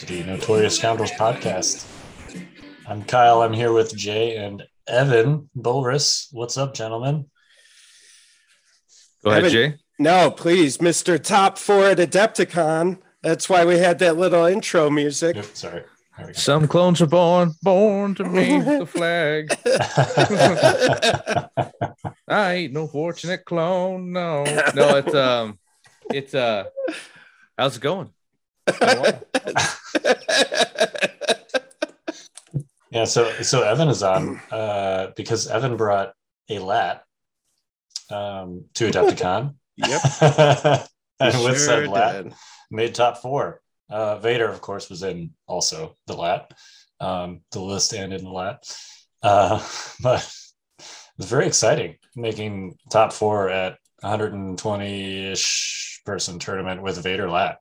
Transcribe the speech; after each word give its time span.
to 0.00 0.06
the 0.06 0.22
Notorious 0.24 0.76
Scoundrels 0.76 1.10
podcast. 1.10 1.86
I'm 2.88 3.04
Kyle. 3.04 3.42
I'm 3.42 3.52
here 3.52 3.70
with 3.70 3.94
Jay 3.94 4.36
and 4.36 4.62
Evan 4.88 5.50
Bulriss. 5.54 6.28
What's 6.32 6.56
up, 6.56 6.72
gentlemen? 6.72 7.26
Go 9.22 9.30
ahead, 9.30 9.44
Evan- 9.44 9.52
Jay. 9.52 9.74
No, 9.98 10.30
please, 10.30 10.78
Mr. 10.78 11.22
Top 11.22 11.58
Four 11.58 11.84
at 11.84 11.98
Adepticon. 11.98 12.96
That's 13.22 13.50
why 13.50 13.66
we 13.66 13.76
had 13.76 13.98
that 13.98 14.16
little 14.16 14.46
intro 14.46 14.88
music. 14.88 15.36
Oop, 15.36 15.54
sorry. 15.54 15.82
Some 16.32 16.66
clones 16.66 17.02
are 17.02 17.06
born, 17.06 17.52
born 17.62 18.14
to 18.14 18.24
wave 18.24 18.64
the 18.78 18.86
flag. 18.86 19.54
I 22.26 22.52
ain't 22.54 22.72
no 22.72 22.86
fortunate 22.86 23.44
clone. 23.44 24.12
No, 24.12 24.44
no, 24.74 24.96
it's 24.96 25.14
um, 25.14 25.58
it's 26.10 26.34
uh, 26.34 26.64
how's 27.58 27.76
it 27.76 27.82
going? 27.82 28.14
yeah, 32.90 33.04
so 33.04 33.30
so 33.42 33.62
Evan 33.62 33.88
is 33.88 34.02
on 34.02 34.40
uh, 34.50 35.12
because 35.16 35.46
Evan 35.46 35.76
brought 35.76 36.12
a 36.48 36.58
lat 36.58 37.04
um, 38.10 38.64
to 38.74 38.90
Adepticon. 38.90 39.54
Yep. 39.76 40.02
and 41.20 41.42
with 41.42 41.58
said 41.58 41.88
lat, 41.88 42.24
did. 42.24 42.34
made 42.70 42.94
top 42.94 43.16
four. 43.16 43.62
Uh, 43.88 44.18
Vader, 44.18 44.46
of 44.46 44.60
course, 44.60 44.90
was 44.90 45.02
in 45.02 45.30
also 45.46 45.96
the 46.06 46.12
lat, 46.12 46.52
um, 47.00 47.40
the 47.52 47.60
list 47.60 47.94
and 47.94 48.12
in 48.12 48.22
the 48.22 48.30
lat. 48.30 48.62
Uh, 49.22 49.64
but 50.02 50.30
it's 50.78 51.28
very 51.28 51.46
exciting 51.46 51.96
making 52.14 52.76
top 52.90 53.12
four 53.12 53.48
at 53.48 53.78
120 54.00 55.32
ish 55.32 56.02
person 56.04 56.38
tournament 56.38 56.82
with 56.82 57.02
Vader 57.02 57.30
lat. 57.30 57.58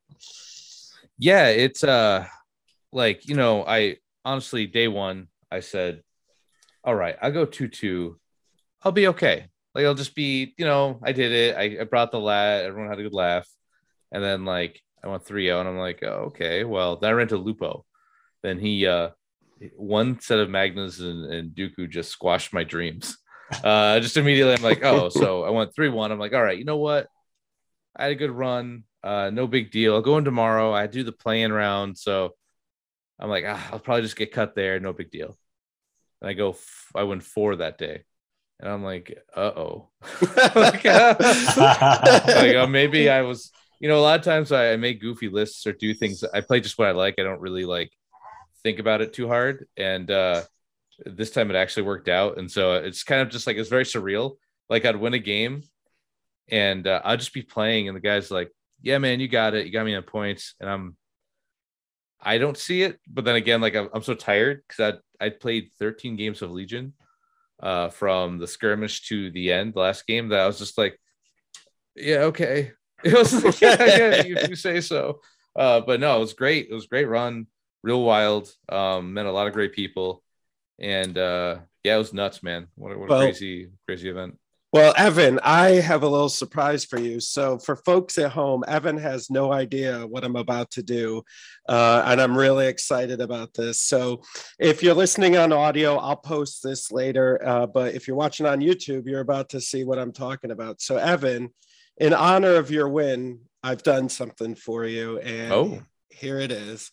Yeah, 1.20 1.48
it's 1.48 1.84
uh, 1.84 2.26
like 2.94 3.28
you 3.28 3.36
know, 3.36 3.66
I 3.66 3.98
honestly 4.24 4.66
day 4.66 4.88
one 4.88 5.28
I 5.52 5.60
said, 5.60 6.02
all 6.84 6.96
right, 6.96 7.18
I'll 7.22 7.32
go 7.32 7.46
two 7.46 7.68
two, 7.68 8.20
I'll 8.82 8.94
be 8.94 9.10
okay. 9.10 9.48
Like 9.76 9.86
I'll 9.86 9.96
just 9.96 10.16
be, 10.16 10.54
you 10.58 10.66
know, 10.66 11.00
I 11.04 11.12
did 11.12 11.32
it. 11.32 11.56
I, 11.56 11.82
I 11.82 11.84
brought 11.84 12.12
the 12.12 12.20
lat. 12.20 12.64
Everyone 12.64 12.90
had 12.90 13.00
a 13.00 13.04
good 13.04 13.14
laugh, 13.14 13.48
and 14.12 14.24
then 14.24 14.46
like 14.46 14.82
I 15.04 15.08
went 15.08 15.26
3-0 15.26 15.60
and 15.60 15.70
I'm 15.70 15.78
like, 15.78 16.04
oh, 16.04 16.26
okay, 16.28 16.64
well, 16.64 16.96
then 16.98 17.10
I 17.10 17.14
ran 17.14 17.28
to 17.30 17.38
Lupo. 17.38 17.86
Then 18.42 18.58
he 18.58 18.88
uh 18.88 19.10
one 19.76 20.22
set 20.22 20.40
of 20.40 20.50
Magnus 20.50 21.00
and, 21.00 21.26
and 21.26 21.52
Dooku 21.52 21.90
just 21.90 22.12
squashed 22.12 22.54
my 22.54 22.64
dreams. 22.64 23.18
Uh 23.64 24.00
just 24.00 24.16
immediately 24.16 24.54
I'm 24.54 24.62
like, 24.62 24.86
oh, 24.86 25.10
so 25.10 25.44
I 25.44 25.50
went 25.50 25.74
3-1. 25.76 26.12
I'm 26.12 26.20
like, 26.20 26.34
all 26.34 26.44
right, 26.44 26.60
you 26.60 26.66
know 26.66 26.78
what? 26.78 27.08
I 28.00 28.04
had 28.04 28.12
a 28.14 28.16
good 28.16 28.32
run. 28.32 28.84
Uh 29.04 29.30
no 29.32 29.48
big 29.48 29.72
deal. 29.72 29.94
I'll 29.94 30.02
go 30.02 30.18
in 30.18 30.26
tomorrow. 30.26 30.74
I 30.74 30.88
do 30.88 31.04
the 31.04 31.12
playing 31.12 31.52
round. 31.52 31.98
So 31.98 32.34
I'm 33.20 33.30
like, 33.30 33.44
ah, 33.48 33.70
I'll 33.72 33.80
probably 33.80 34.04
just 34.04 34.16
get 34.16 34.32
cut 34.32 34.56
there, 34.56 34.80
no 34.80 34.94
big 34.94 35.12
deal. 35.12 35.38
And 36.22 36.30
I 36.30 36.34
go 36.34 36.52
f- 36.52 36.92
I 36.96 37.04
win 37.04 37.20
four 37.22 37.58
that 37.58 37.78
day. 37.78 38.04
And 38.60 38.70
I'm 38.70 38.84
like, 38.84 39.18
uh-oh. 39.36 39.90
like, 40.56 40.84
like 40.86 42.56
uh, 42.56 42.68
maybe 42.68 43.10
I 43.10 43.22
was, 43.22 43.52
you 43.80 43.88
know, 43.88 44.00
a 44.00 44.02
lot 44.02 44.20
of 44.20 44.26
times 44.26 44.52
I, 44.52 44.74
I 44.74 44.76
make 44.76 45.00
goofy 45.00 45.30
lists 45.30 45.66
or 45.66 45.72
do 45.72 45.94
things. 45.94 46.24
I 46.34 46.42
play 46.42 46.60
just 46.60 46.78
what 46.78 46.90
I 46.90 46.92
like. 46.92 47.16
I 47.20 47.24
don't 47.24 47.40
really 47.40 47.66
like 47.66 47.92
think 48.64 48.80
about 48.80 49.02
it 49.02 49.14
too 49.14 49.28
hard. 49.28 49.68
And 49.78 50.12
uh, 50.12 50.44
this 51.06 51.32
time 51.32 51.50
it 51.50 51.56
actually 51.56 51.84
worked 51.84 52.10
out. 52.10 52.38
And 52.38 52.52
so 52.52 52.74
it's 52.76 53.04
kind 53.04 53.22
of 53.22 53.30
just 53.30 53.48
like 53.48 53.58
it's 53.58 53.70
very 53.70 53.86
surreal. 53.86 54.36
Like 54.70 54.86
I'd 54.86 54.98
win 54.98 55.14
a 55.14 55.20
game, 55.20 55.64
and 56.52 56.86
uh, 56.88 57.02
I'll 57.04 57.18
just 57.18 57.34
be 57.34 57.42
playing, 57.42 57.88
and 57.88 57.96
the 57.96 58.02
guy's 58.02 58.32
like, 58.32 58.52
"Yeah, 58.82 58.98
man, 58.98 59.20
you 59.20 59.28
got 59.28 59.54
it. 59.54 59.66
You 59.66 59.72
got 59.72 59.86
me 59.86 59.96
on 59.96 60.04
points." 60.04 60.56
And 60.60 60.70
I'm, 60.70 60.98
I 62.22 62.38
don't 62.38 62.58
see 62.58 62.82
it. 62.84 63.00
But 63.08 63.26
then 63.26 63.36
again, 63.36 63.62
like 63.62 63.76
I'm, 63.76 63.90
I'm 63.94 64.04
so 64.04 64.14
tired 64.16 64.62
because 64.68 65.00
I 65.22 65.26
I 65.26 65.30
played 65.30 65.72
13 65.80 66.16
games 66.16 66.42
of 66.42 66.52
Legion 66.52 66.94
uh, 67.62 67.90
from 67.90 68.38
the 68.38 68.48
skirmish 68.48 69.04
to 69.08 69.32
the 69.32 69.52
end, 69.52 69.74
the 69.74 69.80
last 69.82 70.08
game, 70.08 70.30
that 70.30 70.40
I 70.40 70.48
was 70.48 70.58
just 70.60 70.78
like, 70.78 71.00
yeah, 71.96 72.20
okay. 72.32 72.72
It 73.04 73.14
was 73.14 73.32
like, 73.44 73.62
yeah, 73.62 73.78
yeah, 73.80 74.24
if 74.44 74.50
you 74.50 74.56
say 74.58 74.82
so. 74.82 75.22
Uh, 75.56 75.80
but 75.80 76.02
no, 76.02 76.18
it 76.18 76.20
was 76.20 76.34
great. 76.34 76.68
It 76.70 76.74
was 76.74 76.84
a 76.84 76.88
great 76.90 77.08
run, 77.08 77.48
real 77.82 78.04
wild. 78.04 78.54
Um, 78.68 79.14
met 79.14 79.26
a 79.26 79.32
lot 79.32 79.48
of 79.48 79.54
great 79.54 79.72
people, 79.74 80.22
and 80.80 81.18
uh, 81.18 81.60
yeah, 81.86 81.96
it 81.96 81.98
was 81.98 82.12
nuts, 82.14 82.44
man. 82.44 82.68
What, 82.76 82.92
a- 82.92 82.98
what 83.00 83.06
a 83.06 83.10
Well- 83.10 83.22
crazy, 83.22 83.70
crazy 83.88 84.10
event. 84.10 84.38
Well, 84.72 84.94
Evan, 84.98 85.40
I 85.42 85.82
have 85.82 86.04
a 86.04 86.08
little 86.08 86.30
surprise 86.30 86.86
for 86.86 87.00
you. 87.00 87.20
So, 87.20 87.58
for 87.58 87.76
folks 87.76 88.20
at 88.20 88.32
home, 88.32 88.64
Evan 88.68 88.98
has 88.98 89.32
no 89.32 89.52
idea 89.52 90.06
what 90.06 90.24
I'm 90.24 90.36
about 90.36 90.70
to 90.72 90.84
do. 90.84 91.24
Uh, 91.68 92.04
and 92.06 92.22
I'm 92.22 92.38
really 92.38 92.68
excited 92.68 93.20
about 93.20 93.56
this. 93.56 93.82
So, 93.82 94.22
if 94.60 94.84
you're 94.84 94.94
listening 94.94 95.38
on 95.38 95.52
audio, 95.52 95.98
I'll 95.98 96.16
post 96.16 96.62
this 96.62 96.92
later. 96.92 97.42
Uh, 97.44 97.66
but 97.66 97.96
if 97.96 98.08
you're 98.08 98.16
watching 98.18 98.46
on 98.46 98.60
YouTube, 98.62 99.08
you're 99.08 99.22
about 99.22 99.50
to 99.50 99.62
see 99.62 99.84
what 99.84 99.98
I'm 99.98 100.12
talking 100.12 100.52
about. 100.52 100.82
So, 100.82 100.98
Evan, 100.98 101.50
in 101.98 102.14
honor 102.14 102.54
of 102.54 102.70
your 102.70 102.90
win, 102.90 103.40
I've 103.64 103.82
done 103.82 104.08
something 104.08 104.54
for 104.54 104.86
you. 104.86 105.18
And 105.20 105.52
Oh. 105.52 105.82
here 106.10 106.40
it 106.40 106.52
is. 106.52 106.92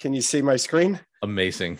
Can 0.00 0.12
you 0.12 0.22
see 0.22 0.42
my 0.42 0.56
screen? 0.56 0.98
Amazing. 1.22 1.78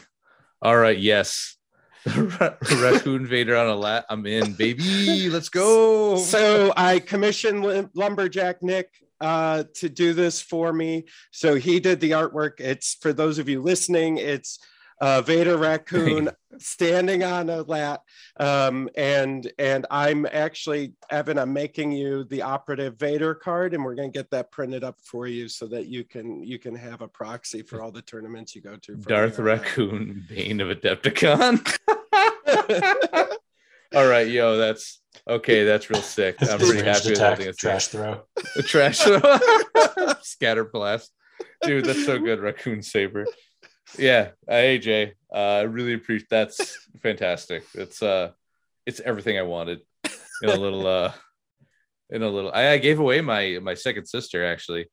All 0.63 0.77
right, 0.77 0.99
yes. 0.99 1.57
Ra- 2.17 2.57
Raccoon 2.79 3.27
Vader 3.27 3.57
on 3.57 3.69
a 3.69 3.75
lat. 3.75 4.07
I'm 4.09 4.25
in, 4.27 4.53
baby. 4.55 5.29
Let's 5.29 5.49
go. 5.49 6.17
so 6.17 6.73
I 6.77 6.99
commissioned 6.99 7.91
Lumberjack 7.95 8.63
Nick 8.63 8.89
uh, 9.21 9.65
to 9.75 9.89
do 9.89 10.15
this 10.15 10.41
for 10.41 10.73
me. 10.73 11.05
So 11.31 11.55
he 11.57 11.81
did 11.81 12.01
the 12.01 12.13
artwork. 12.13 12.59
It's 12.59 12.95
for 12.95 13.13
those 13.13 13.39
of 13.39 13.49
you 13.49 13.61
listening, 13.61 14.17
it's 14.17 14.59
uh, 15.01 15.23
Vader 15.23 15.57
Raccoon 15.57 16.29
standing 16.59 17.25
on 17.25 17.49
a 17.49 17.63
lat. 17.63 18.03
Um, 18.39 18.89
and 18.97 19.51
and 19.59 19.87
I'm 19.91 20.27
actually, 20.27 20.95
Evan, 21.11 21.39
I'm 21.39 21.53
making 21.53 21.93
you 21.93 22.25
the 22.25 22.43
operative 22.43 22.99
Vader 22.99 23.35
card, 23.35 23.75
and 23.75 23.85
we're 23.85 23.95
gonna 23.95 24.11
get 24.11 24.31
that 24.31 24.51
printed 24.51 24.85
up 24.85 25.01
for 25.01 25.27
you 25.27 25.49
so 25.49 25.67
that 25.69 25.87
you 25.87 26.05
can 26.05 26.43
you 26.43 26.59
can 26.59 26.75
have 26.75 27.01
a 27.01 27.09
proxy 27.09 27.63
for 27.63 27.83
all 27.83 27.91
the 27.91 28.03
tournaments 28.03 28.55
you 28.55 28.63
go 28.63 28.77
to. 28.77 28.97
Darth 28.97 29.37
here 29.37 29.51
on. 29.51 29.59
Raccoon, 29.59 30.25
Bane 30.29 30.61
of 30.61 30.69
Adepticon. 30.69 31.77
All 33.93 34.07
right, 34.07 34.29
yo, 34.29 34.57
that's 34.57 35.01
okay. 35.27 35.65
That's 35.65 35.91
real 35.91 36.01
sick. 36.01 36.37
I'm 36.41 36.59
pretty 36.59 36.83
Ranged 36.83 36.87
happy 36.87 37.09
with 37.11 37.19
attack, 37.19 37.33
everything. 37.33 37.51
It's 37.51 37.59
trash 37.59 37.89
throw. 37.89 38.23
The 38.55 38.63
trash 38.63 39.01
scatter 40.23 40.65
blast, 40.65 41.11
dude. 41.63 41.87
That's 41.87 42.07
so 42.07 42.19
good. 42.19 42.39
Raccoon 42.39 42.83
saber. 42.83 43.27
Yeah, 43.99 44.31
AJ, 44.49 45.13
uh, 45.33 45.37
I 45.37 45.61
really 45.63 45.95
appreciate. 45.95 46.29
That's 46.31 46.89
fantastic. 47.03 47.65
It's 47.75 48.03
uh, 48.03 48.31
it's 48.87 49.01
everything 49.01 49.39
I 49.39 49.43
wanted. 49.43 49.81
In 50.43 50.49
a 50.49 50.57
little 50.57 50.87
uh, 50.87 51.13
in 52.11 52.23
a 52.23 52.29
little. 52.29 52.51
I, 52.53 52.71
I 52.71 52.79
gave 52.79 52.99
away 52.99 53.21
my 53.21 53.59
my 53.63 53.75
second 53.75 54.07
sister 54.07 54.45
actually, 54.45 54.87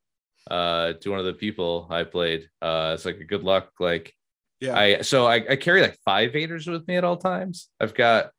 uh, 0.50 0.94
to 0.94 1.10
one 1.10 1.20
of 1.20 1.26
the 1.26 1.34
people 1.34 1.88
I 1.90 2.04
played. 2.04 2.50
Uh, 2.62 2.92
it's 2.96 3.06
like 3.06 3.18
a 3.18 3.26
good 3.26 3.44
luck 3.44 3.72
like. 3.80 4.14
Yeah. 4.60 4.78
I 4.78 5.02
so 5.02 5.28
I, 5.28 5.36
I 5.52 5.56
carry 5.56 5.82
like 5.82 5.98
five 6.04 6.32
Vaders 6.32 6.70
with 6.70 6.88
me 6.88 6.96
at 6.96 7.04
all 7.04 7.18
times. 7.18 7.70
I've 7.80 7.94
got 7.94 8.32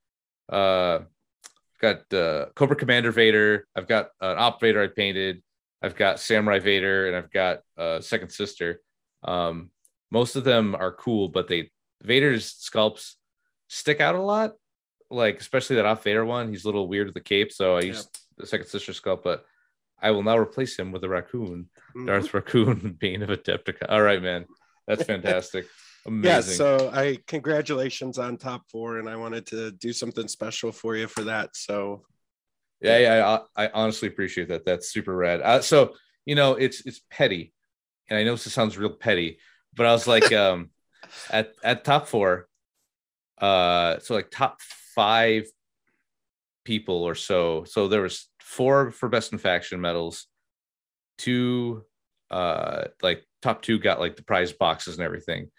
uh 0.52 0.98
I've 1.00 1.80
got 1.80 2.12
uh 2.12 2.46
Cobra 2.56 2.75
Commander 2.75 3.12
Vader, 3.12 3.66
I've 3.76 3.87
got 3.87 4.08
an 4.20 4.37
Op 4.37 4.60
Vader 4.60 4.82
I 4.82 4.88
painted, 4.88 5.43
I've 5.81 5.94
got 5.94 6.19
Samurai 6.19 6.58
Vader, 6.58 7.06
and 7.06 7.16
I've 7.16 7.31
got 7.31 7.60
uh 7.76 8.00
Second 8.00 8.31
Sister. 8.31 8.81
Um 9.22 9.70
most 10.10 10.37
of 10.37 10.44
them 10.44 10.75
are 10.75 10.93
cool, 10.93 11.28
but 11.28 11.49
they 11.49 11.70
Vader's 12.02 12.52
sculpts 12.55 13.14
stick 13.69 14.00
out 14.00 14.14
a 14.14 14.22
lot. 14.22 14.55
Like 15.10 15.40
especially 15.40 15.76
that 15.76 15.87
off 15.87 16.05
Vader 16.05 16.25
one, 16.25 16.49
he's 16.50 16.64
a 16.64 16.69
little 16.69 16.87
weird 16.88 17.06
with 17.06 17.14
the 17.14 17.20
cape, 17.20 17.52
so 17.52 17.76
I 17.76 17.81
Yeah. 17.81 17.87
use 17.87 18.08
the 18.37 18.46
Second 18.46 18.66
Sister 18.66 18.93
sculpt, 18.93 19.22
but 19.22 19.44
I 20.00 20.10
will 20.12 20.22
now 20.22 20.38
replace 20.38 20.78
him 20.78 20.93
with 20.93 21.02
a 21.05 21.08
raccoon. 21.08 21.70
Mhm. 21.96 22.06
Darth 22.06 22.32
Raccoon, 22.34 22.93
Bane 23.00 23.22
of 23.22 23.31
Adepticon. 23.31 23.87
All 23.88 24.02
right, 24.02 24.22
man. 24.22 24.46
That's 24.87 25.02
fantastic. 25.12 25.66
Amazing. 26.06 26.31
Yeah, 26.31 26.40
so 26.56 26.90
I 26.93 27.19
congratulations 27.26 28.19
on 28.19 28.37
top 28.37 28.62
four, 28.70 28.99
and 28.99 29.08
I 29.08 29.16
wanted 29.16 29.46
to 29.49 29.72
do 29.72 29.93
something 29.93 30.28
special 30.28 30.70
for 30.72 30.94
you 30.96 31.08
for 31.08 31.25
that. 31.25 31.56
So 31.56 32.05
Yeah, 32.81 32.99
yeah, 32.99 33.38
I, 33.56 33.64
I 33.64 33.70
honestly 33.75 34.06
appreciate 34.08 34.49
that. 34.50 34.64
That's 34.64 34.88
super 34.90 35.14
rad. 35.16 35.40
Uh, 35.43 35.60
so 35.60 35.94
you 36.26 36.34
know, 36.37 36.55
it's 36.55 36.84
it's 36.87 37.00
petty, 37.10 37.52
and 38.08 38.19
I 38.19 38.22
know 38.22 38.32
this 38.37 38.52
sounds 38.52 38.78
real 38.78 38.90
petty, 38.90 39.38
but 39.78 39.86
I 39.86 39.92
was 39.92 40.06
like, 40.06 40.32
um, 40.32 40.70
at 41.30 41.54
at 41.62 41.84
top 41.84 42.08
four, 42.08 42.48
uh, 43.38 44.00
so 44.00 44.14
like 44.14 44.30
top 44.30 44.60
five 44.94 45.46
people 46.64 47.04
or 47.04 47.14
so. 47.14 47.64
So 47.64 47.88
there 47.88 48.02
was 48.02 48.28
four 48.40 48.90
for 48.90 49.08
best 49.08 49.32
in 49.32 49.38
faction 49.38 49.80
medals, 49.80 50.26
two, 51.16 51.84
uh, 52.30 52.86
like 53.02 53.25
top 53.40 53.62
two 53.62 53.78
got 53.78 54.00
like 54.00 54.16
the 54.16 54.25
prize 54.25 54.52
boxes 54.52 54.96
and 54.96 55.04
everything, 55.04 55.50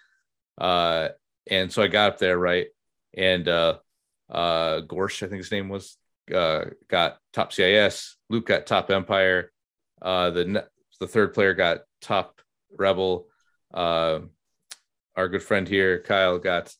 uh, 0.59 1.07
and 1.49 1.71
so 1.71 1.81
I 1.81 1.87
got 1.87 2.13
up 2.13 2.19
there 2.19 2.37
right, 2.37 2.67
and 3.15 3.47
uh, 3.47 3.77
uh, 4.29 4.81
Gorsh, 4.81 5.23
I 5.23 5.27
think 5.27 5.39
his 5.39 5.51
name 5.51 5.69
was, 5.69 5.97
uh, 6.35 6.65
got 6.89 7.17
top 7.33 7.53
CIS. 7.53 8.17
Luke 8.29 8.45
got 8.45 8.67
top 8.67 8.91
Empire. 8.91 9.51
Uh, 10.01 10.29
the 10.29 10.67
the 10.99 11.07
third 11.07 11.33
player 11.33 11.53
got 11.53 11.79
top 12.01 12.41
rebel. 12.77 13.28
Uh, 13.73 14.21
our 15.15 15.27
good 15.27 15.43
friend 15.43 15.67
here, 15.67 16.01
Kyle, 16.01 16.39
got 16.39 16.73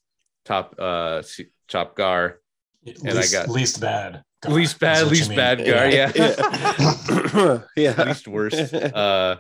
top 0.45 0.75
uh 0.79 1.21
top 1.67 1.95
gar. 1.95 2.39
And 2.85 3.15
least, 3.15 3.35
I 3.35 3.37
got 3.37 3.49
least 3.49 3.81
bad. 3.81 4.23
Gar, 4.41 4.53
least 4.53 4.79
bad, 4.79 5.07
least 5.07 5.35
bad 5.35 5.57
gar. 5.59 5.89
Yeah, 5.89 6.11
yeah. 6.15 7.61
yeah. 7.75 8.03
least 8.03 8.27
worst. 8.27 8.73
Uh, 8.73 9.37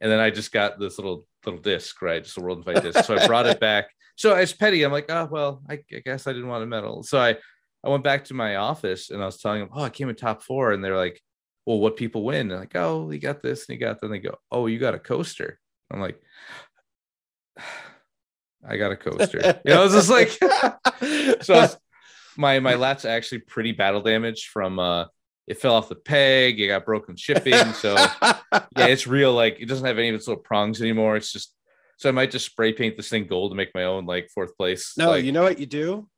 and 0.00 0.10
then 0.10 0.18
I 0.18 0.30
just 0.30 0.52
got 0.52 0.80
this 0.80 0.98
little 0.98 1.26
little 1.46 1.60
disc, 1.60 2.02
right? 2.02 2.22
Just 2.22 2.36
a 2.36 2.40
world 2.40 2.58
invite 2.58 2.82
disc. 2.82 3.04
So 3.04 3.16
I 3.16 3.26
brought 3.26 3.46
it 3.46 3.60
back. 3.60 3.86
So 4.16 4.34
as 4.34 4.52
petty, 4.52 4.82
I'm 4.82 4.92
like, 4.92 5.10
oh 5.10 5.28
well, 5.30 5.62
I, 5.68 5.74
I 5.94 6.00
guess 6.04 6.26
I 6.26 6.32
didn't 6.32 6.48
want 6.48 6.64
a 6.64 6.66
medal. 6.66 7.02
So 7.02 7.20
I 7.20 7.36
I 7.84 7.88
went 7.88 8.04
back 8.04 8.24
to 8.26 8.34
my 8.34 8.56
office 8.56 9.10
and 9.10 9.22
I 9.22 9.26
was 9.26 9.38
telling 9.40 9.60
them, 9.60 9.70
oh, 9.72 9.82
I 9.82 9.90
came 9.90 10.08
in 10.08 10.14
top 10.14 10.42
four, 10.42 10.72
and 10.72 10.84
they're 10.84 10.96
like, 10.96 11.20
well, 11.66 11.78
what 11.78 11.96
people 11.96 12.24
win? 12.24 12.50
And 12.50 12.60
like, 12.60 12.76
oh, 12.76 13.10
you 13.10 13.18
got 13.18 13.42
this 13.42 13.68
and 13.68 13.74
you 13.74 13.80
got 13.80 14.00
that. 14.00 14.06
And 14.06 14.14
they 14.14 14.18
go, 14.18 14.36
oh, 14.50 14.66
you 14.66 14.78
got 14.78 14.94
a 14.94 14.98
coaster. 14.98 15.58
I'm 15.90 16.00
like, 16.00 16.20
I 18.64 18.76
got 18.76 18.92
a 18.92 18.96
coaster. 18.96 19.60
you 19.64 19.74
know, 19.74 19.80
I 19.80 19.84
was 19.84 19.92
just 19.92 20.08
like, 20.08 20.30
so 21.42 21.54
was, 21.54 21.76
my 22.36 22.60
my 22.60 22.74
lat's 22.74 23.04
actually 23.04 23.40
pretty 23.40 23.72
battle 23.72 24.00
damage 24.00 24.50
from 24.52 24.78
uh 24.78 25.06
it 25.46 25.58
fell 25.58 25.74
off 25.74 25.88
the 25.88 25.96
peg, 25.96 26.60
it 26.60 26.68
got 26.68 26.84
broken 26.84 27.16
shipping. 27.16 27.72
So 27.72 27.94
yeah, 28.22 28.86
it's 28.86 29.06
real. 29.06 29.32
Like 29.34 29.58
it 29.60 29.66
doesn't 29.66 29.84
have 29.84 29.98
any 29.98 30.08
of 30.08 30.14
its 30.14 30.28
little 30.28 30.42
prongs 30.42 30.80
anymore. 30.80 31.16
It's 31.16 31.32
just 31.32 31.54
so 31.96 32.08
I 32.08 32.12
might 32.12 32.30
just 32.30 32.46
spray 32.46 32.72
paint 32.72 32.96
this 32.96 33.08
thing 33.08 33.26
gold 33.26 33.50
to 33.50 33.56
make 33.56 33.74
my 33.74 33.84
own 33.84 34.06
like 34.06 34.28
fourth 34.32 34.56
place. 34.56 34.94
No, 34.96 35.10
like, 35.10 35.24
you 35.24 35.32
know 35.32 35.42
what 35.42 35.58
you 35.58 35.66
do? 35.66 36.08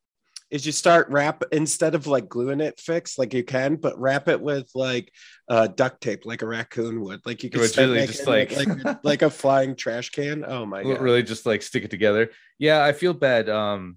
Is 0.54 0.64
you 0.64 0.70
start 0.70 1.08
wrap 1.10 1.42
instead 1.50 1.96
of 1.96 2.06
like 2.06 2.28
gluing 2.28 2.60
it 2.60 2.78
fixed 2.78 3.18
like 3.18 3.34
you 3.34 3.42
can, 3.42 3.74
but 3.74 3.98
wrap 3.98 4.28
it 4.28 4.40
with 4.40 4.70
like 4.76 5.12
uh, 5.48 5.66
duct 5.66 6.00
tape, 6.00 6.24
like 6.24 6.42
a 6.42 6.46
raccoon 6.46 7.00
would. 7.00 7.26
Like 7.26 7.42
you 7.42 7.50
can 7.50 7.60
really 7.60 8.06
just 8.06 8.24
like 8.24 8.56
like, 8.56 8.98
like 9.04 9.22
a 9.22 9.30
flying 9.30 9.74
trash 9.74 10.10
can. 10.10 10.44
Oh 10.46 10.64
my 10.64 10.84
god! 10.84 11.00
Really, 11.00 11.24
just 11.24 11.44
like 11.44 11.60
stick 11.60 11.82
it 11.82 11.90
together. 11.90 12.30
Yeah, 12.60 12.84
I 12.84 12.92
feel 12.92 13.14
bad. 13.14 13.48
Um, 13.48 13.96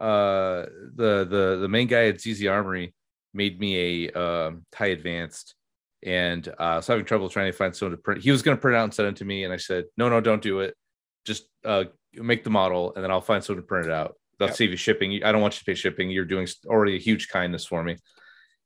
uh, 0.00 0.66
the 0.94 1.26
the 1.28 1.58
the 1.62 1.68
main 1.68 1.88
guy 1.88 2.06
at 2.06 2.20
ZZ 2.20 2.46
Armory 2.46 2.94
made 3.34 3.58
me 3.58 4.06
a 4.06 4.12
um, 4.12 4.64
tie 4.70 4.86
advanced, 4.86 5.56
and 6.04 6.46
uh, 6.46 6.52
I 6.58 6.76
was 6.76 6.86
having 6.86 7.04
trouble 7.04 7.28
trying 7.28 7.50
to 7.50 7.58
find 7.58 7.74
someone 7.74 7.96
to 7.96 8.00
print. 8.00 8.22
He 8.22 8.30
was 8.30 8.42
going 8.42 8.56
to 8.56 8.60
print 8.60 8.76
out 8.76 8.84
and 8.84 8.94
send 8.94 9.08
it 9.08 9.16
to 9.16 9.24
me, 9.24 9.42
and 9.42 9.52
I 9.52 9.56
said, 9.56 9.86
no, 9.96 10.08
no, 10.08 10.20
don't 10.20 10.42
do 10.42 10.60
it. 10.60 10.76
Just 11.24 11.48
uh, 11.64 11.84
make 12.14 12.44
the 12.44 12.50
model, 12.50 12.92
and 12.94 13.02
then 13.02 13.10
I'll 13.10 13.20
find 13.20 13.42
someone 13.42 13.64
to 13.64 13.66
print 13.66 13.86
it 13.86 13.92
out. 13.92 14.14
They'll 14.42 14.48
yep. 14.48 14.56
save 14.56 14.70
you 14.70 14.76
shipping. 14.76 15.22
I 15.22 15.30
don't 15.30 15.40
want 15.40 15.54
you 15.54 15.60
to 15.60 15.64
pay 15.64 15.74
shipping. 15.74 16.10
You're 16.10 16.24
doing 16.24 16.48
already 16.66 16.96
a 16.96 16.98
huge 16.98 17.28
kindness 17.28 17.64
for 17.64 17.80
me. 17.84 17.96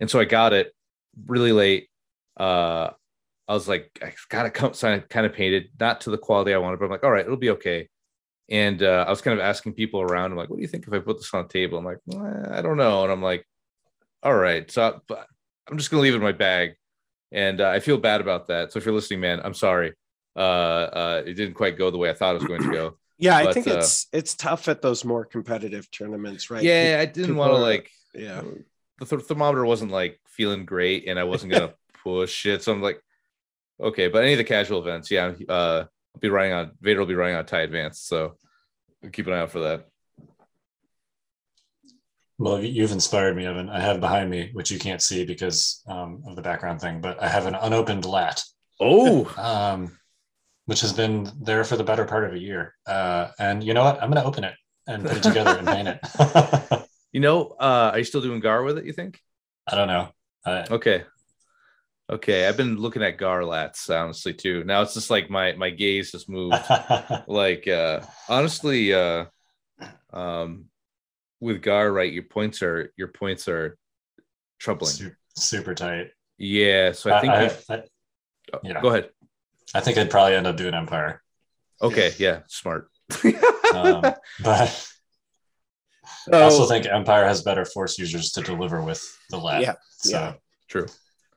And 0.00 0.10
so 0.10 0.18
I 0.18 0.24
got 0.24 0.54
it 0.54 0.72
really 1.26 1.52
late. 1.52 1.90
Uh, 2.38 2.90
I 3.46 3.52
was 3.52 3.68
like, 3.68 3.90
I 4.02 4.14
got 4.30 4.44
to 4.44 4.50
come 4.50 4.72
sign 4.72 4.98
it 4.98 5.10
kind 5.10 5.26
of 5.26 5.34
painted, 5.34 5.68
not 5.78 6.00
to 6.02 6.10
the 6.10 6.16
quality 6.16 6.54
I 6.54 6.58
wanted, 6.58 6.78
but 6.78 6.86
I'm 6.86 6.90
like, 6.90 7.04
all 7.04 7.10
right, 7.10 7.26
it'll 7.26 7.36
be 7.36 7.50
okay. 7.50 7.88
And 8.48 8.82
uh, 8.82 9.04
I 9.06 9.10
was 9.10 9.20
kind 9.20 9.38
of 9.38 9.44
asking 9.44 9.74
people 9.74 10.00
around, 10.00 10.30
I'm 10.30 10.38
like, 10.38 10.48
what 10.48 10.56
do 10.56 10.62
you 10.62 10.68
think 10.68 10.86
if 10.86 10.92
I 10.94 10.98
put 11.00 11.18
this 11.18 11.34
on 11.34 11.42
the 11.42 11.52
table? 11.52 11.76
I'm 11.76 11.84
like, 11.84 11.98
well, 12.06 12.48
I 12.50 12.62
don't 12.62 12.78
know. 12.78 13.02
And 13.02 13.12
I'm 13.12 13.22
like, 13.22 13.46
all 14.22 14.34
right. 14.34 14.70
So 14.70 15.00
but 15.06 15.26
I'm 15.68 15.76
just 15.76 15.90
going 15.90 16.00
to 16.00 16.02
leave 16.02 16.14
it 16.14 16.18
in 16.18 16.22
my 16.22 16.32
bag. 16.32 16.74
And 17.32 17.60
uh, 17.60 17.68
I 17.68 17.80
feel 17.80 17.98
bad 17.98 18.20
about 18.20 18.46
that. 18.48 18.72
So 18.72 18.78
if 18.78 18.86
you're 18.86 18.94
listening, 18.94 19.20
man, 19.20 19.40
I'm 19.44 19.54
sorry. 19.54 19.92
Uh, 20.34 20.38
uh, 20.38 21.22
it 21.26 21.34
didn't 21.34 21.54
quite 21.54 21.78
go 21.78 21.90
the 21.90 21.98
way 21.98 22.10
I 22.10 22.14
thought 22.14 22.36
it 22.36 22.40
was 22.40 22.48
going 22.48 22.62
to 22.62 22.72
go. 22.72 22.98
Yeah, 23.18 23.42
but, 23.42 23.50
I 23.50 23.52
think 23.52 23.68
uh, 23.68 23.78
it's 23.78 24.08
it's 24.12 24.34
tough 24.34 24.68
at 24.68 24.82
those 24.82 25.04
more 25.04 25.24
competitive 25.24 25.90
tournaments, 25.90 26.50
right? 26.50 26.62
Yeah, 26.62 26.98
I 27.00 27.06
didn't 27.06 27.36
want 27.36 27.52
to 27.52 27.58
like. 27.58 27.90
Yeah, 28.14 28.42
the 28.98 29.06
th- 29.06 29.22
thermometer 29.22 29.64
wasn't 29.64 29.90
like 29.90 30.20
feeling 30.26 30.64
great, 30.64 31.08
and 31.08 31.18
I 31.18 31.24
wasn't 31.24 31.52
gonna 31.52 31.74
push 32.02 32.44
it. 32.46 32.62
So 32.62 32.72
I'm 32.72 32.82
like, 32.82 33.00
okay. 33.80 34.08
But 34.08 34.22
any 34.22 34.32
of 34.32 34.38
the 34.38 34.44
casual 34.44 34.80
events, 34.80 35.10
yeah, 35.10 35.32
uh, 35.48 35.84
I'll 36.14 36.20
be 36.20 36.28
running 36.28 36.52
on 36.52 36.72
Vader 36.80 37.00
will 37.00 37.06
be 37.06 37.14
running 37.14 37.36
on 37.36 37.46
tie 37.46 37.62
advance, 37.62 38.00
so 38.00 38.36
keep 39.12 39.26
an 39.26 39.32
eye 39.32 39.40
out 39.40 39.50
for 39.50 39.60
that. 39.60 39.86
Well, 42.38 42.62
you've 42.62 42.92
inspired 42.92 43.34
me, 43.34 43.46
Evan. 43.46 43.70
I 43.70 43.80
have 43.80 44.00
behind 44.00 44.28
me, 44.28 44.50
which 44.52 44.70
you 44.70 44.78
can't 44.78 45.00
see 45.00 45.24
because 45.24 45.82
um, 45.88 46.22
of 46.26 46.36
the 46.36 46.42
background 46.42 46.82
thing, 46.82 47.00
but 47.00 47.22
I 47.22 47.28
have 47.28 47.46
an 47.46 47.54
unopened 47.54 48.04
lat. 48.04 48.42
Oh, 48.78 49.32
um, 49.38 49.98
which 50.66 50.80
has 50.80 50.92
been 50.92 51.30
there 51.40 51.64
for 51.64 51.76
the 51.76 51.84
better 51.84 52.04
part 52.04 52.24
of 52.24 52.34
a 52.34 52.38
year. 52.38 52.74
Uh, 52.86 53.28
and 53.38 53.64
you 53.64 53.74
know 53.74 53.84
what? 53.84 54.02
I'm 54.02 54.10
going 54.10 54.22
to 54.22 54.28
open 54.28 54.44
it 54.44 54.54
and 54.86 55.04
put 55.04 55.16
it 55.16 55.22
together 55.22 55.56
and 55.58 55.66
paint 55.66 55.88
it. 55.88 56.88
you 57.12 57.20
know, 57.20 57.56
uh, 57.58 57.90
are 57.92 57.98
you 57.98 58.04
still 58.04 58.20
doing 58.20 58.40
Gar 58.40 58.62
with 58.62 58.78
it? 58.78 58.84
You 58.84 58.92
think? 58.92 59.20
I 59.66 59.76
don't 59.76 59.88
know. 59.88 60.08
okay. 60.46 61.04
Okay, 62.08 62.46
I've 62.46 62.56
been 62.56 62.76
looking 62.76 63.02
at 63.02 63.18
Gar 63.18 63.40
lats 63.40 63.90
honestly 63.90 64.32
too. 64.32 64.62
Now 64.62 64.82
it's 64.82 64.94
just 64.94 65.10
like 65.10 65.28
my 65.28 65.54
my 65.54 65.70
gaze 65.70 66.12
has 66.12 66.28
moved. 66.28 66.54
like 67.26 67.66
uh 67.66 68.00
honestly, 68.28 68.94
uh 68.94 69.24
um 70.12 70.66
with 71.40 71.62
Gar, 71.62 71.92
right, 71.92 72.12
your 72.12 72.22
points 72.22 72.62
are 72.62 72.92
your 72.96 73.08
points 73.08 73.48
are 73.48 73.76
troubling. 74.60 74.92
Super, 74.92 75.18
super 75.36 75.74
tight. 75.74 76.10
Yeah, 76.38 76.92
so 76.92 77.12
I 77.12 77.20
think 77.20 77.32
I, 77.32 77.46
I, 77.68 77.76
I, 77.78 77.82
yeah. 78.62 78.80
go 78.80 78.88
ahead. 78.90 79.10
I 79.74 79.80
think 79.80 79.98
I'd 79.98 80.10
probably 80.10 80.36
end 80.36 80.46
up 80.46 80.56
doing 80.56 80.74
Empire. 80.74 81.22
Okay, 81.82 82.12
yeah, 82.18 82.40
smart. 82.48 82.88
um, 83.74 84.02
but 84.42 84.88
I 86.32 86.42
also 86.42 86.66
think 86.66 86.86
Empire 86.86 87.24
has 87.24 87.42
better 87.42 87.64
force 87.64 87.98
users 87.98 88.32
to 88.32 88.42
deliver 88.42 88.82
with 88.82 89.02
the 89.30 89.38
lat. 89.38 89.62
Yeah, 89.62 89.74
so, 89.98 90.10
yeah, 90.10 90.32
true. 90.68 90.86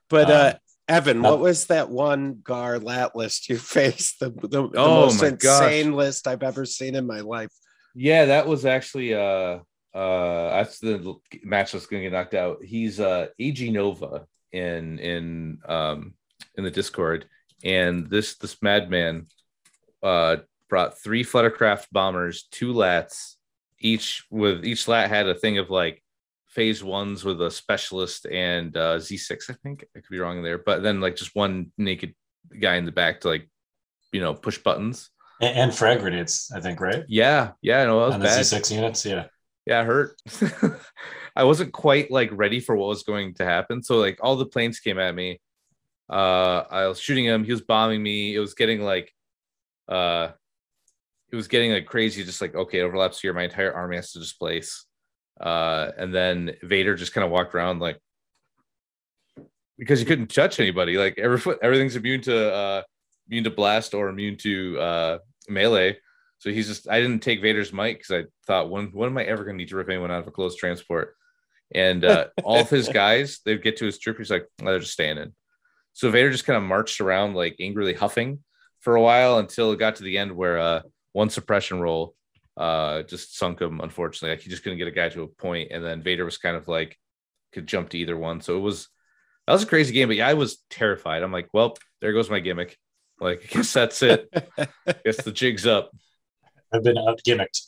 But 0.08 0.30
uh, 0.30 0.52
um, 0.54 0.60
Evan, 0.88 1.22
what 1.22 1.38
was 1.38 1.66
that 1.66 1.88
one 1.88 2.40
Gar 2.42 2.78
lat 2.78 3.14
list 3.14 3.48
you 3.48 3.56
faced? 3.58 4.20
The, 4.20 4.30
the, 4.30 4.68
the 4.68 4.70
oh 4.76 5.02
most 5.02 5.22
insane 5.22 5.90
gosh. 5.90 5.96
list 5.96 6.26
I've 6.26 6.42
ever 6.42 6.64
seen 6.64 6.94
in 6.94 7.06
my 7.06 7.20
life. 7.20 7.52
Yeah, 7.94 8.26
that 8.26 8.46
was 8.46 8.64
actually 8.64 9.14
uh 9.14 9.58
uh 9.94 10.50
that's 10.50 10.78
the 10.78 11.16
match 11.42 11.72
that's 11.72 11.86
gonna 11.86 12.02
get 12.02 12.12
knocked 12.12 12.34
out. 12.34 12.58
He's 12.64 13.00
uh 13.00 13.28
AG 13.38 13.70
Nova 13.70 14.26
in 14.52 14.98
in 14.98 15.58
um 15.68 16.14
in 16.56 16.64
the 16.64 16.70
Discord 16.70 17.26
and 17.64 18.08
this 18.08 18.36
this 18.36 18.60
madman 18.62 19.26
uh, 20.02 20.36
brought 20.68 20.98
three 20.98 21.24
Fluttercraft 21.24 21.86
bombers, 21.92 22.44
two 22.50 22.72
lats, 22.72 23.34
each 23.78 24.24
with 24.30 24.64
each 24.64 24.88
lat 24.88 25.10
had 25.10 25.28
a 25.28 25.34
thing 25.34 25.58
of 25.58 25.70
like 25.70 26.02
phase 26.50 26.82
ones 26.82 27.24
with 27.24 27.40
a 27.40 27.50
specialist 27.50 28.26
and 28.26 28.76
uh, 28.76 28.96
Z6, 28.96 29.50
I 29.50 29.54
think. 29.62 29.84
I 29.96 30.00
could 30.00 30.10
be 30.10 30.18
wrong 30.18 30.42
there, 30.42 30.58
but 30.58 30.82
then 30.82 31.00
like 31.00 31.16
just 31.16 31.34
one 31.34 31.72
naked 31.78 32.14
guy 32.60 32.76
in 32.76 32.84
the 32.84 32.92
back 32.92 33.20
to 33.20 33.28
like, 33.28 33.48
you 34.12 34.20
know, 34.20 34.34
push 34.34 34.58
buttons. 34.58 35.10
And, 35.40 35.56
and 35.56 35.74
frag 35.74 36.00
grenades, 36.00 36.52
I 36.54 36.60
think, 36.60 36.80
right? 36.80 37.04
Yeah, 37.08 37.52
yeah, 37.62 37.84
no, 37.84 38.00
that 38.00 38.06
was 38.06 38.14
and 38.14 38.24
bad. 38.24 38.40
Z6 38.40 38.74
units, 38.74 39.06
yeah. 39.06 39.26
Yeah, 39.66 39.84
hurt. 39.84 40.20
I 41.36 41.44
wasn't 41.44 41.72
quite 41.72 42.10
like 42.10 42.30
ready 42.32 42.60
for 42.60 42.76
what 42.76 42.88
was 42.88 43.04
going 43.04 43.34
to 43.34 43.44
happen. 43.44 43.82
So 43.82 43.98
like 43.98 44.18
all 44.20 44.36
the 44.36 44.46
planes 44.46 44.80
came 44.80 44.98
at 44.98 45.14
me 45.14 45.40
uh, 46.10 46.64
I 46.70 46.86
was 46.88 47.00
shooting 47.00 47.24
him. 47.24 47.44
He 47.44 47.52
was 47.52 47.60
bombing 47.60 48.02
me. 48.02 48.34
It 48.34 48.40
was 48.40 48.54
getting 48.54 48.82
like, 48.82 49.14
uh, 49.88 50.28
it 51.30 51.36
was 51.36 51.46
getting 51.46 51.72
like 51.72 51.86
crazy. 51.86 52.24
Just 52.24 52.40
like 52.40 52.54
okay, 52.54 52.80
overlaps 52.80 53.20
here. 53.20 53.32
My 53.32 53.44
entire 53.44 53.72
army 53.72 53.96
has 53.96 54.12
to 54.12 54.18
displace. 54.18 54.86
Uh, 55.40 55.90
and 55.96 56.14
then 56.14 56.56
Vader 56.62 56.96
just 56.96 57.14
kind 57.14 57.24
of 57.24 57.30
walked 57.30 57.54
around 57.54 57.78
like 57.78 57.98
because 59.78 60.00
you 60.00 60.06
couldn't 60.06 60.34
touch 60.34 60.58
anybody. 60.58 60.98
Like 60.98 61.16
every 61.16 61.54
everything's 61.62 61.96
immune 61.96 62.22
to 62.22 62.52
uh, 62.52 62.82
immune 63.28 63.44
to 63.44 63.50
blast 63.50 63.94
or 63.94 64.08
immune 64.08 64.36
to 64.38 64.78
uh, 64.80 65.18
melee. 65.48 65.96
So 66.38 66.50
he's 66.50 66.66
just 66.66 66.88
I 66.88 67.00
didn't 67.00 67.20
take 67.20 67.40
Vader's 67.40 67.72
mic 67.72 67.98
because 67.98 68.24
I 68.24 68.28
thought 68.46 68.70
when 68.70 68.86
when 68.88 69.10
am 69.10 69.18
I 69.18 69.24
ever 69.24 69.44
gonna 69.44 69.58
need 69.58 69.68
to 69.68 69.76
rip 69.76 69.88
anyone 69.88 70.10
out 70.10 70.20
of 70.20 70.26
a 70.26 70.32
close 70.32 70.56
transport? 70.56 71.14
And 71.72 72.04
uh, 72.04 72.26
all 72.42 72.60
of 72.60 72.70
his 72.70 72.88
guys, 72.92 73.40
they'd 73.44 73.62
get 73.62 73.76
to 73.76 73.86
his 73.86 73.98
troop. 73.98 74.18
He's 74.18 74.30
like, 74.30 74.46
oh, 74.60 74.64
they're 74.64 74.80
just 74.80 74.92
standing. 74.92 75.32
So 76.00 76.10
Vader 76.10 76.30
just 76.30 76.46
kind 76.46 76.56
of 76.56 76.62
marched 76.62 77.02
around 77.02 77.34
like 77.34 77.56
angrily 77.60 77.92
huffing 77.92 78.38
for 78.78 78.96
a 78.96 79.02
while 79.02 79.36
until 79.36 79.70
it 79.70 79.78
got 79.78 79.96
to 79.96 80.02
the 80.02 80.16
end 80.16 80.32
where 80.32 80.58
uh, 80.58 80.80
one 81.12 81.28
suppression 81.28 81.78
roll 81.78 82.14
uh, 82.56 83.02
just 83.02 83.36
sunk 83.36 83.60
him. 83.60 83.82
Unfortunately, 83.82 84.30
like 84.30 84.40
he 84.40 84.48
just 84.48 84.62
couldn't 84.62 84.78
get 84.78 84.88
a 84.88 84.92
guy 84.92 85.10
to 85.10 85.24
a 85.24 85.28
point, 85.28 85.72
and 85.72 85.84
then 85.84 86.02
Vader 86.02 86.24
was 86.24 86.38
kind 86.38 86.56
of 86.56 86.68
like 86.68 86.96
could 87.52 87.66
jump 87.66 87.90
to 87.90 87.98
either 87.98 88.16
one. 88.16 88.40
So 88.40 88.56
it 88.56 88.60
was 88.60 88.88
that 89.46 89.52
was 89.52 89.62
a 89.62 89.66
crazy 89.66 89.92
game. 89.92 90.08
But 90.08 90.16
yeah, 90.16 90.28
I 90.28 90.32
was 90.32 90.64
terrified. 90.70 91.22
I'm 91.22 91.32
like, 91.32 91.50
well, 91.52 91.76
there 92.00 92.14
goes 92.14 92.30
my 92.30 92.40
gimmick. 92.40 92.78
Like, 93.20 93.42
I 93.50 93.56
guess 93.56 93.74
that's 93.74 94.02
it. 94.02 94.26
I 94.56 94.68
guess 95.04 95.22
the 95.22 95.32
jig's 95.32 95.66
up. 95.66 95.90
I've 96.72 96.82
been 96.82 96.96
out 96.96 97.20
gimmicked. 97.28 97.60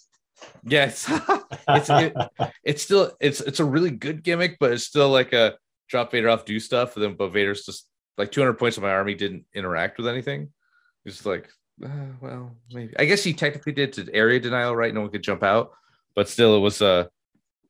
Yes, 0.65 1.05
it's 1.69 1.91
it, 1.91 2.17
it's 2.65 2.83
still 2.83 3.15
it's 3.21 3.43
it's 3.43 3.61
a 3.61 3.65
really 3.67 3.91
good 3.91 4.23
gimmick, 4.23 4.57
but 4.59 4.73
it's 4.73 4.85
still 4.85 5.11
like 5.11 5.35
a 5.35 5.59
drop 5.91 6.13
Vader 6.13 6.31
off, 6.31 6.47
do 6.47 6.59
stuff, 6.59 6.97
and 6.97 7.05
then 7.05 7.15
but 7.15 7.29
Vader's 7.29 7.67
just 7.67 7.87
like 8.19 8.31
200 8.33 8.55
points 8.55 8.77
of 8.77 8.83
my 8.83 8.91
army 8.91 9.15
didn't 9.15 9.45
interact 9.55 9.99
with 9.99 10.07
anything. 10.09 10.53
It's 11.05 11.27
like, 11.27 11.49
uh, 11.85 11.89
well, 12.21 12.57
maybe. 12.73 12.95
I 12.99 13.05
guess 13.07 13.25
he 13.25 13.33
technically 13.33 13.73
did 13.73 13.93
to 13.95 14.09
area 14.15 14.39
denial, 14.41 14.77
right? 14.77 14.95
No 14.95 15.01
one 15.03 15.11
could 15.11 15.23
jump 15.23 15.43
out, 15.43 15.73
but 16.15 16.29
still, 16.29 16.57
it 16.57 16.61
was 16.61 16.83
uh 16.83 17.07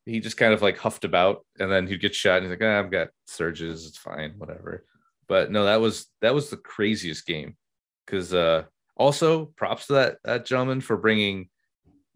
he 0.05 0.19
just 0.21 0.37
kind 0.37 0.53
of 0.53 0.63
like 0.63 0.77
huffed 0.79 1.05
about, 1.05 1.47
and 1.61 1.71
then 1.71 1.87
he'd 1.87 2.01
get 2.01 2.15
shot, 2.15 2.39
and 2.39 2.47
he's 2.47 2.51
like, 2.51 2.63
ah, 2.63 2.79
I've 2.79 2.91
got 2.91 3.09
surges, 3.27 3.87
it's 3.87 3.99
fine, 3.99 4.35
whatever. 4.37 4.85
But 5.29 5.51
no, 5.53 5.65
that 5.65 5.81
was 5.81 6.07
that 6.21 6.35
was 6.35 6.51
the 6.51 6.57
craziest 6.57 7.25
game. 7.27 7.57
because 8.05 8.35
uh, 8.35 8.65
also 8.97 9.47
props 9.47 9.87
to 9.87 9.95
that 9.95 10.19
that 10.25 10.45
gentleman 10.45 10.81
for 10.81 10.97
bringing 10.97 11.49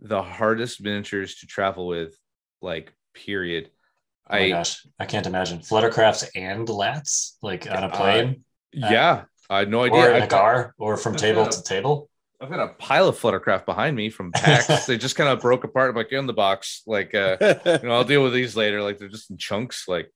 the 0.00 0.23
hardest 0.23 0.83
miniatures 0.83 1.37
to 1.37 1.47
travel 1.47 1.87
with, 1.87 2.18
like 2.61 2.92
period. 3.14 3.71
Oh 4.28 4.35
my 4.37 4.40
I 4.45 4.49
gosh, 4.50 4.87
I 4.99 5.04
can't 5.06 5.26
imagine 5.26 5.61
Fluttercrafts 5.61 6.28
and 6.35 6.66
lats 6.66 7.37
like 7.42 7.71
on 7.71 7.85
a 7.85 7.88
plane 7.90 8.45
yeah, 8.73 9.25
I 9.49 9.61
had 9.61 9.71
no 9.71 9.83
idea. 9.85 9.99
or 10.00 10.11
in 10.11 10.23
I 10.23 10.25
a 10.26 10.28
car 10.28 10.75
or 10.78 10.97
from 10.97 11.14
I've 11.14 11.21
table 11.21 11.42
a- 11.47 11.50
to 11.50 11.62
table. 11.62 12.11
I've 12.38 12.50
got 12.50 12.61
a 12.61 12.75
pile 12.75 13.09
of 13.09 13.18
Fluttercraft 13.18 13.64
behind 13.64 13.97
me 13.97 14.11
from 14.11 14.30
packs. 14.33 14.85
they 14.87 14.99
just 14.99 15.16
kind 15.16 15.30
of 15.30 15.40
broke 15.40 15.64
apart. 15.64 15.88
I'm 15.88 15.97
like, 15.97 16.12
in 16.12 16.26
the 16.26 16.35
box. 16.35 16.83
Like, 16.87 17.14
uh, 17.14 17.38
you 17.40 17.78
know, 17.88 17.92
I'll 17.95 18.04
deal 18.04 18.23
with 18.23 18.35
these 18.35 18.54
later. 18.54 18.83
Like, 18.83 18.99
they're 18.99 19.09
just 19.09 19.30
in 19.30 19.38
chunks. 19.38 19.88
Like, 19.88 20.12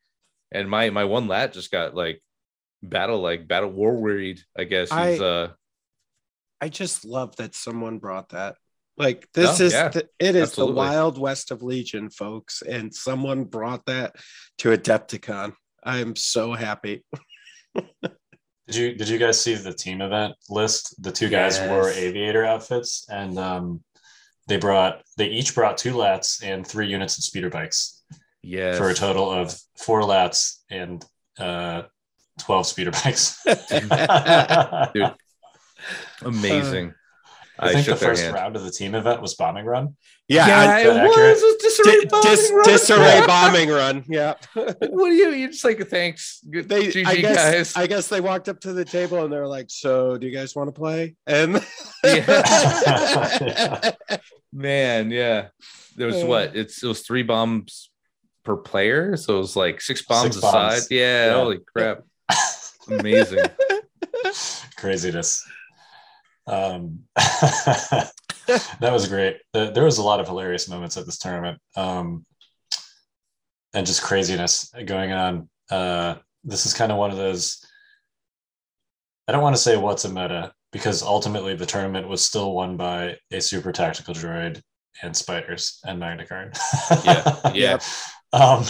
and 0.53 0.69
my 0.69 0.91
my 0.91 1.05
one 1.05 1.29
lat 1.29 1.55
just 1.55 1.71
got 1.71 1.95
like 1.95 2.23
battle, 2.83 3.21
like 3.23 3.49
battle 3.49 3.71
war 3.71 3.95
wearied. 3.97 4.41
I 4.59 4.65
guess 4.65 4.93
I- 4.93 5.13
he's 5.13 5.21
uh, 5.23 5.53
I 6.61 6.69
just 6.69 7.07
love 7.07 7.37
that 7.37 7.55
someone 7.55 7.99
brought 7.99 8.31
that. 8.31 8.57
Like 9.01 9.27
this 9.33 9.59
No, 9.59 9.65
is 9.65 9.73
yeah, 9.73 9.89
the, 9.89 10.09
it 10.19 10.37
is 10.37 10.51
absolutely. 10.51 10.75
the 10.75 10.77
wild 10.77 11.19
west 11.19 11.51
of 11.51 11.63
Legion, 11.63 12.11
folks, 12.11 12.61
and 12.61 12.95
someone 12.95 13.45
brought 13.45 13.87
that 13.87 14.15
to 14.59 14.77
Adepticon. 14.77 15.55
I 15.83 16.01
am 16.01 16.15
so 16.15 16.53
happy. 16.53 17.03
Did 18.67 18.77
you 18.77 18.95
did 18.95 19.09
you 19.09 19.19
guys 19.19 19.41
see 19.41 19.55
the 19.55 19.73
team 19.73 20.01
event 20.01 20.35
list? 20.49 20.95
The 21.03 21.11
two 21.11 21.29
guys 21.29 21.59
wore 21.61 21.91
aviator 21.91 22.45
outfits, 22.45 23.05
and 23.11 23.37
um, 23.37 23.83
they 24.47 24.59
brought 24.59 25.03
they 25.17 25.27
each 25.27 25.57
brought 25.57 25.77
two 25.77 25.95
lats 25.95 26.45
and 26.45 26.65
three 26.65 26.87
units 26.87 27.19
of 27.19 27.25
speeder 27.25 27.51
bikes 27.51 28.05
yeah, 28.43 28.77
for 28.77 28.91
a 28.91 28.95
total 28.95 29.29
of 29.29 29.59
four 29.77 30.03
lats 30.03 30.59
and 30.71 31.05
uh, 31.39 31.83
twelve 32.39 32.65
speeder 32.65 32.93
bikes. 32.93 33.43
Dude, 34.95 35.15
amazing. 36.23 36.95
I 37.63 37.73
think 37.73 37.87
the 37.87 37.93
shook 37.93 37.99
their 38.01 38.09
first 38.11 38.23
hand. 38.23 38.35
round 38.35 38.57
of 38.57 38.65
the 38.65 38.71
team 38.71 38.95
event 38.95 39.21
was 39.23 39.35
bombing 39.35 39.65
run. 39.67 39.97
Yeah, 40.29 40.47
yeah, 40.47 40.61
I- 40.61 40.81
it 40.81 40.85
that 40.95 41.07
was. 41.09 41.17
It 41.43 41.45
was 41.45 41.57
disarray 41.63 42.01
di- 42.01 42.07
bombing 42.07 42.31
dis- 42.31 42.51
run. 42.53 42.65
disarray 42.65 43.19
Yeah. 43.21 43.27
bombing 43.27 43.69
run. 43.69 44.05
Yeah, 44.09 44.35
What 44.55 44.79
do 44.81 45.15
you? 45.15 45.31
You 45.31 45.49
just 45.49 45.65
like 45.65 45.87
thanks, 45.89 46.41
good 46.51 46.69
they. 46.69 46.89
GG 46.89 47.07
I 47.07 47.17
guess. 47.17 47.37
guys. 47.37 47.77
I 47.77 47.87
guess 47.87 48.09
they 48.09 48.21
walked 48.21 48.49
up 48.49 48.61
to 48.61 48.73
the 48.73 48.85
table 48.85 49.23
and 49.25 49.33
they're 49.33 49.47
like, 49.49 49.67
"So, 49.69 50.17
do 50.19 50.27
you 50.27 50.33
guys 50.33 50.55
want 50.57 50.69
to 50.69 50.73
play?" 50.73 51.17
And 51.27 51.65
Yeah. 52.05 53.91
Man, 54.53 55.11
yeah. 55.11 55.49
There 55.97 56.07
was 56.07 56.25
what? 56.25 56.57
It's 56.57 56.83
it 56.83 56.87
was 56.87 57.01
three 57.03 57.23
bombs 57.23 57.91
per 58.45 58.57
player, 58.57 59.17
so 59.17 59.37
it 59.37 59.39
was 59.39 59.55
like 59.57 59.81
six 59.81 60.03
bombs 60.03 60.35
Six 60.35 60.37
aside. 60.39 60.53
bombs. 60.71 60.91
Yeah, 60.91 61.27
Yeah. 61.27 61.35
holy 61.35 61.59
crap. 61.59 62.01
Amazing. 62.89 63.45
Craziness. 64.77 65.45
Um, 66.51 67.01
that 67.17 68.13
was 68.81 69.09
great. 69.09 69.39
There 69.53 69.85
was 69.85 69.99
a 69.99 70.03
lot 70.03 70.21
of 70.21 70.27
hilarious 70.27 70.69
moments 70.69 70.97
at 70.97 71.07
this 71.07 71.19
tournament, 71.19 71.59
um, 71.77 72.27
and 73.73 73.87
just 73.87 74.03
craziness 74.03 74.73
going 74.85 75.13
on. 75.13 75.49
Uh, 75.71 76.17
this 76.43 76.67
is 76.67 76.75
kind 76.75 76.91
of 76.91 76.99
one 76.99 77.11
of 77.11 77.17
those. 77.17 77.65
I 79.29 79.33
don't 79.33 79.43
want 79.43 79.55
to 79.55 79.63
say 79.63 79.77
what's 79.77 80.05
a 80.05 80.09
meta 80.09 80.53
because 80.73 81.03
ultimately 81.03 81.55
the 81.55 81.67
tournament 81.67 82.09
was 82.09 82.25
still 82.25 82.53
won 82.53 82.77
by 82.77 83.17
a 83.31 83.41
super 83.41 83.71
tactical 83.71 84.15
droid 84.15 84.61
and 85.03 85.17
spiders 85.17 85.81
and 85.85 86.01
Magna 86.01 86.27
Guard. 86.27 86.57
Yeah, 87.05 87.53
yeah. 87.55 87.79
um, 88.33 88.65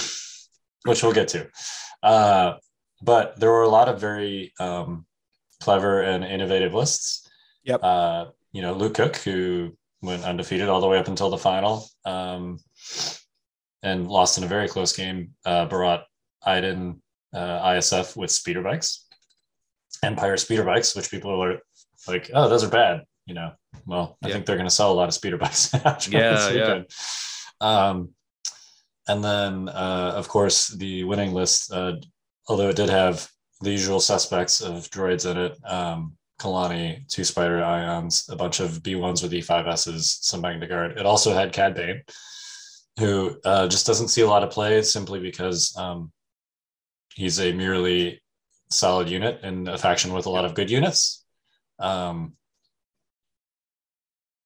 which 0.85 1.03
we'll 1.03 1.13
get 1.13 1.29
to. 1.29 1.49
Uh, 2.03 2.55
but 3.03 3.39
there 3.41 3.51
were 3.51 3.63
a 3.63 3.69
lot 3.69 3.89
of 3.89 4.01
very 4.01 4.53
um, 4.61 5.07
clever 5.63 6.03
and 6.03 6.25
innovative 6.25 6.75
lists. 6.75 7.30
Yep. 7.65 7.81
Uh, 7.83 8.25
you 8.53 8.63
know, 8.63 8.73
Luke 8.75 8.95
Cook, 8.95 9.17
who 9.17 9.77
went 10.03 10.25
undefeated 10.25 10.69
all 10.69 10.81
the 10.81 10.89
way 10.89 10.99
up 10.99 11.09
until 11.09 11.31
the 11.31 11.39
final 11.39 11.87
um, 12.05 12.59
and 13.83 14.09
lost 14.09 14.39
in 14.39 14.45
a 14.45 14.49
very 14.49 14.69
close 14.69 14.95
game, 14.97 15.33
uh, 15.45 15.67
brought 15.67 16.05
Iden 16.45 17.03
uh, 17.35 17.61
ISF 17.73 18.17
with 18.17 18.31
speeder 18.31 18.63
bikes, 18.63 19.07
Empire 20.03 20.37
speeder 20.37 20.65
bikes, 20.65 20.97
which 20.97 21.11
people 21.11 21.39
were 21.39 21.59
like, 22.09 22.31
oh, 22.35 22.49
those 22.49 22.65
are 22.65 22.71
bad. 22.71 23.03
You 23.27 23.35
know, 23.35 23.53
well, 23.87 24.17
I 24.25 24.29
Yeah. 24.29 24.35
think 24.35 24.47
they're 24.47 24.57
going 24.57 24.69
to 24.69 24.75
sell 24.75 24.91
a 24.91 24.95
lot 24.95 25.09
of 25.09 25.15
speeder 25.15 25.37
bikes. 25.37 25.73
Yeah, 26.11 26.51
yeah. 26.51 26.83
Um, 27.61 28.11
and 29.07 29.23
then, 29.23 29.69
uh, 29.69 30.13
of 30.17 30.29
course, 30.29 30.69
the 30.69 31.05
winning 31.05 31.33
list, 31.33 31.73
uh, 31.73 31.93
although 32.49 32.69
it 32.71 32.77
did 32.77 32.89
have 32.89 33.29
the 33.61 33.71
usual 33.71 34.01
suspects 34.01 34.61
of 34.61 34.89
droids 34.91 35.31
in 35.31 35.37
it, 35.37 35.59
um, 35.65 36.17
Kalani, 36.41 37.07
two 37.09 37.25
Spider 37.25 37.63
Ions, 37.63 38.29
a 38.31 38.37
bunch 38.37 38.61
of 38.61 38.83
B1s 38.83 39.23
with 39.23 39.33
E5Ss, 39.33 40.23
some 40.23 40.41
Magna 40.41 40.67
Guard. 40.67 40.99
It 40.99 41.05
also 41.05 41.35
had 41.35 41.53
Cad 41.53 41.75
Bane, 41.75 42.03
who 42.99 43.39
uh, 43.45 43.69
just 43.69 43.87
doesn't 43.87 44.09
see 44.09 44.23
a 44.23 44.27
lot 44.27 44.43
of 44.43 44.51
play 44.51 44.81
simply 44.83 45.21
because 45.21 45.77
um, 45.77 46.11
he's 47.15 47.39
a 47.41 47.53
merely 47.53 48.23
solid 48.71 49.09
unit 49.11 49.43
in 49.43 49.69
a 49.69 49.77
faction 49.77 50.13
with 50.15 50.27
a 50.27 50.31
lot 50.31 50.45
of 50.47 50.55
good 50.55 50.71
units. 50.71 51.25
Um, 51.79 52.35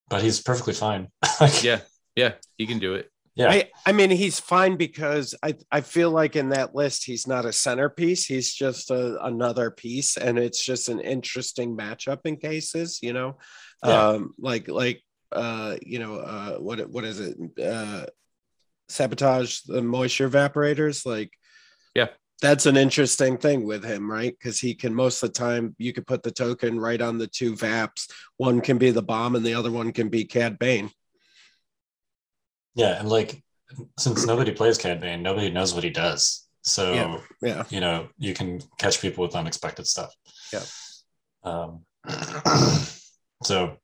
but 0.09 0.23
he's 0.23 0.41
perfectly 0.41 0.75
fine. 0.75 1.09
Yeah, 1.63 1.81
yeah, 2.17 2.33
he 2.57 2.67
can 2.67 2.79
do 2.79 2.95
it. 2.95 3.11
Yeah. 3.35 3.51
I, 3.51 3.71
I 3.87 3.93
mean, 3.93 4.11
he's 4.11 4.39
fine 4.39 4.77
because 4.77 5.35
I, 5.43 5.55
I 5.71 5.81
feel 5.81 6.11
like 6.11 6.37
in 6.37 6.51
that 6.51 6.75
list, 6.75 7.05
he's 7.05 7.27
not 7.27 7.45
a 7.45 7.53
centerpiece. 7.53 8.25
He's 8.27 8.53
just 8.55 8.91
a, 8.91 9.23
another 9.25 9.71
piece. 9.71 10.17
And 10.17 10.39
it's 10.39 10.65
just 10.65 10.89
an 10.89 11.01
interesting 11.01 11.77
matchup 11.77 12.21
in 12.25 12.37
cases, 12.37 13.01
you 13.03 13.13
know, 13.13 13.39
Yeah. 13.85 14.09
um, 14.09 14.35
like, 14.39 14.69
like, 14.69 15.03
uh, 15.33 15.77
you 15.83 15.99
know, 15.99 16.17
uh, 16.17 16.59
what, 16.59 16.79
what 16.91 17.05
is 17.05 17.19
it? 17.19 17.37
Uh, 17.61 18.07
sabotage 18.89 19.61
the 19.63 19.83
moisture 19.83 20.29
evaporators. 20.29 21.05
Like, 21.05 21.33
Yeah. 21.95 22.09
that's 22.41 22.67
an 22.67 22.77
interesting 22.77 23.37
thing 23.39 23.65
with 23.65 23.83
him, 23.85 24.09
right? 24.09 24.33
Because 24.39 24.61
he 24.61 24.75
can 24.75 24.95
most 24.95 25.23
of 25.23 25.31
the 25.33 25.39
time 25.39 25.75
you 25.79 25.93
could 25.93 26.07
put 26.07 26.23
the 26.23 26.31
token 26.31 26.79
right 26.79 27.01
on 27.01 27.19
the 27.19 27.27
two 27.27 27.55
VAPs. 27.55 28.09
One 28.37 28.61
can 28.61 28.79
be 28.79 28.93
the 28.93 29.03
bomb 29.03 29.35
and 29.35 29.45
the 29.45 29.55
other 29.55 29.73
one 29.73 29.93
can 29.93 30.09
be 30.09 30.25
Cad 30.25 30.59
Bane. 30.59 30.91
Yeah, 32.75 32.99
and 32.99 33.09
like 33.09 33.43
since 33.99 34.27
nobody 34.27 34.53
plays 34.53 34.79
Cad 34.79 35.01
Bane, 35.01 35.23
nobody 35.23 35.51
knows 35.51 35.75
what 35.75 35.85
he 35.85 35.91
does. 35.91 36.47
So 36.63 36.93
Yeah. 36.93 37.19
Yeah. 37.43 37.65
you 37.69 37.81
know 37.81 38.09
you 38.19 38.35
can 38.35 38.61
catch 38.79 39.01
people 39.01 39.25
with 39.25 39.37
unexpected 39.37 39.87
stuff. 39.87 40.15
Yeah. 40.53 40.63
Um, 41.45 41.85
so 43.43 43.77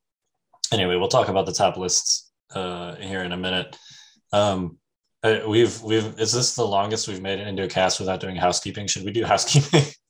anyway, 0.71 0.95
we'll 0.95 1.07
talk 1.07 1.27
about 1.29 1.45
the 1.45 1.53
top 1.53 1.77
lists 1.77 2.31
uh, 2.55 2.95
here 2.95 3.23
in 3.23 3.31
a 3.31 3.37
minute. 3.37 3.77
Um, 4.33 4.77
uh, 5.23 5.41
we've 5.47 5.81
we've 5.83 6.19
is 6.19 6.33
this 6.33 6.55
the 6.55 6.65
longest 6.65 7.07
we've 7.07 7.21
made 7.21 7.39
it 7.39 7.47
into 7.47 7.63
a 7.63 7.67
cast 7.67 7.99
without 7.99 8.19
doing 8.19 8.35
housekeeping? 8.35 8.87
Should 8.87 9.05
we 9.05 9.11
do 9.11 9.23
housekeeping? 9.25 9.83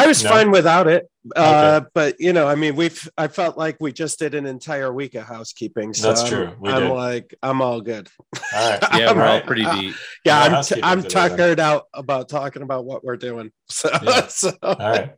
I 0.00 0.06
was 0.06 0.22
No? 0.22 0.30
fine 0.30 0.50
without 0.52 0.86
it. 0.86 1.10
Uh, 1.36 1.82
but 1.92 2.16
you 2.20 2.32
know, 2.32 2.46
I 2.46 2.54
mean, 2.54 2.76
we've 2.76 3.08
I 3.18 3.28
felt 3.28 3.58
like 3.58 3.76
we 3.80 3.92
just 3.92 4.18
did 4.18 4.34
an 4.34 4.46
entire 4.46 4.92
week 4.92 5.14
of 5.16 5.24
housekeeping. 5.24 5.92
So 5.92 6.08
That's 6.08 6.20
I'm- 6.22 6.30
true. 6.30 6.56
We 6.60 6.70
I'm 6.70 6.82
did. 6.84 6.92
like, 6.92 7.34
I'm 7.42 7.60
all 7.60 7.80
good. 7.80 8.08
All 8.54 8.70
right. 8.70 8.80
Yeah, 8.98 9.10
I'm 9.10 9.16
we're 9.16 9.24
all 9.24 9.34
all- 9.34 9.40
pretty 9.42 9.64
uh, 9.64 9.74
deep. 9.80 9.94
Yeah, 10.24 10.38
I'm, 10.40 10.50
t- 10.50 10.54
housekeeping 10.54 10.84
I'm 10.84 11.02
today, 11.02 11.14
then. 11.14 11.30
tuckered 11.30 11.60
out 11.60 11.84
about 11.92 12.28
talking 12.28 12.62
about 12.62 12.84
what 12.84 13.04
we're 13.04 13.16
doing. 13.16 13.50
So, 13.68 13.90
Yeah. 14.02 14.26
so 14.28 14.52
All 14.62 14.76
right. 14.76 15.10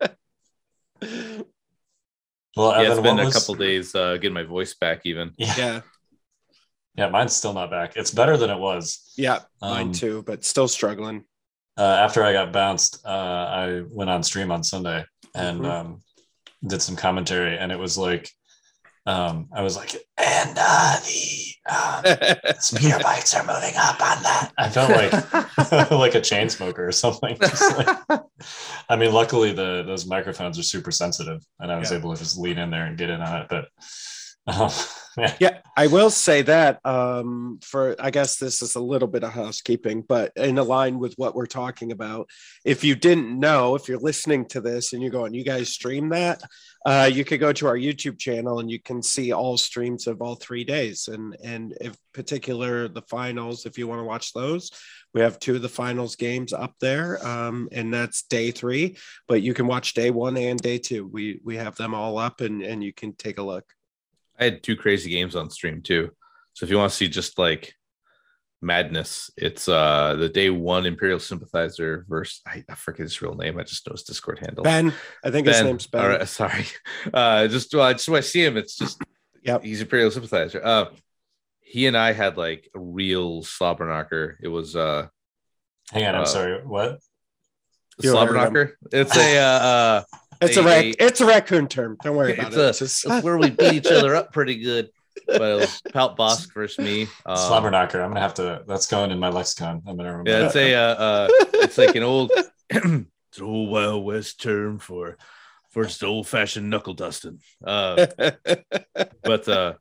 Well, 2.56 2.72
Yeah, 2.72 2.80
it's 2.82 2.90
Evan, 2.90 3.02
been 3.04 3.16
what 3.18 3.28
a 3.28 3.30
couple 3.32 3.54
days 3.54 3.94
uh, 3.94 4.14
getting 4.16 4.32
my 4.34 4.42
voice 4.42 4.74
back. 4.74 5.02
Even 5.04 5.32
Yeah, 5.38 5.54
yeah, 5.56 5.80
yeah, 6.96 7.08
mine's 7.10 7.34
still 7.36 7.52
not 7.52 7.70
back. 7.70 7.96
It's 7.96 8.10
better 8.10 8.36
than 8.36 8.50
it 8.50 8.58
was. 8.58 9.12
yeah, 9.16 9.40
mine 9.62 9.86
Um, 9.88 9.92
too, 9.92 10.22
but 10.26 10.44
still 10.44 10.66
struggling. 10.68 11.24
Uh, 11.78 11.82
after 11.82 12.22
I 12.24 12.32
got 12.32 12.52
bounced, 12.52 13.04
uh, 13.04 13.08
I 13.08 13.82
went 13.90 14.10
on 14.10 14.22
stream 14.22 14.50
on 14.50 14.62
Sunday 14.62 15.04
and 15.34 15.60
Mhm. 15.60 15.70
um, 15.70 16.00
did 16.66 16.82
some 16.82 16.96
commentary, 16.96 17.56
and 17.58 17.72
it 17.72 17.78
was 17.78 17.96
like, 17.96 18.30
um, 19.06 19.48
I 19.54 19.62
was 19.62 19.76
like, 19.76 19.94
and 20.18 20.56
uh, 20.60 20.96
the 21.06 21.46
uh, 21.70 22.52
speeder 22.58 22.98
bikes 23.02 23.34
are 23.34 23.42
moving 23.46 23.74
up 23.76 24.00
on 24.00 24.22
that. 24.22 24.50
I 24.58 24.68
felt 24.68 24.90
like 25.70 25.90
like 25.90 26.14
a 26.14 26.20
chain 26.20 26.48
smoker 26.48 26.86
or 26.88 26.92
something. 26.92 27.36
Like- 27.40 28.20
I 28.88 28.96
mean, 28.96 29.12
luckily 29.12 29.52
the 29.52 29.84
those 29.86 30.06
microphones 30.06 30.58
are 30.58 30.62
super 30.64 30.90
sensitive, 30.90 31.40
and 31.60 31.70
I 31.72 31.78
was 31.78 31.90
Yeah. 31.92 31.98
able 31.98 32.12
to 32.14 32.18
just 32.18 32.38
lean 32.38 32.58
in 32.58 32.70
there 32.70 32.86
and 32.86 32.98
get 32.98 33.10
in 33.10 33.20
on 33.20 33.42
it. 33.42 33.46
But 33.48 33.68
Um, 34.50 34.70
yeah. 35.18 35.34
Yeah, 35.40 35.58
I 35.76 35.88
will 35.88 36.08
say 36.08 36.42
that 36.42 36.80
um, 36.84 37.58
for 37.62 37.96
I 37.98 38.10
guess 38.10 38.36
this 38.36 38.62
is 38.62 38.76
a 38.76 38.80
little 38.80 39.08
bit 39.08 39.24
of 39.24 39.32
housekeeping, 39.32 40.02
but 40.02 40.32
in 40.36 40.56
a 40.58 40.62
line 40.62 40.98
with 40.98 41.14
what 41.16 41.34
we're 41.34 41.46
talking 41.46 41.92
about. 41.92 42.28
If 42.64 42.84
you 42.84 42.94
didn't 42.94 43.38
know, 43.38 43.74
if 43.74 43.88
you're 43.88 43.98
listening 43.98 44.46
to 44.46 44.60
this 44.60 44.92
and 44.92 45.02
you're 45.02 45.10
going, 45.10 45.34
you 45.34 45.44
guys 45.44 45.70
stream 45.70 46.10
that, 46.10 46.42
uh, 46.86 47.10
you 47.12 47.24
could 47.24 47.40
go 47.40 47.52
to 47.52 47.66
our 47.66 47.76
YouTube 47.76 48.18
channel 48.18 48.60
and 48.60 48.70
you 48.70 48.80
can 48.80 49.02
see 49.02 49.32
all 49.32 49.56
streams 49.56 50.06
of 50.06 50.22
all 50.22 50.36
three 50.36 50.64
days. 50.64 51.08
And 51.08 51.36
and 51.42 51.76
if 51.80 51.96
particular 52.14 52.88
the 52.88 53.02
finals, 53.02 53.66
if 53.66 53.78
you 53.78 53.88
want 53.88 54.00
to 54.00 54.04
watch 54.04 54.32
those, 54.32 54.70
we 55.12 55.20
have 55.22 55.40
two 55.40 55.56
of 55.56 55.62
the 55.62 55.68
finals 55.68 56.16
games 56.16 56.52
up 56.52 56.74
there, 56.80 57.24
um, 57.26 57.68
and 57.72 57.92
that's 57.92 58.22
day 58.22 58.52
three. 58.52 58.96
But 59.26 59.42
you 59.42 59.54
can 59.54 59.66
watch 59.66 59.94
day 59.94 60.10
one 60.10 60.36
and 60.36 60.58
day 60.60 60.78
two. 60.78 61.06
We 61.06 61.40
we 61.44 61.56
have 61.56 61.76
them 61.76 61.94
all 61.94 62.16
up, 62.16 62.40
and 62.40 62.62
and 62.62 62.82
you 62.82 62.92
can 62.92 63.14
take 63.14 63.38
a 63.38 63.42
look. 63.42 63.64
I 64.40 64.44
had 64.44 64.62
two 64.62 64.74
crazy 64.76 65.10
games 65.10 65.36
on 65.36 65.50
stream 65.50 65.82
too. 65.82 66.10
So 66.54 66.64
if 66.64 66.70
you 66.70 66.78
want 66.78 66.90
to 66.90 66.96
see 66.96 67.08
just 67.08 67.38
like 67.38 67.74
madness, 68.62 69.30
it's 69.36 69.68
uh 69.68 70.16
the 70.18 70.28
day 70.28 70.50
one 70.50 70.86
Imperial 70.86 71.18
sympathizer 71.18 72.04
versus 72.08 72.40
I, 72.46 72.64
I 72.68 72.74
forget 72.74 73.04
his 73.04 73.20
real 73.22 73.34
name. 73.34 73.58
I 73.58 73.62
just 73.62 73.86
know 73.86 73.92
his 73.92 74.02
Discord 74.02 74.38
handle. 74.40 74.64
Ben, 74.64 74.92
I 75.24 75.30
think 75.30 75.46
his 75.46 75.62
name's 75.62 75.86
Ben. 75.86 76.02
All 76.02 76.08
right, 76.08 76.28
sorry. 76.40 76.66
Uh 77.12 77.46
just 77.48 77.74
well, 77.74 77.92
just 77.92 78.08
when 78.08 78.18
I 78.18 78.22
see 78.22 78.44
him, 78.44 78.56
it's 78.56 78.76
just 78.76 79.00
yeah, 79.42 79.58
he's 79.62 79.80
Imperial 79.80 80.10
sympathizer. 80.10 80.64
Uh 80.64 80.86
he 81.60 81.86
and 81.86 81.96
I 81.96 82.12
had 82.12 82.36
like 82.36 82.68
a 82.74 82.80
real 82.80 83.42
slobber 83.42 83.86
knocker. 83.86 84.38
It 84.42 84.48
was 84.48 84.74
uh 84.74 85.08
Hang 85.92 86.06
on, 86.06 86.14
I'm 86.14 86.22
Uh, 86.22 86.26
sorry. 86.26 86.64
What? 86.64 86.98
You 88.02 88.10
slobber 88.10 88.32
knocker. 88.34 88.78
It's 88.92 89.16
a 89.16 89.38
uh, 89.38 89.42
uh 89.42 90.02
It's 90.40 90.56
a 90.56 90.60
a- 90.60 90.64
rac- 90.64 90.96
it's 90.98 91.20
a 91.20 91.26
raccoon 91.26 91.68
term. 91.68 91.96
Don't 92.02 92.16
worry 92.16 92.34
about 92.34 92.48
It's 92.48 92.56
it. 92.56 92.60
a- 92.60 92.68
It's 92.70 92.78
just- 92.78 93.06
it's 93.06 93.24
where 93.24 93.36
we 93.38 93.50
beat 93.50 93.72
each 93.74 93.86
other 93.86 94.14
up 94.16 94.32
pretty 94.32 94.56
good. 94.56 94.90
But 95.26 95.42
it 95.42 95.60
was 95.60 95.82
Pout 95.92 96.16
Bossk 96.16 96.52
versus 96.54 96.78
me. 96.84 97.02
Um, 97.26 97.36
Slobber 97.36 97.70
knocker. 97.70 98.00
I'm 98.00 98.10
gonna 98.10 98.20
have 98.20 98.34
to. 98.34 98.62
That's 98.66 98.86
going 98.86 99.10
in 99.10 99.18
my 99.18 99.28
lexicon. 99.28 99.82
I'm 99.86 99.96
gonna 99.96 100.10
remember. 100.10 100.30
Yeah, 100.30 100.38
that. 100.40 100.46
it's 100.46 100.56
a 100.56 100.74
uh, 100.74 100.94
uh 100.94 101.28
it's 101.54 101.78
like 101.78 101.94
an 101.94 102.02
old 102.02 102.30
it's 102.70 103.40
old 103.40 103.70
wild 103.70 104.04
west 104.04 104.40
term 104.40 104.78
for 104.78 105.18
for 105.70 105.84
just 105.84 106.02
old 106.02 106.26
fashioned 106.26 106.70
knuckle 106.70 106.94
dusting. 106.94 107.40
Uh 107.64 108.06
but 109.22 109.48
uh 109.48 109.74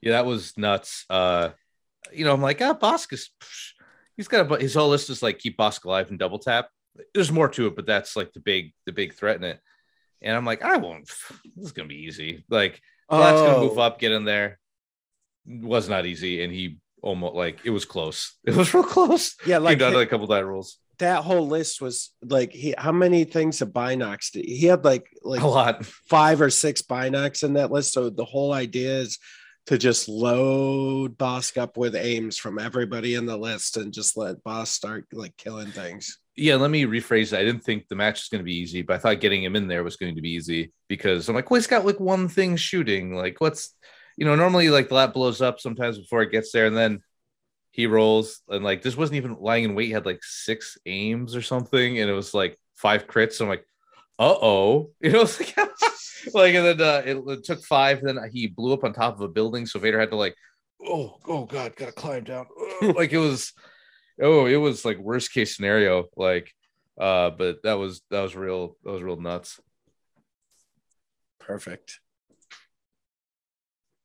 yeah, 0.00 0.12
that 0.12 0.26
was 0.26 0.56
nuts. 0.56 1.04
Uh 1.10 1.50
you 2.12 2.24
know, 2.24 2.32
I'm 2.32 2.42
like, 2.42 2.60
ah, 2.62 2.74
Bossk 2.74 3.12
is 3.12 3.30
he's 4.16 4.28
got 4.28 4.42
a 4.42 4.44
bu- 4.44 4.56
his 4.56 4.74
whole 4.74 4.88
list 4.88 5.10
is 5.10 5.22
like 5.22 5.38
keep 5.38 5.56
Bossk 5.58 5.84
alive 5.84 6.10
and 6.10 6.18
double 6.18 6.38
tap. 6.38 6.68
There's 7.12 7.32
more 7.32 7.48
to 7.50 7.66
it, 7.66 7.76
but 7.76 7.86
that's 7.86 8.16
like 8.16 8.32
the 8.32 8.40
big 8.40 8.72
the 8.86 8.92
big 8.92 9.14
threat 9.14 9.36
in 9.36 9.44
it. 9.44 9.60
And 10.24 10.36
I'm 10.36 10.44
like, 10.44 10.62
I 10.62 10.78
won't 10.78 11.06
this 11.54 11.66
is 11.66 11.72
gonna 11.72 11.88
be 11.88 12.02
easy. 12.06 12.44
Like 12.48 12.80
Black's 13.08 13.40
gonna 13.40 13.60
move 13.60 13.78
Oh. 13.78 13.82
up, 13.82 13.98
get 14.00 14.10
in 14.12 14.24
there. 14.24 14.58
Was 15.46 15.88
not 15.88 16.06
easy, 16.06 16.42
and 16.42 16.52
he 16.52 16.78
almost 17.02 17.34
like 17.34 17.58
it 17.64 17.70
was 17.70 17.84
close. 17.84 18.34
It 18.46 18.56
was 18.56 18.72
real 18.72 18.82
close. 18.82 19.36
Yeah, 19.46 19.56
Came 19.56 19.64
like 19.64 19.78
down 19.78 19.92
to 19.92 19.98
like 19.98 20.08
a 20.08 20.10
couple 20.10 20.26
die 20.26 20.40
rolls. 20.42 20.78
that 20.98 21.22
whole 21.24 21.46
list 21.46 21.82
was 21.82 22.10
like 22.22 22.52
he 22.52 22.74
how 22.78 22.92
many 22.92 23.24
things 23.24 23.60
of 23.60 23.68
binocs 23.70 24.30
did 24.32 24.46
he 24.46 24.64
had 24.66 24.84
like 24.84 25.06
like 25.22 25.42
a 25.42 25.46
lot. 25.46 25.84
five 25.84 26.40
or 26.40 26.48
six 26.50 26.80
binocs 26.82 27.44
in 27.44 27.52
that 27.54 27.70
list. 27.70 27.92
So 27.92 28.08
the 28.08 28.24
whole 28.24 28.52
idea 28.54 28.98
is 29.00 29.18
to 29.66 29.76
just 29.78 30.08
load 30.08 31.16
Bossk 31.18 31.56
up 31.58 31.76
with 31.76 31.94
aims 31.94 32.38
from 32.38 32.58
everybody 32.58 33.14
in 33.14 33.26
the 33.26 33.36
list 33.36 33.76
and 33.76 33.92
just 33.92 34.16
let 34.16 34.42
Boss 34.44 34.70
start 34.70 35.06
like 35.12 35.36
killing 35.36 35.70
things. 35.72 36.18
Yeah, 36.36 36.56
let 36.56 36.70
me 36.70 36.84
rephrase 36.84 37.30
that. 37.30 37.40
I 37.40 37.44
didn't 37.44 37.62
think 37.62 37.86
the 37.86 37.94
match 37.94 38.22
was 38.22 38.28
going 38.28 38.40
to 38.40 38.44
be 38.44 38.56
easy, 38.56 38.82
but 38.82 38.94
I 38.94 38.98
thought 38.98 39.20
getting 39.20 39.44
him 39.44 39.54
in 39.54 39.68
there 39.68 39.84
was 39.84 39.96
going 39.96 40.16
to 40.16 40.20
be 40.20 40.32
easy 40.32 40.72
because 40.88 41.28
I'm 41.28 41.34
like, 41.34 41.50
well, 41.50 41.60
he's 41.60 41.68
got 41.68 41.86
like 41.86 42.00
one 42.00 42.28
thing 42.28 42.56
shooting. 42.56 43.14
Like, 43.14 43.40
what's, 43.40 43.74
you 44.16 44.24
know, 44.24 44.34
normally 44.34 44.68
like 44.68 44.88
the 44.88 44.94
lap 44.94 45.14
blows 45.14 45.40
up 45.40 45.60
sometimes 45.60 45.98
before 45.98 46.22
it 46.22 46.32
gets 46.32 46.50
there, 46.50 46.66
and 46.66 46.76
then 46.76 47.02
he 47.70 47.86
rolls, 47.86 48.40
and 48.48 48.64
like 48.64 48.82
this 48.82 48.96
wasn't 48.96 49.16
even 49.16 49.36
lying 49.40 49.64
in 49.64 49.74
wait. 49.74 49.86
He 49.86 49.92
had 49.92 50.06
like 50.06 50.22
six 50.22 50.78
aims 50.86 51.34
or 51.34 51.42
something, 51.42 51.98
and 51.98 52.08
it 52.08 52.14
was 52.14 52.32
like 52.32 52.58
five 52.76 53.06
crits. 53.06 53.34
So 53.34 53.44
I'm 53.44 53.48
like, 53.48 53.66
uh 54.18 54.36
oh, 54.40 54.90
you 55.00 55.10
know, 55.10 55.22
like, 55.22 55.56
like, 56.34 56.54
and 56.54 56.64
then 56.64 56.80
uh, 56.80 57.02
it, 57.04 57.16
it 57.26 57.44
took 57.44 57.64
five. 57.64 58.00
Then 58.00 58.18
he 58.32 58.46
blew 58.46 58.72
up 58.72 58.84
on 58.84 58.92
top 58.92 59.14
of 59.14 59.20
a 59.22 59.28
building, 59.28 59.66
so 59.66 59.80
Vader 59.80 59.98
had 59.98 60.10
to 60.10 60.16
like, 60.16 60.36
oh, 60.86 61.18
oh 61.26 61.44
god, 61.46 61.74
gotta 61.76 61.92
climb 61.92 62.24
down. 62.24 62.46
Like 62.82 63.12
it 63.12 63.18
was 63.18 63.52
oh 64.20 64.46
it 64.46 64.56
was 64.56 64.84
like 64.84 64.98
worst 64.98 65.32
case 65.32 65.56
scenario 65.56 66.06
like 66.16 66.52
uh 67.00 67.30
but 67.30 67.62
that 67.62 67.74
was 67.74 68.02
that 68.10 68.20
was 68.20 68.36
real 68.36 68.76
that 68.84 68.92
was 68.92 69.02
real 69.02 69.20
nuts. 69.20 69.60
Perfect. 71.40 72.00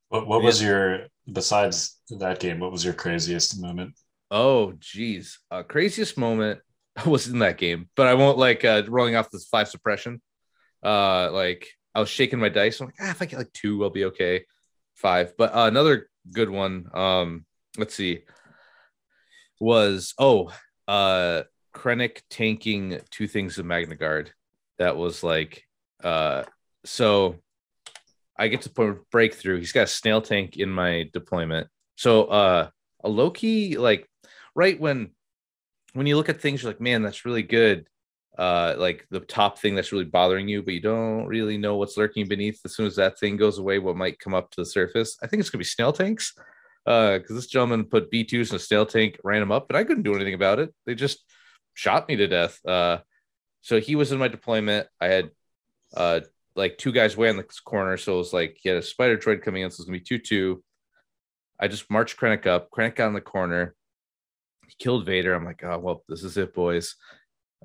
What, 0.10 0.28
what 0.28 0.42
was 0.42 0.62
your 0.62 1.08
besides 1.32 2.00
that 2.10 2.40
game? 2.40 2.60
What 2.60 2.72
was 2.72 2.84
your 2.84 2.94
craziest 2.94 3.60
moment? 3.62 3.94
oh 4.32 4.74
geez. 4.80 5.40
Uh 5.52 5.64
craziest 5.64 6.18
moment 6.18 6.60
was 7.06 7.28
in 7.28 7.40
that 7.40 7.58
game 7.58 7.90
but 7.96 8.08
i 8.08 8.14
won't 8.14 8.38
like 8.38 8.66
uh 8.66 8.84
rolling 8.88 9.16
off 9.16 9.30
this 9.30 9.48
five 9.48 9.68
suppression. 9.68 10.22
Uh 10.84 11.32
like 11.32 11.68
i 11.94 12.00
was 12.00 12.10
shaking 12.10 12.40
my 12.40 12.50
dice. 12.50 12.80
I'm 12.80 12.88
like 12.88 12.96
ah, 13.02 13.12
if 13.12 13.22
i 13.22 13.26
get 13.26 13.38
like 13.38 13.54
two 13.54 13.84
i'll 13.84 13.90
be 13.90 14.06
okay. 14.06 14.46
Five. 14.96 15.38
But 15.38 15.56
uh, 15.56 15.68
another 15.68 16.10
good 16.32 16.50
one 16.50 16.90
um 16.94 17.46
let's 17.78 17.96
see 17.96 18.24
was 19.60 20.14
oh 20.18 20.52
uh 20.88 21.44
krennic 21.76 22.22
tanking 22.30 23.00
two 23.12 23.28
things 23.28 23.58
of 23.58 23.66
magna 23.66 23.96
guard 23.96 24.32
that 24.80 24.98
was 24.98 25.24
like 25.24 25.64
uh 26.04 26.44
so 26.86 27.36
i 28.40 28.48
get 28.48 28.62
to 28.62 28.70
put 28.70 29.10
breakthrough. 29.12 29.60
He's 29.60 29.74
got 29.74 29.84
a 29.84 29.88
snail 29.88 30.22
tank 30.22 30.58
in 30.58 30.70
my 30.70 31.10
deployment. 31.14 31.68
So 31.96 32.24
uh 32.26 32.70
a 33.04 33.10
low-key 33.10 33.78
like 33.78 34.08
right 34.56 34.80
when 34.80 35.12
when 35.94 36.08
you 36.08 36.16
look 36.16 36.30
at 36.30 36.40
things 36.42 36.64
you're 36.64 36.72
like 36.72 36.82
man 36.82 37.04
that's 37.04 37.26
really 37.26 37.44
good. 37.44 37.86
Uh 38.38 38.76
like 38.78 39.06
the 39.12 39.20
top 39.20 39.60
thing 39.60 39.76
that's 39.76 39.92
really 39.92 40.06
bothering 40.06 40.48
you 40.48 40.64
but 40.64 40.74
you 40.74 40.80
don't 40.80 41.28
really 41.28 41.58
know 41.58 41.76
what's 41.76 41.98
lurking 41.98 42.28
beneath. 42.28 42.62
As 42.64 42.76
soon 42.76 42.88
as 42.88 42.96
that 42.96 43.20
thing 43.20 43.36
goes 43.36 43.60
away 43.60 43.78
what 43.78 43.98
might 43.98 44.20
come 44.20 44.34
up 44.34 44.50
to 44.52 44.62
the 44.62 44.66
surface? 44.66 45.18
I 45.22 45.28
think 45.28 45.42
it's 45.42 45.50
gonna 45.50 45.60
be 45.60 45.66
snail 45.66 45.92
tanks 45.92 46.34
uh 46.90 47.18
because 47.18 47.36
this 47.36 47.48
gentleman 47.48 47.86
put 47.86 48.12
b2s 48.12 48.50
in 48.50 48.58
a 48.58 48.60
snail 48.60 48.86
tank 48.86 49.18
ran 49.24 49.42
him 49.42 49.52
up 49.52 49.68
but 49.68 49.78
i 49.78 49.84
couldn't 49.86 50.04
do 50.04 50.16
anything 50.16 50.34
about 50.34 50.60
it 50.60 50.74
they 50.86 50.94
just 50.94 51.24
shot 51.74 52.08
me 52.10 52.18
to 52.18 52.28
death 52.28 52.60
uh 52.66 52.98
so 53.62 53.80
he 53.80 53.96
was 53.96 54.12
in 54.12 54.20
my 54.20 54.28
deployment 54.28 54.88
i 55.00 55.08
had 55.08 55.32
uh 55.96 56.20
like 56.56 56.78
two 56.78 56.92
guys 56.92 57.16
way 57.16 57.30
in 57.30 57.38
the 57.38 57.48
corner 57.64 57.96
so 57.96 58.16
it 58.16 58.18
was 58.18 58.34
like 58.34 58.58
he 58.62 58.68
had 58.68 58.78
a 58.78 58.82
spider 58.82 59.18
droid 59.18 59.42
coming 59.42 59.64
in 59.64 59.72
so 59.72 59.76
it's 59.76 59.86
gonna 59.86 59.98
be 59.98 60.04
two 60.04 60.18
two 60.18 60.62
I 61.60 61.68
just 61.68 61.92
marched 61.92 62.18
Krennic 62.18 62.48
up. 62.48 62.72
Krennic 62.72 62.96
got 62.96 63.08
in 63.08 63.14
the 63.14 63.22
corner. 63.22 63.76
He 64.66 64.74
killed 64.80 65.06
Vader. 65.06 65.34
I'm 65.34 65.44
like, 65.44 65.62
oh 65.64 65.78
well, 65.78 66.04
this 66.08 66.24
is 66.24 66.38
it, 66.38 66.54
boys. 66.54 66.96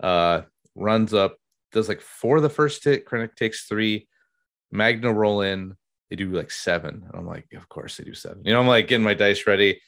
Uh, 0.00 0.42
runs 0.74 1.14
up, 1.14 1.36
does 1.70 1.88
like 1.88 2.00
four 2.00 2.40
the 2.40 2.50
first 2.50 2.82
hit. 2.82 3.06
Krennic 3.06 3.36
takes 3.36 3.66
three. 3.66 4.08
Magna 4.72 5.12
roll 5.12 5.42
in. 5.42 5.76
They 6.10 6.16
do 6.16 6.30
like 6.30 6.50
seven. 6.50 7.04
And 7.06 7.14
I'm 7.14 7.26
like, 7.26 7.52
of 7.54 7.68
course 7.68 7.96
they 7.96 8.04
do 8.04 8.14
seven. 8.14 8.42
You 8.44 8.52
know, 8.52 8.60
I'm 8.60 8.66
like 8.66 8.88
getting 8.88 9.04
my 9.04 9.14
dice 9.14 9.46
ready. 9.46 9.80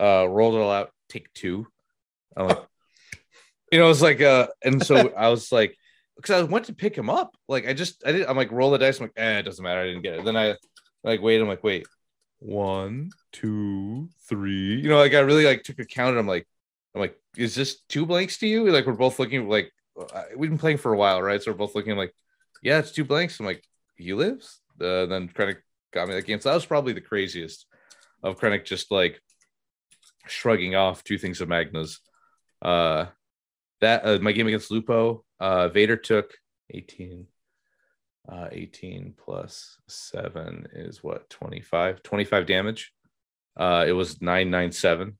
Uh, 0.00 0.26
rolled 0.28 0.54
it 0.54 0.58
all 0.58 0.70
out. 0.70 0.90
Take 1.08 1.32
two. 1.34 1.66
I'm 2.36 2.48
like, 2.48 2.62
you 3.72 3.78
know, 3.78 3.90
it's 3.90 4.02
like, 4.02 4.20
uh, 4.20 4.48
and 4.64 4.84
so 4.84 5.12
I 5.16 5.28
was 5.28 5.52
like, 5.52 5.76
because 6.16 6.42
I 6.42 6.42
went 6.44 6.66
to 6.66 6.74
pick 6.74 6.96
him 6.96 7.10
up. 7.10 7.36
Like 7.48 7.68
I 7.68 7.74
just, 7.74 8.02
I 8.06 8.12
did. 8.12 8.26
I'm 8.26 8.36
like, 8.36 8.50
roll 8.50 8.70
the 8.70 8.78
dice. 8.78 8.98
I'm 8.98 9.04
like, 9.04 9.12
eh, 9.16 9.38
it 9.38 9.42
doesn't 9.42 9.62
matter. 9.62 9.80
I 9.80 9.86
didn't 9.86 10.02
get 10.02 10.14
it. 10.14 10.24
Then 10.24 10.36
I 10.36 10.56
like 11.04 11.22
wait. 11.22 11.40
I'm 11.40 11.48
like, 11.48 11.62
wait, 11.62 11.86
one, 12.40 13.10
two, 13.32 14.08
three. 14.28 14.80
You 14.80 14.88
know, 14.88 14.98
like 14.98 15.14
I 15.14 15.20
really 15.20 15.44
like 15.44 15.62
took 15.62 15.78
a 15.78 15.84
count. 15.84 16.10
And 16.10 16.18
I'm 16.18 16.26
like, 16.26 16.46
I'm 16.94 17.00
like, 17.00 17.16
is 17.36 17.54
this 17.54 17.80
two 17.88 18.06
blanks 18.06 18.38
to 18.38 18.48
you? 18.48 18.68
Like 18.70 18.86
we're 18.86 18.94
both 18.94 19.18
looking 19.18 19.48
like 19.48 19.72
uh, 19.98 20.24
we've 20.36 20.50
been 20.50 20.58
playing 20.58 20.78
for 20.78 20.92
a 20.92 20.96
while, 20.96 21.22
right? 21.22 21.42
So 21.42 21.50
we're 21.50 21.58
both 21.58 21.74
looking 21.74 21.96
like, 21.96 22.14
yeah, 22.62 22.78
it's 22.78 22.92
two 22.92 23.04
blanks. 23.04 23.38
I'm 23.40 23.46
like, 23.46 23.62
he 23.98 24.14
lives. 24.14 24.60
Uh, 24.80 25.06
then 25.06 25.28
Krennic 25.28 25.58
got 25.92 26.08
me 26.08 26.14
that 26.14 26.26
game. 26.26 26.40
So 26.40 26.48
that 26.48 26.54
was 26.54 26.66
probably 26.66 26.92
the 26.92 27.00
craziest 27.00 27.66
of 28.22 28.38
Krennic 28.38 28.64
just 28.64 28.90
like 28.90 29.20
shrugging 30.26 30.74
off 30.74 31.04
two 31.04 31.18
things 31.18 31.40
of 31.40 31.48
Magna's. 31.48 32.00
Uh, 32.62 33.06
that 33.80 34.04
uh, 34.04 34.18
my 34.20 34.32
game 34.32 34.46
against 34.46 34.70
Lupo, 34.70 35.24
uh, 35.40 35.68
Vader 35.68 35.96
took 35.96 36.32
18. 36.70 37.26
Uh, 38.28 38.48
18 38.52 39.14
plus 39.16 39.78
7 39.88 40.68
is 40.74 41.02
what 41.02 41.30
25 41.30 42.02
25 42.02 42.44
damage 42.44 42.92
uh 43.56 43.86
it 43.88 43.92
was 43.92 44.20
997 44.20 45.16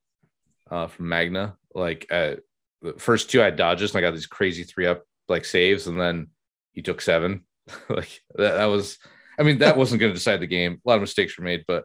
uh 0.70 0.88
from 0.88 1.08
magna 1.08 1.56
like 1.74 2.06
uh 2.10 2.34
the 2.82 2.92
first 2.98 3.30
two 3.30 3.40
i 3.40 3.46
had 3.46 3.56
dodges 3.56 3.94
and 3.94 3.98
i 3.98 4.06
got 4.06 4.14
these 4.14 4.26
crazy 4.26 4.62
three 4.62 4.84
up 4.84 5.04
like 5.26 5.46
saves 5.46 5.86
and 5.86 5.98
then 5.98 6.26
he 6.72 6.82
took 6.82 7.00
seven 7.00 7.44
like 7.88 8.20
that, 8.36 8.56
that 8.56 8.66
was 8.66 8.98
i 9.38 9.42
mean 9.42 9.58
that 9.58 9.76
wasn't 9.76 10.00
going 10.00 10.10
to 10.10 10.18
decide 10.18 10.40
the 10.40 10.46
game 10.46 10.80
a 10.84 10.88
lot 10.88 10.96
of 10.96 11.00
mistakes 11.00 11.38
were 11.38 11.44
made 11.44 11.64
but 11.66 11.84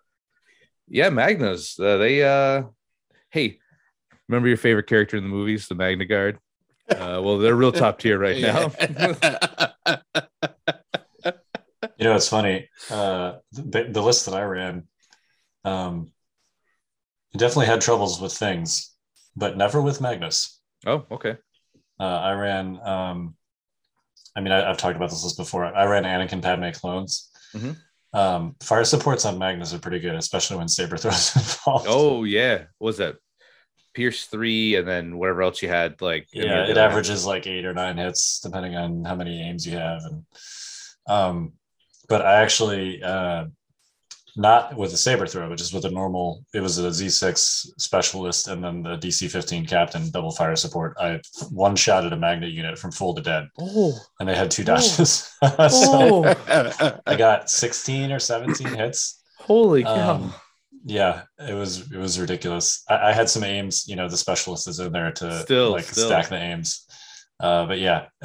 yeah 0.88 1.10
magnas 1.10 1.80
uh, 1.80 1.98
they 1.98 2.24
uh 2.24 2.64
hey 3.30 3.60
remember 4.28 4.48
your 4.48 4.58
favorite 4.58 4.88
character 4.88 5.18
in 5.18 5.24
the 5.24 5.30
movies 5.30 5.68
the 5.68 5.76
magna 5.76 6.06
guard 6.06 6.40
uh 6.90 7.22
well 7.24 7.38
they're 7.38 7.56
real 7.56 7.72
top 7.72 8.00
tier 8.00 8.20
right 8.20 8.42
now 8.42 8.72
You 11.98 12.10
know, 12.10 12.16
it's 12.16 12.28
funny. 12.28 12.70
Uh, 12.90 13.34
the, 13.52 13.88
the 13.90 14.02
list 14.02 14.26
that 14.26 14.36
I 14.36 14.44
ran, 14.44 14.88
um, 15.64 16.12
definitely 17.38 17.68
had 17.68 17.82
troubles 17.82 18.20
with 18.20 18.34
things, 18.34 18.94
but 19.36 19.58
never 19.58 19.82
with 19.82 20.02
Magnus. 20.02 20.60
Oh, 20.86 21.06
okay. 21.12 21.38
Uh, 22.00 22.04
I 22.04 22.34
ran. 22.34 22.80
Um, 22.86 23.36
I 24.36 24.42
mean, 24.42 24.52
I, 24.52 24.68
have 24.68 24.78
talked 24.78 24.96
about 24.96 25.10
this 25.10 25.24
list 25.24 25.38
before. 25.38 25.66
I 25.66 25.86
ran 25.86 26.04
Anakin 26.04 26.42
Padme 26.42 26.72
clones. 26.72 27.30
Mhm. 27.54 27.78
Um, 28.14 28.56
fire 28.62 28.84
supports 28.84 29.26
on 29.26 29.40
Magnus 29.40 29.74
are 29.74 29.80
pretty 29.80 30.00
good, 30.00 30.16
especially 30.16 30.58
when 30.58 30.68
saber 30.68 30.98
throws 30.98 31.36
involved. 31.36 31.88
Oh 31.90 32.24
yeah. 32.24 32.66
What 32.78 32.88
was 32.88 32.98
that? 32.98 33.16
Pierce 33.94 34.26
three, 34.26 34.76
and 34.76 34.88
then 34.88 35.18
whatever 35.18 35.44
else 35.44 35.62
you 35.62 35.70
had. 35.70 36.02
Like 36.02 36.28
yeah, 36.34 36.68
it 36.68 36.78
averages 36.78 37.26
like 37.26 37.46
eight 37.46 37.66
or 37.66 37.74
nine 37.74 37.98
hits 37.98 38.40
depending 38.40 38.76
on 38.76 39.06
how 39.06 39.16
many 39.16 39.42
aims 39.42 39.68
you 39.68 39.78
have, 39.78 40.02
and 40.04 40.26
um, 41.08 41.54
but 42.10 42.24
I 42.24 42.42
actually 42.42 43.04
uh, 43.04 43.46
not 44.36 44.76
with 44.76 44.94
a 44.94 44.98
saber 44.98 45.28
throw, 45.28 45.48
but 45.50 45.58
just 45.58 45.74
with 45.74 45.86
a 45.86 45.92
normal. 45.92 46.44
It 46.54 46.60
was 46.62 46.80
a 46.80 46.90
Z6 46.90 47.68
specialist 47.80 48.48
and 48.48 48.64
then 48.64 48.82
the 48.82 48.98
DC15 48.98 49.68
captain 49.68 50.10
double 50.12 50.32
fire 50.32 50.56
support. 50.56 50.96
I 51.00 51.20
one 51.52 51.76
shot 51.76 52.06
at 52.06 52.14
a 52.14 52.18
magnet 52.18 52.52
unit 52.52 52.78
from 52.80 52.92
full 52.92 53.14
to 53.16 53.22
dead, 53.22 53.48
Oh, 53.60 53.94
and 54.20 54.28
they 54.28 54.36
had 54.36 54.50
two 54.50 54.64
dodges. 54.64 55.32
so 55.42 56.26
oh, 56.26 57.00
I 57.06 57.16
got 57.16 57.50
16 57.50 58.12
or 58.12 58.20
17 58.20 58.68
hits. 58.68 59.22
holy 59.40 59.84
cow! 59.84 60.16
Um, 60.16 60.34
yeah, 60.86 61.22
it 61.40 61.54
was 61.54 61.92
it 61.92 61.98
was 61.98 62.20
ridiculous. 62.20 62.84
I, 62.90 63.10
I 63.10 63.14
had 63.14 63.30
some 63.30 63.44
aims, 63.44 63.88
you 63.88 63.96
know, 63.96 64.10
the 64.10 64.18
specialist 64.18 64.68
is 64.68 64.80
in 64.80 64.92
there 64.92 65.12
to 65.12 65.42
Still, 65.44 65.72
like 65.72 65.86
still. 65.86 66.08
stack 66.08 66.30
the 66.30 66.38
aims. 66.38 66.88
Uh, 67.40 67.66
but 67.66 67.80
yeah, 67.80 68.06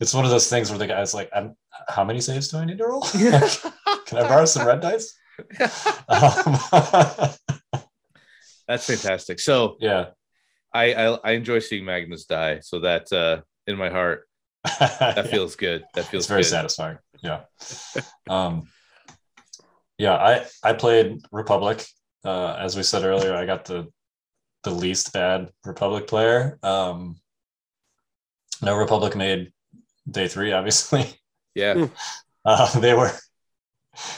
it's 0.00 0.14
one 0.14 0.24
of 0.24 0.30
those 0.30 0.48
things 0.50 0.70
where 0.70 0.78
the 0.78 0.86
guy's 0.86 1.14
like, 1.14 1.30
I'm, 1.34 1.56
"How 1.88 2.04
many 2.04 2.20
saves 2.20 2.48
do 2.48 2.58
I 2.58 2.64
need 2.64 2.78
to 2.78 2.86
roll? 2.86 3.04
Yeah. 3.16 3.48
Can 4.08 4.18
I 4.18 4.28
borrow 4.28 4.44
some 4.44 4.66
red 4.66 4.80
dice?" 4.80 5.14
Um, 6.08 6.58
That's 8.66 8.86
fantastic. 8.86 9.40
So 9.40 9.76
yeah, 9.80 10.06
I, 10.74 10.92
I 10.94 11.18
I 11.24 11.30
enjoy 11.32 11.60
seeing 11.60 11.84
Magnus 11.84 12.24
die. 12.24 12.60
So 12.60 12.80
that 12.80 13.12
uh, 13.12 13.42
in 13.66 13.76
my 13.78 13.88
heart, 13.88 14.28
that 14.80 15.28
feels 15.30 15.56
good. 15.56 15.84
That 15.94 16.06
feels 16.06 16.24
it's 16.24 16.28
very 16.28 16.42
good. 16.42 16.48
satisfying. 16.48 16.98
Yeah. 17.22 17.42
Um, 18.28 18.68
yeah, 19.96 20.14
I 20.14 20.46
I 20.62 20.72
played 20.74 21.20
Republic. 21.32 21.84
Uh, 22.24 22.54
as 22.58 22.76
we 22.76 22.82
said 22.82 23.04
earlier, 23.04 23.34
I 23.34 23.46
got 23.46 23.64
the 23.64 23.86
the 24.64 24.70
least 24.70 25.12
bad 25.12 25.50
Republic 25.64 26.06
player. 26.06 26.58
Um, 26.62 27.20
no 28.60 28.76
Republic 28.76 29.16
made 29.16 29.52
day 30.10 30.28
three, 30.28 30.52
obviously. 30.52 31.06
Yeah. 31.54 31.88
Uh, 32.44 32.78
they 32.80 32.94
were 32.94 33.10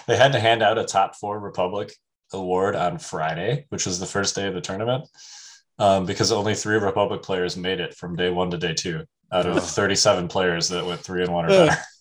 they 0.07 0.16
had 0.16 0.33
to 0.33 0.40
hand 0.40 0.62
out 0.62 0.79
a 0.79 0.85
top 0.85 1.16
four 1.16 1.38
Republic 1.38 1.93
award 2.33 2.77
on 2.77 2.99
Friday, 2.99 3.66
which 3.71 3.87
was 3.87 3.99
the 3.99 4.07
first 4.07 4.35
day 4.35 4.47
of 4.47 4.55
the 4.55 4.61
tournament, 4.61 5.07
um, 5.79 6.07
because 6.07 6.33
only 6.33 6.55
three 6.55 6.77
Republic 6.77 7.23
players 7.23 7.57
made 7.57 7.81
it 7.81 7.95
from 7.95 8.16
day 8.16 8.31
one 8.31 8.51
to 8.51 8.59
day 8.59 8.75
two 8.75 9.05
out 9.33 9.47
of 9.47 9.57
Oh. 9.57 9.61
37 9.61 10.29
players 10.29 10.69
that 10.69 10.85
went 10.85 11.01
three 11.01 11.23
and 11.23 11.33
one 11.33 11.47
or 11.47 11.49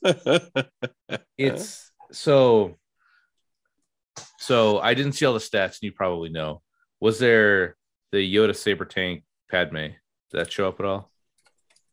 better. 0.03 0.69
It's 1.37 1.91
so 2.11 2.77
so 4.39 4.79
I 4.79 4.93
didn't 4.93 5.13
see 5.13 5.25
all 5.25 5.33
the 5.33 5.39
stats, 5.39 5.79
and 5.79 5.83
you 5.83 5.91
probably 5.91 6.29
know. 6.29 6.61
Was 6.99 7.19
there 7.19 7.75
the 8.11 8.35
Yoda 8.35 8.55
Saber 8.55 8.85
Tank 8.85 9.23
Padme? 9.49 9.75
Did 9.75 9.93
that 10.31 10.51
show 10.51 10.67
up 10.67 10.79
at 10.79 10.85
all? 10.85 11.11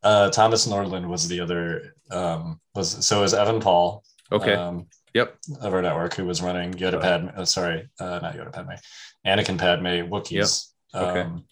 Uh, 0.03 0.29
Thomas 0.29 0.67
Nordland 0.67 1.07
was 1.07 1.27
the 1.27 1.39
other. 1.39 1.95
Um, 2.11 2.59
was 2.75 3.05
so 3.05 3.21
was 3.21 3.33
Evan 3.33 3.59
Paul. 3.59 4.03
Okay. 4.31 4.53
Um, 4.53 4.87
Yep. 5.17 5.37
Of 5.61 5.73
our 5.73 5.81
network, 5.81 6.13
who 6.13 6.25
was 6.25 6.41
running 6.43 6.73
Yoda 6.73 7.01
Padme. 7.01 7.29
Uh, 7.35 7.45
sorry, 7.45 7.89
uh, 7.99 8.19
not 8.21 8.35
Yoda 8.35 8.51
Padme. 8.53 8.73
Anakin 9.25 9.57
Padme 9.57 10.07
Wookiees. 10.11 10.67
Okay. 10.93 11.21
Um, 11.21 11.45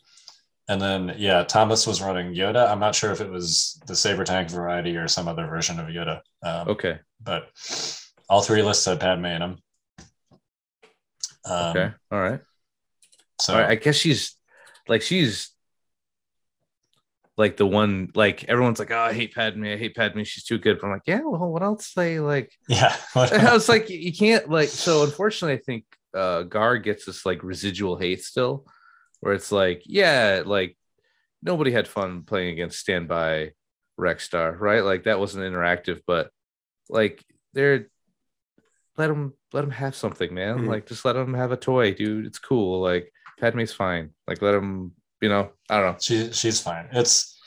and 0.68 0.80
then 0.82 1.16
yeah, 1.18 1.44
Thomas 1.44 1.88
was 1.88 2.00
running 2.02 2.34
Yoda. 2.36 2.70
I'm 2.70 2.80
not 2.80 2.94
sure 2.96 3.12
if 3.12 3.22
it 3.22 3.30
was 3.30 3.82
the 3.88 3.96
saber 3.96 4.24
tank 4.24 4.50
variety 4.50 4.96
or 4.98 5.08
some 5.08 5.28
other 5.28 5.48
version 5.48 5.80
of 5.80 5.88
Yoda. 5.88 6.22
Um, 6.44 6.70
Okay. 6.70 7.00
But 7.22 7.50
all 8.30 8.42
three 8.42 8.62
lists 8.62 8.86
had 8.86 9.00
Padme 9.00 9.26
in 9.26 9.40
them. 9.40 9.58
Um, 11.46 11.70
Okay. 11.72 11.92
All 12.12 12.22
right. 12.22 12.40
So 13.42 13.54
All 13.54 13.62
right. 13.62 13.72
I 13.72 13.76
guess 13.76 13.96
she's 13.96 14.36
like 14.88 15.02
she's 15.02 15.50
like 17.38 17.58
the 17.58 17.66
one 17.66 18.12
like 18.16 18.46
everyone's 18.46 18.80
like, 18.80 18.92
oh, 18.92 19.00
I 19.00 19.14
hate 19.14 19.36
Padme. 19.36 19.66
I 19.66 19.78
hate 19.78 19.96
Padme. 19.96 20.24
She's 20.24 20.44
too 20.44 20.58
good. 20.58 20.80
But 20.80 20.88
I'm 20.88 20.94
like, 20.94 21.02
yeah. 21.06 21.22
Well, 21.24 21.52
what 21.52 21.64
else? 21.64 21.94
They 21.94 22.20
like. 22.20 22.52
yeah. 22.70 22.96
I 23.16 23.54
was 23.54 23.68
like, 23.68 23.90
you 23.90 24.14
can't 24.14 24.50
like. 24.50 24.70
So 24.70 25.04
unfortunately, 25.04 25.58
I 25.58 25.62
think 25.66 25.86
uh 26.14 26.44
Gar 26.44 26.78
gets 26.78 27.06
this 27.06 27.26
like 27.26 27.44
residual 27.44 27.98
hate 27.98 28.24
still, 28.24 28.66
where 29.20 29.34
it's 29.34 29.52
like, 29.52 29.84
yeah, 29.86 30.44
like 30.46 30.78
nobody 31.44 31.72
had 31.72 31.88
fun 31.88 32.24
playing 32.24 32.54
against 32.54 32.80
Standby 32.80 33.52
Rexstar, 34.00 34.60
right? 34.60 34.84
Like 34.84 35.04
that 35.04 35.20
wasn't 35.20 35.44
interactive, 35.44 36.02
but 36.08 36.30
like 36.90 37.24
they're 37.54 37.88
let 38.98 39.08
them 39.08 39.34
let 39.54 39.62
them 39.62 39.72
have 39.72 39.96
something, 39.96 40.34
man. 40.34 40.60
Mhm. 40.60 40.68
Like 40.68 40.86
just 40.86 41.06
let 41.06 41.14
them 41.14 41.34
have 41.34 41.52
a 41.52 41.58
toy, 41.58 41.94
dude. 41.94 42.26
It's 42.26 42.40
cool. 42.40 42.82
Like 42.82 43.12
Padme's 43.40 43.74
fine. 43.74 44.12
Like 44.28 44.42
let 44.42 44.54
them, 44.54 44.94
you 45.22 45.30
know. 45.30 45.52
I 45.70 45.80
don't 45.80 45.94
know. 45.94 45.98
she 46.00 46.32
she's 46.32 46.62
fine. 46.62 46.88
It's 46.92 47.38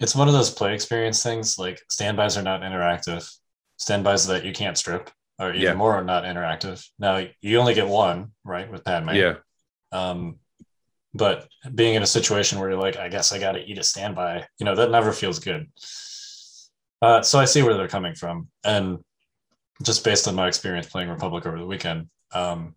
it's 0.00 0.14
one 0.14 0.28
of 0.28 0.34
those 0.34 0.50
play 0.50 0.74
experience 0.74 1.22
things. 1.22 1.58
Like 1.58 1.80
standbys 1.90 2.36
are 2.36 2.42
not 2.42 2.62
interactive. 2.62 3.28
Standbys 3.78 4.26
that 4.28 4.44
you 4.44 4.52
can't 4.52 4.78
strip 4.78 5.10
or 5.38 5.50
even 5.50 5.62
Yeah. 5.62 5.74
more 5.74 6.02
not 6.02 6.24
interactive. 6.24 6.84
Now 6.98 7.26
you 7.40 7.58
only 7.58 7.74
get 7.74 7.86
one, 7.88 8.32
right, 8.44 8.70
with 8.70 8.84
Padme. 8.84 9.10
Yeah, 9.10 9.34
Um, 9.92 10.38
but 11.14 11.48
being 11.74 11.94
in 11.94 12.02
a 12.02 12.06
situation 12.06 12.58
where 12.58 12.70
you're 12.70 12.80
like, 12.80 12.96
I 12.96 13.08
guess 13.08 13.32
I 13.32 13.38
got 13.38 13.52
to 13.52 13.60
eat 13.64 13.78
a 13.78 13.82
standby, 13.84 14.46
you 14.58 14.64
know, 14.66 14.74
that 14.74 14.90
never 14.90 15.12
feels 15.12 15.38
good. 15.38 15.70
Uh, 17.00 17.22
so 17.22 17.38
I 17.38 17.44
see 17.44 17.62
where 17.62 17.74
they're 17.74 17.86
coming 17.88 18.14
from, 18.16 18.48
and 18.64 18.98
just 19.84 20.02
based 20.04 20.26
on 20.26 20.34
my 20.34 20.48
experience 20.48 20.88
playing 20.88 21.08
Republic 21.08 21.46
over 21.46 21.56
the 21.58 21.66
weekend, 21.66 22.08
um, 22.32 22.74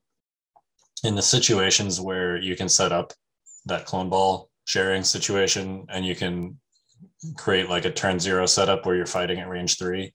in 1.04 1.16
the 1.16 1.22
situations 1.24 2.00
where 2.00 2.38
you 2.38 2.56
can 2.56 2.70
set 2.70 2.92
up 2.92 3.12
that 3.66 3.86
clone 3.86 4.10
ball 4.10 4.50
sharing 4.66 5.04
situation, 5.04 5.86
and 5.90 6.06
you 6.06 6.16
can 6.16 6.58
create 7.38 7.70
like 7.70 7.86
a 7.86 7.92
turn 7.92 8.20
zero 8.20 8.46
setup 8.46 8.86
where 8.86 8.96
you're 8.96 9.06
fighting 9.06 9.40
at 9.40 9.50
range 9.50 9.78
three, 9.78 10.14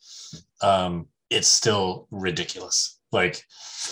um, 0.63 1.07
it's 1.31 1.49
still 1.49 2.07
ridiculous. 2.11 2.99
Like, 3.13 3.43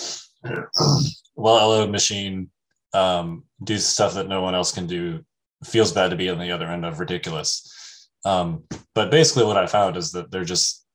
well, 0.43 1.69
LO 1.69 1.87
machine 1.87 2.49
um, 2.93 3.43
do 3.63 3.77
stuff 3.77 4.13
that 4.15 4.27
no 4.27 4.41
one 4.41 4.55
else 4.55 4.71
can 4.71 4.87
do. 4.87 5.23
Feels 5.63 5.91
bad 5.91 6.09
to 6.09 6.15
be 6.15 6.29
on 6.29 6.39
the 6.39 6.51
other 6.51 6.67
end 6.67 6.85
of 6.85 6.99
ridiculous. 6.99 8.09
Um, 8.25 8.63
but 8.93 9.11
basically, 9.11 9.45
what 9.45 9.57
I 9.57 9.67
found 9.67 9.97
is 9.97 10.11
that 10.11 10.31
they're 10.31 10.43
just 10.43 10.85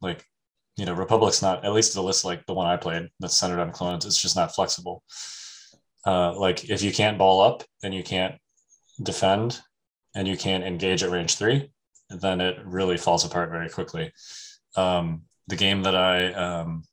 like, 0.00 0.24
you 0.76 0.86
know, 0.86 0.94
Republic's 0.94 1.42
not 1.42 1.64
at 1.64 1.72
least 1.72 1.94
the 1.94 2.02
list 2.02 2.24
like 2.24 2.44
the 2.46 2.54
one 2.54 2.66
I 2.66 2.76
played 2.76 3.08
that's 3.20 3.38
centered 3.38 3.60
on 3.60 3.72
clones. 3.72 4.06
It's 4.06 4.20
just 4.20 4.36
not 4.36 4.54
flexible. 4.54 5.02
Uh, 6.06 6.38
like 6.38 6.68
if 6.70 6.82
you 6.82 6.92
can't 6.92 7.18
ball 7.18 7.40
up 7.40 7.64
and 7.82 7.94
you 7.94 8.02
can't 8.02 8.36
defend 9.02 9.60
and 10.14 10.26
you 10.26 10.36
can't 10.36 10.64
engage 10.64 11.02
at 11.02 11.10
range 11.10 11.36
three, 11.36 11.70
then 12.10 12.40
it 12.40 12.56
really 12.64 12.96
falls 12.96 13.24
apart 13.24 13.50
very 13.50 13.68
quickly. 13.68 14.12
Um, 14.76 15.22
the 15.48 15.56
game 15.56 15.82
that 15.82 15.94
I 15.94 16.32
um, 16.32 16.84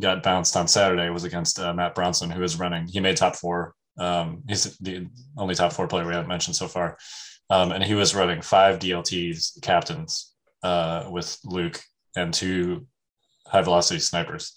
got 0.00 0.22
bounced 0.22 0.56
on 0.56 0.68
Saturday 0.68 1.10
was 1.10 1.24
against 1.24 1.58
uh, 1.58 1.72
Matt 1.72 1.94
Bronson, 1.94 2.30
who 2.30 2.42
is 2.42 2.58
running. 2.58 2.86
He 2.86 3.00
made 3.00 3.16
top 3.16 3.36
four. 3.36 3.74
Um, 3.98 4.42
he's 4.48 4.76
the 4.78 5.06
only 5.36 5.54
top 5.54 5.72
four 5.72 5.86
player 5.86 6.06
we 6.06 6.12
haven't 6.12 6.28
mentioned 6.28 6.56
so 6.56 6.66
far, 6.66 6.98
um, 7.50 7.70
and 7.70 7.84
he 7.84 7.94
was 7.94 8.14
running 8.14 8.42
five 8.42 8.80
DLTs 8.80 9.60
captains 9.62 10.34
uh, 10.64 11.08
with 11.10 11.38
Luke 11.44 11.80
and 12.16 12.34
two 12.34 12.86
high 13.46 13.62
velocity 13.62 14.00
snipers. 14.00 14.56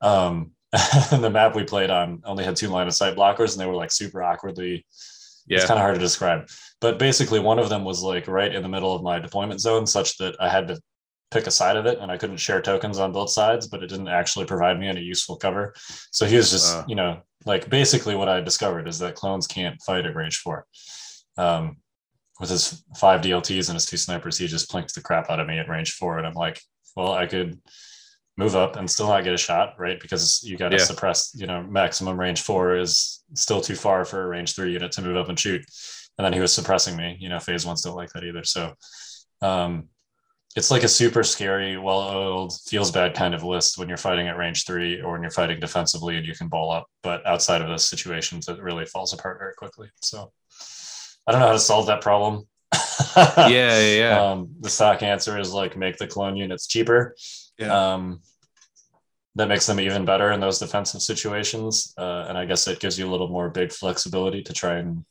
Um, 0.00 0.52
the 1.10 1.30
map 1.30 1.54
we 1.54 1.64
played 1.64 1.90
on 1.90 2.22
only 2.24 2.44
had 2.44 2.56
two 2.56 2.68
line 2.68 2.86
of 2.86 2.94
sight 2.94 3.16
blockers, 3.16 3.52
and 3.52 3.60
they 3.60 3.66
were 3.66 3.74
like 3.74 3.92
super 3.92 4.22
awkwardly. 4.22 4.84
yeah. 5.46 5.58
It's 5.58 5.66
kind 5.66 5.78
of 5.78 5.82
hard 5.82 5.94
to 5.94 6.00
describe, 6.00 6.48
but 6.80 6.98
basically 6.98 7.38
one 7.40 7.58
of 7.58 7.68
them 7.68 7.84
was 7.84 8.02
like 8.02 8.26
right 8.28 8.54
in 8.54 8.62
the 8.62 8.68
middle 8.68 8.94
of 8.94 9.02
my 9.02 9.18
deployment 9.18 9.60
zone, 9.60 9.86
such 9.86 10.18
that 10.18 10.36
I 10.40 10.48
had 10.48 10.68
to 10.68 10.80
pick 11.30 11.46
a 11.46 11.50
side 11.50 11.76
of 11.76 11.86
it 11.86 11.98
and 12.00 12.10
I 12.10 12.18
couldn't 12.18 12.36
share 12.36 12.60
tokens 12.62 12.98
on 12.98 13.12
both 13.12 13.30
sides, 13.30 13.66
but 13.66 13.82
it 13.82 13.88
didn't 13.88 14.08
actually 14.08 14.46
provide 14.46 14.78
me 14.78 14.86
any 14.88 15.00
useful 15.00 15.36
cover. 15.36 15.74
So 16.12 16.24
he 16.24 16.36
was 16.36 16.50
just, 16.50 16.74
Uh. 16.74 16.84
you 16.86 16.94
know, 16.94 17.20
like 17.44 17.68
basically 17.68 18.14
what 18.14 18.28
I 18.28 18.40
discovered 18.40 18.86
is 18.88 18.98
that 19.00 19.14
clones 19.16 19.46
can't 19.46 19.80
fight 19.82 20.06
at 20.06 20.14
range 20.14 20.38
four. 20.38 20.66
Um, 21.36 21.78
with 22.38 22.50
his 22.50 22.84
five 22.96 23.22
DLTs 23.22 23.68
and 23.68 23.74
his 23.74 23.86
two 23.86 23.96
snipers, 23.96 24.38
he 24.38 24.46
just 24.46 24.70
plinked 24.70 24.92
the 24.94 25.00
crap 25.00 25.30
out 25.30 25.40
of 25.40 25.46
me 25.46 25.58
at 25.58 25.68
range 25.68 25.92
four. 25.92 26.18
And 26.18 26.26
I'm 26.26 26.34
like, 26.34 26.60
well, 26.94 27.12
I 27.12 27.26
could 27.26 27.60
move 28.36 28.54
up 28.54 28.76
and 28.76 28.90
still 28.90 29.08
not 29.08 29.24
get 29.24 29.32
a 29.34 29.38
shot, 29.38 29.74
right? 29.78 29.98
Because 30.00 30.42
you 30.44 30.56
got 30.56 30.70
to 30.70 30.78
Yeah. 30.78 30.84
suppress, 30.84 31.32
you 31.34 31.46
know, 31.46 31.62
maximum 31.62 32.18
range 32.20 32.42
four 32.42 32.76
is 32.76 33.22
still 33.34 33.60
too 33.60 33.74
far 33.74 34.04
for 34.04 34.22
a 34.22 34.26
range 34.28 34.54
three 34.54 34.72
unit 34.72 34.92
to 34.92 35.02
move 35.02 35.16
up 35.16 35.28
and 35.28 35.38
shoot. 35.38 35.64
And 36.18 36.24
then 36.24 36.32
he 36.32 36.40
was 36.40 36.52
suppressing 36.52 36.96
me, 36.96 37.16
you 37.20 37.28
know, 37.28 37.40
phase 37.40 37.66
ones 37.66 37.82
don't 37.82 37.96
like 37.96 38.10
that 38.12 38.24
either. 38.24 38.44
So, 38.44 38.74
um, 39.42 39.88
it's 40.56 40.70
like 40.70 40.84
a 40.84 40.88
super 40.88 41.22
scary, 41.22 41.76
well-oiled, 41.76 42.54
feels 42.66 42.90
bad 42.90 43.14
kind 43.14 43.34
of 43.34 43.42
list 43.42 43.76
when 43.76 43.88
you're 43.88 43.98
fighting 43.98 44.26
at 44.26 44.38
range 44.38 44.64
three 44.64 45.02
or 45.02 45.12
when 45.12 45.20
you're 45.22 45.30
fighting 45.30 45.60
defensively 45.60 46.16
and 46.16 46.26
you 46.26 46.34
can 46.34 46.48
ball 46.48 46.72
up. 46.72 46.86
But 47.02 47.26
outside 47.26 47.60
of 47.60 47.68
those 47.68 47.86
situations, 47.86 48.48
it 48.48 48.58
really 48.62 48.86
falls 48.86 49.12
apart 49.12 49.38
very 49.38 49.52
quickly. 49.54 49.90
So 50.02 50.32
I 51.26 51.32
don't 51.32 51.40
know 51.40 51.48
how 51.48 51.52
to 51.52 51.58
solve 51.58 51.86
that 51.88 52.00
problem. 52.00 52.44
yeah, 53.16 53.48
yeah, 53.48 53.80
yeah. 53.98 54.20
Um, 54.32 54.48
the 54.60 54.70
stock 54.70 55.02
answer 55.02 55.38
is 55.38 55.52
like 55.52 55.76
make 55.76 55.98
the 55.98 56.06
clone 56.06 56.36
units 56.36 56.66
cheaper. 56.66 57.14
Yeah. 57.58 57.94
Um, 57.94 58.20
that 59.34 59.48
makes 59.48 59.66
them 59.66 59.78
even 59.80 60.04
better 60.06 60.32
in 60.32 60.40
those 60.40 60.58
defensive 60.58 61.02
situations. 61.02 61.92
Uh, 61.98 62.24
and 62.28 62.38
I 62.38 62.46
guess 62.46 62.66
it 62.68 62.80
gives 62.80 62.98
you 62.98 63.06
a 63.06 63.10
little 63.10 63.28
more 63.28 63.50
big 63.50 63.70
flexibility 63.70 64.42
to 64.44 64.52
try 64.54 64.76
and 64.78 65.04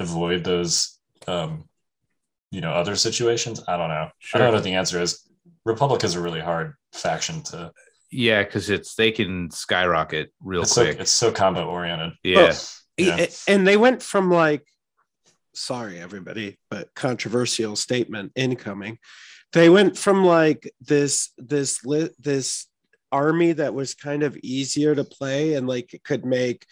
avoid 0.00 0.44
those, 0.44 0.98
um, 1.26 1.64
you 2.50 2.60
know, 2.60 2.72
other 2.72 2.94
situations. 2.94 3.62
I 3.66 3.76
don't 3.78 3.88
know. 3.88 4.10
Sure. 4.18 4.38
I 4.40 4.44
don't 4.44 4.52
know 4.52 4.58
what 4.58 4.64
the 4.64 4.74
answer 4.74 5.00
is. 5.00 5.26
Republic 5.64 6.04
is 6.04 6.14
a 6.14 6.20
really 6.20 6.40
hard 6.40 6.74
faction 6.92 7.42
to. 7.44 7.72
yeah, 8.10 8.42
because 8.42 8.68
it's 8.70 8.94
they 8.94 9.12
can 9.12 9.50
skyrocket 9.50 10.32
real 10.42 10.62
It's 10.62 10.72
so, 10.72 10.84
quick. 10.84 11.00
it's 11.00 11.10
so 11.10 11.32
combat 11.32 11.64
oriented. 11.64 12.12
yeah, 12.22 12.54
Yeah. 12.98 13.26
And 13.46 13.66
they 13.66 13.76
went 13.78 14.02
from 14.02 14.30
like, 14.30 14.66
sorry, 15.54 15.98
everybody, 16.00 16.58
but 16.70 16.94
controversial 16.94 17.76
statement 17.76 18.32
incoming. 18.36 18.98
They 19.52 19.68
went 19.70 19.96
from 19.96 20.24
like 20.24 20.72
this, 20.80 21.30
this, 21.38 21.80
this 22.18 22.66
army 23.10 23.52
that 23.52 23.74
was 23.74 23.94
kind 23.94 24.22
of 24.22 24.36
easier 24.38 24.94
to 24.94 25.04
play 25.04 25.54
and 25.54 25.66
like 25.66 25.94
it 25.94 26.04
could 26.04 26.24
make 26.24 26.66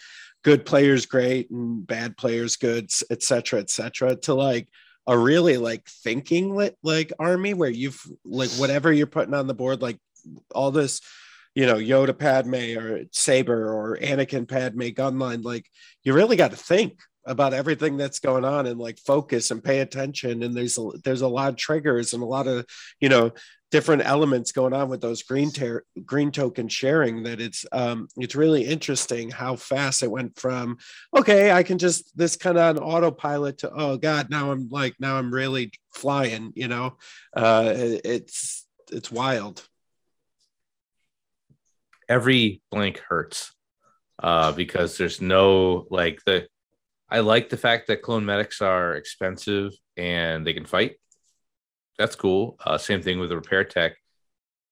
good 0.44 0.66
players 0.66 1.06
great 1.06 1.50
and 1.50 1.86
bad 1.86 2.16
players 2.16 2.56
good, 2.56 2.90
et 3.10 3.22
cetera, 3.22 3.60
et 3.60 3.70
cetera, 3.70 4.14
to 4.16 4.34
like 4.34 4.68
a 5.06 5.16
really 5.16 5.56
like 5.56 5.88
thinking 5.88 6.54
lit 6.54 6.76
like 6.82 7.12
army 7.18 7.54
where 7.54 7.70
you've 7.70 8.00
like 8.24 8.50
whatever 8.50 8.92
you're 8.92 9.06
putting 9.06 9.34
on 9.34 9.46
the 9.46 9.54
board, 9.54 9.80
like 9.80 9.98
all 10.54 10.70
this 10.70 11.00
you 11.56 11.64
know, 11.64 11.76
Yoda 11.76 12.16
Padme 12.16 12.78
or 12.78 13.04
Saber 13.12 13.72
or 13.72 13.96
Anakin 13.96 14.46
Padme 14.46 14.88
gunline, 14.88 15.42
like 15.42 15.64
you 16.04 16.12
really 16.12 16.36
got 16.36 16.50
to 16.50 16.56
think 16.56 17.00
about 17.26 17.52
everything 17.52 17.96
that's 17.96 18.20
going 18.20 18.44
on 18.44 18.66
and 18.66 18.78
like 18.78 18.98
focus 18.98 19.50
and 19.50 19.62
pay 19.62 19.80
attention. 19.80 20.42
And 20.42 20.54
there's 20.54 20.78
a, 20.78 20.90
there's 21.04 21.22
a 21.22 21.28
lot 21.28 21.50
of 21.50 21.56
triggers 21.56 22.12
and 22.12 22.22
a 22.22 22.26
lot 22.26 22.46
of, 22.46 22.66
you 23.00 23.08
know, 23.08 23.32
different 23.72 24.06
elements 24.06 24.52
going 24.52 24.72
on 24.72 24.88
with 24.88 25.00
those 25.00 25.24
green 25.24 25.50
ter- 25.50 25.84
green 26.04 26.30
token 26.30 26.68
sharing 26.68 27.24
that 27.24 27.40
it's 27.40 27.66
um 27.72 28.06
it's 28.16 28.36
really 28.36 28.64
interesting 28.64 29.28
how 29.28 29.56
fast 29.56 30.04
it 30.04 30.10
went 30.10 30.38
from 30.38 30.78
okay 31.16 31.50
i 31.50 31.64
can 31.64 31.76
just 31.76 32.16
this 32.16 32.36
kind 32.36 32.56
of 32.56 32.76
on 32.76 32.82
autopilot 32.82 33.58
to 33.58 33.70
oh 33.74 33.96
god 33.96 34.30
now 34.30 34.52
i'm 34.52 34.68
like 34.68 34.94
now 35.00 35.18
i'm 35.18 35.34
really 35.34 35.72
flying 35.92 36.52
you 36.54 36.68
know 36.68 36.96
uh 37.36 37.72
it's 37.76 38.68
it's 38.92 39.10
wild 39.10 39.66
every 42.08 42.62
blank 42.70 43.02
hurts 43.08 43.52
uh, 44.22 44.52
because 44.52 44.96
there's 44.96 45.20
no 45.20 45.86
like 45.90 46.20
the. 46.24 46.46
I 47.08 47.20
like 47.20 47.48
the 47.48 47.56
fact 47.56 47.86
that 47.86 48.02
clone 48.02 48.24
medics 48.24 48.60
are 48.60 48.94
expensive 48.94 49.72
and 49.96 50.46
they 50.46 50.52
can 50.52 50.64
fight. 50.66 50.96
That's 51.98 52.16
cool. 52.16 52.58
Uh, 52.64 52.78
same 52.78 53.00
thing 53.02 53.18
with 53.20 53.28
the 53.30 53.36
repair 53.36 53.64
tech, 53.64 53.92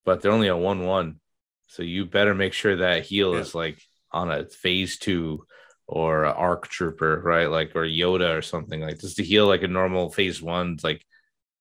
but 0.04 0.20
they're 0.20 0.32
only 0.32 0.48
a 0.48 0.56
one-one, 0.56 1.20
so 1.68 1.82
you 1.82 2.04
better 2.04 2.34
make 2.34 2.52
sure 2.52 2.76
that 2.76 3.04
heal 3.04 3.34
Yeah. 3.34 3.40
is 3.40 3.54
like 3.54 3.80
on 4.12 4.30
a 4.30 4.46
phase 4.46 4.98
two 4.98 5.46
or 5.86 6.24
a 6.24 6.32
arc 6.32 6.68
trooper, 6.68 7.20
right? 7.24 7.46
Like 7.50 7.74
or 7.76 7.84
Yoda 7.86 8.36
or 8.36 8.42
something 8.42 8.80
like 8.80 8.98
this 8.98 9.14
to 9.14 9.24
heal 9.24 9.46
like 9.46 9.62
a 9.62 9.68
normal 9.68 10.10
phase 10.10 10.42
one. 10.42 10.72
It's 10.74 10.84
like 10.84 11.04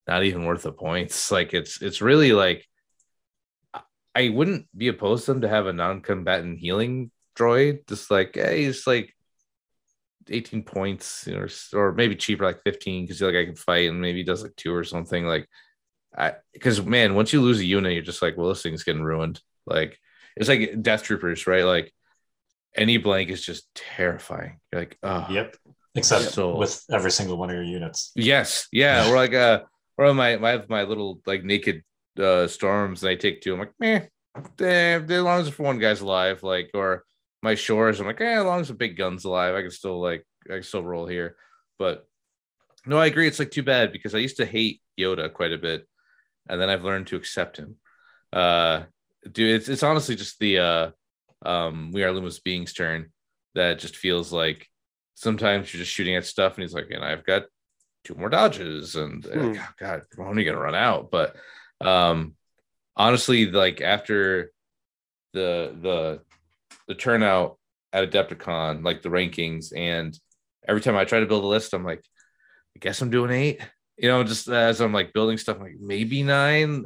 not 0.07 0.23
even 0.23 0.45
worth 0.45 0.63
the 0.63 0.71
points. 0.71 1.31
Like 1.31 1.53
it's 1.53 1.81
it's 1.81 2.01
really 2.01 2.33
like 2.33 2.65
I 4.15 4.29
wouldn't 4.29 4.67
be 4.77 4.89
opposed 4.89 5.25
to 5.25 5.33
them 5.33 5.41
to 5.41 5.49
have 5.49 5.65
a 5.65 5.73
non-combatant 5.73 6.59
healing 6.59 7.09
droid. 7.35 7.87
Just 7.87 8.11
like, 8.11 8.35
hey, 8.35 8.65
it's 8.65 8.85
like 8.85 9.15
18 10.29 10.63
points, 10.63 11.27
or, 11.27 11.49
or 11.73 11.91
maybe 11.93 12.15
cheaper, 12.15 12.43
like 12.45 12.61
15, 12.63 13.05
because 13.05 13.21
like 13.21 13.35
I 13.35 13.45
can 13.45 13.55
fight 13.55 13.89
and 13.89 14.01
maybe 14.01 14.19
he 14.19 14.23
does 14.23 14.43
like 14.43 14.55
two 14.55 14.73
or 14.73 14.83
something. 14.83 15.25
Like, 15.25 15.47
I 16.17 16.33
because 16.53 16.83
man, 16.85 17.15
once 17.15 17.33
you 17.33 17.41
lose 17.41 17.59
a 17.59 17.65
unit, 17.65 17.93
you're 17.93 18.03
just 18.03 18.21
like, 18.21 18.37
well, 18.37 18.49
this 18.49 18.61
thing's 18.63 18.83
getting 18.83 19.03
ruined. 19.03 19.41
Like, 19.65 19.97
it's 20.35 20.49
like 20.49 20.81
Death 20.81 21.03
Troopers, 21.03 21.47
right? 21.47 21.63
Like, 21.63 21.93
any 22.75 22.97
blank 22.97 23.29
is 23.29 23.43
just 23.45 23.67
terrifying. 23.75 24.59
You're 24.71 24.81
like, 24.81 24.97
oh, 25.03 25.27
Yep. 25.29 25.55
Except 25.95 26.25
So- 26.25 26.55
with 26.57 26.83
every 26.91 27.11
single 27.11 27.37
one 27.37 27.49
of 27.49 27.55
your 27.55 27.63
units. 27.63 28.11
Yes, 28.15 28.67
yeah. 28.71 29.09
Or 29.09 29.15
like 29.15 29.33
uh 29.33 29.61
or 29.97 30.13
my 30.13 30.37
my 30.37 30.63
my 30.67 30.83
little 30.83 31.21
like 31.27 31.43
naked 31.43 31.83
uh 32.19 32.47
storms 32.47 33.03
and 33.03 33.11
I 33.11 33.15
take 33.15 33.41
two. 33.41 33.53
I'm 33.53 33.59
like, 33.59 33.73
meh, 33.79 34.01
eh, 34.61 34.99
as 34.99 35.09
long 35.21 35.41
as 35.41 35.59
one 35.59 35.77
guy's 35.77 36.01
alive, 36.01 36.41
like 36.41 36.71
or 36.73 37.03
my 37.43 37.55
shores, 37.55 37.99
I'm 37.99 38.07
like, 38.07 38.21
eh, 38.21 38.39
as 38.39 38.45
long 38.45 38.61
as 38.61 38.69
the 38.69 38.73
big 38.73 38.97
gun's 38.97 39.25
alive, 39.25 39.53
I 39.53 39.61
can 39.61 39.71
still 39.71 40.01
like 40.01 40.25
I 40.49 40.53
can 40.53 40.63
still 40.63 40.83
roll 40.83 41.05
here. 41.05 41.35
But 41.77 42.07
no, 42.85 42.97
I 42.97 43.07
agree. 43.07 43.27
It's 43.27 43.39
like 43.39 43.51
too 43.51 43.63
bad 43.63 43.91
because 43.91 44.15
I 44.15 44.19
used 44.19 44.37
to 44.37 44.45
hate 44.45 44.81
Yoda 44.99 45.31
quite 45.31 45.51
a 45.51 45.57
bit, 45.57 45.87
and 46.49 46.59
then 46.59 46.69
I've 46.69 46.85
learned 46.85 47.07
to 47.07 47.17
accept 47.17 47.57
him. 47.57 47.75
Uh 48.31 48.83
dude, 49.29 49.55
it's 49.55 49.69
it's 49.69 49.83
honestly 49.83 50.15
just 50.15 50.39
the 50.39 50.59
uh 50.59 50.91
um 51.45 51.91
we 51.91 52.03
are 52.03 52.11
Luma's 52.11 52.39
being's 52.39 52.73
turn 52.73 53.11
that 53.55 53.77
just 53.77 53.97
feels 53.97 54.31
like 54.31 54.67
sometimes 55.15 55.71
you're 55.71 55.79
just 55.83 55.91
shooting 55.91 56.15
at 56.15 56.25
stuff 56.25 56.55
and 56.55 56.63
he's 56.63 56.73
like, 56.73 56.89
and 56.89 57.03
I've 57.03 57.25
got 57.25 57.43
two 58.05 58.15
more 58.15 58.29
dodges 58.29 58.95
and 58.95 59.25
uh, 59.27 59.29
Hmm. 59.29 59.53
God, 59.79 60.01
when 60.15 60.29
are 60.29 60.39
you 60.39 60.45
gonna 60.45 60.57
run 60.63 60.75
out? 60.75 61.11
But 61.11 61.35
um 61.81 62.35
honestly, 62.95 63.51
like 63.51 63.81
after 63.81 64.51
the 65.33 65.75
the 65.81 66.21
the 66.87 66.95
turnout 66.95 67.57
at 67.91 68.09
Adepticon, 68.09 68.83
like 68.83 69.01
the 69.01 69.09
rankings, 69.09 69.75
and 69.75 70.17
every 70.67 70.81
time 70.81 70.95
I 70.95 71.05
try 71.05 71.19
to 71.19 71.25
build 71.25 71.43
a 71.43 71.47
list, 71.47 71.73
I'm 71.73 71.83
like, 71.85 72.03
I 72.75 72.79
guess 72.79 73.01
I'm 73.01 73.09
doing 73.09 73.31
eight. 73.31 73.61
You 73.97 74.09
know, 74.09 74.23
just 74.23 74.47
as 74.47 74.81
I'm 74.81 74.93
like 74.93 75.13
building 75.13 75.37
stuff, 75.37 75.57
I'm 75.57 75.63
like 75.63 75.77
maybe 75.79 76.23
nine. 76.23 76.85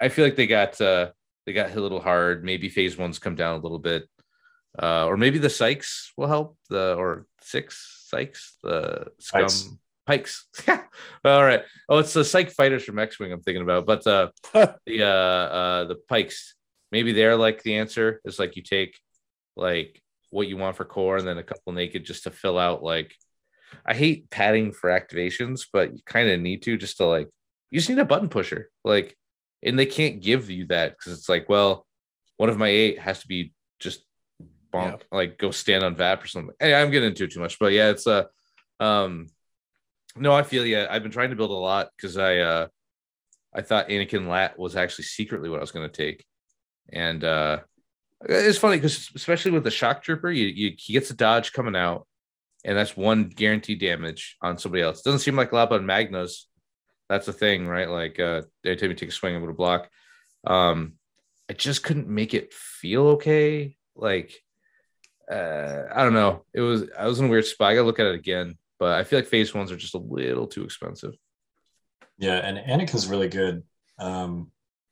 I 0.00 0.08
feel 0.08 0.24
like 0.24 0.36
they 0.36 0.46
got 0.46 0.80
uh 0.80 1.10
they 1.46 1.52
got 1.52 1.68
hit 1.68 1.78
a 1.78 1.82
little 1.82 2.00
hard. 2.00 2.44
Maybe 2.44 2.68
phase 2.68 2.96
one's 2.96 3.18
come 3.18 3.34
down 3.34 3.56
a 3.58 3.62
little 3.62 3.78
bit. 3.78 4.08
Uh, 4.80 5.06
or 5.06 5.16
maybe 5.16 5.38
the 5.38 5.50
Sykes 5.50 6.12
will 6.16 6.26
help 6.26 6.56
the 6.68 6.94
or 6.96 7.26
six 7.42 8.06
Sykes, 8.08 8.56
the 8.62 9.06
scum 9.20 9.42
Pikes. 9.42 9.68
pikes. 10.06 10.46
Yeah. 10.66 10.82
All 11.24 11.44
right. 11.44 11.62
Oh, 11.88 11.98
it's 11.98 12.12
the 12.12 12.24
psych 12.24 12.50
fighters 12.50 12.84
from 12.84 12.98
X 12.98 13.18
Wing 13.20 13.32
I'm 13.32 13.40
thinking 13.40 13.62
about. 13.62 13.86
But 13.86 14.06
uh 14.06 14.28
the 14.86 15.02
uh 15.02 15.06
uh 15.06 15.84
the 15.84 15.96
pikes, 16.08 16.54
maybe 16.94 17.12
they're 17.12 17.36
like 17.36 17.60
the 17.64 17.74
answer. 17.74 18.20
is 18.24 18.38
like 18.38 18.54
you 18.54 18.62
take 18.62 18.96
like 19.56 20.00
what 20.30 20.46
you 20.46 20.56
want 20.56 20.76
for 20.76 20.84
core 20.84 21.16
and 21.16 21.26
then 21.26 21.38
a 21.38 21.42
couple 21.42 21.72
naked 21.72 22.04
just 22.04 22.22
to 22.22 22.30
fill 22.30 22.56
out 22.56 22.84
like 22.84 23.12
I 23.84 23.94
hate 23.94 24.30
padding 24.30 24.70
for 24.72 24.90
activations, 24.90 25.66
but 25.72 25.92
you 25.92 26.02
kind 26.06 26.30
of 26.30 26.38
need 26.40 26.62
to 26.62 26.76
just 26.76 26.98
to 26.98 27.06
like 27.06 27.28
you 27.72 27.80
just 27.80 27.90
need 27.90 27.98
a 27.98 28.04
button 28.04 28.28
pusher. 28.28 28.70
Like 28.84 29.16
and 29.64 29.76
they 29.76 29.86
can't 29.86 30.22
give 30.22 30.50
you 30.50 30.66
that 30.68 30.92
because 30.96 31.18
it's 31.18 31.28
like, 31.28 31.48
well, 31.48 31.84
one 32.36 32.48
of 32.48 32.58
my 32.58 32.68
eight 32.68 33.00
has 33.00 33.20
to 33.22 33.26
be 33.26 33.52
just 33.80 34.04
bonk, 34.72 35.00
like 35.10 35.36
go 35.36 35.50
stand 35.50 35.82
on 35.82 35.96
VAP 35.96 36.22
or 36.22 36.28
something. 36.28 36.54
Hey, 36.60 36.76
I'm 36.76 36.92
getting 36.92 37.08
into 37.08 37.24
it 37.24 37.32
too 37.32 37.40
much, 37.40 37.58
but 37.58 37.72
yeah, 37.72 37.90
it's 37.90 38.06
a 38.06 38.28
um 38.78 39.26
no, 40.16 40.32
I 40.32 40.44
feel 40.44 40.64
yeah. 40.64 40.86
I've 40.88 41.02
been 41.02 41.10
trying 41.10 41.30
to 41.30 41.36
build 41.36 41.50
a 41.50 41.54
lot 41.54 41.88
because 41.96 42.16
I 42.16 42.38
uh 42.38 42.68
I 43.52 43.62
thought 43.62 43.88
Anakin 43.88 44.28
Lat 44.28 44.56
was 44.56 44.76
actually 44.76 45.06
secretly 45.06 45.48
what 45.48 45.58
I 45.58 45.66
was 45.66 45.72
gonna 45.72 45.88
take. 45.88 46.24
And 46.92 47.24
uh 47.24 47.60
it's 48.26 48.58
funny 48.58 48.76
because 48.76 49.10
especially 49.14 49.50
with 49.50 49.64
the 49.64 49.70
shock 49.70 50.02
trooper, 50.02 50.30
you, 50.30 50.46
you 50.46 50.74
he 50.78 50.92
gets 50.92 51.10
a 51.10 51.14
dodge 51.14 51.52
coming 51.52 51.76
out, 51.76 52.06
and 52.64 52.76
that's 52.76 52.96
one 52.96 53.28
guaranteed 53.28 53.80
damage 53.80 54.36
on 54.40 54.58
somebody 54.58 54.82
else. 54.82 55.02
Doesn't 55.02 55.20
seem 55.20 55.36
like 55.36 55.52
a 55.52 55.54
lot 55.54 55.72
on 55.72 55.86
Magnus. 55.86 56.48
That's 57.08 57.26
the 57.26 57.32
thing, 57.32 57.66
right? 57.66 57.88
Like 57.88 58.18
uh 58.18 58.42
every 58.64 58.76
time 58.76 58.90
you 58.90 58.96
take 58.96 59.10
a 59.10 59.12
swing, 59.12 59.34
I'm 59.34 59.42
gonna 59.42 59.54
block. 59.54 59.88
Um 60.46 60.94
I 61.50 61.52
just 61.52 61.82
couldn't 61.82 62.08
make 62.08 62.34
it 62.34 62.52
feel 62.52 63.08
okay. 63.08 63.76
Like 63.94 64.34
uh 65.30 65.82
I 65.94 66.02
don't 66.02 66.14
know. 66.14 66.44
It 66.54 66.60
was 66.60 66.84
I 66.98 67.06
was 67.06 67.20
in 67.20 67.26
a 67.26 67.28
weird 67.28 67.44
spot. 67.44 67.70
I 67.70 67.74
gotta 67.74 67.86
look 67.86 68.00
at 68.00 68.06
it 68.06 68.14
again, 68.14 68.56
but 68.78 68.98
I 68.98 69.04
feel 69.04 69.18
like 69.18 69.28
phase 69.28 69.54
ones 69.54 69.70
are 69.70 69.76
just 69.76 69.94
a 69.94 69.98
little 69.98 70.46
too 70.46 70.64
expensive. 70.64 71.14
Yeah, 72.18 72.36
and 72.36 72.58
Anakin's 72.58 73.08
really 73.08 73.28
good 73.28 73.64
um, 73.98 74.50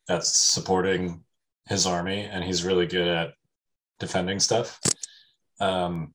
at 0.09 0.25
supporting 0.25 1.23
his 1.67 1.85
army, 1.85 2.21
and 2.21 2.43
he's 2.43 2.63
really 2.63 2.87
good 2.87 3.07
at 3.07 3.33
defending 3.99 4.39
stuff. 4.39 4.79
Um, 5.59 6.13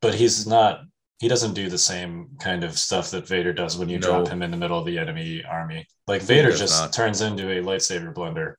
but 0.00 0.14
he's 0.14 0.46
not. 0.46 0.80
He 1.18 1.28
doesn't 1.28 1.52
do 1.54 1.68
the 1.68 1.76
same 1.78 2.30
kind 2.40 2.64
of 2.64 2.78
stuff 2.78 3.10
that 3.10 3.28
Vader 3.28 3.52
does 3.52 3.76
when 3.76 3.90
you 3.90 3.98
No. 3.98 4.06
drop 4.08 4.28
him 4.28 4.42
in 4.42 4.50
the 4.50 4.56
middle 4.56 4.78
of 4.78 4.86
the 4.86 4.98
enemy 4.98 5.44
army. 5.48 5.86
Like 6.06 6.22
Vader 6.22 6.50
just 6.50 6.80
not. 6.80 6.92
turns 6.94 7.20
into 7.20 7.50
a 7.50 7.62
lightsaber 7.62 8.14
blender, 8.14 8.54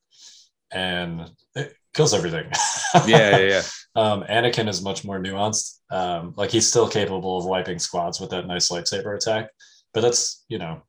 and 0.71 1.31
it 1.55 1.73
kills 1.93 2.13
everything. 2.13 2.45
Yeah, 3.07 3.37
yeah, 3.37 3.37
yeah. 3.37 3.61
um, 3.95 4.23
Anakin 4.23 4.69
is 4.69 4.81
much 4.83 5.03
more 5.03 5.19
nuanced. 5.19 5.79
Um, 5.89 6.33
like 6.37 6.51
he's 6.51 6.67
still 6.67 6.87
capable 6.87 7.37
of 7.39 7.45
wiping 7.45 7.79
squads 7.79 8.19
with 8.19 8.29
that 8.29 8.45
nice 8.47 8.69
lightsaber 8.69 9.15
attack, 9.15 9.49
but 9.93 10.01
that's 10.01 10.45
you 10.47 10.59
know 10.59 10.83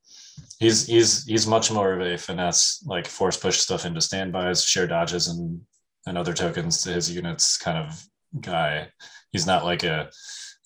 he's 0.58 0.86
he's 0.86 1.24
he's 1.24 1.46
much 1.46 1.70
more 1.70 1.92
of 1.92 2.00
a 2.00 2.16
finesse, 2.16 2.82
like 2.86 3.06
force 3.06 3.36
push 3.36 3.58
stuff 3.58 3.84
into 3.84 4.00
standbys, 4.00 4.64
share 4.64 4.86
dodges, 4.86 5.28
and 5.28 5.60
and 6.06 6.18
other 6.18 6.32
tokens 6.32 6.82
to 6.82 6.92
his 6.92 7.14
units 7.14 7.56
kind 7.56 7.78
of 7.78 8.04
guy. 8.40 8.88
He's 9.30 9.46
not 9.46 9.64
like 9.64 9.82
a 9.82 10.10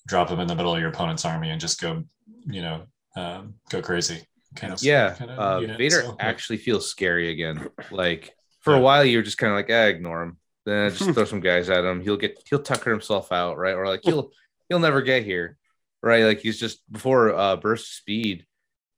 drop 0.07 0.31
him 0.31 0.41
in 0.41 0.49
the 0.49 0.55
middle 0.55 0.75
of 0.75 0.81
your 0.81 0.91
opponent's 0.91 1.25
army 1.25 1.51
and 1.51 1.61
just 1.61 1.81
go, 1.81 2.05
you 2.47 2.63
know, 2.63 2.85
um, 3.17 3.55
go 3.71 3.83
crazy. 3.83 4.23
Kind 4.55 4.73
of 4.73 4.83
yeah. 4.83 5.15
Kind 5.15 5.31
of 5.31 5.39
uh, 5.39 5.61
unit, 5.61 5.79
Vader 5.79 6.03
so. 6.03 6.17
actually 6.21 6.59
feels 6.59 6.89
scary 6.89 7.31
again. 7.31 7.69
Like 7.91 8.35
for 8.61 8.73
yeah. 8.73 8.79
a 8.79 8.83
while, 8.83 9.05
you're 9.05 9.23
just 9.23 9.39
kind 9.39 9.53
of 9.53 9.57
like, 9.57 9.71
ah, 9.71 9.87
ignore 9.87 10.23
him. 10.23 10.39
Then 10.65 10.91
just 10.93 11.11
throw 11.15 11.25
some 11.25 11.41
guys 11.41 11.69
at 11.71 11.85
him. 11.85 12.01
He'll 12.01 12.17
get 12.17 12.43
he'll 12.49 12.63
tucker 12.63 12.91
himself 12.91 13.33
out, 13.33 13.59
right? 13.59 13.75
Or 13.75 13.87
like 13.87 14.01
he'll 14.05 14.31
he'll 14.69 14.79
never 14.79 15.03
get 15.03 15.25
here, 15.25 15.59
right? 16.03 16.25
Like 16.25 16.41
he's 16.41 16.59
just 16.59 16.81
before 16.91 17.35
uh, 17.35 17.57
burst 17.57 17.97
speed 17.97 18.47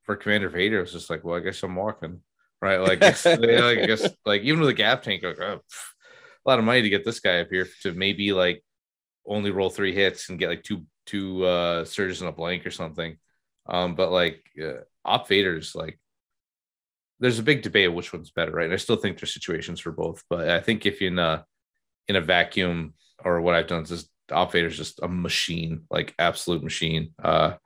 for 0.08 0.16
Commander 0.16 0.48
Vader. 0.48 0.80
It's 0.80 0.92
just 0.92 1.10
like, 1.10 1.22
well, 1.22 1.36
I 1.36 1.40
guess 1.40 1.62
I'm 1.62 1.76
walking, 1.76 2.22
right? 2.62 2.78
Like, 2.78 3.02
like 3.24 3.26
I 3.26 3.84
guess 3.84 4.08
like 4.24 4.40
even 4.40 4.60
with 4.60 4.70
a 4.70 4.74
gap 4.74 5.02
tank, 5.02 5.22
like, 5.22 5.38
oh, 5.38 5.60
a 5.60 6.48
lot 6.48 6.58
of 6.58 6.64
money 6.64 6.80
to 6.80 6.88
get 6.88 7.04
this 7.04 7.20
guy 7.20 7.40
up 7.40 7.48
here 7.50 7.68
to 7.82 7.92
maybe 7.92 8.32
like 8.32 8.64
only 9.26 9.50
roll 9.50 9.68
three 9.68 9.94
hits 9.94 10.30
and 10.30 10.38
get 10.38 10.48
like 10.48 10.62
two 10.62 10.86
two 11.04 11.44
uh 11.44 11.84
surges 11.84 12.22
and 12.22 12.30
a 12.30 12.32
blank 12.32 12.64
or 12.64 12.70
something. 12.70 13.18
Um, 13.68 13.96
but 13.96 14.10
like 14.10 14.42
uh, 14.58 14.80
Op 15.04 15.28
Vader's 15.28 15.74
like 15.74 16.00
there's 17.20 17.38
a 17.38 17.42
big 17.42 17.60
debate 17.60 17.88
of 17.88 17.92
which 17.92 18.10
one's 18.10 18.30
better, 18.30 18.52
right? 18.52 18.64
And 18.64 18.72
I 18.72 18.76
still 18.78 18.96
think 18.96 19.18
there's 19.18 19.34
situations 19.34 19.78
for 19.78 19.92
both, 19.92 20.24
but 20.30 20.48
I 20.48 20.60
think 20.60 20.86
if 20.86 21.02
you're 21.02 21.10
in 21.10 21.18
a 21.18 21.44
in 22.06 22.16
a 22.16 22.22
vacuum 22.22 22.94
or 23.22 23.42
what 23.42 23.54
I've 23.54 23.66
done 23.66 23.82
is 23.82 23.90
just, 23.90 24.08
Op 24.32 24.52
Vader's 24.52 24.78
just 24.78 25.00
a 25.02 25.08
machine, 25.08 25.82
like 25.90 26.14
absolute 26.18 26.64
machine. 26.64 27.12
Uh 27.22 27.56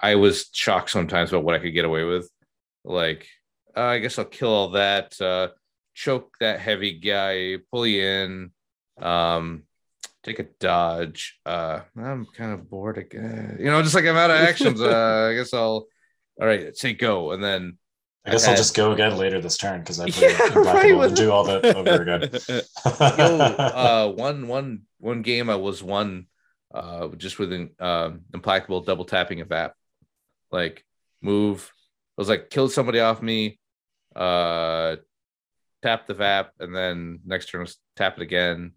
I 0.00 0.16
was 0.16 0.48
shocked 0.52 0.90
sometimes 0.90 1.30
about 1.30 1.44
what 1.44 1.54
I 1.54 1.58
could 1.58 1.74
get 1.74 1.84
away 1.84 2.04
with. 2.04 2.30
Like, 2.84 3.28
uh, 3.76 3.82
I 3.82 3.98
guess 3.98 4.18
I'll 4.18 4.24
kill 4.24 4.52
all 4.52 4.70
that, 4.70 5.20
uh, 5.20 5.48
choke 5.94 6.36
that 6.40 6.60
heavy 6.60 6.98
guy, 6.98 7.56
pull 7.70 7.86
you 7.86 8.02
in, 8.04 8.50
um, 9.00 9.64
take 10.22 10.38
a 10.38 10.44
dodge. 10.60 11.38
Uh, 11.46 11.80
I'm 11.96 12.26
kind 12.26 12.52
of 12.52 12.68
bored 12.68 12.98
again. 12.98 13.56
You 13.58 13.66
know, 13.66 13.82
just 13.82 13.94
like 13.94 14.04
I'm 14.04 14.16
out 14.16 14.30
of 14.30 14.36
actions. 14.36 14.80
Uh, 14.80 15.28
I 15.30 15.34
guess 15.34 15.54
I'll. 15.54 15.86
All 16.38 16.46
right, 16.46 16.76
say 16.76 16.92
go, 16.92 17.32
and 17.32 17.42
then. 17.42 17.78
I 18.26 18.32
guess 18.32 18.46
I 18.46 18.50
will 18.50 18.56
just 18.56 18.74
go 18.74 18.90
again 18.90 19.16
later 19.16 19.40
this 19.40 19.56
turn 19.56 19.80
because 19.80 20.00
I 20.00 20.06
yeah, 20.20 20.52
right, 20.52 21.14
do 21.14 21.30
all 21.30 21.44
that 21.44 21.64
over 21.64 22.02
again. 22.02 22.28
Yo, 23.18 23.38
uh, 23.38 24.12
one 24.12 24.48
one 24.48 24.82
one 24.98 25.22
game 25.22 25.48
I 25.48 25.54
was 25.54 25.80
one 25.80 26.26
uh, 26.74 27.06
just 27.16 27.38
with 27.38 27.52
an 27.52 27.70
um, 27.78 28.22
implacable 28.34 28.80
double 28.80 29.04
tapping 29.04 29.40
a 29.40 29.44
VAP 29.44 29.74
like 30.50 30.84
move. 31.22 31.70
I 32.18 32.20
was 32.20 32.28
like 32.28 32.50
kill 32.50 32.68
somebody 32.68 33.00
off 33.00 33.22
me, 33.22 33.58
uh, 34.14 34.96
tap 35.82 36.06
the 36.06 36.14
VAP, 36.14 36.52
and 36.60 36.74
then 36.74 37.20
next 37.24 37.50
turn 37.50 37.66
tap 37.96 38.16
it 38.16 38.22
again. 38.22 38.72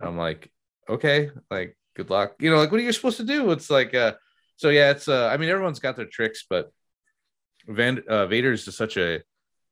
I'm 0.00 0.16
like, 0.16 0.50
okay, 0.88 1.30
like 1.50 1.76
good 1.96 2.10
luck. 2.10 2.34
You 2.38 2.50
know, 2.50 2.58
like 2.58 2.70
what 2.70 2.80
are 2.80 2.84
you 2.84 2.92
supposed 2.92 3.16
to 3.18 3.24
do? 3.24 3.50
It's 3.50 3.70
like, 3.70 3.94
uh, 3.94 4.14
so 4.56 4.68
yeah, 4.68 4.90
it's 4.90 5.08
uh, 5.08 5.28
I 5.32 5.36
mean, 5.36 5.48
everyone's 5.48 5.80
got 5.80 5.96
their 5.96 6.06
tricks, 6.06 6.44
but 6.48 6.70
Van 7.66 8.02
uh, 8.08 8.26
Vader 8.26 8.52
is 8.52 8.64
just 8.64 8.78
such 8.78 8.96
a 8.96 9.20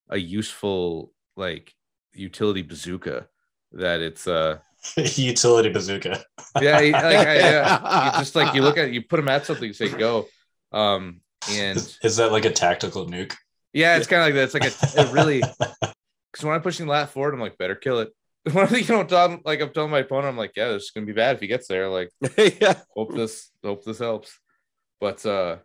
a 0.09 0.19
useful 0.19 1.13
like 1.37 1.73
utility 2.13 2.63
bazooka 2.63 3.27
that 3.73 4.01
it's 4.01 4.27
uh 4.27 4.59
utility 4.97 5.71
bazooka. 5.71 6.23
yeah, 6.61 6.79
like, 6.79 6.95
I, 6.95 7.39
yeah. 7.39 8.13
just 8.19 8.35
like 8.35 8.55
you 8.55 8.63
look 8.63 8.79
at 8.79 8.93
you 8.93 9.03
put 9.03 9.21
him 9.21 9.29
at 9.29 9.47
something, 9.47 9.67
you 9.67 9.73
say 9.73 9.89
go. 9.89 10.27
Um, 10.73 11.21
and 11.51 11.79
is 12.03 12.17
that 12.17 12.33
like 12.33 12.45
a 12.45 12.51
tactical 12.51 13.07
nuke? 13.07 13.35
Yeah, 13.73 13.97
it's 13.97 14.07
kind 14.07 14.21
of 14.21 14.27
like 14.27 14.35
that. 14.35 14.45
It's 14.45 14.55
like 14.55 14.65
a 14.65 15.01
it 15.01 15.13
really 15.13 15.43
because 16.33 16.45
when 16.45 16.55
I'm 16.55 16.63
pushing 16.63 16.87
lat 16.87 17.11
forward, 17.11 17.35
I'm 17.35 17.41
like, 17.41 17.59
better 17.59 17.75
kill 17.75 18.01
it. 18.01 18.11
When 18.51 18.67
I 18.67 18.77
you 18.77 18.89
know, 18.89 19.05
Tom, 19.05 19.41
like 19.45 19.61
I'm 19.61 19.71
telling 19.71 19.91
my 19.93 20.01
opponent, 20.01 20.29
I'm 20.29 20.37
like, 20.37 20.53
yeah, 20.57 20.69
this 20.69 20.85
is 20.85 20.91
gonna 20.91 21.07
be 21.07 21.13
bad 21.13 21.37
if 21.37 21.41
he 21.41 21.47
gets 21.47 21.69
there. 21.69 21.89
Like, 21.89 22.11
yeah, 22.37 22.75
hope 22.95 23.15
this, 23.15 23.51
hope 23.63 23.85
this 23.85 24.01
helps. 24.01 24.37
But 25.01 25.25
uh, 25.25 25.59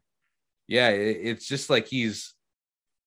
yeah, 0.67 0.89
it, 0.89 1.17
it's 1.23 1.47
just 1.47 1.71
like 1.71 1.87
he's, 1.87 2.35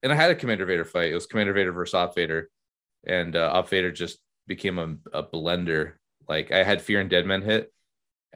and 0.03 0.13
I 0.13 0.17
had 0.17 0.33
a 0.33 0.35
Commander 0.35 0.67
Vader 0.67 0.85
fight. 0.85 1.13
It 1.13 1.15
was 1.15 1.27
Commander 1.27 1.53
Vader 1.53 1.71
versus 1.71 1.95
Op 1.95 2.17
Vader, 2.17 2.51
and 3.07 3.37
uh, 3.37 3.51
Op 3.53 3.69
Vader 3.69 3.93
just 3.93 4.19
became 4.49 4.79
a, 4.79 4.97
a 5.17 5.23
blender. 5.23 5.93
Like 6.29 6.51
I 6.51 6.65
had 6.65 6.83
Fear 6.83 7.03
and 7.03 7.11
Dead 7.11 7.27
Men 7.27 7.43
hit, 7.43 7.73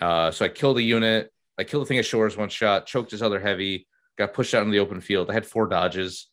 uh, 0.00 0.30
so 0.30 0.44
I 0.44 0.48
killed 0.48 0.78
a 0.78 0.82
unit. 0.82 1.32
I 1.58 1.64
killed 1.64 1.82
the 1.82 1.88
thing 1.88 1.98
at 1.98 2.06
shores 2.06 2.36
one 2.36 2.48
shot, 2.48 2.86
choked 2.86 3.10
his 3.10 3.22
other 3.22 3.40
heavy, 3.40 3.88
got 4.16 4.34
pushed 4.34 4.54
out 4.54 4.62
in 4.62 4.70
the 4.70 4.78
open 4.78 5.00
field. 5.00 5.30
I 5.30 5.34
had 5.34 5.46
four 5.46 5.66
dodges 5.66 6.28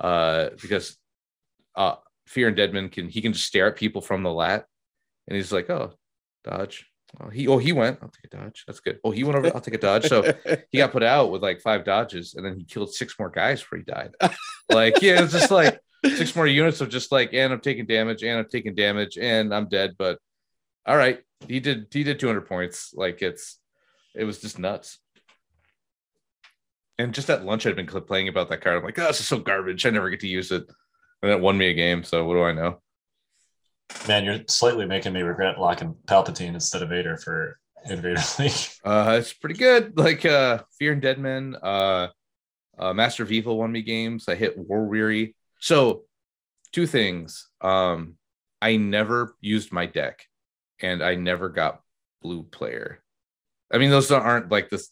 uh, 0.00 0.50
because 0.60 0.96
uh, 1.76 1.96
Fear 2.26 2.48
and 2.48 2.56
Dead 2.56 2.72
Men 2.72 2.88
can 2.88 3.08
he 3.08 3.20
can 3.20 3.32
just 3.32 3.46
stare 3.46 3.68
at 3.68 3.76
people 3.76 4.00
from 4.00 4.22
the 4.22 4.32
lat, 4.32 4.66
and 5.26 5.36
he's 5.36 5.52
like, 5.52 5.70
"Oh, 5.70 5.92
dodge." 6.44 6.86
Oh, 7.20 7.30
he 7.30 7.48
oh 7.48 7.58
he 7.58 7.72
went. 7.72 7.98
I'll 8.02 8.10
take 8.10 8.32
a 8.32 8.36
dodge. 8.36 8.64
That's 8.66 8.80
good. 8.80 8.98
Oh, 9.02 9.10
he 9.10 9.24
went 9.24 9.38
over. 9.38 9.54
I'll 9.54 9.60
take 9.60 9.74
a 9.74 9.78
dodge. 9.78 10.06
So 10.08 10.34
he 10.70 10.78
got 10.78 10.92
put 10.92 11.02
out 11.02 11.30
with 11.30 11.42
like 11.42 11.60
five 11.60 11.84
dodges, 11.84 12.34
and 12.34 12.44
then 12.44 12.56
he 12.58 12.64
killed 12.64 12.92
six 12.92 13.18
more 13.18 13.30
guys 13.30 13.60
before 13.60 13.78
he 13.78 13.84
died. 13.84 14.14
like 14.68 15.00
yeah, 15.00 15.22
it's 15.22 15.32
just 15.32 15.50
like 15.50 15.80
six 16.04 16.36
more 16.36 16.46
units 16.46 16.80
of 16.80 16.90
just 16.90 17.10
like, 17.10 17.32
and 17.32 17.52
I'm 17.52 17.60
taking 17.60 17.86
damage, 17.86 18.22
and 18.22 18.38
I'm 18.38 18.48
taking 18.48 18.74
damage, 18.74 19.16
and 19.16 19.54
I'm 19.54 19.68
dead. 19.68 19.94
But 19.98 20.18
all 20.86 20.96
right, 20.96 21.20
he 21.46 21.60
did 21.60 21.86
he 21.90 22.04
did 22.04 22.20
200 22.20 22.42
points. 22.42 22.92
Like 22.94 23.22
it's 23.22 23.58
it 24.14 24.24
was 24.24 24.40
just 24.40 24.58
nuts. 24.58 24.98
And 26.98 27.14
just 27.14 27.30
at 27.30 27.44
lunch, 27.44 27.66
I'd 27.66 27.76
been 27.76 27.86
playing 27.86 28.28
about 28.28 28.48
that 28.50 28.60
card. 28.60 28.78
I'm 28.78 28.84
like, 28.84 28.98
oh, 28.98 29.06
this 29.06 29.20
is 29.20 29.26
so 29.26 29.38
garbage. 29.38 29.86
I 29.86 29.90
never 29.90 30.10
get 30.10 30.20
to 30.20 30.28
use 30.28 30.50
it. 30.50 30.64
And 31.22 31.30
it 31.30 31.40
won 31.40 31.56
me 31.56 31.68
a 31.68 31.74
game. 31.74 32.02
So 32.02 32.24
what 32.24 32.34
do 32.34 32.42
I 32.42 32.52
know? 32.52 32.80
Man, 34.06 34.24
you're 34.24 34.40
slightly 34.48 34.84
making 34.84 35.12
me 35.12 35.22
regret 35.22 35.58
locking 35.58 35.94
Palpatine 36.06 36.54
instead 36.54 36.82
of 36.82 36.88
Vader 36.88 37.16
for 37.16 37.58
Invader 37.88 38.20
League. 38.38 38.52
Uh, 38.84 39.16
it's 39.18 39.32
pretty 39.32 39.54
good. 39.56 39.96
Like 39.96 40.24
uh, 40.24 40.62
Fear 40.78 40.92
and 40.92 41.02
Dead 41.02 41.18
Men, 41.18 41.56
uh, 41.62 42.08
uh, 42.78 42.92
Master 42.92 43.22
of 43.22 43.32
Evil 43.32 43.58
won 43.58 43.72
me 43.72 43.82
games. 43.82 44.28
I 44.28 44.34
hit 44.34 44.58
War 44.58 44.84
Weary. 44.86 45.34
So 45.60 46.02
two 46.72 46.86
things. 46.86 47.48
Um, 47.60 48.16
I 48.60 48.76
never 48.76 49.36
used 49.40 49.72
my 49.72 49.86
deck, 49.86 50.24
and 50.80 51.02
I 51.02 51.14
never 51.14 51.48
got 51.48 51.80
blue 52.22 52.42
player. 52.42 53.00
I 53.72 53.78
mean, 53.78 53.90
those 53.90 54.10
aren't 54.10 54.50
like 54.50 54.68
this 54.68 54.90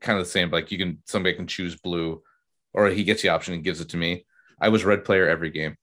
kind 0.00 0.18
of 0.18 0.24
the 0.24 0.30
same. 0.30 0.50
Like 0.50 0.70
you 0.70 0.78
can 0.78 1.02
somebody 1.06 1.34
can 1.34 1.46
choose 1.46 1.76
blue, 1.76 2.22
or 2.72 2.88
he 2.88 3.04
gets 3.04 3.22
the 3.22 3.30
option 3.30 3.54
and 3.54 3.64
gives 3.64 3.80
it 3.80 3.90
to 3.90 3.96
me. 3.96 4.26
I 4.60 4.68
was 4.68 4.84
red 4.84 5.04
player 5.04 5.28
every 5.28 5.50
game, 5.50 5.76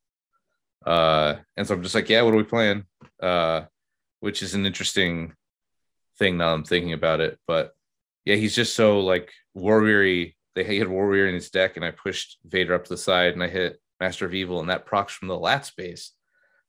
uh, 0.85 1.35
and 1.55 1.67
so 1.67 1.73
I'm 1.73 1.83
just 1.83 1.95
like, 1.95 2.09
yeah, 2.09 2.21
what 2.21 2.33
are 2.33 2.37
we 2.37 2.43
playing? 2.43 2.85
Uh, 3.21 3.63
which 4.19 4.41
is 4.41 4.53
an 4.53 4.65
interesting 4.65 5.33
thing 6.17 6.37
now 6.37 6.53
I'm 6.53 6.63
thinking 6.63 6.93
about 6.93 7.19
it. 7.19 7.39
But 7.47 7.71
yeah, 8.25 8.35
he's 8.35 8.55
just 8.55 8.75
so 8.75 8.99
like 8.99 9.31
war 9.53 9.81
weary. 9.81 10.35
They 10.55 10.77
had 10.77 10.87
war 10.87 11.07
weary 11.07 11.29
in 11.29 11.35
his 11.35 11.51
deck, 11.51 11.75
and 11.75 11.85
I 11.85 11.91
pushed 11.91 12.37
Vader 12.45 12.73
up 12.73 12.83
to 12.85 12.89
the 12.89 12.97
side, 12.97 13.33
and 13.33 13.43
I 13.43 13.47
hit 13.47 13.79
Master 13.99 14.25
of 14.25 14.33
Evil, 14.33 14.59
and 14.59 14.69
that 14.69 14.85
procs 14.85 15.13
from 15.13 15.27
the 15.27 15.37
lat 15.37 15.65
space. 15.65 16.11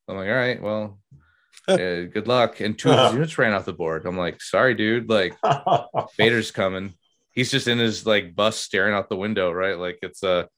I'm 0.07 0.17
like, 0.17 0.29
all 0.29 0.35
right, 0.35 0.63
well, 0.63 0.99
good 1.67 2.29
luck. 2.29 2.61
And 2.61 2.79
two 2.79 2.91
of 2.91 3.07
his 3.07 3.13
units 3.15 3.39
ran 3.39 3.53
off 3.53 3.65
the 3.65 3.73
board. 3.73 4.07
I'm 4.07 4.17
like, 4.17 4.41
sorry, 4.41 4.75
dude. 4.75 5.09
Like, 5.09 5.37
Vader's 6.17 6.51
coming 6.51 6.95
he's 7.33 7.51
just 7.51 7.69
in 7.69 7.79
his 7.79 8.07
like 8.07 8.35
bus 8.35 8.59
staring 8.59 8.95
out 8.95 9.09
the 9.09 9.17
window, 9.17 9.51
right? 9.53 9.79
Like 9.79 9.99
it's 10.03 10.23
a, 10.23 10.49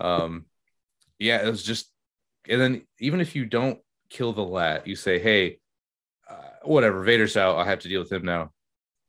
uh, 0.00 0.04
um, 0.04 0.46
yeah, 1.18 1.46
it 1.46 1.50
was 1.50 1.62
just, 1.62 1.90
and 2.48 2.60
then 2.60 2.82
even 2.98 3.20
if 3.20 3.36
you 3.36 3.44
don't 3.44 3.78
kill 4.10 4.32
the 4.32 4.42
lat, 4.42 4.86
you 4.86 4.96
say, 4.96 5.18
hey, 5.18 5.58
uh, 6.28 6.34
whatever, 6.64 7.02
Vader's 7.02 7.36
out. 7.36 7.56
I 7.56 7.64
have 7.66 7.80
to 7.80 7.88
deal 7.88 8.00
with 8.00 8.12
him 8.12 8.24
now. 8.24 8.50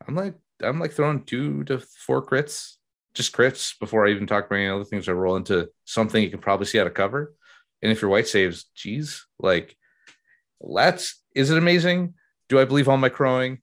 I'm 0.08 0.16
like, 0.16 0.36
I'm 0.62 0.80
like 0.80 0.92
throwing 0.92 1.24
two 1.24 1.64
to 1.66 1.80
four 1.80 2.26
crits, 2.26 2.76
just 3.14 3.34
crits 3.34 3.78
before 3.80 4.06
I 4.06 4.12
even 4.12 4.28
talk 4.28 4.46
about 4.46 4.58
any 4.58 4.70
other 4.70 4.84
things. 4.84 5.10
I 5.10 5.14
roll 5.14 5.36
into 5.36 5.70
something 5.86 6.22
you 6.22 6.30
can 6.30 6.40
probably 6.40 6.66
see 6.66 6.80
out 6.80 6.88
of 6.88 6.94
cover. 6.94 7.34
And 7.82 7.92
if 7.92 8.02
your 8.02 8.12
white 8.12 8.28
saves, 8.28 8.66
geez, 8.76 9.26
like 9.40 9.76
that's 10.62 11.22
is 11.36 11.50
it 11.50 11.58
amazing? 11.58 12.14
Do 12.50 12.60
I 12.60 12.66
believe 12.66 12.88
all 12.88 12.98
my 12.98 13.10
crowing? 13.10 13.60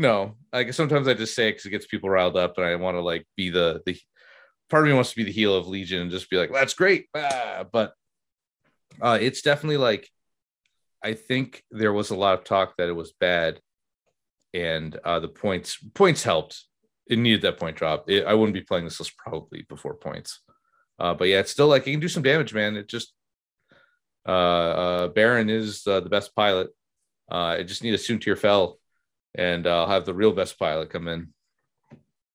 No, 0.00 0.36
like 0.50 0.72
sometimes 0.72 1.06
I 1.08 1.12
just 1.12 1.34
say 1.34 1.48
it 1.48 1.52
because 1.52 1.66
it 1.66 1.70
gets 1.70 1.86
people 1.86 2.08
riled 2.08 2.34
up, 2.34 2.56
and 2.56 2.64
I 2.64 2.74
want 2.76 2.96
to 2.96 3.02
like 3.02 3.26
be 3.36 3.50
the 3.50 3.82
the 3.84 3.98
part 4.70 4.84
of 4.84 4.88
me 4.88 4.94
wants 4.94 5.10
to 5.10 5.16
be 5.16 5.24
the 5.24 5.30
heel 5.30 5.54
of 5.54 5.68
Legion 5.68 6.00
and 6.00 6.10
just 6.10 6.30
be 6.30 6.38
like, 6.38 6.50
that's 6.50 6.72
great. 6.72 7.08
Ah, 7.14 7.66
but 7.70 7.92
uh, 9.02 9.18
it's 9.20 9.42
definitely 9.42 9.76
like 9.76 10.08
I 11.04 11.12
think 11.12 11.62
there 11.70 11.92
was 11.92 12.08
a 12.08 12.16
lot 12.16 12.38
of 12.38 12.44
talk 12.44 12.78
that 12.78 12.88
it 12.88 12.96
was 12.96 13.12
bad, 13.12 13.60
and 14.54 14.96
uh, 15.04 15.20
the 15.20 15.28
points 15.28 15.76
points 15.92 16.22
helped. 16.22 16.64
It 17.06 17.18
needed 17.18 17.42
that 17.42 17.58
point 17.58 17.76
drop. 17.76 18.08
It, 18.08 18.24
I 18.24 18.32
wouldn't 18.32 18.54
be 18.54 18.62
playing 18.62 18.86
this 18.86 19.00
list 19.00 19.18
probably 19.18 19.66
before 19.68 19.96
points. 19.96 20.40
Uh, 20.98 21.12
but 21.12 21.28
yeah, 21.28 21.40
it's 21.40 21.50
still 21.50 21.68
like 21.68 21.86
it 21.86 21.90
can 21.90 22.00
do 22.00 22.08
some 22.08 22.22
damage, 22.22 22.54
man. 22.54 22.74
It 22.74 22.88
just 22.88 23.12
uh, 24.26 24.30
uh, 24.30 25.08
Baron 25.08 25.50
is 25.50 25.86
uh, 25.86 26.00
the 26.00 26.08
best 26.08 26.34
pilot. 26.34 26.70
Uh, 27.30 27.58
I 27.58 27.64
just 27.64 27.82
need 27.82 27.92
a 27.92 27.98
Soontir 27.98 28.38
Fel 28.38 28.79
and 29.34 29.66
uh, 29.66 29.82
I'll 29.82 29.88
have 29.90 30.04
the 30.06 30.14
real 30.14 30.32
best 30.32 30.58
pilot 30.58 30.90
come 30.90 31.08
in. 31.08 31.28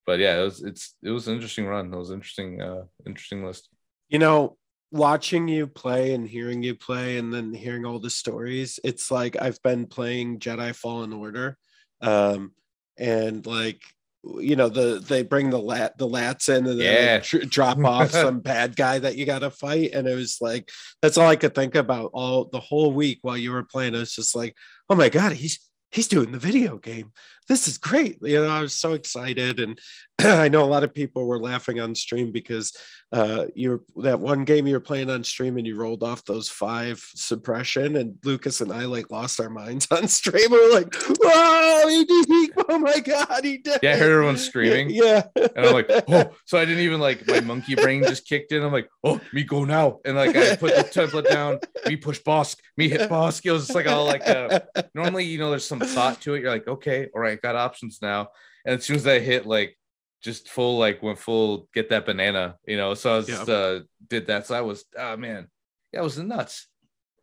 But 0.06 0.20
yeah, 0.20 0.40
it 0.40 0.44
was 0.44 0.64
it's 0.64 0.96
it 1.04 1.10
was 1.12 1.28
an 1.28 1.36
interesting 1.36 1.66
run. 1.66 1.92
It 1.94 1.98
was 1.98 2.12
interesting 2.12 2.62
uh 2.62 2.84
interesting 3.08 3.44
list. 3.44 3.70
You 4.08 4.20
know, 4.20 4.58
watching 4.92 5.48
you 5.48 5.66
play 5.68 6.14
and 6.14 6.28
hearing 6.28 6.62
you 6.62 6.76
play 6.76 7.18
and 7.18 7.34
then 7.34 7.54
hearing 7.54 7.86
all 7.86 8.00
the 8.00 8.10
stories, 8.12 8.80
it's 8.84 9.10
like 9.10 9.36
I've 9.42 9.62
been 9.64 9.88
playing 9.88 10.40
Jedi 10.40 10.76
Fallen 10.76 11.12
Order. 11.12 11.58
Um, 12.02 12.52
and 12.98 13.46
like 13.46 13.82
you 14.24 14.56
know 14.56 14.70
the 14.70 15.04
they 15.08 15.22
bring 15.22 15.50
the 15.52 15.60
lat 15.60 15.98
the 15.98 16.08
lats 16.08 16.50
in 16.50 16.66
and 16.66 16.80
then 16.80 16.94
Yeah. 16.94 17.18
they 17.18 17.24
tr- 17.24 17.46
drop 17.46 17.78
off 17.84 18.12
some 18.24 18.40
bad 18.40 18.76
guy 18.76 18.98
that 19.00 19.18
you 19.18 19.26
got 19.26 19.40
to 19.40 19.52
fight 19.52 19.92
and 19.94 20.08
it 20.08 20.16
was 20.16 20.38
like 20.42 20.70
that's 21.02 21.18
all 21.18 21.28
I 21.28 21.36
could 21.36 21.54
think 21.54 21.76
about 21.76 22.10
all 22.14 22.46
the 22.46 22.60
whole 22.60 22.92
week 22.92 23.20
while 23.22 23.38
you 23.38 23.52
were 23.52 23.64
playing. 23.64 23.94
It 23.96 24.00
was 24.00 24.16
just 24.16 24.36
like, 24.36 24.56
oh 24.90 24.96
my 24.96 25.10
god, 25.10 25.34
he's 25.34 25.60
he's 25.96 26.08
doing 26.10 26.32
the 26.32 26.38
video 26.38 26.78
game. 26.78 27.14
This 27.48 27.68
is 27.68 27.78
great. 27.78 28.18
You 28.22 28.44
know, 28.44 28.50
I 28.50 28.62
was 28.62 28.74
so 28.74 28.94
excited 28.94 29.60
and 29.60 29.80
I 30.20 30.48
know 30.50 30.64
a 30.64 30.66
lot 30.66 30.84
of 30.84 30.94
people 30.94 31.26
were 31.26 31.40
laughing 31.40 31.80
on 31.80 31.94
stream 31.94 32.32
because 32.32 32.76
uh 33.12 33.46
you 33.54 33.70
were 33.70 34.04
that 34.04 34.20
one 34.20 34.46
game 34.46 34.66
you 34.66 34.74
were 34.74 34.80
playing 34.80 35.10
on 35.10 35.24
stream 35.24 35.58
and 35.58 35.68
you 35.68 35.76
rolled 35.76 36.04
off 36.04 36.26
those 36.26 36.50
five 36.50 37.00
suppression 37.14 37.98
and 37.98 38.18
Lucas 38.24 38.62
and 38.62 38.72
I 38.72 38.86
like 38.86 39.12
lost 39.12 39.40
our 39.40 39.50
minds 39.50 39.88
on 39.92 40.08
stream. 40.08 40.52
We 40.52 40.68
were 40.68 40.74
like, 40.74 40.94
whoa, 40.96 41.88
he 41.88 42.06
did 42.06 42.26
he, 42.28 42.52
oh 42.70 42.80
my 42.80 43.00
god, 43.00 43.44
he 43.44 43.58
did. 43.58 43.80
Yeah, 43.84 43.94
I 43.94 43.98
heard 43.98 44.12
everyone 44.12 44.38
screaming. 44.38 44.90
Yeah. 44.90 45.24
And 45.36 45.52
I'm 45.68 45.74
like, 45.74 45.90
oh, 45.90 46.32
so 46.46 46.58
I 46.58 46.66
didn't 46.66 46.84
even 46.84 47.00
like 47.00 47.28
my 47.28 47.42
monkey 47.42 47.76
brain 47.76 48.04
just 48.04 48.28
kicked 48.28 48.52
in. 48.52 48.64
I'm 48.64 48.72
like, 48.72 48.90
oh, 49.04 49.20
me 49.34 49.44
go 49.44 49.66
now. 49.66 50.00
And 50.06 50.16
like 50.16 50.36
I 50.36 50.56
put 50.56 50.76
the 50.76 50.84
template 50.84 51.30
down, 51.30 51.60
me 51.86 51.96
push 51.98 52.20
boss, 52.20 52.56
me 52.78 52.90
hit 52.90 53.10
boss. 53.10 53.40
It 53.44 53.52
was 53.52 53.68
just 53.68 53.76
like 53.76 53.88
all 53.88 54.06
like 54.06 54.28
uh, 54.28 54.62
normally, 54.94 55.26
you 55.26 55.38
know, 55.38 55.50
there's 55.50 55.68
some 55.68 55.80
thought 55.80 56.22
to 56.22 56.34
it. 56.34 56.42
You're 56.42 56.52
like, 56.52 56.68
okay, 56.68 57.10
all 57.14 57.22
right, 57.22 57.35
got 57.42 57.56
options 57.56 58.00
now. 58.02 58.30
And 58.66 58.76
as 58.76 58.86
soon 58.86 58.96
as 58.98 59.06
I 59.08 59.20
hit 59.20 59.46
like 59.46 59.78
just 60.22 60.50
full, 60.50 60.78
like 60.78 61.04
went 61.04 61.20
full, 61.20 61.70
get 61.74 61.90
that 61.90 62.06
banana, 62.06 62.56
you 62.68 62.78
know. 62.78 62.94
So 62.94 63.14
I 63.14 63.18
was 63.18 63.30
Yeah. 63.30 63.42
uh 63.44 63.80
did 64.08 64.28
that. 64.28 64.48
So 64.48 64.56
I 64.56 64.62
was, 64.62 64.86
oh 64.98 65.18
man, 65.18 65.48
yeah, 65.92 66.00
it 66.02 66.04
was 66.04 66.18
nuts. 66.18 66.68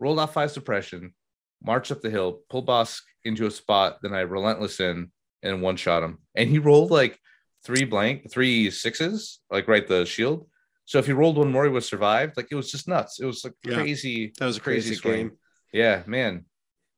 Rolled 0.01 0.19
off 0.19 0.33
five 0.35 0.51
suppression, 0.51 1.15
marched 1.63 1.93
up 1.93 2.01
the 2.01 2.11
hill, 2.11 2.41
pull 2.51 2.63
boss 2.63 3.03
into 3.25 3.47
a 3.47 3.51
spot, 3.51 3.99
then 4.03 4.13
I 4.13 4.21
relentless 4.21 4.81
in 4.81 5.11
and 5.43 5.63
one 5.63 5.77
shot 5.77 6.03
him. 6.03 6.19
And 6.35 6.49
he 6.51 6.59
rolled 6.59 6.91
like 6.91 7.19
three 7.65 7.85
blank, 7.85 8.31
three 8.31 8.71
sixes, 8.71 9.41
like 9.51 9.69
right 9.69 9.87
the 9.87 10.05
shield. 10.05 10.49
So 10.85 10.99
if 10.99 11.07
he 11.07 11.13
rolled 11.13 11.39
one 11.39 11.53
more, 11.53 11.65
he 11.65 11.71
would 11.71 11.85
survive. 11.85 12.33
Like 12.37 12.49
it 12.51 12.57
was 12.57 12.71
just 12.71 12.89
nuts. 12.89 13.21
It 13.21 13.25
was 13.27 13.45
like 13.45 13.55
Yeah. 13.65 13.75
crazy. 13.75 14.33
That 14.39 14.47
was 14.47 14.57
a 14.57 14.61
crazy, 14.61 14.95
swing. 14.97 15.15
game. 15.29 15.33
Yeah, 15.73 16.03
man. 16.07 16.45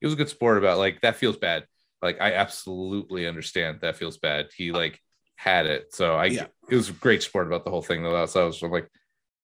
He 0.01 0.07
was 0.07 0.13
a 0.13 0.17
good 0.17 0.29
sport 0.29 0.57
about 0.57 0.79
like 0.79 1.01
that 1.01 1.15
feels 1.17 1.37
bad. 1.37 1.65
Like 2.01 2.21
I 2.21 2.33
absolutely 2.33 3.27
understand 3.27 3.79
that 3.81 3.97
feels 3.97 4.17
bad. 4.17 4.47
He 4.55 4.71
like 4.71 4.99
had 5.35 5.65
it. 5.65 5.93
So 5.93 6.15
I 6.15 6.25
Yeah. 6.25 6.47
it 6.69 6.75
was 6.75 6.91
great 6.91 7.23
sport 7.23 7.47
about 7.47 7.65
the 7.65 7.71
whole 7.71 7.81
thing 7.81 8.03
though. 8.03 8.13
That's 8.13 8.35
I 8.35 8.43
was 8.43 8.61
like, 8.61 8.89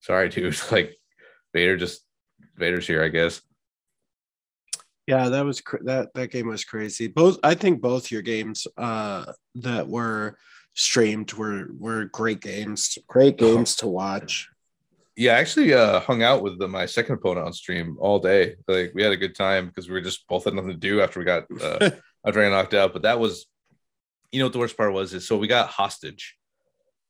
sorry, 0.01 0.29
dude. 0.29 0.57
Like 0.71 0.95
Vader 1.53 1.77
just 1.77 2.01
Vader's 2.55 2.87
here, 2.87 3.03
I 3.03 3.09
guess. 3.09 3.41
Yeah, 5.07 5.29
that 5.29 5.45
was 5.45 5.61
cr- 5.61 5.83
that 5.83 6.13
that 6.13 6.31
game 6.31 6.47
was 6.47 6.63
crazy. 6.63 7.07
Both 7.07 7.39
I 7.43 7.55
think 7.55 7.81
both 7.81 8.11
your 8.11 8.21
games 8.21 8.67
uh 8.77 9.33
that 9.55 9.87
were 9.87 10.37
streamed 10.73 11.33
were 11.33 11.67
were 11.77 12.05
great 12.05 12.39
games. 12.39 12.97
Great 13.07 13.37
games 13.37 13.75
to 13.77 13.87
watch. 13.87 14.49
Yeah, 15.17 15.35
I 15.35 15.39
actually 15.39 15.73
uh, 15.73 15.99
hung 15.99 16.23
out 16.23 16.41
with 16.41 16.57
the, 16.57 16.67
my 16.69 16.85
second 16.85 17.15
opponent 17.15 17.45
on 17.45 17.51
stream 17.51 17.97
all 17.99 18.17
day. 18.19 18.55
Like 18.67 18.93
we 18.95 19.03
had 19.03 19.11
a 19.11 19.17
good 19.17 19.35
time 19.35 19.67
because 19.67 19.89
we 19.89 19.93
were 19.93 20.01
just 20.01 20.25
both 20.27 20.45
had 20.45 20.53
nothing 20.53 20.71
to 20.71 20.77
do 20.77 21.01
after 21.01 21.19
we 21.19 21.25
got 21.25 21.43
uh, 21.61 21.91
after 22.25 22.41
I 22.41 22.49
got 22.49 22.55
knocked 22.55 22.73
out. 22.73 22.93
But 22.93 23.03
that 23.03 23.19
was, 23.19 23.45
you 24.31 24.39
know, 24.39 24.45
what 24.45 24.53
the 24.53 24.59
worst 24.59 24.77
part 24.77 24.93
was 24.93 25.13
is 25.13 25.27
so 25.27 25.37
we 25.37 25.47
got 25.47 25.69
hostage, 25.69 26.37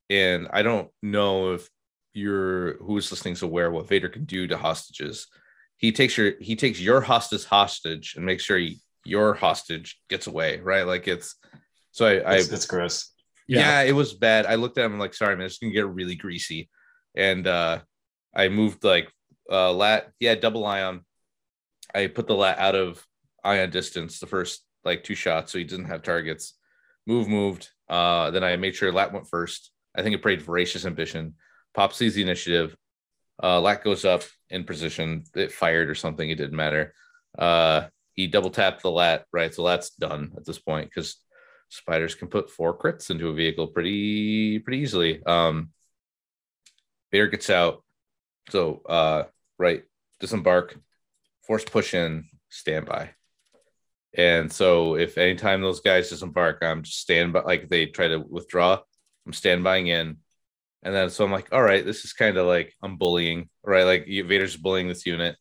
and 0.09 0.47
I 0.51 0.61
don't 0.63 0.89
know 1.01 1.53
if 1.53 1.69
you're 2.13 2.77
who's 2.83 3.09
listening 3.11 3.33
is 3.33 3.41
aware 3.41 3.71
what 3.71 3.87
Vader 3.87 4.09
can 4.09 4.25
do 4.25 4.47
to 4.47 4.57
hostages. 4.57 5.27
He 5.77 5.91
takes 5.91 6.17
your 6.17 6.33
he 6.39 6.55
takes 6.55 6.79
your 6.79 7.01
hostage 7.01 7.45
hostage 7.45 8.15
and 8.15 8.25
makes 8.25 8.43
sure 8.43 8.57
he, 8.57 8.79
your 9.05 9.33
hostage 9.33 9.99
gets 10.09 10.27
away. 10.27 10.59
Right, 10.59 10.85
like 10.85 11.07
it's 11.07 11.35
so 11.91 12.05
I, 12.05 12.19
I 12.19 12.35
It's, 12.35 12.49
it's 12.49 12.65
gross. 12.65 13.11
yeah. 13.47 13.81
it 13.81 13.93
was 13.93 14.13
bad. 14.13 14.45
I 14.45 14.55
looked 14.55 14.77
at 14.77 14.85
him 14.85 14.99
like, 14.99 15.13
sorry, 15.13 15.35
man, 15.35 15.45
it's 15.45 15.57
gonna 15.57 15.73
get 15.73 15.87
really 15.87 16.15
greasy. 16.15 16.69
And 17.15 17.47
uh 17.47 17.79
I 18.35 18.49
moved 18.49 18.83
like 18.83 19.11
uh 19.51 19.71
lat, 19.73 20.11
yeah, 20.19 20.35
double 20.35 20.65
ion. 20.65 21.05
I 21.93 22.07
put 22.07 22.27
the 22.27 22.35
lat 22.35 22.59
out 22.59 22.75
of 22.75 23.05
ion 23.43 23.69
distance 23.69 24.19
the 24.19 24.27
first 24.27 24.63
like 24.83 25.03
two 25.03 25.15
shots, 25.15 25.51
so 25.51 25.57
he 25.57 25.63
doesn't 25.63 25.85
have 25.85 26.03
targets. 26.03 26.53
Move 27.07 27.27
moved. 27.27 27.69
Uh 27.89 28.31
then 28.31 28.43
I 28.43 28.55
made 28.57 28.75
sure 28.75 28.91
lat 28.91 29.13
went 29.13 29.27
first. 29.27 29.71
I 29.95 30.01
think 30.01 30.15
it 30.15 30.21
prayed 30.21 30.41
voracious 30.41 30.85
ambition. 30.85 31.35
Pop 31.73 31.93
sees 31.93 32.15
the 32.15 32.21
initiative. 32.21 32.75
Uh 33.41 33.59
lat 33.59 33.83
goes 33.83 34.05
up 34.05 34.23
in 34.49 34.63
position. 34.63 35.23
It 35.35 35.51
fired 35.51 35.89
or 35.89 35.95
something, 35.95 36.29
it 36.29 36.35
didn't 36.35 36.55
matter. 36.55 36.93
Uh 37.37 37.87
he 38.13 38.27
double 38.27 38.49
tapped 38.49 38.81
the 38.83 38.91
lat, 38.91 39.25
right? 39.31 39.53
So 39.53 39.63
lat's 39.63 39.91
done 39.91 40.33
at 40.37 40.45
this 40.45 40.59
point 40.59 40.89
because 40.89 41.15
spiders 41.69 42.15
can 42.15 42.27
put 42.27 42.49
four 42.51 42.77
crits 42.77 43.09
into 43.09 43.29
a 43.29 43.33
vehicle 43.33 43.67
pretty 43.67 44.59
pretty 44.59 44.79
easily. 44.79 45.23
Um 45.25 45.71
Vader 47.11 47.27
gets 47.27 47.49
out. 47.49 47.83
So 48.49 48.81
uh 48.87 49.23
right, 49.57 49.83
disembark, 50.19 50.77
force 51.45 51.65
push 51.65 51.93
in, 51.93 52.25
standby. 52.49 53.11
And 54.13 54.51
so 54.51 54.95
if 54.95 55.17
anytime 55.17 55.61
those 55.61 55.79
guys 55.79 56.09
disembark, 56.09 56.59
I'm 56.61 56.83
just 56.83 56.99
stand 56.99 57.33
by 57.33 57.41
like 57.41 57.69
they 57.69 57.85
try 57.85 58.09
to 58.09 58.19
withdraw, 58.19 58.79
I'm 59.25 59.31
standbying 59.31 59.87
in. 59.87 60.17
And 60.83 60.95
then 60.95 61.09
so 61.09 61.23
I'm 61.23 61.31
like, 61.31 61.53
all 61.53 61.61
right, 61.61 61.85
this 61.85 62.03
is 62.03 62.13
kind 62.13 62.37
of 62.37 62.47
like 62.47 62.73
I'm 62.81 62.97
bullying, 62.97 63.49
right? 63.63 63.83
Like 63.83 64.05
Vader's 64.07 64.57
bullying 64.57 64.87
this 64.87 65.05
unit. 65.05 65.37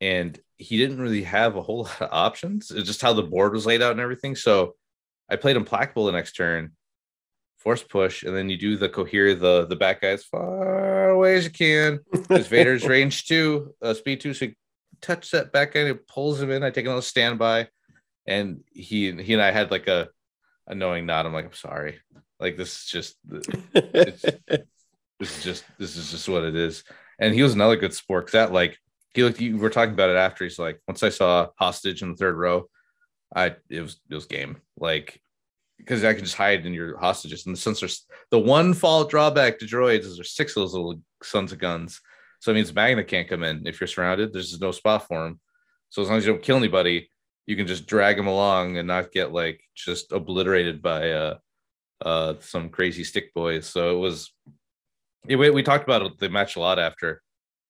And 0.00 0.38
he 0.56 0.76
didn't 0.76 1.00
really 1.00 1.22
have 1.22 1.56
a 1.56 1.62
whole 1.62 1.82
lot 1.84 2.02
of 2.02 2.08
options. 2.12 2.70
It's 2.70 2.86
just 2.86 3.02
how 3.02 3.12
the 3.12 3.22
board 3.22 3.52
was 3.52 3.66
laid 3.66 3.82
out 3.82 3.92
and 3.92 4.00
everything. 4.00 4.36
So 4.36 4.74
I 5.30 5.36
played 5.36 5.56
implacable 5.56 6.06
the 6.06 6.12
next 6.12 6.32
turn, 6.32 6.72
force 7.58 7.82
push, 7.82 8.22
and 8.22 8.36
then 8.36 8.48
you 8.48 8.56
do 8.56 8.76
the 8.76 8.88
cohere 8.88 9.34
the 9.34 9.66
the 9.66 9.76
back 9.76 10.00
guy 10.00 10.08
as 10.08 10.24
far 10.24 11.10
away 11.10 11.36
as 11.36 11.44
you 11.44 11.50
can. 11.50 12.00
Because 12.10 12.46
Vader's 12.48 12.86
range 12.86 13.26
two, 13.26 13.74
uh, 13.82 13.94
speed 13.94 14.20
two, 14.20 14.34
so 14.34 14.48
touch 15.00 15.30
that 15.30 15.52
back 15.52 15.74
guy, 15.74 15.80
it 15.80 16.08
pulls 16.08 16.40
him 16.40 16.50
in. 16.50 16.62
I 16.62 16.70
take 16.70 16.86
another 16.86 17.02
standby, 17.02 17.68
and 18.28 18.60
he 18.72 19.10
he 19.22 19.32
and 19.32 19.42
I 19.42 19.50
had 19.50 19.70
like 19.70 19.88
a 19.88 20.08
a 20.66 20.74
knowing 20.74 21.06
nod. 21.06 21.26
I'm 21.26 21.32
like, 21.32 21.46
I'm 21.46 21.52
sorry, 21.54 21.98
like 22.38 22.56
this 22.56 22.76
is 22.76 22.84
just 22.84 23.16
this 23.24 24.24
is 25.20 25.42
just 25.42 25.64
this 25.78 25.96
is 25.96 26.10
just 26.10 26.28
what 26.28 26.44
it 26.44 26.54
is. 26.54 26.84
And 27.18 27.34
he 27.34 27.42
was 27.42 27.54
another 27.54 27.76
good 27.76 27.94
sport 27.94 28.26
because 28.26 28.32
that 28.34 28.52
like 28.52 28.78
he 29.14 29.24
looked. 29.24 29.40
You 29.40 29.56
were 29.56 29.70
talking 29.70 29.94
about 29.94 30.10
it 30.10 30.16
after. 30.16 30.44
He's 30.44 30.58
like, 30.58 30.80
once 30.86 31.02
I 31.02 31.08
saw 31.08 31.48
hostage 31.58 32.02
in 32.02 32.10
the 32.10 32.16
third 32.16 32.36
row, 32.36 32.68
I 33.34 33.56
it 33.70 33.80
was 33.80 33.98
it 34.10 34.14
was 34.14 34.26
game 34.26 34.58
like 34.78 35.20
because 35.78 36.04
I 36.04 36.12
can 36.12 36.24
just 36.24 36.36
hide 36.36 36.66
in 36.66 36.74
your 36.74 36.98
hostages. 36.98 37.46
And 37.46 37.58
since 37.58 37.80
there's 37.80 38.06
the 38.30 38.38
one 38.38 38.74
fault 38.74 39.08
drawback 39.08 39.58
to 39.58 39.64
droids 39.64 40.00
is 40.00 40.16
there's 40.16 40.36
six 40.36 40.54
of 40.54 40.62
those 40.62 40.74
little 40.74 41.00
sons 41.22 41.52
of 41.52 41.58
guns. 41.58 42.00
So 42.40 42.50
it 42.50 42.54
means 42.54 42.74
Magna 42.74 43.04
can't 43.04 43.28
come 43.28 43.42
in 43.42 43.66
if 43.66 43.80
you're 43.80 43.88
surrounded. 43.88 44.32
There's 44.32 44.50
just 44.50 44.60
no 44.60 44.70
spot 44.70 45.08
for 45.08 45.26
him. 45.26 45.40
So 45.88 46.02
as 46.02 46.08
long 46.08 46.18
as 46.18 46.26
you 46.26 46.32
don't 46.32 46.42
kill 46.42 46.56
anybody, 46.56 47.08
you 47.48 47.56
can 47.56 47.66
just 47.66 47.86
drag 47.86 48.16
them 48.18 48.26
along 48.26 48.76
and 48.76 48.86
not 48.86 49.10
get 49.10 49.32
like 49.32 49.58
just 49.74 50.12
obliterated 50.12 50.82
by 50.82 51.10
uh 51.12 51.38
uh 52.04 52.34
some 52.40 52.68
crazy 52.68 53.02
stick 53.02 53.32
boys. 53.32 53.66
So 53.66 53.96
it 53.96 53.98
was 53.98 54.30
yeah, 55.26 55.36
we, 55.38 55.48
we 55.50 55.62
talked 55.62 55.84
about 55.84 56.18
the 56.18 56.28
match 56.28 56.56
a 56.56 56.60
lot 56.60 56.78
after. 56.78 57.22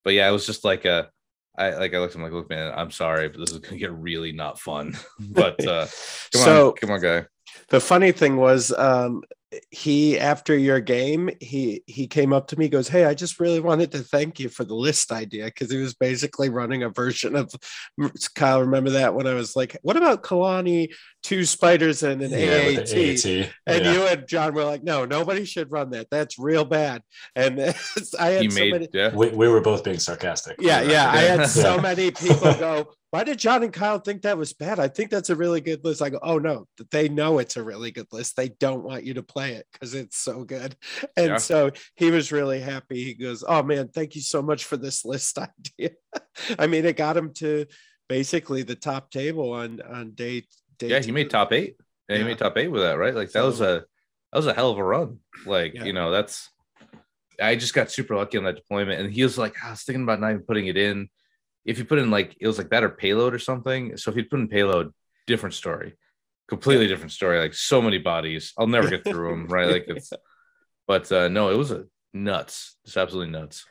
But 0.05 0.14
yeah, 0.14 0.29
it 0.29 0.33
was 0.33 0.47
just 0.47 0.64
like 0.64 0.85
a 0.85 1.11
I 1.57 1.70
like 1.76 1.95
I 1.95 1.99
looked 2.01 2.14
at 2.14 2.16
him 2.16 2.24
like, 2.24 2.33
look, 2.33 2.51
man, 2.51 2.72
I'm 2.76 2.91
sorry, 2.91 3.29
but 3.29 3.39
this 3.39 3.53
is 3.53 3.59
gonna 3.59 3.79
get 3.79 3.93
really 3.93 4.33
not 4.33 4.59
fun. 4.59 4.97
but 5.20 5.64
uh 5.64 5.87
come 6.33 6.43
So- 6.43 6.68
on, 6.70 6.74
come 6.74 6.91
on, 6.91 7.01
guy. 7.01 7.26
the 7.68 7.81
funny 7.81 8.11
thing 8.11 8.37
was 8.37 8.72
um 8.72 9.22
he 9.70 10.18
after 10.18 10.55
your 10.57 10.78
game 10.78 11.30
he 11.40 11.82
he 11.86 12.07
came 12.07 12.34
up 12.34 12.49
to 12.49 12.59
me 12.59 12.68
goes 12.68 12.86
hey 12.86 13.07
i 13.07 13.14
just 13.14 13.40
really 13.40 13.61
wanted 13.61 13.90
to 13.90 14.01
thank 14.01 14.38
you 14.38 14.46
for 14.49 14.62
the 14.62 14.74
list 14.74 15.11
idea 15.11 15.46
because 15.46 15.70
he 15.70 15.78
was 15.78 15.94
basically 15.94 16.51
running 16.51 16.82
a 16.82 16.90
version 16.90 17.34
of 17.34 17.51
kyle 18.34 18.61
remember 18.61 18.90
that 18.90 19.14
when 19.14 19.26
i 19.26 19.32
was 19.32 19.57
like 19.57 19.74
what 19.80 19.96
about 19.96 20.22
kalani 20.22 20.88
two 21.22 21.46
spiders 21.46 22.03
and 22.03 22.20
an 22.20 22.30
Yeah, 22.30 22.38
aat 22.38 22.76
with 22.76 22.90
the 22.90 23.11
AAT. 23.14 23.51
and 23.66 23.84
Yeah. 23.86 23.92
you 23.92 24.03
and 24.07 24.28
john 24.28 24.53
were 24.53 24.64
like 24.64 24.82
no 24.84 25.07
nobody 25.07 25.46
should 25.46 25.72
run 25.72 25.90
that 25.90 26.09
that's 26.11 26.38
real 26.38 26.66
bad 26.66 27.01
and 27.34 27.59
i 28.20 28.28
had 28.28 28.42
He 28.42 28.51
so 28.51 28.61
made 28.61 28.72
many 28.72 28.88
yeah. 28.92 29.14
we, 29.14 29.28
we 29.30 29.49
were 29.49 29.62
both 29.62 29.82
being 29.82 29.99
sarcastic. 29.99 30.57
yeah, 30.61 30.82
yeah. 30.82 31.09
I 31.11 31.22
had 31.22 31.46
so 31.49 31.76
Yeah. 31.76 31.80
many 31.80 32.11
people 32.11 32.53
go, 32.55 32.88
Why 33.11 33.24
did 33.24 33.38
John 33.38 33.62
and 33.62 33.72
Kyle 33.72 33.99
think 33.99 34.22
that 34.22 34.36
was 34.36 34.53
bad? 34.53 34.78
I 34.78 34.88
think 34.88 35.11
that's 35.11 35.30
a 35.30 35.36
really 35.36 35.61
good 35.62 35.82
list. 35.84 36.03
I 36.03 36.11
go, 36.11 36.18
Oh 36.22 36.38
no, 36.38 36.66
they 36.90 37.09
know 37.09 37.38
it's 37.38 37.57
a 37.57 37.62
really 37.62 37.90
good 37.90 38.07
list. 38.12 38.36
They 38.36 38.51
don't 38.61 38.84
want 38.84 39.05
you 39.05 39.14
to 39.14 39.22
play 39.22 39.38
it 39.47 39.66
because 39.72 39.95
it's 39.95 40.18
so 40.18 40.45
good. 40.45 40.76
And 41.16 41.28
Yeah. 41.28 41.36
so 41.39 41.70
he 41.95 42.11
was 42.11 42.32
really 42.32 42.61
happy. 42.61 43.03
He 43.05 43.14
goes, 43.14 43.43
Oh 43.47 43.62
man, 43.62 43.89
thank 43.89 44.14
you 44.14 44.20
so 44.20 44.43
much 44.43 44.64
for 44.64 44.76
this 44.76 45.05
list 45.05 45.39
idea. 45.78 45.91
I 46.59 46.66
mean, 46.66 46.84
it 46.84 46.97
got 46.97 47.16
him 47.16 47.32
to 47.34 47.66
basically 48.09 48.62
the 48.62 48.74
top 48.74 49.11
table 49.11 49.53
on 49.53 49.80
on 49.80 50.12
day 50.12 50.45
day. 50.78 50.89
Yeah, 50.89 51.01
he 51.01 51.12
made 51.12 51.30
top 51.30 51.53
eight. 51.53 51.76
Yeah, 52.09 52.18
he 52.18 52.24
made 52.24 52.39
top 52.39 52.57
eight 52.59 52.68
with 52.68 52.82
that, 52.82 52.99
right? 52.99 53.14
Like 53.14 53.32
that 53.32 53.45
was 53.45 53.61
a 53.61 53.84
that 54.32 54.36
was 54.36 54.47
a 54.47 54.53
hell 54.55 54.70
of 54.70 54.78
a 54.78 54.84
run. 54.84 55.20
Like, 55.47 55.74
Yeah. 55.74 55.84
you 55.84 55.93
know, 55.93 56.11
that's 56.11 56.51
I 57.41 57.55
just 57.55 57.72
got 57.74 57.91
super 57.91 58.16
lucky 58.16 58.36
on 58.36 58.45
that 58.45 58.57
deployment, 58.57 59.01
and 59.01 59.12
he 59.12 59.22
was 59.22 59.39
like, 59.39 59.55
ah, 59.62 59.68
I 59.68 59.70
was 59.70 59.82
thinking 59.82 60.03
about 60.03 60.20
not 60.20 60.30
even 60.30 60.43
putting 60.43 60.66
it 60.66 60.76
in. 60.76 61.09
If 61.64 61.78
you 61.78 61.84
put 61.84 61.99
in 61.99 62.11
like 62.11 62.36
it 62.41 62.47
was 62.47 62.59
like 62.59 62.70
that 62.70 62.82
or 62.82 62.89
payload 62.89 63.34
or 63.34 63.39
something. 63.39 63.97
So 63.97 64.11
if 64.11 64.16
you 64.16 64.24
put 64.24 64.41
in 64.41 64.49
payload, 64.49 64.93
different 65.26 65.55
story, 65.55 65.95
completely 66.49 66.86
different 66.88 67.12
story. 67.12 67.38
Like 67.38 67.55
so 67.55 67.80
many 67.82 67.99
bodies, 67.99 68.53
I'll 68.59 68.66
never 68.66 68.88
get 68.88 69.05
through 69.05 69.30
them. 69.30 69.46
Right? 69.46 69.70
Like 69.70 69.84
it's, 69.88 70.12
but 70.86 71.11
uh, 71.12 71.28
no, 71.28 71.51
it 71.51 71.59
was 71.59 71.70
a 71.70 71.84
nuts. 72.12 72.76
It's 72.84 72.96
absolutely 72.96 73.32
nuts. 73.32 73.64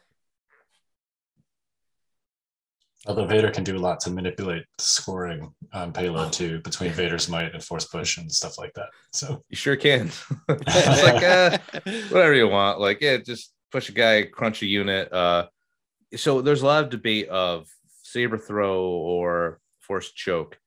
Although 3.05 3.25
Vader 3.25 3.51
can 3.51 3.63
do 3.63 3.77
a 3.77 3.79
lot 3.79 4.01
to 4.01 4.09
manipulate 4.09 4.65
scoring 4.79 5.53
on 5.71 5.93
payload 5.93 6.33
too, 6.33 6.59
between 6.59 6.91
Vader's 6.91 7.29
might 7.29 7.53
and 7.53 7.63
force 7.63 7.85
push 7.85 8.17
and 8.17 8.29
stuff 8.29 8.57
like 8.57 8.73
that. 8.73 8.87
So 9.13 9.43
You 9.49 9.55
sure 9.55 9.77
can. 9.77 10.11
it's 10.49 11.03
like 11.03 11.23
uh, 11.23 11.57
whatever 12.09 12.33
you 12.33 12.49
want. 12.49 12.81
Like, 12.81 12.99
yeah, 12.99 13.17
just 13.17 13.53
push 13.71 13.87
a 13.87 13.93
guy, 13.93 14.23
crunch 14.23 14.61
a 14.61 14.65
unit. 14.65 15.11
Uh, 15.13 15.47
so 16.15 16.41
there's 16.41 16.63
a 16.63 16.65
lot 16.65 16.83
of 16.83 16.89
debate 16.89 17.29
of 17.29 17.67
saber 18.03 18.37
throw 18.37 18.83
or 18.83 19.59
force 19.79 20.11
choke. 20.11 20.59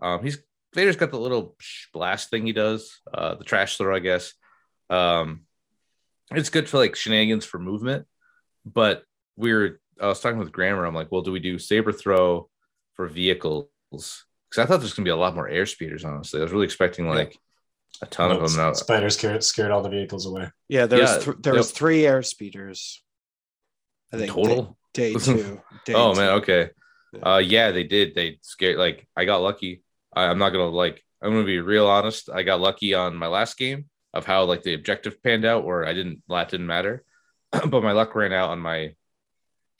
Um, 0.00 0.22
he's 0.22 0.38
Vader's 0.74 0.96
got 0.96 1.10
the 1.10 1.18
little 1.18 1.56
blast 1.92 2.30
thing 2.30 2.46
he 2.46 2.52
does, 2.52 3.00
uh, 3.12 3.34
the 3.34 3.44
trash 3.44 3.76
throw, 3.76 3.94
I 3.94 3.98
guess. 3.98 4.32
Um, 4.88 5.42
it's 6.32 6.50
good 6.50 6.68
for 6.68 6.78
like 6.78 6.94
shenanigans 6.96 7.44
for 7.44 7.58
movement, 7.58 8.06
but 8.64 9.02
we're 9.36 9.80
I 10.00 10.06
was 10.06 10.20
talking 10.20 10.38
with 10.38 10.52
Grammar. 10.52 10.84
I'm 10.84 10.94
like, 10.94 11.10
well, 11.10 11.22
do 11.22 11.32
we 11.32 11.40
do 11.40 11.58
saber 11.58 11.92
throw 11.92 12.48
for 12.94 13.06
vehicles? 13.08 13.66
Because 13.90 14.58
I 14.58 14.66
thought 14.66 14.78
there's 14.80 14.94
gonna 14.94 15.04
be 15.04 15.10
a 15.10 15.16
lot 15.16 15.34
more 15.34 15.48
air 15.48 15.66
speeders. 15.66 16.04
Honestly, 16.04 16.40
I 16.40 16.42
was 16.44 16.52
really 16.52 16.64
expecting 16.64 17.08
like 17.08 17.36
a 18.02 18.06
ton 18.06 18.30
of 18.30 18.40
them. 18.40 18.56
Now, 18.56 18.72
Spiders 18.72 19.16
scared, 19.18 19.42
scared 19.42 19.70
all 19.72 19.82
the 19.82 19.88
vehicles 19.88 20.26
away. 20.26 20.50
Yeah, 20.68 20.86
there 20.86 21.00
Yeah, 21.00 21.16
was 21.16 21.24
th- 21.24 21.36
there 21.40 21.54
yep. 21.54 21.58
was 21.58 21.70
three 21.72 22.06
air 22.06 22.22
speeders. 22.22 23.02
I 24.12 24.16
think 24.18 24.32
total. 24.32 24.76
day, 24.94 25.12
day 25.14 25.18
two. 25.24 25.60
Day 25.84 25.94
oh 25.94 26.14
two. 26.14 26.20
man, 26.20 26.28
okay. 26.40 26.70
Yeah. 27.12 27.34
Uh, 27.34 27.38
yeah, 27.38 27.70
they 27.72 27.84
did. 27.84 28.14
They 28.14 28.38
scared. 28.42 28.78
Like, 28.78 29.06
I 29.16 29.24
got 29.24 29.38
lucky. 29.42 29.82
I, 30.14 30.24
I'm 30.24 30.38
not 30.38 30.50
gonna 30.50 30.68
like. 30.68 31.02
I'm 31.22 31.32
gonna 31.32 31.44
be 31.44 31.60
real 31.60 31.86
honest. 31.86 32.30
I 32.30 32.42
got 32.42 32.60
lucky 32.60 32.94
on 32.94 33.16
my 33.16 33.26
last 33.26 33.58
game 33.58 33.86
of 34.12 34.26
how 34.26 34.44
like 34.44 34.62
the 34.62 34.74
objective 34.74 35.22
panned 35.22 35.44
out, 35.44 35.64
where 35.64 35.86
I 35.86 35.92
didn't. 35.92 36.22
That 36.28 36.48
didn't 36.48 36.66
matter, 36.66 37.04
but 37.52 37.82
my 37.82 37.92
luck 37.92 38.14
ran 38.14 38.32
out 38.32 38.50
on 38.50 38.58
my 38.58 38.94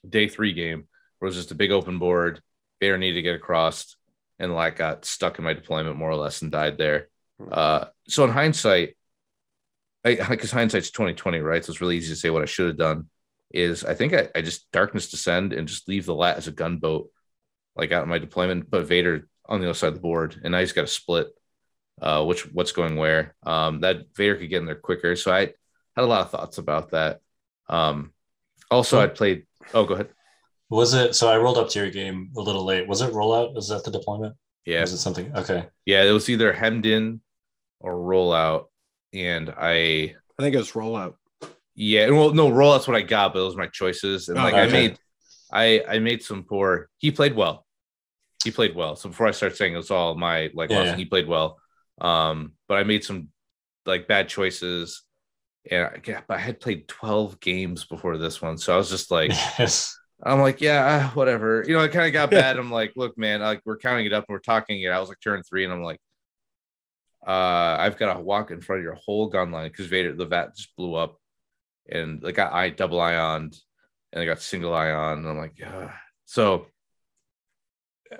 day 0.09 0.28
three 0.28 0.53
game, 0.53 0.87
where 1.18 1.26
it 1.26 1.31
was 1.31 1.37
just 1.37 1.51
a 1.51 1.57
big 1.57 1.70
open 1.70 1.99
board. 1.99 2.41
Vader 2.81 2.99
needed 2.99 3.16
to 3.16 3.22
get 3.22 3.35
across, 3.35 3.97
and 4.39 4.55
like 4.55 4.76
got 4.76 5.05
stuck 5.05 5.39
in 5.39 5.45
my 5.45 5.55
deployment 5.55 5.97
more 5.97 6.11
or 6.11 6.16
less 6.16 6.43
and 6.43 6.53
died 6.53 6.78
there. 6.78 7.09
Uh, 7.51 7.87
so 8.09 8.24
in 8.24 8.31
hindsight, 8.31 8.97
I 10.05 10.14
because 10.14 10.51
hindsight's 10.51 10.91
2020, 10.91 11.39
right? 11.41 11.64
So 11.64 11.70
it's 11.70 11.81
really 11.81 11.97
easy 11.97 12.12
to 12.12 12.20
say 12.20 12.31
what 12.31 12.43
I 12.43 12.47
should 12.47 12.68
have 12.68 12.78
done. 12.78 13.09
Is 13.53 13.85
I 13.85 13.95
think 13.95 14.14
I, 14.14 14.28
I 14.35 14.43
just 14.43 14.70
darkness 14.70 15.11
descend 15.11 15.53
and 15.53 15.66
just 15.66 15.89
leave 15.89 16.07
the 16.07 16.14
lat 16.14 16.37
as 16.37 16.47
a 16.47 16.53
gunboat, 16.53 17.11
like 17.74 17.93
out 17.93 18.05
in 18.05 18.09
my 18.09 18.18
deployment, 18.18 18.70
but 18.70 18.87
Vader 18.87 19.28
on 19.51 19.61
the 19.61 19.67
other 19.67 19.75
side 19.75 19.89
of 19.89 19.95
the 19.95 20.01
board, 20.01 20.41
and 20.45 20.57
I 20.57 20.63
just 20.63 20.75
got 20.75 20.83
to 20.83 20.87
split 20.87 21.29
uh 22.01 22.25
which 22.25 22.51
what's 22.55 22.73
going 22.73 22.97
where. 22.97 23.35
Um 23.43 23.81
that 23.81 24.15
Vader 24.17 24.37
could 24.37 24.49
get 24.49 24.61
in 24.61 24.67
there 24.67 24.75
quicker. 24.75 25.17
So 25.17 25.31
I 25.33 25.41
had 25.41 26.05
a 26.05 26.07
lot 26.07 26.23
of 26.23 26.31
thoughts 26.31 26.57
about 26.57 26.93
that. 26.93 27.21
Um 27.69 28.13
also 28.71 28.99
I 28.99 29.07
played 29.09 29.47
oh 29.75 29.85
go 29.85 29.95
ahead. 29.95 30.09
Was 30.71 30.95
it 30.95 31.15
so? 31.15 31.29
I 31.29 31.37
rolled 31.37 31.59
up 31.59 31.69
to 31.71 31.81
your 31.81 31.91
game 31.91 32.31
a 32.37 32.41
little 32.41 32.65
late. 32.65 32.87
Was 32.89 33.03
it 33.03 33.13
rollout? 33.13 33.55
Was 33.55 33.69
that 33.69 33.85
the 33.85 33.91
deployment? 33.91 34.37
Yeah. 34.65 34.83
Was 34.83 34.93
it 34.93 34.99
something? 34.99 35.37
Okay. 35.37 35.67
Yeah, 35.85 36.05
it 36.05 36.13
was 36.13 36.29
either 36.31 36.53
hemmed 36.53 36.87
in 36.87 37.21
or 37.81 37.95
rollout. 37.95 38.67
And 39.13 39.53
I 39.59 40.15
I 40.39 40.43
think 40.43 40.55
it 40.55 40.59
was 40.59 40.73
rollout. 40.73 41.15
Yeah, 41.75 42.11
well, 42.11 42.33
no, 42.33 42.51
rollout's 42.51 42.87
what 42.87 42.97
I 42.97 43.03
got, 43.03 43.33
but 43.33 43.41
those 43.41 43.57
were 43.57 43.63
my 43.63 43.69
choices. 43.69 44.29
And 44.29 44.39
Oh, 44.39 44.43
like 44.43 44.55
I 44.55 44.67
made 44.69 44.99
I 45.53 45.83
I 45.89 45.99
made 45.99 46.23
some 46.23 46.45
poor 46.45 46.89
he 46.99 47.11
played 47.11 47.35
well. 47.35 47.67
He 48.45 48.51
played 48.51 48.74
well. 48.74 48.97
So 48.97 49.09
before 49.09 49.26
I 49.26 49.32
start 49.32 49.57
saying 49.57 49.76
it's 49.76 49.91
all 49.91 50.14
my 50.14 50.51
like 50.55 50.70
Yeah, 50.70 50.97
he 50.97 51.05
played 51.05 51.28
well. 51.28 51.59
Um, 52.01 52.53
but 52.68 52.78
I 52.78 52.84
made 52.84 53.05
some 53.05 53.28
like 53.86 54.09
bad 54.09 54.28
choices. 54.28 55.03
And 55.70 55.84
I, 55.84 56.01
yeah, 56.07 56.22
but 56.26 56.38
I 56.38 56.41
had 56.41 56.61
played 56.61 56.88
12 56.88 57.38
games 57.41 57.84
before 57.84 58.16
this 58.16 58.41
one. 58.41 58.57
So 58.57 58.72
I 58.72 58.76
was 58.76 58.88
just 58.88 59.11
like, 59.11 59.30
yes. 59.59 59.97
I'm 60.22 60.41
like, 60.41 60.61
yeah, 60.61 61.03
ah, 61.03 61.11
whatever. 61.14 61.64
You 61.66 61.74
know, 61.74 61.82
I 61.82 61.88
kind 61.88 62.07
of 62.07 62.12
got 62.12 62.30
bad. 62.41 62.59
I'm 62.59 62.70
like, 62.70 62.93
look, 62.97 63.16
man, 63.16 63.41
like 63.41 63.62
we're 63.64 63.78
counting 63.78 64.07
it 64.07 64.12
up 64.12 64.24
and 64.28 64.34
we're 64.34 64.41
talking 64.41 64.80
it. 64.80 64.88
I 64.88 65.01
was 65.01 65.09
like 65.09 65.20
turn 65.22 65.43
three, 65.43 65.64
and 65.64 65.72
I'm 65.72 65.82
like, 65.82 66.01
uh, 67.26 67.76
I've 67.78 67.99
got 67.99 68.14
to 68.14 68.20
walk 68.20 68.51
in 68.51 68.61
front 68.61 68.80
of 68.80 68.84
your 68.84 68.95
whole 68.95 69.28
gun 69.28 69.51
line 69.51 69.68
because 69.68 69.86
Vader 69.86 70.14
the 70.14 70.26
vat 70.26 70.57
just 70.57 70.74
blew 70.76 70.95
up, 70.95 71.16
and 71.91 72.22
like 72.22 72.38
I, 72.38 72.64
I 72.64 72.68
double 72.70 73.01
ioned, 73.01 73.57
and 74.12 74.22
I 74.22 74.26
got 74.26 74.41
single 74.41 74.74
ion, 74.74 75.18
and 75.18 75.28
I'm 75.28 75.38
like, 75.38 75.59
yeah. 75.59 75.93
So 76.26 76.66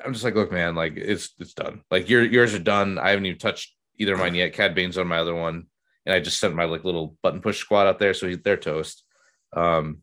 I'm 0.05 0.12
just 0.12 0.24
like, 0.24 0.34
look, 0.34 0.53
man, 0.53 0.74
like 0.74 0.97
it's 0.97 1.30
it's 1.38 1.55
done. 1.55 1.82
Like 1.91 2.09
your 2.09 2.24
yours 2.24 2.55
are 2.55 2.61
done. 2.61 2.99
I 2.99 3.11
haven't 3.11 3.26
even 3.26 3.38
touched 3.38 3.74
either 3.99 4.14
of 4.14 4.18
mine 4.18 4.34
yet. 4.34 4.53
Cad 4.53 4.74
Bane's 4.74 4.99
on 4.99 5.09
my 5.09 5.18
other 5.18 5.34
one, 5.34 5.66
and 6.07 6.14
I 6.14 6.20
just 6.20 6.38
sent 6.38 6.55
my 6.55 6.64
like 6.64 6.84
little 6.84 7.16
button 7.22 7.41
push 7.41 7.59
squad 7.59 7.86
out 7.86 7.99
there, 7.99 8.14
so 8.14 8.28
he, 8.28 8.36
they're 8.36 8.57
toast. 8.57 9.05
Um, 9.55 9.99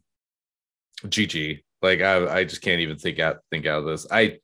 GG. 1.06 1.62
Like 1.82 2.02
I, 2.02 2.40
I 2.40 2.44
just 2.44 2.62
can't 2.62 2.82
even 2.82 2.98
think 2.98 3.20
out 3.20 3.38
think 3.52 3.66
out 3.66 3.80
of 3.80 3.86
this. 3.86 4.08
I 4.12 4.40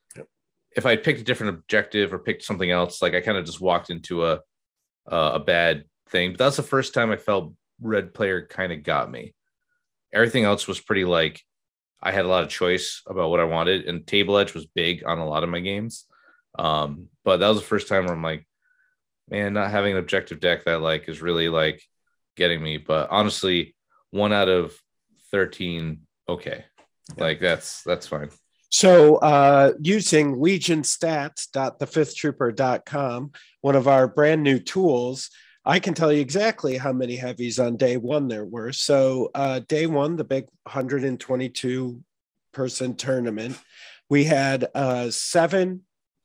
if 0.76 0.86
I 0.86 0.96
picked 0.96 1.22
a 1.22 1.24
different 1.24 1.56
objective 1.56 2.14
or 2.14 2.20
picked 2.20 2.44
something 2.44 2.70
else, 2.70 3.02
like 3.02 3.14
I 3.14 3.22
kind 3.22 3.38
of 3.38 3.46
just 3.46 3.62
walked 3.62 3.89
into 3.89 4.26
a 4.26 4.39
uh, 5.12 5.32
a 5.34 5.39
bad 5.39 5.86
thing. 6.10 6.32
But 6.32 6.39
that's 6.39 6.58
the 6.58 6.64
first 6.64 6.94
time 6.94 7.12
I 7.12 7.18
felt 7.18 7.54
red 7.82 8.14
player 8.14 8.46
kind 8.46 8.72
of 8.72 8.84
got 8.84 9.12
me. 9.12 9.34
Everything 10.14 10.44
else 10.44 10.68
was 10.68 10.80
pretty 10.80 11.06
like 11.06 11.41
I 12.04 12.12
had 12.12 12.26
a 12.26 12.28
lot 12.28 12.43
of 12.43 12.49
choice 12.49 13.01
about 13.08 13.30
what 13.30 13.39
I 13.39 13.45
wanted, 13.45 13.88
and 13.88 14.06
table 14.06 14.38
edge 14.38 14.54
was 14.54 14.66
big 14.66 15.06
on 15.06 15.20
a 15.20 15.28
lot 15.28 15.43
of 15.43 15.49
my 15.49 15.62
games. 15.62 16.06
Um, 16.60 17.08
but 17.24 17.38
that 17.38 17.47
was 17.47 17.60
the 17.60 17.66
first 17.66 17.88
time 17.88 18.06
where 18.06 18.14
I'm 18.14 18.22
like, 18.22 18.45
man, 19.30 19.54
not 19.54 19.72
having 19.72 19.93
an 19.93 19.99
objective 19.99 20.41
deck 20.41 20.66
that 20.66 20.82
like 20.82 21.08
is 21.08 21.22
really 21.22 21.47
like 21.47 21.82
getting 22.36 22.62
me. 22.62 22.78
But 22.78 23.10
honestly, 23.10 23.74
one 24.12 24.34
out 24.34 24.49
of 24.49 24.78
thirteen, 25.32 26.01
okay, 26.28 26.66
like 27.18 27.39
that's 27.39 27.84
that's 27.84 28.06
fine. 28.06 28.32
So, 28.70 29.16
uh, 29.18 29.74
using 29.80 30.38
legionstats.thefifthtrooper.com, 30.38 33.32
one 33.62 33.76
of 33.76 33.88
our 33.88 34.08
brand 34.08 34.41
new 34.41 34.58
tools, 34.58 35.30
I 35.66 35.80
can 35.80 35.93
tell 35.93 36.11
you 36.11 36.20
exactly 36.20 36.78
how 36.78 36.91
many 36.91 37.16
heavies 37.16 37.57
on 37.57 37.78
day 37.78 37.95
one 37.95 38.28
there 38.28 38.43
were. 38.43 38.74
So, 38.74 39.32
uh, 39.34 39.59
day 39.59 39.86
one, 39.88 40.18
the 40.18 40.26
big 40.26 40.45
122 40.64 42.03
person 42.51 42.95
tournament, 42.95 43.57
we 44.09 44.26
had 44.26 44.68
uh, 44.76 45.09
seven 45.09 45.84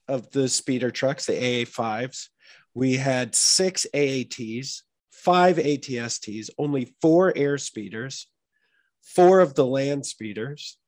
of 0.08 0.30
the 0.32 0.48
speeder 0.48 0.90
trucks, 0.90 1.26
the 1.26 1.34
AA5s. 1.34 2.28
We 2.74 2.96
had 2.96 3.34
six 3.34 3.86
AATs, 3.94 4.82
five 5.12 5.56
ATSTs, 5.56 6.50
only 6.58 6.94
four 7.00 7.32
air 7.36 7.58
speeders, 7.58 8.26
four 9.02 9.40
of 9.40 9.54
the 9.54 9.66
land 9.66 10.04
speeders 10.04 10.78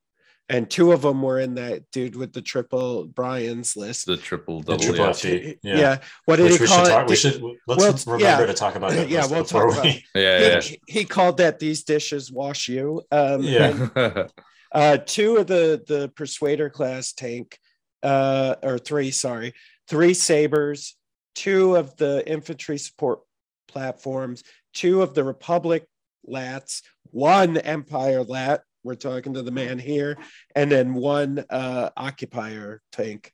and 0.51 0.69
two 0.69 0.91
of 0.91 1.01
them 1.01 1.21
were 1.21 1.39
in 1.39 1.55
that 1.55 1.89
dude 1.91 2.15
with 2.15 2.33
the 2.33 2.41
triple 2.41 3.05
Brian's 3.07 3.75
list. 3.75 4.05
The 4.05 4.17
triple 4.17 4.61
The 4.61 4.77
double. 4.77 4.83
triple 4.83 5.05
yeah. 5.05 5.11
FT. 5.11 5.57
Yeah. 5.63 5.77
Yeah. 5.77 5.97
What 6.25 6.35
did 6.35 6.43
Which 6.43 6.53
he 6.55 6.61
we 6.61 6.67
call 6.67 6.77
should 6.79 6.87
it? 6.87 6.89
talk. 6.95 7.07
We 7.07 7.15
should 7.15 7.41
let's 7.67 8.05
well, 8.05 8.17
remember 8.17 8.43
yeah. 8.43 8.45
to 8.47 8.53
talk 8.53 8.75
about 8.75 8.93
it. 8.99 9.09
Yeah, 9.09 9.25
we'll 9.27 9.43
before 9.43 9.67
talk 9.69 9.73
about 9.73 9.85
we- 9.85 10.05
Yeah, 10.13 10.39
he, 10.39 10.45
yeah. 10.45 10.61
he- 10.61 10.81
he 10.87 11.05
called 11.05 11.37
that 11.37 11.59
these 11.59 11.83
dishes 11.83 12.31
wash 12.31 12.67
you. 12.67 13.01
Um, 13.11 13.41
Yeah. 13.43 13.89
and, 13.95 14.31
uh, 14.71 14.97
two 15.05 15.37
of 15.37 15.47
the 15.47 15.81
the 15.87 16.09
Persuader 16.15 16.69
class 16.69 17.13
tank, 17.13 17.57
uh, 18.03 18.55
or 18.61 18.77
three, 18.77 19.11
sorry, 19.11 19.53
three 19.87 20.13
sabers, 20.13 20.95
two 21.35 21.75
of 21.75 21.95
the 21.97 22.23
infantry 22.29 22.77
support 22.77 23.19
platforms, 23.67 24.43
two 24.73 25.01
of 25.01 25.13
the 25.13 25.23
Republic 25.23 25.85
lats, 26.29 26.81
one 27.11 27.57
Empire 27.57 28.23
lat. 28.23 28.63
We're 28.83 28.95
talking 28.95 29.35
to 29.35 29.41
the 29.43 29.51
man 29.51 29.79
here, 29.79 30.17
and 30.55 30.71
then 30.71 30.93
one 30.93 31.43
uh, 31.49 31.89
occupier 31.95 32.81
tank. 32.91 33.31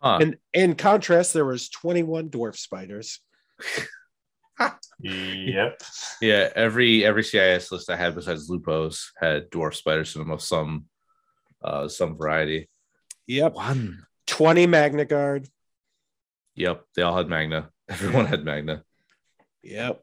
Huh. 0.00 0.18
And 0.20 0.36
in 0.52 0.74
contrast, 0.74 1.32
there 1.32 1.44
was 1.44 1.68
21 1.70 2.28
dwarf 2.28 2.56
spiders. 2.56 3.20
Yep. 5.00 5.82
yeah, 6.22 6.48
every 6.54 7.04
every 7.04 7.24
CIS 7.24 7.72
list 7.72 7.90
I 7.90 7.96
had 7.96 8.14
besides 8.14 8.48
Lupos 8.48 9.06
had 9.18 9.50
dwarf 9.50 9.74
spiders 9.74 10.14
in 10.14 10.22
them 10.22 10.30
of 10.30 10.40
some 10.40 10.84
uh 11.62 11.88
some 11.88 12.16
variety. 12.16 12.68
Yep. 13.26 13.54
One. 13.54 14.06
20 14.26 14.66
Magna 14.66 15.04
Guard. 15.04 15.48
Yep, 16.54 16.84
they 16.94 17.02
all 17.02 17.16
had 17.16 17.28
Magna. 17.28 17.70
Everyone 17.88 18.26
had 18.26 18.44
Magna. 18.44 18.84
Yep. 19.62 20.00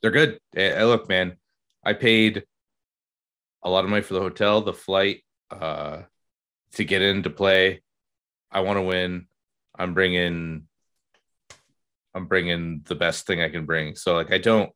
They're 0.00 0.10
good. 0.10 0.38
Eh, 0.54 0.82
look, 0.84 1.08
man, 1.08 1.36
I 1.84 1.94
paid 1.94 2.44
a 3.62 3.70
lot 3.70 3.84
of 3.84 3.90
money 3.90 4.02
for 4.02 4.14
the 4.14 4.20
hotel, 4.20 4.60
the 4.62 4.72
flight, 4.72 5.24
uh, 5.50 6.02
to 6.74 6.84
get 6.84 7.02
into 7.02 7.30
play. 7.30 7.82
I 8.50 8.60
want 8.60 8.76
to 8.78 8.82
win. 8.82 9.26
I'm 9.78 9.94
bringing. 9.94 10.64
I'm 12.14 12.26
bringing 12.26 12.82
the 12.86 12.94
best 12.94 13.26
thing 13.26 13.42
I 13.42 13.48
can 13.48 13.64
bring. 13.66 13.94
So 13.94 14.14
like 14.14 14.32
I 14.32 14.38
don't. 14.38 14.70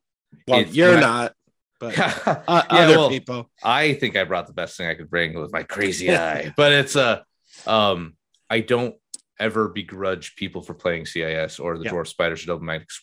Well, 0.47 0.61
It's 0.61 0.75
you're 0.75 0.95
not- 0.95 1.01
not, 1.01 1.33
but 1.81 1.97
yeah, 1.99 2.43
uh, 2.47 2.63
other 2.71 2.97
well, 2.97 3.09
people. 3.09 3.51
I 3.63 3.95
think 3.95 4.17
I 4.17 4.25
brought 4.25 4.47
the 4.47 4.53
best 4.53 4.77
thing 4.77 4.87
I 4.89 4.95
could 4.95 5.11
bring 5.11 5.35
with 5.39 5.53
my 5.53 5.63
crazy 5.63 6.11
eye, 6.15 6.53
but 6.57 6.73
it's 6.73 6.97
a, 6.97 7.25
um, 7.67 8.17
I 8.49 8.61
don't 8.61 8.95
ever 9.39 9.69
begrudge 9.69 10.37
people 10.37 10.63
for 10.63 10.75
playing 10.75 11.05
CIS 11.07 11.59
or 11.59 11.77
the 11.77 11.85
Yeah. 11.85 11.91
Dwarf 11.93 12.07
Spiders 12.07 12.45
or 12.45 12.47
Double 12.47 12.65
Magnets. 12.65 13.03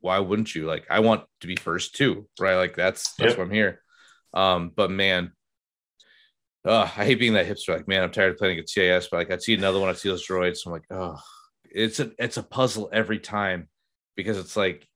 Why 0.00 0.18
wouldn't 0.20 0.54
you? 0.54 0.66
Like, 0.66 0.86
I 0.88 1.00
want 1.00 1.24
to 1.40 1.46
be 1.46 1.56
first 1.56 1.96
too, 1.96 2.28
right? 2.38 2.56
Like 2.56 2.76
that's 2.76 3.14
that's 3.14 3.30
Yep. 3.30 3.38
why 3.38 3.44
I'm 3.44 3.50
here. 3.50 3.82
Um, 4.32 4.72
but 4.74 4.90
man, 4.90 5.32
uh, 6.64 6.82
I 6.82 7.04
hate 7.04 7.18
being 7.18 7.34
that 7.34 7.46
hipster. 7.48 7.74
Like, 7.76 7.88
man, 7.88 8.02
I'm 8.02 8.10
tired 8.10 8.32
of 8.32 8.38
playing 8.38 8.54
against 8.54 8.74
CIS, 8.74 9.08
but 9.10 9.18
like 9.18 9.30
I'd 9.30 9.42
see 9.42 9.54
another 9.54 9.80
one, 9.80 9.88
I 9.88 9.94
see 9.94 10.08
those 10.08 10.26
droids. 10.26 10.58
So 10.58 10.70
I'm 10.70 10.72
like, 10.74 10.86
oh, 10.90 11.18
it's 11.70 12.00
a 12.00 12.12
it's 12.18 12.36
a 12.36 12.42
puzzle 12.42 12.90
every 12.92 13.18
time 13.18 13.68
because 14.16 14.38
it's 14.38 14.56
like 14.56 14.86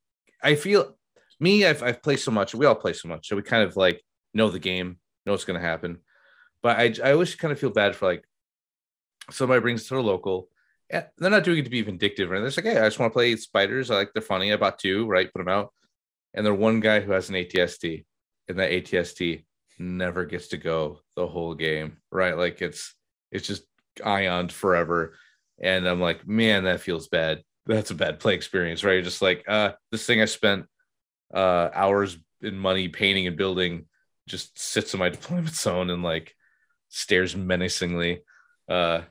I 0.42 0.56
feel 0.56 0.96
me, 1.40 1.64
I've 1.64 1.82
I've 1.82 2.02
played 2.02 2.20
so 2.20 2.30
much, 2.30 2.54
we 2.54 2.66
all 2.66 2.74
play 2.74 2.92
so 2.92 3.08
much, 3.08 3.28
so 3.28 3.36
we 3.36 3.42
kind 3.42 3.62
of 3.62 3.76
like 3.76 4.02
know 4.34 4.50
the 4.50 4.58
game, 4.58 4.98
know 5.24 5.32
what's 5.32 5.44
gonna 5.44 5.60
happen. 5.60 5.98
But 6.62 6.78
I 6.78 6.94
I 7.02 7.12
always 7.12 7.34
kind 7.34 7.52
of 7.52 7.58
feel 7.58 7.70
bad 7.70 7.96
for 7.96 8.06
like 8.06 8.24
somebody 9.30 9.60
brings 9.60 9.86
to 9.88 9.94
the 9.94 10.02
local. 10.02 10.48
Yeah, 10.90 11.06
they're 11.16 11.30
not 11.30 11.44
doing 11.44 11.58
it 11.58 11.64
to 11.64 11.70
be 11.70 11.82
vindictive, 11.82 12.28
anything. 12.28 12.42
They're 12.42 12.50
just 12.50 12.58
like, 12.58 12.66
hey, 12.66 12.80
I 12.80 12.86
just 12.86 12.98
want 12.98 13.10
to 13.10 13.14
play 13.14 13.36
spiders. 13.36 13.90
I 13.90 13.96
like 13.96 14.12
they're 14.12 14.22
funny. 14.22 14.52
I 14.52 14.56
bought 14.56 14.78
two, 14.78 15.06
right? 15.06 15.32
Put 15.32 15.38
them 15.38 15.48
out. 15.48 15.72
And 16.34 16.44
they're 16.44 16.52
one 16.52 16.80
guy 16.80 17.00
who 17.00 17.12
has 17.12 17.30
an 17.30 17.36
ATST, 17.36 18.04
and 18.48 18.58
that 18.58 18.70
ATST 18.70 19.44
never 19.78 20.24
gets 20.24 20.48
to 20.48 20.56
go 20.56 21.00
the 21.16 21.26
whole 21.26 21.54
game, 21.54 21.98
right? 22.10 22.36
Like 22.36 22.62
it's 22.62 22.94
it's 23.30 23.46
just 23.46 23.64
ioned 24.04 24.52
forever. 24.52 25.14
And 25.60 25.86
I'm 25.86 26.00
like, 26.00 26.26
man, 26.26 26.64
that 26.64 26.80
feels 26.80 27.08
bad. 27.08 27.42
That's 27.66 27.90
a 27.90 27.94
bad 27.94 28.20
play 28.20 28.34
experience, 28.34 28.84
right? 28.84 29.02
Just 29.02 29.22
like, 29.22 29.44
uh, 29.48 29.72
this 29.90 30.06
thing 30.06 30.20
I 30.20 30.26
spent 30.26 30.66
uh 31.32 31.70
hours 31.74 32.16
and 32.42 32.60
money 32.60 32.88
painting 32.88 33.26
and 33.26 33.36
building 33.36 33.86
just 34.28 34.58
sits 34.58 34.94
in 34.94 35.00
my 35.00 35.08
deployment 35.10 35.54
zone 35.54 35.90
and 35.90 36.02
like 36.02 36.34
stares 36.88 37.36
menacingly. 37.36 38.22
Uh 38.68 39.02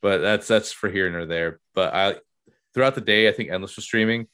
but 0.00 0.18
that's 0.18 0.48
that's 0.48 0.72
for 0.72 0.90
here 0.90 1.06
and 1.06 1.30
there. 1.30 1.60
But 1.74 1.94
I 1.94 2.16
throughout 2.74 2.94
the 2.94 3.00
day, 3.00 3.28
I 3.28 3.32
think 3.32 3.50
Endless 3.50 3.76
was 3.76 3.84
streaming. 3.84 4.26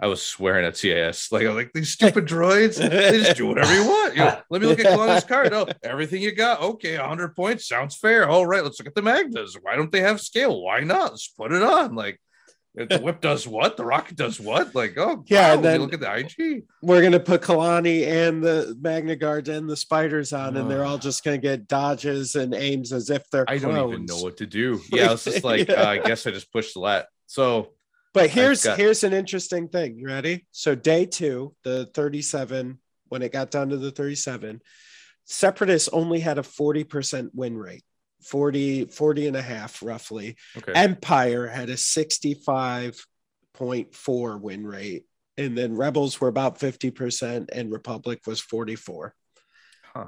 I 0.00 0.06
was 0.08 0.20
swearing 0.22 0.66
at 0.66 0.76
CIS. 0.76 1.28
Like 1.32 1.44
I 1.44 1.48
was 1.48 1.56
like, 1.56 1.72
these 1.72 1.92
stupid 1.98 2.26
droids, 2.26 2.76
they 2.78 3.18
just 3.20 3.36
do 3.36 3.46
whatever 3.46 3.74
you 3.74 3.84
want. 3.86 4.14
You 4.14 4.24
know, 4.24 4.40
let 4.50 4.60
me 4.60 4.66
look 4.66 4.80
at 4.80 4.86
Kalani's 4.86 5.24
card. 5.28 5.52
Oh, 5.52 5.66
everything 5.82 6.20
you 6.22 6.32
got. 6.32 6.60
Okay, 6.60 6.98
100 6.98 7.34
points. 7.36 7.68
Sounds 7.68 7.96
fair. 7.96 8.28
All 8.28 8.44
right, 8.46 8.62
let's 8.64 8.78
look 8.80 8.88
at 8.88 8.94
the 8.94 9.02
Magnas. 9.02 9.56
Why 9.62 9.76
don't 9.76 9.92
they 9.92 10.00
have 10.00 10.20
scale? 10.20 10.62
Why 10.62 10.80
not? 10.80 11.12
Let's 11.12 11.28
put 11.28 11.52
it 11.52 11.62
on. 11.62 11.94
Like 11.94 12.20
the 12.76 12.98
whip 12.98 13.20
does 13.20 13.46
what? 13.46 13.76
The 13.76 13.84
rocket 13.84 14.16
does 14.16 14.40
what? 14.40 14.74
Like, 14.74 14.94
oh 14.98 15.22
Yeah, 15.28 15.50
wow, 15.50 15.54
and 15.54 15.64
then- 15.64 15.80
look 15.80 15.94
at 15.94 16.00
the 16.00 16.12
IG. 16.12 16.64
We're 16.82 17.02
gonna 17.02 17.20
put 17.20 17.40
Kalani 17.42 18.04
and 18.04 18.42
the 18.42 18.76
Magna 18.80 19.14
Guards 19.14 19.48
and 19.48 19.70
the 19.70 19.76
spiders 19.76 20.32
on, 20.32 20.56
and 20.56 20.68
they're 20.68 20.84
all 20.84 20.98
just 20.98 21.22
gonna 21.22 21.38
get 21.38 21.68
dodges 21.68 22.34
and 22.34 22.52
aims 22.52 22.92
as 22.92 23.10
if 23.10 23.30
they're 23.30 23.44
I 23.48 23.58
don't 23.58 23.90
even 23.92 24.06
know 24.06 24.18
what 24.22 24.38
to 24.38 24.46
do. 24.46 24.80
Yeah, 24.90 25.12
it's 25.12 25.22
just 25.24 25.44
like 25.44 25.68
Yeah. 25.68 25.82
uh, 25.82 25.86
I 25.90 25.98
guess 25.98 26.26
I 26.26 26.32
just 26.32 26.52
pushed 26.52 26.74
the 26.74 26.80
lat. 26.80 27.06
So 27.26 27.68
But 28.14 28.30
here's 28.30 28.64
got- 28.64 28.78
here's 28.78 29.04
an 29.04 29.12
interesting 29.12 29.68
thing. 29.68 29.98
You 29.98 30.06
ready? 30.06 30.46
So 30.52 30.74
day 30.74 31.04
two, 31.04 31.54
the 31.64 31.84
37, 31.86 32.78
when 33.08 33.20
it 33.22 33.32
got 33.32 33.50
down 33.50 33.68
to 33.70 33.76
the 33.76 33.90
37, 33.90 34.62
Separatists 35.24 35.88
only 35.92 36.20
had 36.20 36.38
a 36.38 36.42
40% 36.42 37.30
win 37.34 37.56
rate, 37.56 37.82
40, 38.22 38.84
40 38.86 39.26
and 39.26 39.36
a 39.36 39.42
half 39.42 39.82
roughly. 39.82 40.36
okay. 40.56 40.72
Empire 40.74 41.46
had 41.48 41.70
a 41.70 41.76
65.4 41.76 44.40
win 44.40 44.64
rate. 44.66 45.04
And 45.36 45.58
then 45.58 45.74
Rebels 45.74 46.20
were 46.20 46.28
about 46.28 46.60
50% 46.60 47.48
and 47.52 47.72
Republic 47.72 48.20
was 48.26 48.40
44. 48.40 49.12
Huh. 49.94 50.06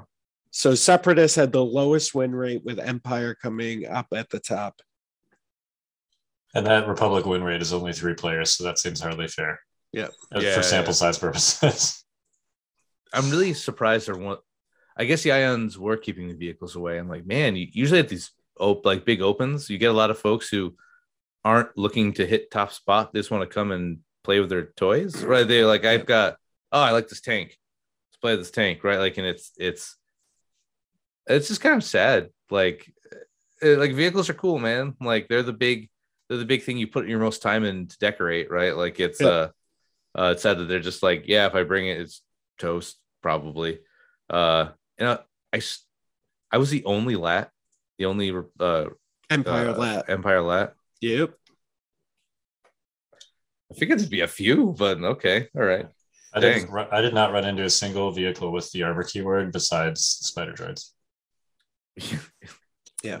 So 0.51 0.73
Separatists 0.75 1.35
had 1.35 1.51
the 1.51 1.63
lowest 1.65 2.15
win 2.15 2.33
rate 2.33 2.63
with 2.63 2.79
Empire 2.79 3.35
coming 3.35 3.85
up 3.85 4.07
at 4.15 4.29
the 4.29 4.39
top. 4.39 4.79
And 6.55 6.65
that 6.65 6.87
Republic 6.87 7.25
win 7.25 7.43
rate 7.43 7.61
is 7.61 7.73
only 7.73 7.93
three 7.93 8.13
players, 8.13 8.51
so 8.55 8.63
that 8.63 8.79
seems 8.79 9.01
hardly 9.01 9.27
fair. 9.27 9.59
Yeah. 9.91 10.07
Uh, 10.33 10.39
Yeah. 10.39 10.55
For 10.55 10.63
sample 10.63 10.93
size 10.93 11.17
purposes. 11.17 12.03
I'm 13.13 13.29
really 13.29 13.53
surprised 13.53 14.07
they're 14.07 14.17
one. 14.17 14.37
I 14.97 15.05
guess 15.05 15.23
the 15.23 15.31
Ions 15.31 15.77
were 15.77 15.97
keeping 15.97 16.27
the 16.27 16.33
vehicles 16.33 16.75
away. 16.75 16.97
I'm 16.97 17.07
like, 17.07 17.25
man, 17.25 17.55
you, 17.55 17.67
usually 17.71 17.99
at 17.99 18.09
these 18.09 18.31
op- 18.59 18.85
like 18.85 19.05
big 19.05 19.21
opens, 19.21 19.69
you 19.69 19.77
get 19.77 19.91
a 19.91 19.93
lot 19.93 20.09
of 20.09 20.17
folks 20.19 20.49
who 20.49 20.75
aren't 21.45 21.77
looking 21.77 22.13
to 22.13 22.25
hit 22.25 22.49
top 22.51 22.73
spot. 22.73 23.13
They 23.13 23.19
just 23.19 23.31
want 23.31 23.47
to 23.47 23.53
come 23.53 23.71
and 23.71 23.99
play 24.23 24.39
with 24.39 24.49
their 24.49 24.65
toys, 24.75 25.23
right? 25.23 25.47
They're 25.47 25.67
like, 25.67 25.85
I've 25.85 26.05
got, 26.05 26.37
oh, 26.71 26.81
I 26.81 26.91
like 26.91 27.07
this 27.07 27.21
tank. 27.21 27.57
Let's 28.09 28.17
play 28.19 28.35
this 28.35 28.51
tank, 28.51 28.83
right? 28.83 28.97
Like, 28.99 29.17
and 29.17 29.27
it's 29.27 29.51
it's 29.57 29.95
it's 31.27 31.47
just 31.47 31.61
kind 31.61 31.75
of 31.75 31.83
sad. 31.83 32.29
Like, 32.49 32.91
uh, 33.63 33.77
like 33.77 33.93
vehicles 33.93 34.29
are 34.29 34.33
cool, 34.33 34.59
man. 34.59 34.95
Like 34.99 35.27
they're 35.27 35.43
the 35.43 35.53
big 35.53 35.89
they're 36.27 36.37
the 36.37 36.45
big 36.45 36.63
thing 36.63 36.77
you 36.77 36.87
put 36.87 37.07
your 37.07 37.19
most 37.19 37.41
time 37.41 37.63
in 37.63 37.87
to 37.87 37.97
decorate, 37.99 38.51
right? 38.51 38.75
Like 38.75 38.99
it's 38.99 39.21
Yeah. 39.21 39.27
uh, 39.27 39.49
uh 40.17 40.31
it's 40.33 40.43
sad 40.43 40.57
that 40.57 40.65
they're 40.65 40.79
just 40.79 41.03
like, 41.03 41.25
yeah, 41.27 41.47
if 41.47 41.55
I 41.55 41.63
bring 41.63 41.87
it, 41.87 41.99
it's 41.99 42.21
toast 42.59 42.99
probably. 43.21 43.79
Uh, 44.29 44.69
and 44.97 45.19
i 45.53 45.61
i 46.51 46.57
was 46.57 46.69
the 46.69 46.83
only 46.85 47.15
lat, 47.15 47.51
the 47.97 48.05
only 48.05 48.35
uh, 48.59 48.85
Empire 49.29 49.69
uh, 49.69 49.77
lat. 49.77 50.09
Empire 50.09 50.41
lat. 50.41 50.73
Yep. 51.01 51.33
I 53.71 53.75
figured 53.75 53.99
there'd 53.99 54.09
be 54.09 54.21
a 54.21 54.27
few, 54.27 54.73
but 54.77 55.01
okay, 55.01 55.49
all 55.55 55.63
right. 55.63 55.87
I 56.33 56.39
didn't. 56.39 56.63
Dang. 56.63 56.71
ru- 56.71 56.87
I 56.91 57.01
did 57.01 57.13
not 57.13 57.31
run 57.33 57.45
into 57.45 57.63
a 57.63 57.69
single 57.69 58.11
vehicle 58.11 58.51
with 58.51 58.71
the 58.71 58.83
armor 58.83 59.03
keyword 59.03 59.51
besides 59.51 60.01
spider 60.05 60.53
droids. 60.53 60.91
Yeah. 63.03 63.19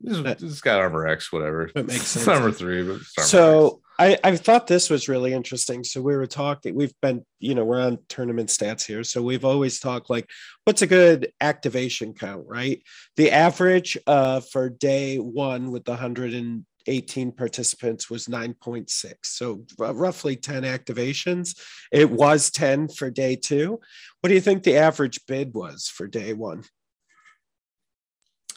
This, 0.00 0.40
has 0.40 0.60
got 0.60 0.80
armor 0.80 1.06
X, 1.06 1.32
whatever. 1.32 1.70
That 1.74 1.86
makes 1.86 2.06
sense. 2.06 2.28
armor 2.28 2.52
three, 2.52 2.82
but 2.82 2.96
it's 2.96 3.18
armor 3.18 3.24
X. 3.24 3.30
So 3.30 3.80
I, 3.98 4.16
I 4.22 4.36
thought 4.36 4.68
this 4.68 4.90
was 4.90 5.08
really 5.08 5.32
interesting. 5.32 5.82
So 5.82 6.00
we 6.00 6.14
were 6.14 6.26
talking, 6.26 6.76
we've 6.76 6.94
been, 7.02 7.24
you 7.40 7.56
know, 7.56 7.64
we're 7.64 7.80
on 7.80 7.98
tournament 8.08 8.48
stats 8.48 8.86
here. 8.86 9.02
So 9.02 9.22
we've 9.22 9.44
always 9.44 9.80
talked 9.80 10.08
like, 10.08 10.30
what's 10.64 10.82
a 10.82 10.86
good 10.86 11.32
activation 11.40 12.14
count, 12.14 12.44
right? 12.46 12.80
The 13.16 13.32
average 13.32 13.98
uh, 14.06 14.40
for 14.40 14.68
day 14.68 15.16
one 15.16 15.72
with 15.72 15.84
the 15.84 15.92
118 15.92 17.32
participants 17.32 18.08
was 18.08 18.26
9.6. 18.26 19.14
So 19.24 19.64
r- 19.80 19.92
roughly 19.92 20.36
10 20.36 20.62
activations. 20.62 21.58
It 21.90 22.08
was 22.08 22.52
10 22.52 22.90
for 22.90 23.10
day 23.10 23.34
two. 23.34 23.80
What 24.20 24.28
do 24.28 24.34
you 24.34 24.40
think 24.40 24.62
the 24.62 24.76
average 24.76 25.26
bid 25.26 25.54
was 25.54 25.88
for 25.88 26.06
day 26.06 26.34
one? 26.34 26.62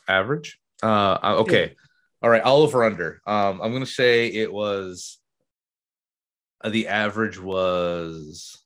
average. 0.07 0.59
Uh, 0.81 1.37
okay, 1.41 1.75
all 2.21 2.29
right. 2.29 2.41
I'll 2.43 2.57
over 2.57 2.83
under. 2.83 3.21
Um, 3.25 3.61
I'm 3.61 3.71
gonna 3.73 3.85
say 3.85 4.27
it 4.27 4.51
was. 4.51 5.19
uh, 6.63 6.69
the 6.69 6.87
average 6.87 7.39
was 7.39 8.57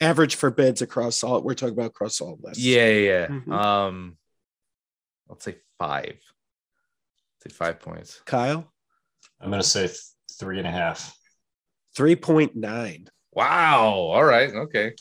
Average 0.00 0.34
for 0.36 0.50
bids 0.50 0.82
across 0.82 1.22
all, 1.24 1.40
we're 1.40 1.54
talking 1.54 1.72
about 1.72 1.86
across 1.86 2.20
all 2.20 2.38
lists. 2.42 2.62
yeah 2.62 2.88
yeah. 2.88 3.00
yeah. 3.10 3.26
Mhm. 3.28 3.52
Um, 3.52 4.16
let's 5.28 5.44
say 5.44 5.56
five. 5.78 6.18
Say 7.42 7.50
five 7.50 7.80
points. 7.80 8.20
Kyle, 8.26 8.70
I'm 9.40 9.48
going 9.50 9.62
to 9.62 9.66
say 9.68 9.86
th- 9.86 9.98
three 10.38 10.58
and 10.58 10.66
a 10.66 10.70
half. 10.70 11.16
3.9. 11.96 13.08
Wow. 13.32 13.84
All 13.84 14.24
right. 14.24 14.50
Okay. 14.52 14.92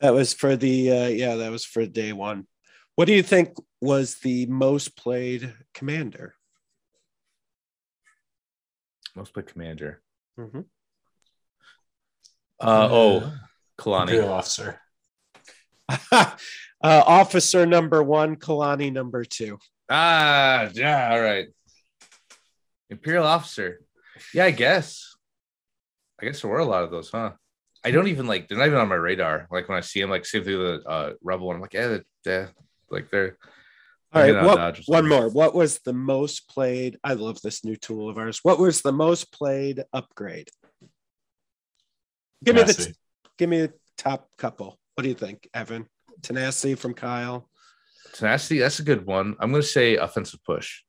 That 0.00 0.14
was 0.14 0.32
for 0.32 0.56
the 0.56 0.90
uh, 0.90 1.08
yeah, 1.08 1.34
that 1.36 1.50
was 1.50 1.64
for 1.64 1.84
day 1.86 2.12
one. 2.14 2.46
What 2.94 3.04
do 3.06 3.12
you 3.14 3.22
think 3.22 3.50
was 3.80 4.16
the 4.16 4.46
most 4.46 4.96
played 4.96 5.54
commander? 5.74 6.34
Most 9.14 9.32
played 9.32 9.46
commander. 9.46 10.02
Mhm. 10.38 10.64
Uh 12.60 12.88
oh, 12.90 13.32
Kalani. 13.78 14.02
Imperial 14.02 14.32
officer. 14.32 14.80
uh, 16.12 16.34
officer 16.82 17.66
number 17.66 18.02
one, 18.02 18.36
Kalani 18.36 18.92
number 18.92 19.24
two. 19.24 19.58
Ah, 19.88 20.68
yeah. 20.72 21.10
All 21.12 21.20
right. 21.20 21.48
Imperial 22.90 23.24
officer. 23.24 23.80
Yeah, 24.32 24.44
I 24.44 24.50
guess. 24.50 25.16
I 26.20 26.26
guess 26.26 26.40
there 26.40 26.50
were 26.50 26.58
a 26.58 26.64
lot 26.64 26.82
of 26.82 26.90
those, 26.90 27.10
huh? 27.10 27.32
I 27.84 27.90
don't 27.90 28.08
even 28.08 28.26
like. 28.26 28.48
They're 28.48 28.58
not 28.58 28.66
even 28.66 28.78
on 28.78 28.88
my 28.88 28.94
radar. 28.96 29.46
Like 29.50 29.68
when 29.68 29.78
I 29.78 29.82
see 29.82 30.00
them, 30.00 30.10
like 30.10 30.24
see 30.24 30.42
through 30.42 30.80
the 30.80 30.88
uh, 30.88 31.12
rebel, 31.22 31.50
and 31.50 31.56
I'm 31.56 31.60
like, 31.60 31.74
yeah, 31.74 31.88
they're, 31.88 32.04
they're 32.24 32.50
like 32.90 33.10
they're. 33.10 33.36
All 34.12 34.22
they're 34.22 34.34
right, 34.34 34.42
not 34.44 34.78
what, 34.78 34.80
one 34.86 35.08
more. 35.08 35.28
What 35.28 35.54
was 35.54 35.80
the 35.80 35.92
most 35.92 36.48
played? 36.48 36.96
I 37.04 37.14
love 37.14 37.40
this 37.42 37.64
new 37.64 37.76
tool 37.76 38.08
of 38.08 38.18
ours. 38.18 38.40
What 38.42 38.58
was 38.58 38.82
the 38.82 38.92
most 38.92 39.32
played 39.32 39.82
upgrade? 39.92 40.48
Give 42.44 42.54
me 42.54 42.62
the 42.62 42.94
give 43.38 43.48
me 43.48 43.62
the 43.62 43.72
top 43.98 44.28
couple. 44.38 44.78
What 44.94 45.02
do 45.02 45.08
you 45.08 45.14
think, 45.14 45.48
Evan? 45.52 45.86
Tenacity 46.22 46.74
from 46.76 46.94
Kyle. 46.94 47.48
Tenacity. 48.12 48.58
That's 48.60 48.78
a 48.78 48.84
good 48.84 49.04
one. 49.04 49.36
I'm 49.40 49.50
gonna 49.50 49.62
say 49.62 49.96
offensive 49.96 50.42
push. 50.44 50.82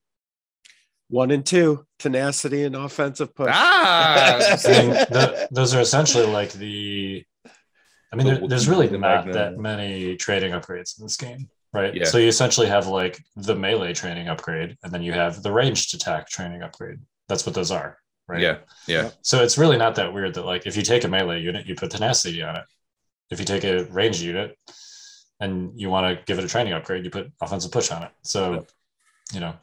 One 1.10 1.32
and 1.32 1.46
two, 1.46 1.86
tenacity 2.00 2.64
and 2.64 2.76
offensive 2.76 3.34
push. 3.34 3.50
Ah, 3.52 4.38
the, 4.64 5.48
those 5.52 5.74
are 5.74 5.80
essentially 5.80 6.28
like 6.28 6.52
the 6.52 7.26
I 8.12 8.16
mean, 8.16 8.28
The 8.28 8.36
there, 8.40 8.48
there's 8.50 8.68
really 8.70 8.88
the 8.88 8.98
not 8.98 9.26
Magna. 9.26 9.34
that 9.34 9.58
many 9.58 10.16
trading 10.16 10.52
upgrades 10.52 11.00
in 11.00 11.06
this 11.06 11.18
game, 11.18 11.50
right? 11.74 11.94
Yeah. 11.94 12.06
So 12.06 12.18
you 12.18 12.28
essentially 12.28 12.68
have 12.68 12.88
like 12.88 13.24
the 13.36 13.56
melee 13.56 13.94
training 13.94 14.28
upgrade, 14.28 14.78
and 14.84 14.92
then 14.92 15.02
you 15.02 15.14
have 15.14 15.44
the 15.44 15.52
ranged 15.52 15.94
attack 15.94 16.30
training 16.30 16.62
upgrade. 16.64 17.00
That's 17.28 17.46
what 17.46 17.56
those 17.56 17.72
are, 17.72 17.98
right? 18.28 18.42
Yeah, 18.42 18.58
yeah, 18.88 19.12
So 19.22 19.44
it's 19.44 19.58
really 19.58 19.78
not 19.78 19.96
that 19.96 20.14
weird 20.14 20.34
that 20.36 20.46
like 20.46 20.66
if 20.66 20.78
you 20.78 20.84
take 20.84 21.04
a 21.04 21.08
melee 21.08 21.42
unit, 21.42 21.66
you 21.66 21.76
put 21.76 21.92
tenacity 21.92 22.42
on 22.42 22.56
it. 22.56 22.64
If 23.30 23.40
you 23.40 23.46
take 23.46 23.66
a 23.66 23.84
ranged 23.86 24.22
unit 24.22 24.58
and 25.40 25.72
you 25.80 25.90
want 25.90 26.08
to 26.18 26.24
give 26.26 26.40
it 26.40 26.46
a 26.46 26.48
training 26.48 26.74
upgrade, 26.74 27.04
you 27.04 27.12
put 27.12 27.32
offensive 27.42 27.72
push 27.72 27.92
on 27.92 28.04
it. 28.04 28.12
So, 28.24 28.66
you 29.34 29.42
know, 29.42 29.54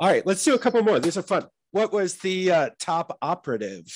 All 0.00 0.08
right, 0.08 0.24
let's 0.26 0.42
do 0.42 0.54
a 0.54 0.58
couple 0.58 0.82
more. 0.82 0.98
These 0.98 1.18
are 1.18 1.22
fun. 1.22 1.46
What 1.72 1.92
was 1.92 2.16
the 2.16 2.50
uh, 2.50 2.70
top 2.80 3.18
operative? 3.20 3.86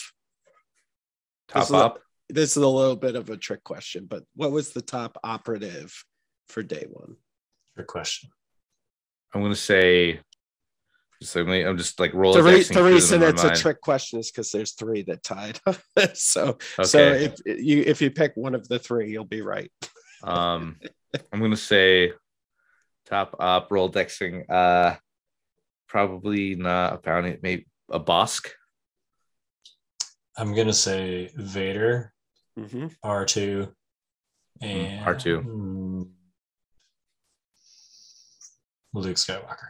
top 1.49 1.61
This 1.63 1.69
is 1.71 1.75
a- 1.75 1.79
up. 1.79 2.01
This 2.31 2.51
is 2.51 2.63
a 2.63 2.69
little 2.69 2.97
bit 2.97 3.17
of 3.17 3.31
a 3.31 3.39
trick 3.39 3.65
question, 3.65 4.05
but 4.07 4.23
what 4.37 4.51
was 4.53 4.73
the 4.73 4.83
top 4.83 5.17
operative 5.25 6.05
for 6.49 6.63
day 6.63 6.87
one? 6.91 7.17
good 7.77 7.87
question. 7.87 8.31
I'm 9.35 9.43
gonna 9.43 9.55
say. 9.55 10.21
Just 11.21 11.35
like, 11.35 11.67
I'm 11.67 11.77
just 11.77 11.99
like 11.99 12.15
rolling. 12.15 12.45
The, 12.45 12.51
re- 12.51 12.63
the 12.63 12.83
reason 12.85 13.23
it's 13.25 13.43
a 13.43 13.55
trick 13.55 13.81
question 13.81 14.21
is 14.21 14.31
because 14.31 14.53
there's 14.53 14.73
three 14.75 15.03
that 15.03 15.25
tied. 15.25 15.59
so, 16.15 16.59
so 16.83 17.13
if 17.13 17.35
you 17.45 17.83
if 17.85 18.01
you 18.01 18.11
pick 18.13 18.33
one 18.37 18.55
of 18.55 18.69
the 18.69 18.79
three, 18.79 19.11
you'll 19.11 19.25
be 19.25 19.43
right. 19.43 19.71
Um, 20.23 20.77
I'm 21.33 21.41
gonna 21.41 21.57
say 21.57 22.13
top 23.07 23.35
up 23.41 23.69
roll 23.73 23.91
dexing. 23.91 24.49
Uh, 24.49 24.95
probably 25.89 26.55
not 26.55 26.95
a 26.95 26.99
bounty. 26.99 27.37
Maybe 27.43 27.67
a 27.91 27.99
Bossk. 27.99 28.51
I'm 30.37 30.55
gonna 30.55 30.73
say 30.73 31.33
Vader, 31.35 32.13
Mhm. 32.57 32.95
R2, 33.05 33.73
and 34.61 35.05
R2. 35.05 36.09
Luke 38.99 39.17
Skywalker. 39.17 39.69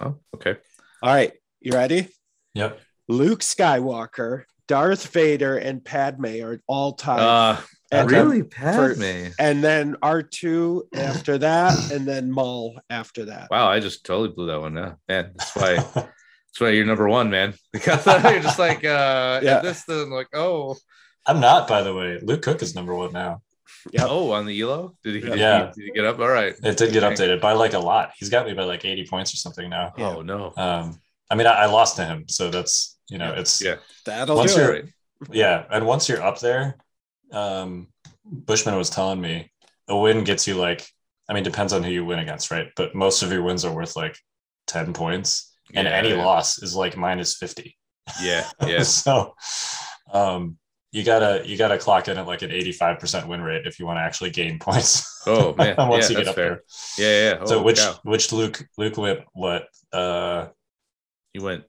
Oh, 0.00 0.16
okay. 0.34 0.56
All 1.02 1.14
right, 1.14 1.32
you 1.60 1.72
ready? 1.72 2.08
Yep. 2.54 2.80
Luke 3.08 3.40
Skywalker, 3.40 4.44
Darth 4.66 5.06
Vader, 5.08 5.56
and 5.56 5.84
Padme 5.84 6.42
are 6.42 6.60
all 6.66 6.92
tied. 6.92 7.20
Uh, 7.20 7.60
And 7.90 8.10
really, 8.10 8.42
then- 8.42 8.50
Padme. 8.50 9.32
and 9.38 9.64
then 9.64 9.96
R2 10.02 10.82
after 10.94 11.38
that, 11.38 11.90
and 11.90 12.06
then 12.06 12.30
Maul 12.30 12.78
after 12.90 13.24
that. 13.26 13.48
Wow, 13.50 13.68
I 13.68 13.80
just 13.80 14.04
totally 14.04 14.28
blew 14.28 14.46
that 14.48 14.60
one. 14.60 14.76
Yeah, 14.76 14.94
man. 15.08 15.32
That's 15.36 15.56
why. 15.56 15.74
That's 16.48 16.60
why 16.60 16.70
you're 16.70 16.84
number 16.86 17.08
one, 17.08 17.30
man. 17.30 17.54
Because 17.72 18.04
you're 18.06 18.40
just 18.40 18.58
like, 18.58 18.84
uh, 18.84 19.40
Yeah. 19.42 19.56
yeah. 19.56 19.60
this, 19.60 19.84
then 19.84 20.10
like, 20.10 20.28
oh, 20.34 20.76
I'm 21.26 21.40
not, 21.40 21.68
by 21.68 21.82
the 21.82 21.94
way. 21.94 22.18
Luke 22.22 22.42
Cook 22.42 22.62
is 22.62 22.74
number 22.74 22.94
one 22.94 23.12
now. 23.12 23.42
Yep. 23.92 24.06
oh, 24.08 24.30
on 24.32 24.46
the 24.46 24.60
elo. 24.60 24.94
Did 25.04 25.14
he? 25.16 25.20
Did, 25.20 25.38
Yeah. 25.38 25.72
he, 25.74 25.80
did 25.80 25.86
he 25.86 25.92
get 25.92 26.04
up? 26.04 26.18
All 26.18 26.28
right. 26.28 26.54
It 26.62 26.76
did 26.76 26.92
get 26.92 27.04
Okay. 27.04 27.14
updated 27.14 27.40
by 27.40 27.52
like 27.52 27.72
a 27.74 27.78
lot. 27.78 28.12
He's 28.18 28.28
got 28.28 28.46
me 28.46 28.52
by 28.54 28.64
like 28.64 28.84
80 28.84 29.06
points 29.06 29.32
or 29.32 29.36
something 29.36 29.68
now. 29.70 29.92
Yeah. 29.96 30.16
Oh 30.16 30.22
no. 30.22 30.52
Um, 30.56 31.00
I 31.30 31.34
mean, 31.34 31.46
I, 31.46 31.52
I 31.62 31.66
lost 31.66 31.96
to 31.96 32.04
him, 32.04 32.24
so 32.28 32.50
that's 32.50 32.98
you 33.10 33.18
know, 33.18 33.32
it's 33.34 33.60
Yeah. 33.62 33.76
That'll 34.04 34.36
Once 34.36 34.54
do 34.54 34.60
you're- 34.60 34.78
it. 34.78 34.86
yeah. 35.32 35.64
And 35.70 35.86
once 35.86 36.08
you're 36.08 36.22
up 36.22 36.38
there, 36.40 36.76
um, 37.32 37.88
Bushman 38.24 38.76
was 38.76 38.90
telling 38.90 39.20
me 39.20 39.50
a 39.88 39.96
win 39.96 40.24
gets 40.24 40.46
you 40.46 40.54
like, 40.54 40.86
I 41.28 41.34
mean, 41.34 41.42
depends 41.44 41.72
on 41.72 41.82
who 41.82 41.90
you 41.90 42.04
win 42.04 42.18
against, 42.18 42.50
right? 42.50 42.68
But 42.76 42.94
most 42.94 43.22
of 43.22 43.32
your 43.32 43.42
wins 43.42 43.64
are 43.64 43.72
worth 43.74 43.96
like 43.96 44.16
10 44.66 44.92
points, 44.92 45.56
and 45.74 45.86
Yeah, 45.86 45.94
any 45.94 46.10
yeah. 46.10 46.24
loss 46.24 46.62
is 46.62 46.74
like 46.74 46.96
minus 46.96 47.36
50. 47.36 47.76
Yeah. 48.22 48.46
Yeah. 48.66 48.82
so, 48.82 49.34
um, 50.12 50.58
you 50.92 51.04
gotta 51.04 51.42
you 51.46 51.56
gotta 51.58 51.76
clock 51.78 52.08
in 52.08 52.16
at 52.18 52.26
like 52.26 52.42
an 52.42 52.50
85% 52.50 53.26
win 53.28 53.40
rate 53.42 53.66
if 53.66 53.78
you 53.78 53.84
want 53.86 53.98
to 53.98 54.02
actually 54.02 54.30
gain 54.30 54.58
points. 54.66 55.22
Oh 55.26 55.54
man. 55.58 55.74
once 55.76 56.10
yeah, 56.10 56.18
you 56.18 56.24
get 56.24 56.24
that's 56.24 56.28
up 56.30 56.34
fair. 56.34 56.62
there. 56.98 57.32
Yeah. 57.32 57.38
Yeah. 57.40 57.44
so 57.44 57.58
Oh, 57.58 57.62
which 57.62 57.78
cow. 57.78 57.98
which 58.04 58.32
Luke 58.32 58.64
Luke 58.78 58.96
went 58.96 59.20
what 59.34 59.66
uh 59.92 60.48
you 61.34 61.42
went 61.42 61.64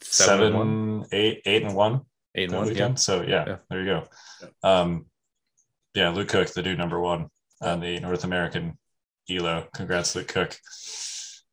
seven, 0.00 0.38
seven, 0.38 0.46
and 0.46 0.98
one, 1.00 1.06
eight, 1.12 1.42
eight 1.44 1.62
and 1.64 1.74
one 1.74 2.00
eight 2.34 2.48
and 2.50 2.58
one. 2.58 2.68
weekend. 2.68 2.98
So 2.98 3.22
yeah, 3.22 3.44
Yeah. 3.46 3.56
there 3.68 3.80
you 3.80 3.86
go. 3.86 4.04
Um, 4.68 5.06
yeah, 5.94 6.08
Luke 6.08 6.28
Cook, 6.28 6.48
the 6.48 6.62
dude 6.62 6.78
number 6.78 6.98
one 6.98 7.28
on 7.60 7.80
the 7.80 8.00
North 8.00 8.24
American 8.24 8.78
Elo. 9.30 9.68
Congrats, 9.74 10.16
Luke 10.16 10.28
Cook. 10.28 10.56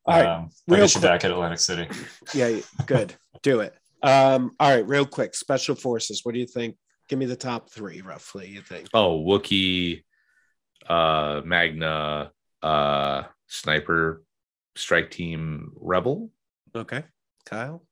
All 0.06 0.16
right, 0.18 0.26
um, 0.26 0.50
real 0.68 0.80
get 0.86 0.96
you 0.96 1.02
quick- 1.02 1.10
back 1.12 1.26
at 1.26 1.32
Atlantic 1.32 1.60
City. 1.60 1.88
Yeah, 2.34 2.62
good. 2.86 3.14
do 3.44 3.60
it. 3.60 3.76
Um, 4.02 4.52
all 4.60 4.74
right, 4.74 4.88
real 4.88 5.06
quick. 5.06 5.36
Special 5.36 5.76
forces. 5.76 6.22
What 6.24 6.34
do 6.34 6.40
you 6.40 6.48
think? 6.48 6.78
Give 7.10 7.20
me 7.20 7.26
the 7.26 7.36
top 7.36 7.70
three, 7.70 8.02
roughly. 8.02 8.48
You 8.48 8.62
think? 8.62 8.88
Oh, 8.94 9.20
Wookie, 9.24 10.04
uh, 10.88 11.42
Magna, 11.44 12.32
uh, 12.62 13.24
Sniper, 13.48 14.24
Strike 14.76 15.12
Team, 15.12 15.72
Rebel. 15.76 16.30
Okay, 16.76 17.04
Kyle. 17.46 17.84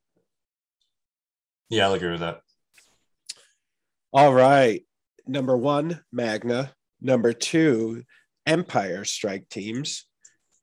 Yeah, 1.69 1.87
I'll 1.87 1.93
agree 1.95 2.11
with 2.11 2.21
that. 2.21 2.41
All 4.13 4.33
right. 4.33 4.85
Number 5.27 5.57
one, 5.57 6.01
Magna. 6.11 6.71
Number 7.01 7.33
two, 7.33 8.03
Empire 8.45 9.03
strike 9.03 9.49
teams. 9.49 10.05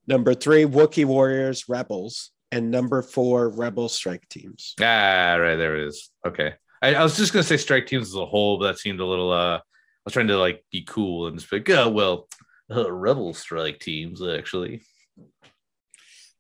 Number 0.07 0.35
three, 0.35 0.65
Wookie 0.65 1.05
Warriors, 1.05 1.69
Rebels. 1.69 2.31
And 2.51 2.71
number 2.71 3.03
four, 3.03 3.49
Rebel 3.49 3.89
strike 3.89 4.29
teams. 4.29 4.75
Ah, 4.81 5.37
right 5.39 5.57
there 5.57 5.77
it 5.77 5.89
is. 5.89 6.11
Okay, 6.27 6.55
I, 6.85 6.95
I 6.95 7.03
was 7.03 7.17
just 7.17 7.33
gonna 7.33 7.43
say 7.43 7.57
Strike 7.57 7.87
Teams 7.87 8.09
as 8.09 8.15
a 8.15 8.27
whole, 8.27 8.59
but 8.59 8.67
that 8.67 8.79
seemed 8.79 9.01
a 9.01 9.07
little. 9.07 9.33
uh 9.33 9.57
I 9.57 9.61
was 10.05 10.13
trying 10.13 10.29
to 10.29 10.37
like 10.37 10.63
be 10.71 10.83
cool 10.83 11.29
and 11.29 11.39
just 11.39 11.51
like, 11.51 11.69
oh 11.71 11.89
well, 11.89 12.29
uh, 12.71 12.93
Rebel 12.93 13.33
Strike 13.33 13.81
Teams 13.81 14.23
actually. 14.23 14.83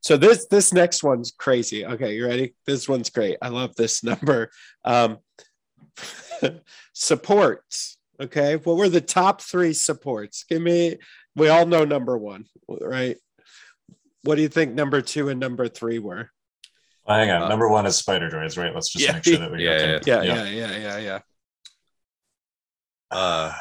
So 0.01 0.19
this 0.19 0.47
this 0.47 0.71
next 0.71 1.03
one's 1.03 1.33
crazy. 1.33 1.87
Okay, 1.87 2.15
you 2.15 2.27
ready? 2.27 2.55
This 2.67 2.87
one's 2.87 3.09
great. 3.09 3.39
I 3.41 3.49
love 3.49 3.75
this 3.75 4.05
number. 4.05 4.51
Um, 4.85 5.19
supports. 6.93 7.97
Okay, 8.21 8.57
what 8.57 8.77
were 8.77 8.91
the 8.91 9.01
top 9.01 9.41
three 9.41 9.73
supports? 9.73 10.45
Give 10.47 10.61
me. 10.61 10.99
We 11.37 11.49
all 11.49 11.65
know 11.65 11.87
number 11.87 12.19
one, 12.19 12.45
right? 12.69 13.17
What 14.23 14.35
do 14.35 14.43
you 14.43 14.49
think 14.49 14.75
number 14.75 15.01
two 15.01 15.31
and 15.31 15.41
number 15.41 15.69
three 15.69 15.99
were? 15.99 16.31
Well, 17.07 17.19
hang 17.19 17.31
on. 17.31 17.43
Uh, 17.43 17.49
number 17.49 17.69
one 17.69 17.87
is 17.87 17.97
Spider 17.97 18.31
Droids, 18.31 18.57
right? 18.57 18.75
Let's 18.75 18.91
just 18.91 19.05
Yeah. 19.05 19.13
make 19.13 19.25
sure 19.25 19.37
that 19.39 19.51
we 19.53 19.65
Yeah, 19.65 19.71
okay. 19.71 20.01
Yeah, 20.07 20.23
yeah, 20.23 20.45
yeah, 20.45 20.77
yeah, 20.79 20.99
yeah. 20.99 21.19
Uh, 23.11 23.53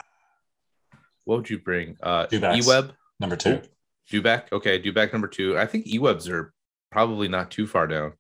what 1.26 1.38
would 1.38 1.50
you 1.50 1.60
bring? 1.60 1.98
Uh, 2.02 2.26
Dewbacks. 2.28 2.64
Eweb, 2.64 2.92
Number 3.20 3.36
two. 3.36 3.62
Oh. 3.64 3.68
Dewback. 4.12 4.52
Okay, 4.52 4.82
Dewback 4.82 5.14
number 5.14 5.28
two. 5.28 5.58
I 5.58 5.66
think 5.66 5.88
Ewebs 5.88 6.30
are 6.30 6.54
probably 6.92 7.28
not 7.28 7.52
too 7.52 7.68
far 7.68 7.88
down. 7.88 8.14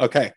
Okay. 0.00 0.32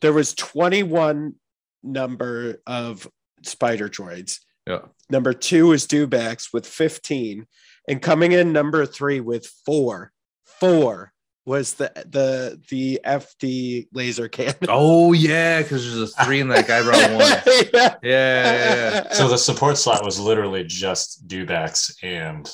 There 0.00 0.12
was 0.12 0.34
21 0.34 1.34
number 1.82 2.58
of 2.66 3.08
spider 3.42 3.88
droids. 3.88 4.38
Yeah. 4.66 4.80
Number 5.10 5.32
two 5.32 5.72
is 5.72 5.86
Dewbacks 5.86 6.48
with 6.52 6.66
15. 6.66 7.46
And 7.88 8.02
coming 8.02 8.32
in 8.32 8.52
number 8.52 8.86
three 8.86 9.20
with 9.20 9.46
four. 9.66 10.12
Four 10.44 11.12
was 11.44 11.74
the 11.74 11.90
the 12.08 12.60
the 12.68 13.00
FD 13.04 13.88
laser 13.92 14.28
cannon. 14.28 14.54
Oh 14.68 15.12
yeah, 15.12 15.60
because 15.62 15.84
there's 15.96 16.12
a 16.14 16.24
three 16.24 16.40
and 16.40 16.50
that 16.52 16.66
guy 16.68 16.82
brought 16.82 17.10
one. 17.10 17.20
yeah. 17.20 17.70
Yeah, 17.72 17.94
yeah, 18.02 18.74
yeah. 19.04 19.12
So 19.12 19.28
the 19.28 19.36
support 19.38 19.76
slot 19.76 20.04
was 20.04 20.20
literally 20.20 20.64
just 20.64 21.26
dewbacks 21.26 21.92
and 22.02 22.48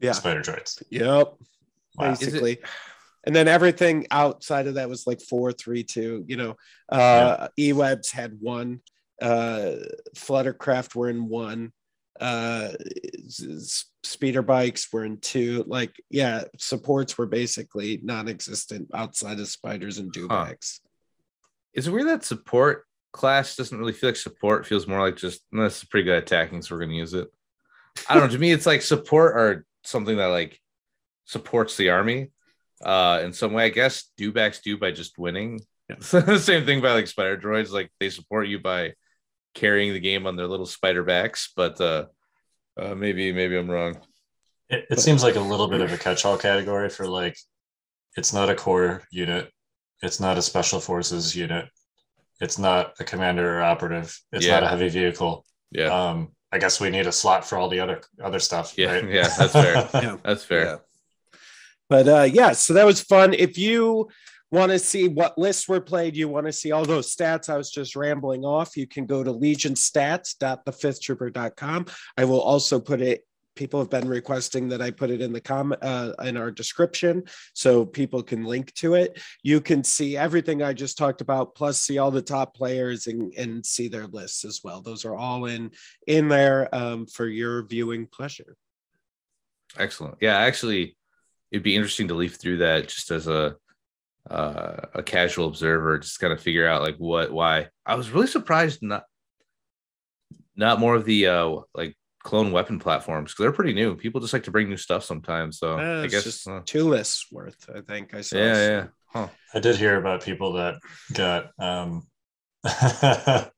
Yeah. 0.00 0.12
spider 0.12 0.40
droids. 0.40 0.82
Yep. 0.90 1.04
Wow. 1.04 1.34
Basically. 2.08 2.58
And 3.24 3.36
then 3.36 3.46
everything 3.46 4.08
outside 4.10 4.66
of 4.66 4.74
that 4.74 4.88
was 4.88 5.06
like 5.06 5.20
four, 5.20 5.52
three, 5.52 5.84
two. 5.84 6.24
You 6.26 6.36
know, 6.36 6.56
uh 6.88 7.48
E-Webs 7.56 8.10
had 8.10 8.38
one, 8.40 8.80
uh 9.20 9.76
Fluttercraft 10.16 10.96
were 10.96 11.08
in 11.08 11.28
one, 11.28 11.72
uh 12.22 12.68
s- 13.26 13.44
s- 13.44 13.84
speeder 14.04 14.42
bikes 14.42 14.92
were 14.92 15.04
in 15.04 15.18
two. 15.18 15.64
Like, 15.66 15.94
yeah, 16.08 16.44
supports 16.58 17.18
were 17.18 17.26
basically 17.26 18.00
non-existent 18.02 18.90
outside 18.94 19.40
of 19.40 19.48
spiders 19.48 19.98
and 19.98 20.12
dewbacks. 20.12 20.80
Is 21.74 21.88
it 21.88 21.90
weird 21.90 22.08
that 22.08 22.24
support 22.24 22.84
class 23.12 23.56
doesn't 23.56 23.76
really 23.78 23.92
feel 23.92 24.10
like 24.10 24.16
support? 24.16 24.66
Feels 24.66 24.86
more 24.86 25.00
like 25.00 25.16
just 25.16 25.42
"No, 25.50 25.64
this 25.64 25.78
is 25.78 25.84
pretty 25.84 26.04
good 26.04 26.22
attacking, 26.22 26.62
so 26.62 26.74
we're 26.74 26.82
gonna 26.82 26.94
use 26.94 27.14
it. 27.14 27.28
I 28.08 28.14
don't 28.14 28.24
know. 28.24 28.32
To 28.32 28.38
me, 28.38 28.52
it's 28.52 28.66
like 28.66 28.82
support 28.82 29.36
or 29.36 29.66
something 29.84 30.16
that 30.16 30.26
like 30.26 30.60
supports 31.24 31.76
the 31.76 31.90
army 31.90 32.30
uh 32.84 33.20
in 33.24 33.32
some 33.32 33.52
way. 33.52 33.64
I 33.64 33.68
guess 33.70 34.10
dewbacks 34.18 34.62
do 34.62 34.76
by 34.78 34.92
just 34.92 35.18
winning. 35.18 35.60
So 36.00 36.20
the 36.22 36.38
same 36.38 36.64
thing 36.66 36.80
by 36.80 36.92
like 36.92 37.06
spider 37.06 37.36
droids, 37.36 37.70
like 37.70 37.90
they 38.00 38.10
support 38.10 38.48
you 38.48 38.60
by 38.60 38.94
carrying 39.54 39.92
the 39.92 40.00
game 40.00 40.26
on 40.26 40.36
their 40.36 40.46
little 40.46 40.66
spider 40.66 41.02
backs, 41.02 41.52
but 41.56 41.80
uh, 41.80 42.06
uh 42.78 42.94
maybe 42.94 43.32
maybe 43.32 43.56
I'm 43.56 43.70
wrong. 43.70 43.98
It, 44.68 44.86
it 44.90 45.00
seems 45.00 45.22
like 45.22 45.36
a 45.36 45.40
little 45.40 45.68
bit 45.68 45.82
of 45.82 45.92
a 45.92 45.98
catch-all 45.98 46.38
category 46.38 46.88
for 46.88 47.06
like, 47.06 47.36
it's 48.16 48.32
not 48.32 48.48
a 48.48 48.54
core 48.54 49.02
unit, 49.10 49.50
it's 50.02 50.18
not 50.18 50.38
a 50.38 50.42
special 50.42 50.80
forces 50.80 51.36
unit, 51.36 51.68
it's 52.40 52.58
not 52.58 52.94
a 52.98 53.04
commander 53.04 53.58
or 53.58 53.62
operative, 53.62 54.18
it's 54.32 54.46
not 54.46 54.62
a 54.62 54.68
heavy 54.68 54.88
vehicle. 54.88 55.44
Yeah. 55.70 55.88
Um, 55.88 56.32
I 56.52 56.58
guess 56.58 56.80
we 56.80 56.90
need 56.90 57.06
a 57.06 57.12
slot 57.12 57.46
for 57.46 57.56
all 57.56 57.68
the 57.68 57.80
other 57.80 58.02
other 58.22 58.38
stuff. 58.38 58.74
Yeah, 58.76 58.92
right? 58.92 59.08
yeah, 59.08 59.28
that's 59.38 59.52
fair. 59.52 59.88
Yeah. 60.02 60.16
That's 60.22 60.44
fair. 60.44 60.64
Yeah. 60.64 60.76
But 61.88 62.08
uh 62.08 62.28
yeah, 62.30 62.52
so 62.52 62.74
that 62.74 62.84
was 62.84 63.00
fun. 63.00 63.32
If 63.32 63.56
you 63.56 64.08
want 64.52 64.70
to 64.70 64.78
see 64.78 65.08
what 65.08 65.36
lists 65.38 65.66
were 65.66 65.80
played, 65.80 66.14
you 66.14 66.28
want 66.28 66.46
to 66.46 66.52
see 66.52 66.70
all 66.70 66.84
those 66.84 67.12
stats. 67.14 67.48
I 67.48 67.56
was 67.56 67.70
just 67.70 67.96
rambling 67.96 68.44
off. 68.44 68.76
You 68.76 68.86
can 68.86 69.06
go 69.06 69.24
to 69.24 69.32
legionstats.thefifthtrooper.com. 69.32 71.86
I 72.16 72.24
will 72.24 72.40
also 72.40 72.78
put 72.78 73.00
it. 73.00 73.26
People 73.54 73.80
have 73.80 73.90
been 73.90 74.08
requesting 74.08 74.70
that 74.70 74.80
I 74.80 74.90
put 74.90 75.10
it 75.10 75.20
in 75.20 75.30
the 75.30 75.40
com 75.40 75.76
uh, 75.82 76.12
in 76.24 76.38
our 76.38 76.50
description, 76.50 77.24
so 77.52 77.84
people 77.84 78.22
can 78.22 78.44
link 78.44 78.72
to 78.74 78.94
it. 78.94 79.20
You 79.42 79.60
can 79.60 79.84
see 79.84 80.16
everything 80.16 80.62
I 80.62 80.72
just 80.72 80.96
talked 80.96 81.20
about, 81.20 81.54
plus 81.54 81.78
see 81.78 81.98
all 81.98 82.10
the 82.10 82.22
top 82.22 82.54
players 82.54 83.08
and, 83.08 83.30
and 83.34 83.66
see 83.66 83.88
their 83.88 84.06
lists 84.06 84.46
as 84.46 84.62
well. 84.64 84.80
Those 84.80 85.04
are 85.04 85.14
all 85.14 85.44
in 85.44 85.70
in 86.06 86.28
there 86.28 86.74
um, 86.74 87.04
for 87.04 87.26
your 87.26 87.66
viewing 87.66 88.06
pleasure. 88.06 88.56
Excellent. 89.76 90.16
Yeah, 90.22 90.38
actually, 90.38 90.96
it'd 91.50 91.62
be 91.62 91.76
interesting 91.76 92.08
to 92.08 92.14
leaf 92.14 92.36
through 92.36 92.56
that 92.58 92.88
just 92.88 93.10
as 93.10 93.28
a 93.28 93.56
uh, 94.30 94.76
a 94.94 95.02
casual 95.02 95.46
observer, 95.48 95.98
just 95.98 96.20
kind 96.20 96.32
of 96.32 96.40
figure 96.40 96.66
out 96.66 96.82
like 96.82 96.96
what, 96.96 97.32
why. 97.32 97.68
I 97.84 97.94
was 97.96 98.10
really 98.10 98.26
surprised 98.28 98.82
not 98.82 99.04
not 100.56 100.78
more 100.80 100.94
of 100.94 101.04
the 101.04 101.26
uh 101.26 101.56
like 101.74 101.96
clone 102.22 102.52
weapon 102.52 102.78
platforms 102.78 103.32
because 103.32 103.42
they're 103.44 103.52
pretty 103.52 103.72
new. 103.74 103.96
People 103.96 104.20
just 104.20 104.32
like 104.32 104.44
to 104.44 104.50
bring 104.52 104.68
new 104.68 104.76
stuff 104.76 105.02
sometimes. 105.04 105.58
So 105.58 105.78
Uh, 105.78 106.02
I 106.04 106.06
guess 106.06 106.24
just 106.24 106.46
uh, 106.46 106.60
two 106.64 106.88
lists 106.88 107.26
worth. 107.32 107.68
I 107.74 107.80
think 107.80 108.14
I 108.14 108.20
saw. 108.20 108.36
yeah, 108.36 108.68
yeah. 108.68 108.86
Huh. 109.06 109.28
I 109.54 109.58
did 109.60 109.76
hear 109.76 109.96
about 109.98 110.22
people 110.22 110.52
that 110.54 110.76
got 111.12 111.50
um, 111.58 112.06
uh, 112.64 113.48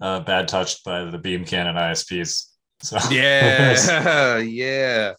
bad 0.00 0.48
touched 0.48 0.84
by 0.84 1.04
the 1.04 1.18
beam 1.18 1.44
cannon 1.44 1.76
ISPs. 1.76 2.50
So 2.82 2.98
Yeah, 3.10 4.36
yeah. 4.38 5.14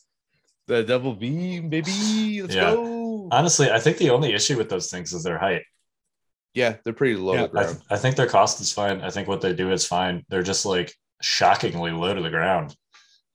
The 0.68 0.84
double 0.84 1.14
beam, 1.16 1.70
baby. 1.70 2.42
Let's 2.42 2.56
Yeah. 2.56 2.74
go. 2.74 2.95
Honestly, 3.32 3.70
I 3.72 3.80
think 3.80 3.98
the 3.98 4.10
only 4.12 4.34
issue 4.34 4.58
with 4.58 4.70
those 4.70 4.90
things 4.92 5.14
is 5.14 5.24
their 5.24 5.38
height. 5.38 5.64
Yeah, 6.54 6.78
they're 6.84 6.94
pretty 6.94 7.16
low 7.16 7.34
Yeah, 7.34 7.48
to 7.48 7.52
the 7.54 7.60
I, 7.60 7.64
ground. 7.64 7.82
I 7.90 7.98
think 7.98 8.16
their 8.16 8.28
cost 8.28 8.62
is 8.62 8.72
fine. 8.72 9.02
I 9.02 9.10
think 9.10 9.28
what 9.28 9.42
they 9.42 9.54
do 9.54 9.72
is 9.72 9.86
fine. 9.86 10.24
They're 10.30 10.44
just 10.44 10.66
like 10.66 10.94
shockingly 11.22 11.92
low 11.92 12.14
to 12.14 12.22
the 12.22 12.30
ground, 12.30 12.76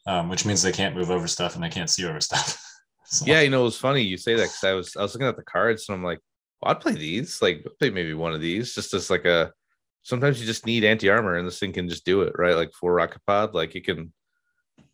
um, 0.06 0.28
which 0.28 0.46
means 0.46 0.62
they 0.62 0.72
can't 0.72 0.96
move 0.96 1.10
over 1.10 1.26
stuff 1.28 1.54
and 1.54 1.62
they 1.62 1.68
can't 1.68 1.90
see 1.90 2.06
over 2.06 2.20
stuff. 2.30 2.58
So, 3.04 3.26
Yeah, 3.26 3.40
you 3.40 3.50
know, 3.50 3.60
it 3.62 3.64
was 3.64 3.76
funny 3.78 4.02
you 4.02 4.16
say 4.16 4.34
that 4.36 4.42
because 4.44 4.64
I 4.64 4.72
was 4.72 4.96
I 4.96 5.02
was 5.02 5.14
looking 5.14 5.26
at 5.28 5.36
the 5.36 5.42
cards 5.42 5.86
and 5.88 5.96
I'm 5.96 6.04
like, 6.04 6.20
well, 6.62 6.70
I'd 6.70 6.80
play 6.80 6.92
these. 6.94 7.42
Like, 7.42 7.62
I'd 7.66 7.78
play 7.78 7.90
maybe 7.90 8.14
one 8.14 8.32
of 8.32 8.40
these 8.40 8.74
just 8.74 8.94
as 8.94 9.10
like 9.10 9.24
a. 9.24 9.52
Sometimes 10.02 10.40
you 10.40 10.46
just 10.46 10.64
need 10.64 10.82
anti 10.84 11.10
armor 11.10 11.36
and 11.36 11.46
this 11.46 11.58
thing 11.58 11.72
can 11.74 11.88
just 11.88 12.06
do 12.06 12.22
it, 12.22 12.32
right? 12.38 12.54
Like 12.56 12.72
for 12.72 12.94
rocket 12.94 13.20
pod, 13.26 13.52
like 13.52 13.74
it 13.76 13.84
can, 13.84 14.12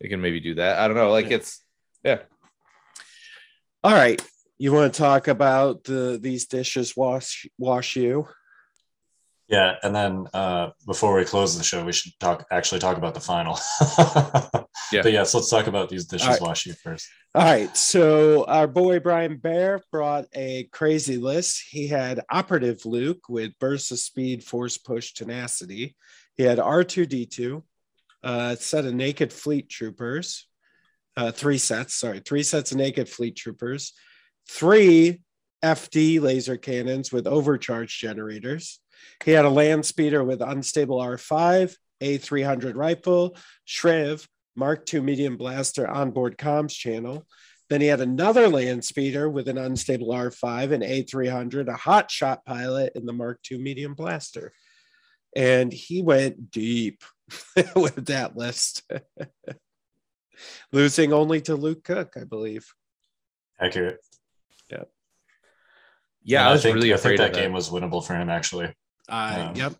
it 0.01 0.09
can 0.09 0.19
maybe 0.19 0.41
do 0.41 0.55
that. 0.55 0.79
I 0.79 0.87
don't 0.87 0.97
know. 0.97 1.11
Like 1.11 1.29
Yeah. 1.29 1.35
it's 1.37 1.63
yeah. 2.03 2.19
All 3.85 3.93
right. 3.93 4.21
You 4.57 4.73
want 4.73 4.93
to 4.93 4.97
talk 4.97 5.27
about 5.27 5.83
the 5.83 6.19
these 6.21 6.47
dishes 6.47 6.95
wash 6.95 7.47
wash 7.57 7.95
you? 7.95 8.27
Yeah, 9.47 9.75
and 9.81 9.95
then 9.95 10.27
uh, 10.33 10.71
before 10.85 11.15
we 11.15 11.23
close 11.23 11.57
the 11.57 11.63
show, 11.63 11.85
we 11.85 11.93
should 11.93 12.11
talk 12.19 12.45
actually 12.51 12.79
talk 12.79 12.97
about 12.97 13.13
the 13.13 13.21
final. 13.21 13.59
Yeah. 14.91 15.01
But 15.01 15.11
yes, 15.11 15.33
let's 15.33 15.49
talk 15.49 15.67
about 15.67 15.89
these 15.89 16.05
dishes 16.05 16.27
All 16.27 16.33
right. 16.33 16.41
wash 16.41 16.65
you 16.65 16.73
first. 16.73 17.09
All 17.35 17.43
right. 17.43 17.75
So 17.75 18.45
our 18.45 18.67
boy 18.67 18.99
Brian 18.99 19.37
Bear 19.37 19.81
brought 19.91 20.25
a 20.33 20.69
crazy 20.71 21.17
list. 21.17 21.63
He 21.69 21.87
had 21.87 22.21
operative 22.31 22.85
Luke 22.85 23.27
with 23.27 23.57
bursts 23.59 23.91
of 23.91 23.99
speed, 23.99 24.43
force 24.43 24.77
push, 24.77 25.13
tenacity. 25.13 25.95
He 26.35 26.43
had 26.43 26.57
R2D2, 26.57 27.63
uh, 28.23 28.55
set 28.55 28.85
of 28.85 28.93
naked 28.93 29.33
fleet 29.33 29.69
troopers, 29.69 30.47
uh, 31.17 31.31
three 31.31 31.57
sets, 31.57 31.95
sorry, 31.95 32.19
three 32.19 32.43
sets 32.43 32.71
of 32.71 32.77
naked 32.77 33.09
fleet 33.09 33.35
troopers, 33.35 33.93
three 34.49 35.21
FD 35.63 36.21
laser 36.21 36.57
cannons 36.57 37.11
with 37.11 37.27
overcharge 37.27 37.97
generators. 37.97 38.79
He 39.23 39.31
had 39.31 39.45
a 39.45 39.49
land 39.49 39.85
speeder 39.85 40.23
with 40.23 40.41
unstable 40.41 40.99
R5, 40.99 41.75
A300 42.01 42.75
rifle, 42.75 43.35
Shriv, 43.67 44.27
Mark 44.55 44.91
II 44.91 45.01
medium 45.01 45.37
blaster 45.37 45.87
onboard 45.87 46.37
comms 46.37 46.71
channel. 46.73 47.25
Then 47.69 47.81
he 47.81 47.87
had 47.87 48.01
another 48.01 48.47
land 48.47 48.85
speeder 48.85 49.29
with 49.29 49.47
an 49.47 49.57
unstable 49.57 50.09
R5, 50.09 50.71
and 50.71 50.83
A300, 50.83 51.67
a 51.67 51.75
hot 51.75 52.09
shot 52.09 52.45
pilot, 52.45 52.93
and 52.95 53.07
the 53.07 53.13
Mark 53.13 53.39
II 53.49 53.57
medium 53.57 53.93
blaster. 53.93 54.53
And 55.35 55.71
he 55.71 56.01
went 56.01 56.49
deep 56.49 57.03
with 57.75 58.05
that 58.07 58.37
list, 58.37 58.89
losing 60.71 61.11
only 61.11 61.41
to 61.41 61.55
Luke 61.55 61.83
Cook, 61.83 62.13
I 62.19 62.23
believe. 62.23 62.73
Accurate. 63.59 63.99
Yeah, 66.27 66.41
And 66.41 66.49
I 66.49 66.51
was 66.53 66.61
think, 66.63 66.75
really 66.75 66.91
I 66.91 66.95
afraid 66.95 67.17
think 67.17 67.31
that 67.31 67.33
that. 67.33 67.41
game 67.41 67.53
was 67.53 67.69
winnable 67.69 68.05
for 68.05 68.13
him 68.13 68.29
actually, 68.29 68.73
Uh, 69.09 69.47
Um, 69.49 69.55
yep. 69.55 69.73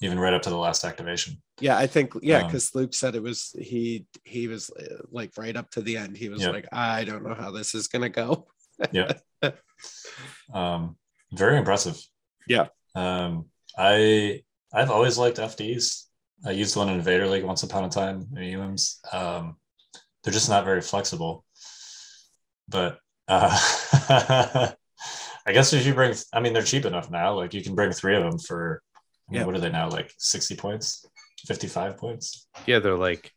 even 0.00 0.18
right 0.20 0.34
up 0.34 0.42
to 0.42 0.50
the 0.50 0.56
last 0.56 0.84
activation. 0.84 1.42
Yeah, 1.60 1.76
I 1.76 1.86
think 1.88 2.12
yeah, 2.22 2.40
Um, 2.40 2.46
because 2.46 2.74
Luke 2.74 2.94
said 2.94 3.16
it 3.16 3.22
was 3.22 3.56
he 3.58 4.06
he 4.24 4.46
was 4.46 4.70
uh, 4.70 5.02
like 5.10 5.32
right 5.36 5.56
up 5.56 5.70
to 5.72 5.80
the 5.80 5.96
end. 5.96 6.16
He 6.16 6.28
was 6.28 6.42
Yeah. 6.42 6.50
like, 6.50 6.68
I 6.72 7.04
don't 7.04 7.24
know 7.24 7.34
how 7.34 7.50
this 7.50 7.74
is 7.74 7.88
gonna 7.88 8.10
go. 8.10 8.46
Yeah. 8.92 9.10
um, 10.54 10.96
very 11.32 11.56
impressive. 11.58 11.98
Yeah. 12.46 12.66
Um, 12.94 13.46
I 13.76 14.42
I've 14.72 14.90
always 14.90 15.18
liked 15.18 15.38
FDs. 15.38 16.04
I 16.46 16.52
used 16.52 16.76
one 16.76 16.88
in 16.88 16.94
Invader 16.96 17.26
League 17.26 17.44
once 17.44 17.64
upon 17.64 17.84
a 17.84 17.88
time 17.88 18.28
in 18.36 18.42
EUMs. 18.42 18.98
Um, 19.12 19.56
they're 20.22 20.32
just 20.32 20.48
not 20.48 20.64
very 20.64 20.80
flexible. 20.80 21.44
But 22.68 23.00
uh, 23.26 24.70
I 25.48 25.52
guess 25.52 25.72
if 25.72 25.86
you 25.86 25.94
bring, 25.94 26.14
I 26.34 26.40
mean, 26.40 26.52
they're 26.52 26.62
cheap 26.62 26.84
enough 26.84 27.10
now. 27.10 27.32
Like 27.34 27.54
you 27.54 27.62
can 27.62 27.74
bring 27.74 27.90
three 27.90 28.14
of 28.14 28.22
them 28.22 28.38
for, 28.38 28.82
I 28.96 29.32
mean, 29.32 29.40
Yeah. 29.40 29.46
what 29.46 29.54
are 29.54 29.60
they 29.60 29.70
now? 29.70 29.88
Like 29.88 30.12
60 30.18 30.56
points, 30.56 31.06
55 31.46 31.96
points? 31.96 32.46
Yeah, 32.66 32.80
they're 32.80 32.98
like, 32.98 33.32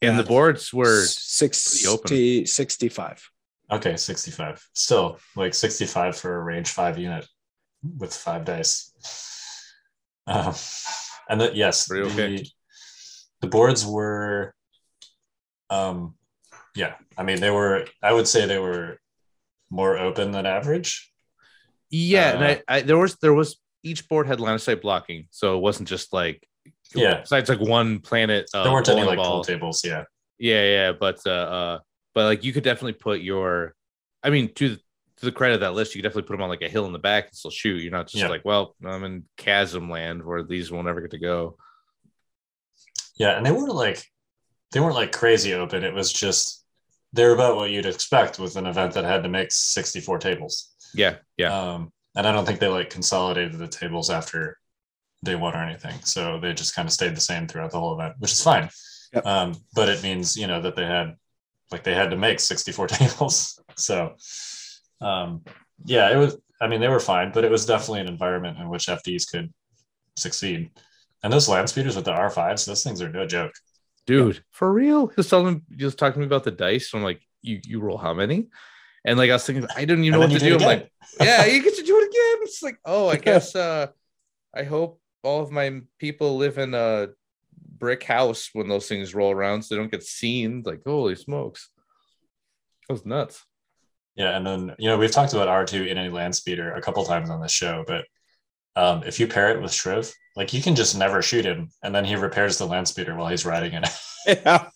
Yeah. 0.00 0.10
and 0.10 0.18
the 0.18 0.24
boards 0.24 0.74
were 0.74 1.04
60, 1.04 2.46
65. 2.46 3.30
Okay, 3.70 3.96
65. 3.96 4.66
Still 4.74 5.20
like 5.36 5.54
65 5.54 6.16
for 6.16 6.36
a 6.36 6.42
range 6.42 6.68
five 6.70 6.98
unit 6.98 7.26
with 7.96 8.12
five 8.12 8.44
dice. 8.44 8.92
Um, 10.26 10.54
and 11.28 11.40
the, 11.40 11.54
yes, 11.54 11.86
Pretty 11.86 12.08
the, 12.08 12.12
okay. 12.34 12.46
the 13.40 13.46
boards 13.46 13.86
were, 13.86 14.52
um, 15.70 16.16
yeah, 16.74 16.94
I 17.16 17.22
mean, 17.22 17.40
they 17.40 17.50
were, 17.50 17.86
I 18.02 18.12
would 18.12 18.26
say 18.26 18.46
they 18.46 18.58
were 18.58 18.98
more 19.70 19.96
open 19.96 20.32
than 20.32 20.44
average. 20.44 21.11
Yeah, 21.92 22.32
and 22.32 22.42
Uh, 22.44 22.62
I, 22.68 22.76
I 22.78 22.80
there 22.80 22.98
was 22.98 23.14
there 23.16 23.32
was 23.34 23.60
each 23.84 24.08
board 24.08 24.26
had 24.26 24.40
line 24.40 24.54
of 24.54 24.62
sight 24.62 24.82
blocking, 24.82 25.26
so 25.30 25.56
it 25.56 25.60
wasn't 25.60 25.88
just 25.88 26.12
like 26.12 26.44
Yeah. 26.94 27.20
besides 27.20 27.48
like 27.48 27.60
one 27.60 28.00
planet. 28.00 28.50
Uh, 28.52 28.64
there 28.64 28.72
weren't 28.72 28.88
any 28.88 29.02
like 29.04 29.16
ball. 29.18 29.36
pool 29.36 29.44
tables. 29.44 29.84
Yeah. 29.84 30.04
Yeah, 30.38 30.64
yeah, 30.64 30.92
but 30.92 31.20
uh, 31.26 31.30
uh, 31.30 31.78
but 32.14 32.24
like 32.24 32.42
you 32.44 32.52
could 32.52 32.64
definitely 32.64 32.94
put 32.94 33.20
your, 33.20 33.74
I 34.24 34.30
mean, 34.30 34.52
to 34.54 34.70
the, 34.70 34.76
to 35.18 35.26
the 35.26 35.32
credit 35.32 35.54
of 35.54 35.60
that 35.60 35.74
list, 35.74 35.94
you 35.94 36.02
could 36.02 36.08
definitely 36.08 36.26
put 36.28 36.34
them 36.34 36.42
on 36.42 36.48
like 36.48 36.62
a 36.62 36.68
hill 36.68 36.86
in 36.86 36.92
the 36.92 36.98
back 36.98 37.26
and 37.26 37.34
still 37.34 37.50
shoot. 37.50 37.80
You're 37.82 37.92
not 37.92 38.08
just 38.08 38.22
Yeah. 38.22 38.28
like, 38.28 38.44
well, 38.44 38.74
I'm 38.84 39.04
in 39.04 39.24
chasm 39.36 39.88
land 39.88 40.24
where 40.24 40.42
these 40.42 40.70
will 40.72 40.82
never 40.82 41.00
get 41.00 41.12
to 41.12 41.18
go. 41.18 41.56
Yeah. 43.16 43.36
And 43.36 43.44
they 43.46 43.52
weren't 43.52 43.74
like, 43.74 44.02
they 44.72 44.80
weren't 44.80 44.94
like 44.96 45.12
crazy 45.12 45.54
open. 45.54 45.84
It 45.84 45.94
was 45.94 46.12
just, 46.12 46.64
they're 47.12 47.34
about 47.34 47.56
what 47.56 47.70
you'd 47.70 47.86
expect 47.86 48.38
with 48.38 48.56
an 48.56 48.66
event 48.66 48.94
that 48.94 49.04
had 49.04 49.22
to 49.22 49.28
make 49.28 49.52
64 49.52 50.18
tables. 50.18 50.71
Yeah, 50.94 51.16
yeah, 51.36 51.52
Um, 51.74 51.92
and 52.16 52.26
I 52.26 52.32
don't 52.32 52.44
think 52.44 52.60
they 52.60 52.68
like 52.68 52.90
consolidated 52.90 53.58
the 53.58 53.68
tables 53.68 54.10
after 54.10 54.58
day 55.24 55.34
one 55.36 55.54
or 55.54 55.62
anything. 55.62 56.00
So 56.04 56.38
they 56.40 56.52
just 56.52 56.74
kind 56.74 56.86
of 56.86 56.92
stayed 56.92 57.16
the 57.16 57.20
same 57.20 57.46
throughout 57.46 57.70
the 57.70 57.78
whole 57.80 57.94
event, 57.94 58.14
which 58.18 58.32
is 58.32 58.42
fine. 58.42 58.68
Yep. 59.14 59.26
Um, 59.26 59.54
but 59.74 59.88
it 59.88 60.02
means, 60.02 60.36
you 60.36 60.46
know, 60.46 60.60
that 60.62 60.76
they 60.76 60.84
had 60.86 61.16
like 61.70 61.84
they 61.84 61.94
had 61.94 62.10
to 62.10 62.16
make 62.16 62.40
64 62.40 62.86
tables. 62.88 63.60
So 63.76 64.14
um, 65.00 65.42
yeah, 65.84 66.12
it 66.12 66.16
was, 66.16 66.36
I 66.60 66.68
mean, 66.68 66.80
they 66.80 66.88
were 66.88 67.00
fine, 67.00 67.32
but 67.32 67.44
it 67.44 67.50
was 67.50 67.66
definitely 67.66 68.00
an 68.00 68.08
environment 68.08 68.58
in 68.58 68.68
which 68.68 68.86
FDs 68.86 69.30
could 69.30 69.52
succeed. 70.16 70.70
And 71.22 71.32
those 71.32 71.48
land 71.48 71.68
speeders 71.68 71.96
with 71.96 72.04
the 72.04 72.12
R5s, 72.12 72.66
those 72.66 72.82
things 72.84 73.00
are 73.02 73.08
no 73.08 73.26
joke. 73.26 73.52
dude, 74.06 74.42
for 74.50 74.72
real. 74.72 75.06
He 75.08 75.14
was 75.16 75.28
telling 75.28 75.62
he 75.76 75.84
was 75.84 75.94
talking 75.94 76.14
to 76.14 76.20
me 76.20 76.26
about 76.26 76.44
the 76.44 76.50
dice. 76.50 76.92
I'm 76.94 77.02
like, 77.02 77.20
you 77.42 77.60
you 77.64 77.80
roll 77.80 77.98
how 77.98 78.14
many? 78.14 78.48
And 79.04 79.18
like 79.18 79.30
I 79.30 79.34
was 79.34 79.44
thinking, 79.44 79.66
I 79.76 79.80
didn't 79.80 80.04
even 80.04 80.12
know 80.12 80.26
what 80.26 80.30
to 80.30 80.38
do. 80.38 80.54
I'm 80.54 80.60
like, 80.62 80.90
yeah, 81.20 81.44
you 81.46 81.62
get 81.62 81.76
to 81.76 81.82
do 81.82 81.98
it 81.98 82.04
again. 82.04 82.42
It's 82.44 82.62
like, 82.62 82.78
oh, 82.84 83.08
I 83.08 83.16
guess 83.16 83.54
uh 83.54 83.88
I 84.54 84.64
hope 84.64 85.00
all 85.22 85.42
of 85.42 85.50
my 85.50 85.80
people 85.98 86.36
live 86.36 86.58
in 86.58 86.74
a 86.74 87.08
brick 87.78 88.04
house 88.04 88.50
when 88.52 88.68
those 88.68 88.86
things 88.88 89.14
roll 89.14 89.32
around 89.32 89.62
so 89.62 89.74
they 89.74 89.80
don't 89.80 89.90
get 89.90 90.02
seen. 90.04 90.62
Like, 90.64 90.82
holy 90.84 91.16
smokes. 91.16 91.70
That 92.88 92.94
was 92.94 93.06
nuts. 93.06 93.44
Yeah, 94.14 94.36
and 94.36 94.46
then 94.46 94.74
you 94.78 94.88
know 94.88 94.98
we've 94.98 95.10
talked 95.10 95.32
about 95.32 95.48
R 95.48 95.64
two 95.64 95.84
in 95.84 95.98
a 95.98 96.10
land 96.10 96.34
speeder 96.34 96.72
a 96.74 96.82
couple 96.82 97.04
times 97.04 97.30
on 97.30 97.40
this 97.40 97.52
show, 97.52 97.84
but 97.86 98.04
um, 98.76 99.02
if 99.04 99.18
you 99.20 99.26
pair 99.26 99.50
it 99.50 99.60
with 99.62 99.72
Shriv, 99.72 100.12
Like 100.36 100.52
you 100.52 100.62
can 100.62 100.74
just 100.74 100.96
never 100.96 101.22
shoot 101.22 101.44
him, 101.44 101.70
and 101.82 101.94
then 101.94 102.04
he 102.04 102.14
repairs 102.16 102.58
the 102.58 102.66
land 102.66 102.88
speeder 102.88 103.14
while 103.14 103.28
he's 103.28 103.46
riding 103.46 103.72
it. 103.74 103.88
Yeah. 104.26 104.68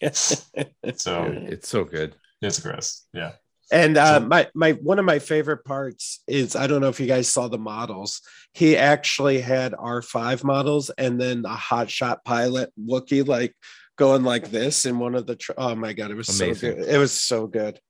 so 0.12 1.32
it's 1.32 1.68
so 1.68 1.84
good. 1.84 2.14
It's 2.42 2.60
gross. 2.60 3.06
Yeah. 3.12 3.32
And 3.72 3.96
uh, 3.98 4.20
my 4.20 4.48
my 4.54 4.72
one 4.72 4.98
of 5.00 5.04
my 5.04 5.18
favorite 5.18 5.64
parts 5.64 6.22
is 6.28 6.54
I 6.54 6.66
don't 6.68 6.80
know 6.80 6.88
if 6.88 7.00
you 7.00 7.06
guys 7.08 7.28
saw 7.28 7.48
the 7.48 7.58
models. 7.58 8.20
He 8.52 8.76
actually 8.76 9.40
had 9.40 9.74
R 9.76 10.02
five 10.02 10.44
models 10.44 10.90
and 10.90 11.20
then 11.20 11.44
a 11.44 11.48
hot 11.56 11.90
shot 11.90 12.24
pilot 12.24 12.72
Wookie 12.80 13.26
like 13.26 13.56
going 13.96 14.22
like 14.22 14.50
this 14.50 14.84
in 14.84 14.98
one 15.00 15.16
of 15.16 15.26
the. 15.26 15.34
Tr- 15.34 15.52
oh 15.58 15.74
my 15.74 15.94
god, 15.94 16.12
it 16.12 16.14
was 16.16 16.28
Amazing. 16.40 16.54
so 16.70 16.76
good. 16.76 16.88
It 16.88 16.98
was 16.98 17.12
so 17.12 17.46
good. 17.48 17.80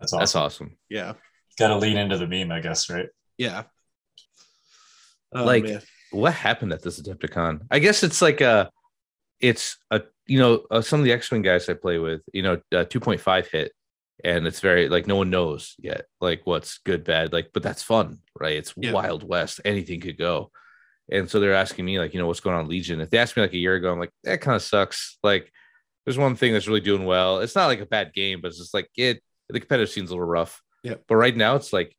That's 0.00 0.12
awesome. 0.12 0.20
That's 0.20 0.34
awesome. 0.36 0.76
Yeah, 0.90 1.12
Got 1.56 1.68
to 1.68 1.76
lean 1.76 1.96
into 1.96 2.18
the 2.18 2.26
meme, 2.26 2.50
I 2.50 2.58
guess, 2.60 2.90
right? 2.90 3.08
yeah. 3.38 3.62
Oh, 5.34 5.44
Like- 5.44 5.64
man. 5.64 5.82
What 6.10 6.34
happened 6.34 6.72
at 6.74 6.82
this 6.82 7.00
Adepticon? 7.00 7.60
I 7.70 7.78
guess 7.78 8.02
it's 8.02 8.20
like 8.20 8.42
a, 8.42 8.70
it's 9.40 9.78
a 9.90 10.02
you 10.26 10.38
know 10.38 10.64
uh, 10.70 10.80
some 10.80 11.00
of 11.00 11.04
the 11.04 11.12
X-wing 11.12 11.42
guys 11.42 11.68
I 11.68 11.74
play 11.74 11.98
with, 11.98 12.22
you 12.32 12.42
know, 12.42 12.54
uh, 12.72 12.84
2.5 12.84 13.46
hit, 13.50 13.72
and 14.24 14.46
it's 14.46 14.60
very 14.60 14.88
like 14.88 15.06
no 15.06 15.16
one 15.16 15.30
knows 15.30 15.74
yet 15.78 16.06
like 16.20 16.42
what's 16.44 16.78
good 16.78 17.04
bad 17.04 17.32
like, 17.32 17.50
but 17.52 17.62
that's 17.62 17.82
fun, 17.82 18.18
right? 18.38 18.56
It's 18.56 18.74
Yeah. 18.76 18.92
Wild 18.92 19.22
West, 19.26 19.60
anything 19.64 20.00
could 20.00 20.18
go. 20.18 20.50
And 21.10 21.28
so 21.28 21.40
they're 21.40 21.54
asking 21.54 21.84
me 21.84 21.98
like, 21.98 22.14
you 22.14 22.20
know, 22.20 22.26
what's 22.26 22.40
going 22.40 22.56
on 22.56 22.68
Legion? 22.68 23.00
If 23.00 23.10
they 23.10 23.18
asked 23.18 23.36
me 23.36 23.42
like 23.42 23.52
a 23.52 23.58
year 23.58 23.74
ago, 23.74 23.92
I'm 23.92 23.98
like, 23.98 24.12
that 24.24 24.40
kind 24.40 24.54
of 24.54 24.62
sucks. 24.62 25.18
Like, 25.22 25.52
there's 26.06 26.16
one 26.16 26.36
thing 26.36 26.52
that's 26.52 26.68
really 26.68 26.80
doing 26.80 27.04
well. 27.04 27.40
It's 27.40 27.54
not 27.54 27.66
like 27.66 27.80
a 27.80 27.86
bad 27.86 28.14
game, 28.14 28.40
but 28.40 28.48
it's 28.48 28.58
just 28.58 28.72
like 28.72 28.88
it. 28.96 29.20
The 29.48 29.60
competitive 29.60 29.90
scene's 29.90 30.10
a 30.10 30.14
little 30.14 30.26
rough. 30.26 30.62
Yeah. 30.82 30.94
But 31.08 31.16
right 31.16 31.36
now, 31.36 31.56
it's 31.56 31.72
like, 31.72 31.94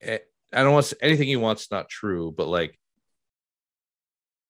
eh, 0.00 0.18
I 0.52 0.62
don't 0.62 0.72
want 0.72 0.92
anything 1.02 1.28
he 1.28 1.36
wants 1.36 1.70
not 1.70 1.88
true, 1.88 2.32
but 2.34 2.46
like 2.46 2.78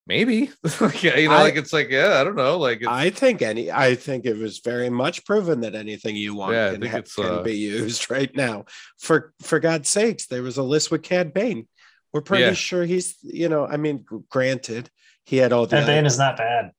maybe 0.07 0.51
like 0.81 1.03
you 1.03 1.29
know, 1.29 1.35
I- 1.35 1.43
like 1.43 1.57
it's 1.57 1.73
like 1.73 1.91
yeah, 1.91 2.21
I 2.21 2.25
don't 2.25 2.37
know, 2.37 2.59
like 2.59 2.79
it's, 2.79 2.89
I 2.89 3.11
think 3.11 3.43
any. 3.43 3.71
I 3.71 3.95
think 3.95 4.25
it 4.27 4.37
was 4.37 4.59
very 4.61 4.91
much 4.91 5.25
proven 5.25 5.61
that 5.61 5.75
anything 5.75 6.17
you 6.17 6.35
want 6.35 6.53
Yeah, 6.55 6.73
can, 6.73 6.83
ha- 6.83 6.99
it's, 6.99 7.15
can 7.15 7.25
uh, 7.27 7.43
be 7.43 7.57
used 7.57 8.11
right 8.11 8.35
now. 8.37 8.65
For 8.99 9.33
for 9.43 9.59
God's 9.61 9.89
sakes, 9.89 10.27
there 10.27 10.43
was 10.43 10.57
a 10.57 10.63
list 10.63 10.91
with 10.91 11.03
Cad 11.03 11.33
Bane. 11.35 11.69
We're 12.13 12.21
pretty 12.23 12.45
Yeah. 12.45 12.53
sure 12.55 12.85
he's. 12.85 13.17
You 13.23 13.49
know, 13.49 13.67
I 13.67 13.77
mean, 13.77 14.05
granted, 14.31 14.89
he 15.25 15.37
had 15.39 15.53
all 15.53 15.67
the. 15.67 15.77
Ed 15.77 15.83
other- 15.83 15.93
Bane 15.93 16.07
is 16.07 16.19
not 16.19 16.37
bad. 16.37 16.71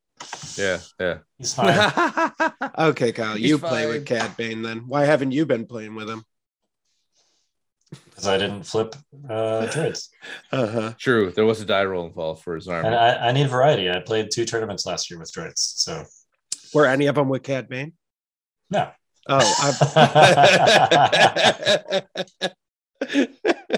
yeah, 0.58 0.80
yeah. 1.00 1.18
He's 1.38 1.54
fine. 1.54 2.32
Okay, 2.80 3.12
Kyle, 3.12 3.36
He's 3.36 3.50
you 3.50 3.58
play 3.58 3.88
with 3.88 4.06
Cad 4.06 4.38
Bane 4.38 4.62
then. 4.62 4.88
Why 4.88 5.06
haven't 5.06 5.32
you 5.32 5.46
been 5.48 5.66
playing 5.66 5.96
with 5.96 6.08
him? 6.10 6.24
Because 7.90 8.28
I 8.28 8.38
didn't 8.38 8.64
flip 8.64 8.96
uh, 9.30 9.68
droids. 9.72 10.10
Uh 10.52 10.68
huh. 10.68 10.94
True, 10.98 11.32
there 11.32 11.46
was 11.46 11.62
a 11.62 11.66
die 11.66 11.86
roll 11.86 12.06
involved 12.06 12.44
for 12.44 12.56
his 12.56 12.68
arm. 12.68 12.86
And 12.86 12.96
I, 12.96 13.30
I 13.30 13.32
need 13.32 13.50
variety. 13.50 13.90
I 13.90 14.00
played 14.00 14.30
two 14.32 14.46
tournaments 14.46 14.86
last 14.86 15.10
year 15.10 15.20
with 15.20 15.32
droids. 15.32 15.58
So, 15.58 16.04
Were 16.74 16.86
any 16.86 17.08
of 17.08 17.16
them 17.16 17.30
with 17.30 17.44
Cad 17.44 17.70
Bane? 17.70 17.94
no. 18.70 18.92
Oh, 19.30 19.76
I'm... 23.12 23.64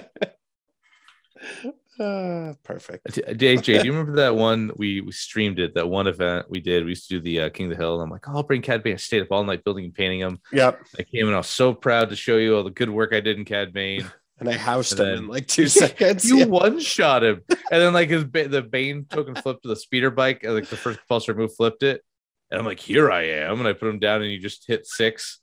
Uh, 1.98 2.54
perfect. 2.62 3.20
Jay, 3.36 3.56
do 3.56 3.72
you 3.72 3.90
remember 3.92 4.16
that 4.16 4.34
one 4.34 4.70
we 4.76 5.00
we 5.00 5.12
streamed 5.12 5.58
it? 5.58 5.74
That 5.74 5.88
one 5.88 6.06
event 6.06 6.46
we 6.48 6.60
did. 6.60 6.84
We 6.84 6.90
used 6.90 7.08
to 7.08 7.16
do 7.16 7.20
the 7.20 7.40
uh, 7.42 7.48
King 7.50 7.66
of 7.66 7.70
the 7.76 7.76
Hill. 7.82 7.94
And 7.94 8.02
I'm 8.04 8.10
like, 8.10 8.26
oh, 8.28 8.36
I'll 8.36 8.42
bring 8.42 8.62
Cad 8.62 8.82
Bane. 8.82 8.94
I 8.94 8.96
stayed 8.96 9.22
up 9.22 9.28
all 9.30 9.44
night 9.44 9.64
building 9.64 9.84
and 9.84 9.94
painting 9.94 10.20
him. 10.20 10.40
Yep. 10.52 10.80
I 10.98 11.02
came 11.02 11.26
and 11.26 11.34
I 11.34 11.38
was 11.38 11.48
so 11.48 11.74
proud 11.74 12.08
to 12.10 12.16
show 12.16 12.36
you 12.36 12.56
all 12.56 12.62
the 12.64 12.70
good 12.70 12.88
work 12.90 13.12
I 13.12 13.20
did 13.20 13.38
in 13.38 13.44
Cad 13.44 13.72
Bane. 13.72 14.04
And 14.40 14.48
I 14.48 14.56
housed 14.56 14.92
And 14.92 15.00
him 15.00 15.06
then- 15.16 15.18
in 15.24 15.28
like 15.28 15.46
two 15.48 15.68
seconds. 15.82 16.24
You 16.24 16.38
Yeah. 16.38 16.44
one 16.46 16.80
shot 16.80 17.22
him, 17.22 17.42
and 17.50 17.58
then 17.70 17.92
like 17.92 18.08
his 18.08 18.22
the 18.24 18.62
Bane 18.66 19.04
token 19.04 19.34
flipped 19.34 19.64
to 19.64 19.68
the 19.68 19.76
speeder 19.76 20.10
bike, 20.10 20.44
and 20.44 20.54
like 20.54 20.66
the 20.66 20.78
first 20.78 20.98
compulsory 21.00 21.34
move 21.34 21.54
flipped 21.54 21.82
it, 21.82 22.00
and 22.50 22.58
I'm 22.58 22.64
like, 22.64 22.80
here 22.80 23.10
I 23.10 23.24
am, 23.24 23.58
and 23.58 23.68
I 23.68 23.74
put 23.74 23.90
him 23.90 23.98
down, 23.98 24.22
and 24.22 24.30
you 24.32 24.38
just 24.38 24.66
hit 24.66 24.86
six. 24.86 25.38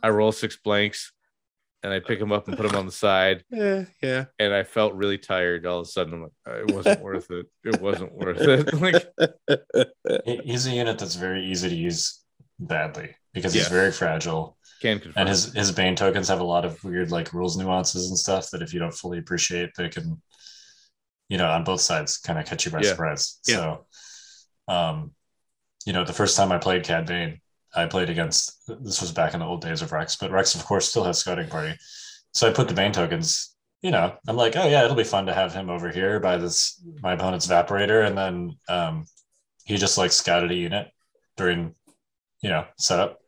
I 0.00 0.10
roll 0.10 0.30
six 0.30 0.56
blanks, 0.56 1.12
and 1.82 1.92
I 1.92 2.00
pick 2.00 2.20
him 2.20 2.32
up 2.32 2.46
and 2.48 2.56
put 2.56 2.66
him 2.66 2.76
on 2.76 2.86
the 2.86 2.92
side, 2.92 3.44
Yeah, 3.50 3.84
yeah. 4.02 4.24
and 4.38 4.52
I 4.54 4.62
felt 4.64 4.94
really 4.94 5.18
tired. 5.18 5.66
All 5.66 5.80
of 5.80 5.86
a 5.86 5.90
sudden, 5.90 6.14
I'm 6.14 6.22
like, 6.22 6.32
"Uh, 6.48 6.60
it 6.60 6.70
wasn't 6.74 7.00
worth 7.08 7.30
it. 7.30 7.46
It 7.64 7.80
wasn't 7.80 8.12
worth 8.12 8.40
it. 8.40 8.72
like, 10.24 10.44
He's 10.44 10.66
a 10.66 10.70
unit 10.70 10.98
that's 10.98 11.14
very 11.16 11.44
easy 11.46 11.68
to 11.68 11.74
use 11.74 12.20
badly 12.58 13.14
because 13.32 13.52
he's 13.54 13.62
Yes. 13.64 13.72
very 13.72 13.92
fragile. 13.92 14.56
can 14.82 14.98
confirm. 15.00 15.20
And 15.20 15.28
his, 15.28 15.52
his 15.52 15.72
Bane 15.72 15.96
tokens 15.96 16.28
have 16.28 16.40
a 16.40 16.44
lot 16.44 16.64
of 16.64 16.82
weird 16.84 17.10
like 17.10 17.32
rules 17.32 17.56
nuances 17.56 18.08
and 18.08 18.18
stuff 18.18 18.50
that 18.50 18.62
if 18.62 18.72
you 18.74 18.80
don't 18.80 18.94
fully 18.94 19.18
appreciate, 19.18 19.70
they 19.76 19.88
can, 19.88 20.20
you 21.28 21.38
know, 21.38 21.48
on 21.50 21.64
both 21.64 21.80
sides 21.80 22.18
kind 22.18 22.38
of 22.38 22.46
catch 22.46 22.64
you 22.66 22.72
by 22.72 22.80
Yeah. 22.80 22.90
surprise. 22.90 23.38
Yeah. 23.46 23.54
So, 23.56 23.86
um, 24.68 25.12
you 25.86 25.92
know, 25.92 26.04
the 26.04 26.12
first 26.12 26.36
time 26.36 26.52
I 26.52 26.58
played 26.58 26.84
Cad 26.84 27.06
Bane, 27.06 27.40
I 27.74 27.86
played 27.86 28.10
against 28.10 28.62
this 28.82 29.00
was 29.00 29.12
back 29.12 29.34
in 29.34 29.40
the 29.40 29.46
old 29.46 29.60
days 29.62 29.82
of 29.82 29.92
Rex, 29.92 30.16
but 30.16 30.30
Rex, 30.30 30.54
of 30.54 30.64
course, 30.64 30.88
still 30.88 31.04
has 31.04 31.18
scouting 31.18 31.48
party. 31.48 31.76
So 32.32 32.48
I 32.48 32.52
put 32.52 32.68
the 32.68 32.74
Bane 32.74 32.92
tokens, 32.92 33.54
you 33.82 33.90
know, 33.90 34.14
I'm 34.28 34.36
like, 34.36 34.56
oh 34.56 34.66
yeah, 34.68 34.84
it'll 34.84 34.96
be 34.96 35.04
fun 35.04 35.26
to 35.26 35.34
have 35.34 35.52
him 35.54 35.70
over 35.70 35.90
here 35.90 36.20
by 36.20 36.36
this 36.36 36.82
my 37.02 37.12
opponent's 37.14 37.46
evaporator. 37.46 38.06
And 38.06 38.16
then 38.18 38.56
um 38.68 39.06
he 39.64 39.76
just 39.76 39.98
like 39.98 40.12
scouted 40.12 40.50
a 40.50 40.54
unit 40.54 40.88
during, 41.36 41.74
you 42.42 42.50
know, 42.50 42.64
setup 42.78 43.18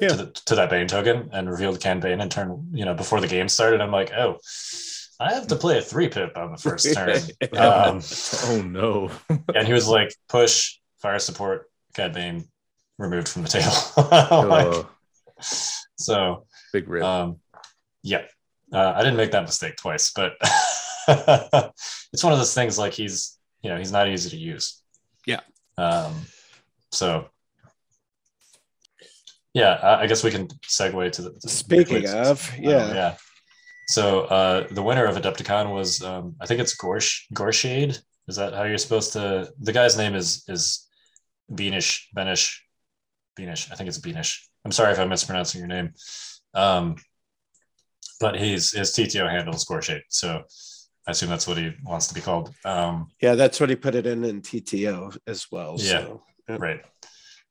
Yeah. 0.00 0.08
to, 0.08 0.16
the, 0.16 0.26
to 0.46 0.54
that 0.56 0.70
Bane 0.70 0.88
token 0.88 1.30
and 1.32 1.48
revealed 1.50 1.80
Cad 1.80 2.00
Bane 2.00 2.20
and 2.20 2.30
turn, 2.30 2.68
you 2.72 2.84
know, 2.84 2.94
before 2.94 3.20
the 3.20 3.28
game 3.28 3.48
started. 3.48 3.80
I'm 3.80 3.92
like, 3.92 4.12
oh, 4.12 4.38
I 5.20 5.32
have 5.34 5.46
to 5.48 5.56
play 5.56 5.78
a 5.78 5.82
three 5.82 6.08
pip 6.08 6.36
on 6.36 6.50
the 6.52 6.58
first 6.58 6.92
turn. 6.94 7.16
um, 7.56 8.00
oh 8.46 8.62
no. 8.62 9.10
and 9.54 9.66
he 9.66 9.72
was 9.72 9.86
like, 9.86 10.12
push, 10.28 10.78
fire 11.00 11.20
support, 11.20 11.70
Cad 11.94 12.12
Bane 12.14 12.44
removed 12.98 13.28
from 13.28 13.42
the 13.42 13.48
table. 13.48 13.72
Like, 14.48 14.66
Oh, 14.66 14.88
so, 15.96 16.46
big 16.72 16.88
rip. 16.88 17.02
um, 17.02 17.36
yeah, 18.02 18.22
uh, 18.72 18.92
I 18.96 18.98
didn't 19.02 19.16
make 19.16 19.32
that 19.32 19.42
mistake 19.42 19.76
twice, 19.76 20.12
but 20.14 20.32
it's 22.12 22.22
one 22.24 22.32
of 22.32 22.38
those 22.38 22.54
things 22.54 22.78
like 22.78 22.92
he's, 22.92 23.38
you 23.62 23.70
know, 23.70 23.78
he's 23.78 23.92
not 23.92 24.08
easy 24.08 24.30
to 24.30 24.36
use. 24.36 24.82
Yeah. 25.26 25.40
Um, 25.78 26.14
so, 26.90 27.28
yeah, 29.54 29.74
I, 29.82 30.02
I 30.02 30.06
guess 30.06 30.24
we 30.24 30.30
can 30.30 30.48
segue 30.68 31.12
to 31.12 31.22
the. 31.22 31.30
to 31.32 31.48
Speaking 31.48 32.00
quiz. 32.02 32.14
of, 32.14 32.52
Um, 32.54 32.62
yeah. 32.62 32.94
yeah. 32.94 33.14
So 33.88 34.22
uh, 34.22 34.66
the 34.70 34.82
winner 34.82 35.04
of 35.04 35.16
Adepticon 35.16 35.72
was, 35.72 36.02
um, 36.02 36.36
I 36.40 36.46
think 36.46 36.60
it's 36.60 36.76
Gorsh 36.76 37.22
Gorshade. 37.34 38.00
Is 38.28 38.36
that 38.36 38.54
how 38.54 38.62
you're 38.62 38.78
supposed 38.78 39.12
to? 39.14 39.52
The 39.60 39.72
guy's 39.72 39.98
name 39.98 40.14
is 40.14 40.44
is 40.48 40.88
Beanish 41.52 42.06
Benish 42.16 42.58
Beanish. 43.36 43.70
I 43.70 43.74
think 43.74 43.88
it's 43.88 43.98
Beanish. 43.98 44.48
I'm 44.64 44.72
sorry 44.72 44.92
if 44.92 44.98
I'm 44.98 45.08
mispronouncing 45.08 45.58
your 45.60 45.68
name. 45.68 45.94
Um, 46.54 46.96
but 48.20 48.38
he's 48.38 48.72
his 48.72 48.92
TTO 48.92 49.28
handle 49.28 49.54
is 49.54 49.64
Gorshade, 49.64 50.02
so 50.08 50.44
I 51.06 51.10
assume 51.10 51.30
that's 51.30 51.48
what 51.48 51.58
he 51.58 51.72
wants 51.84 52.06
to 52.06 52.14
be 52.14 52.20
called. 52.20 52.54
Um, 52.64 53.08
Yeah, 53.20 53.34
that's 53.34 53.58
what 53.58 53.68
he 53.68 53.76
put 53.76 53.94
it 53.94 54.06
in 54.06 54.24
in 54.24 54.42
TTO 54.42 55.16
as 55.26 55.46
well. 55.50 55.76
Yeah. 55.78 56.04
So. 56.04 56.22
right. 56.48 56.80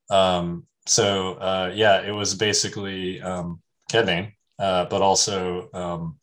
Um, 0.09 0.67
so 0.88 1.34
uh, 1.34 1.71
yeah, 1.73 2.01
it 2.01 2.11
was 2.11 2.36
basically 2.36 3.21
um, 3.21 3.61
Cad 3.89 4.05
Bane, 4.05 4.32
uh, 4.59 4.86
but 4.86 5.01
also 5.01 5.69
um, 5.73 6.17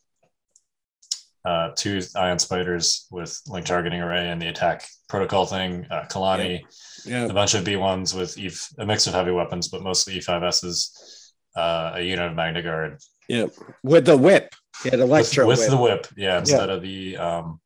uh, 1.45 1.71
two 1.77 2.01
ion 2.17 2.39
spiders 2.39 3.07
with 3.11 3.41
link 3.47 3.67
targeting 3.67 4.01
array 4.01 4.29
and 4.29 4.41
the 4.41 4.49
attack 4.49 4.85
protocol 5.09 5.47
thing. 5.47 5.87
Uh, 5.91 6.05
Kalani, 6.11 6.63
Yeah. 7.07 7.27
a 7.27 7.33
bunch 7.33 7.55
of 7.55 7.65
B1s 7.65 8.15
with 8.17 8.37
E, 8.39 8.51
a 8.79 8.87
mix 8.87 9.07
of 9.07 9.15
heavy 9.15 9.31
weapons, 9.31 9.69
but 9.69 9.83
mostly 9.83 10.19
E5Ss. 10.19 11.15
Uh, 11.57 11.93
a 11.97 12.03
unit 12.03 12.27
of 12.31 12.37
Magna 12.37 12.63
Guard 12.63 12.99
Yeah. 13.29 13.47
With 13.83 14.05
the 14.05 14.17
whip. 14.17 14.55
He 14.83 14.91
had 14.91 15.01
with, 15.01 15.09
electro 15.09 15.47
with 15.47 15.59
whip. 15.59 15.71
the 15.71 15.77
whip, 15.77 16.07
yeah, 16.17 16.39
instead 16.39 16.71
of 16.71 16.83
the 16.83 17.17
um, 17.17 17.61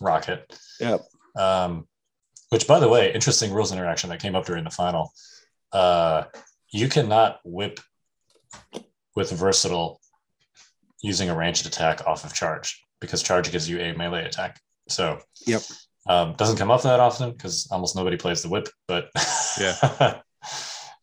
rocket. 0.00 0.52
Yep. 0.80 1.02
Um, 1.38 1.86
which, 2.50 2.66
by 2.66 2.80
the 2.80 2.88
way, 2.88 3.12
interesting 3.12 3.52
rules 3.52 3.70
interaction 3.72 4.10
that 4.10 4.20
came 4.20 4.34
up 4.34 4.46
during 4.46 4.64
the 4.64 4.70
final. 4.70 5.12
Uh, 5.72 6.24
you 6.72 6.88
cannot 6.88 7.38
whip 7.44 7.78
with 9.14 9.30
versatile 9.30 10.00
using 11.02 11.28
a 11.30 11.36
ranged 11.36 11.66
attack 11.66 12.04
off 12.06 12.24
of 12.24 12.32
charge 12.34 12.80
because 13.00 13.22
charge 13.22 13.50
gives 13.52 13.68
you 13.68 13.78
a 13.80 13.92
melee 13.94 14.24
attack. 14.24 14.58
So, 14.88 15.18
Yep. 15.46 15.62
um, 16.08 16.34
doesn't 16.34 16.56
come 16.56 16.70
up 16.70 16.82
that 16.82 17.00
often 17.00 17.32
because 17.32 17.68
almost 17.70 17.96
nobody 17.96 18.16
plays 18.16 18.42
the 18.42 18.48
whip. 18.48 18.68
But 18.88 19.10
Yeah. 19.60 20.20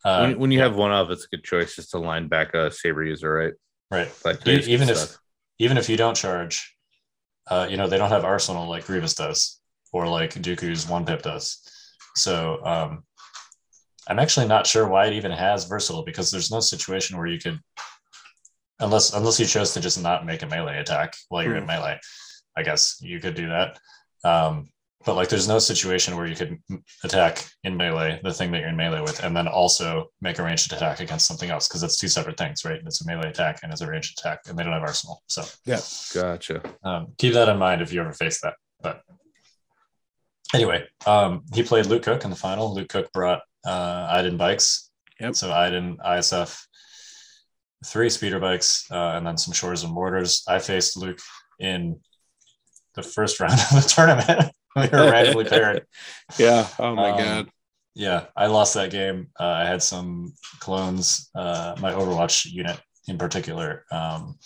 uh, 0.04 0.20
when, 0.20 0.38
when 0.38 0.50
you 0.50 0.60
have 0.60 0.76
one 0.76 0.92
of, 0.92 1.10
it's 1.10 1.24
a 1.24 1.28
good 1.28 1.44
choice 1.44 1.76
just 1.76 1.90
to 1.90 1.98
line 1.98 2.28
back 2.28 2.54
a 2.54 2.70
saber 2.70 3.04
user, 3.04 3.32
right? 3.32 3.52
right, 3.90 4.12
Like 4.24 4.46
E- 4.46 4.60
even 4.72 4.88
if 4.88 4.98
stuff. 4.98 5.18
even 5.58 5.76
if 5.78 5.88
you 5.88 5.96
don't 5.96 6.16
charge, 6.16 6.74
uh, 7.48 7.66
you 7.70 7.76
know, 7.76 7.86
they 7.88 7.98
don't 7.98 8.10
have 8.10 8.24
arsenal 8.24 8.68
like 8.68 8.86
Grievous 8.86 9.14
does, 9.14 9.60
or 9.92 10.08
like 10.08 10.34
Dooku's 10.34 10.88
one 10.88 11.04
pip 11.04 11.22
does. 11.22 11.60
So 12.16 12.64
um, 12.64 13.04
I'm 14.08 14.18
actually 14.18 14.46
not 14.46 14.66
sure 14.66 14.86
why 14.88 15.06
it 15.06 15.14
even 15.14 15.30
has 15.32 15.64
versatile 15.64 16.04
because 16.04 16.30
there's 16.30 16.50
no 16.50 16.60
situation 16.60 17.16
where 17.16 17.26
you 17.26 17.38
could, 17.38 17.58
unless 18.84 19.12
unless 19.14 19.40
you 19.40 19.46
chose 19.46 19.72
to 19.74 19.80
just 19.80 20.00
not 20.02 20.24
make 20.26 20.42
a 20.42 20.46
melee 20.46 20.78
attack 20.78 21.14
while 21.28 21.42
you're 21.42 21.56
in 21.56 21.64
Hmm. 21.64 21.68
melee. 21.74 21.98
I 22.56 22.62
guess 22.62 22.98
you 23.00 23.18
could 23.20 23.34
do 23.34 23.48
that. 23.48 23.78
Um, 24.22 24.68
but 25.06 25.16
like 25.16 25.28
there's 25.28 25.48
no 25.48 25.58
situation 25.58 26.16
where 26.16 26.26
you 26.26 26.36
could 26.36 26.56
attack 27.02 27.44
in 27.64 27.76
melee 27.76 28.20
the 28.24 28.32
thing 28.32 28.50
that 28.52 28.60
you're 28.60 28.70
in 28.70 28.76
melee 28.76 29.02
with 29.02 29.22
and 29.22 29.36
then 29.36 29.46
also 29.46 30.06
make 30.22 30.38
a 30.38 30.42
ranged 30.42 30.72
attack 30.72 31.00
against 31.00 31.26
something 31.26 31.50
else 31.50 31.68
because 31.68 31.82
it's 31.82 31.98
two 31.98 32.08
separate 32.08 32.38
things 32.38 32.64
right 32.64 32.80
it's 32.86 33.02
a 33.02 33.06
melee 33.06 33.28
attack 33.28 33.58
and 33.62 33.70
it's 33.70 33.82
a 33.82 33.86
ranged 33.86 34.18
attack 34.18 34.38
and 34.48 34.56
they 34.56 34.64
don't 34.64 34.72
have 34.72 34.80
arsenal 34.90 35.22
so 35.26 35.42
yeah 35.66 35.80
gotcha 36.14 36.62
um, 36.84 37.08
keep 37.18 37.34
that 37.34 37.50
in 37.50 37.58
mind 37.58 37.82
if 37.82 37.92
you 37.92 38.00
ever 38.00 38.14
face 38.14 38.40
that 38.40 38.54
but 38.80 39.02
anyway 40.54 40.82
um, 41.06 41.42
he 41.52 41.62
played 41.62 41.84
luke 41.86 42.02
cook 42.04 42.24
in 42.24 42.30
the 42.30 42.36
final 42.36 42.72
luke 42.74 42.88
cook 42.88 43.12
brought 43.12 43.42
uh, 43.66 44.06
iden 44.10 44.36
bikes 44.38 44.90
Yep. 45.20 45.34
so 45.36 45.52
iden 45.52 45.98
isf 45.98 46.66
three 47.84 48.10
speeder 48.10 48.40
bikes 48.40 48.86
uh, 48.90 49.12
and 49.16 49.26
then 49.26 49.36
some 49.36 49.52
shores 49.54 49.82
and 49.84 49.92
mortars 49.92 50.42
i 50.48 50.58
faced 50.58 50.96
luke 50.96 51.18
in 51.60 51.98
the 52.94 53.02
first 53.02 53.40
round 53.40 53.52
of 53.54 53.70
the 53.82 53.88
tournament 53.88 54.50
we 54.76 54.82
were 54.88 55.10
randomly 55.10 55.44
paired. 55.54 55.86
Yeah. 56.36 56.66
Oh 56.80 56.94
my 56.96 57.10
Um, 57.10 57.18
god. 57.18 57.48
Yeah, 57.94 58.26
I 58.36 58.46
lost 58.48 58.74
that 58.74 58.90
game. 58.90 59.28
Uh, 59.38 59.44
I 59.44 59.64
had 59.66 59.80
some 59.80 60.32
clones. 60.58 61.30
Uh, 61.32 61.76
my 61.80 61.92
Overwatch 61.92 62.46
unit 62.46 62.80
in 63.06 63.16
particular 63.16 63.84
um, 63.92 64.36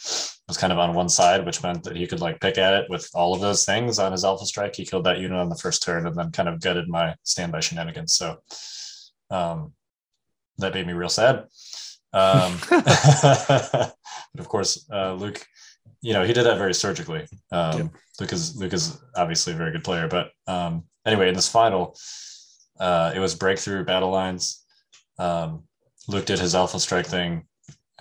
was 0.46 0.58
kind 0.58 0.70
of 0.70 0.78
on 0.78 0.92
one 0.94 1.08
side, 1.08 1.46
which 1.46 1.62
meant 1.62 1.82
that 1.84 1.96
he 1.96 2.06
could 2.06 2.20
like 2.20 2.42
pick 2.42 2.58
at 2.58 2.74
it 2.74 2.90
with 2.90 3.08
all 3.14 3.32
of 3.34 3.40
those 3.40 3.64
things 3.64 3.98
on 3.98 4.12
his 4.12 4.22
Alpha 4.22 4.44
Strike. 4.44 4.76
He 4.76 4.84
killed 4.84 5.04
that 5.04 5.16
unit 5.18 5.38
on 5.38 5.48
the 5.48 5.56
first 5.56 5.82
turn 5.82 6.06
and 6.06 6.14
then 6.14 6.30
kind 6.30 6.48
of 6.50 6.60
gutted 6.60 6.88
my 6.90 7.14
standby 7.22 7.60
shenanigans. 7.60 8.14
So 8.14 8.36
um, 9.30 9.72
that 10.58 10.74
made 10.74 10.86
me 10.86 10.92
real 10.92 11.08
sad. 11.08 11.44
Um, 12.12 12.58
but 12.70 13.92
of 14.38 14.48
course, 14.48 14.86
uh, 14.92 15.14
Luke, 15.14 15.44
you 16.00 16.12
know, 16.12 16.24
he 16.24 16.32
did 16.32 16.44
that 16.44 16.58
very 16.58 16.74
surgically. 16.74 17.26
Um, 17.52 17.78
Yep. 17.78 17.90
Luke 18.20 18.32
is 18.32 18.56
Luke 18.56 18.72
is 18.72 18.98
obviously 19.16 19.52
a 19.52 19.56
very 19.56 19.72
good 19.72 19.84
player, 19.84 20.08
but 20.08 20.30
um, 20.46 20.84
anyway, 21.06 21.28
in 21.28 21.34
this 21.34 21.48
final, 21.48 21.96
uh, 22.80 23.12
it 23.14 23.18
was 23.20 23.34
breakthrough 23.34 23.84
battle 23.84 24.10
lines. 24.10 24.64
Um, 25.18 25.64
Luke 26.08 26.26
did 26.26 26.38
his 26.38 26.54
alpha 26.54 26.80
strike 26.80 27.06
thing, 27.06 27.46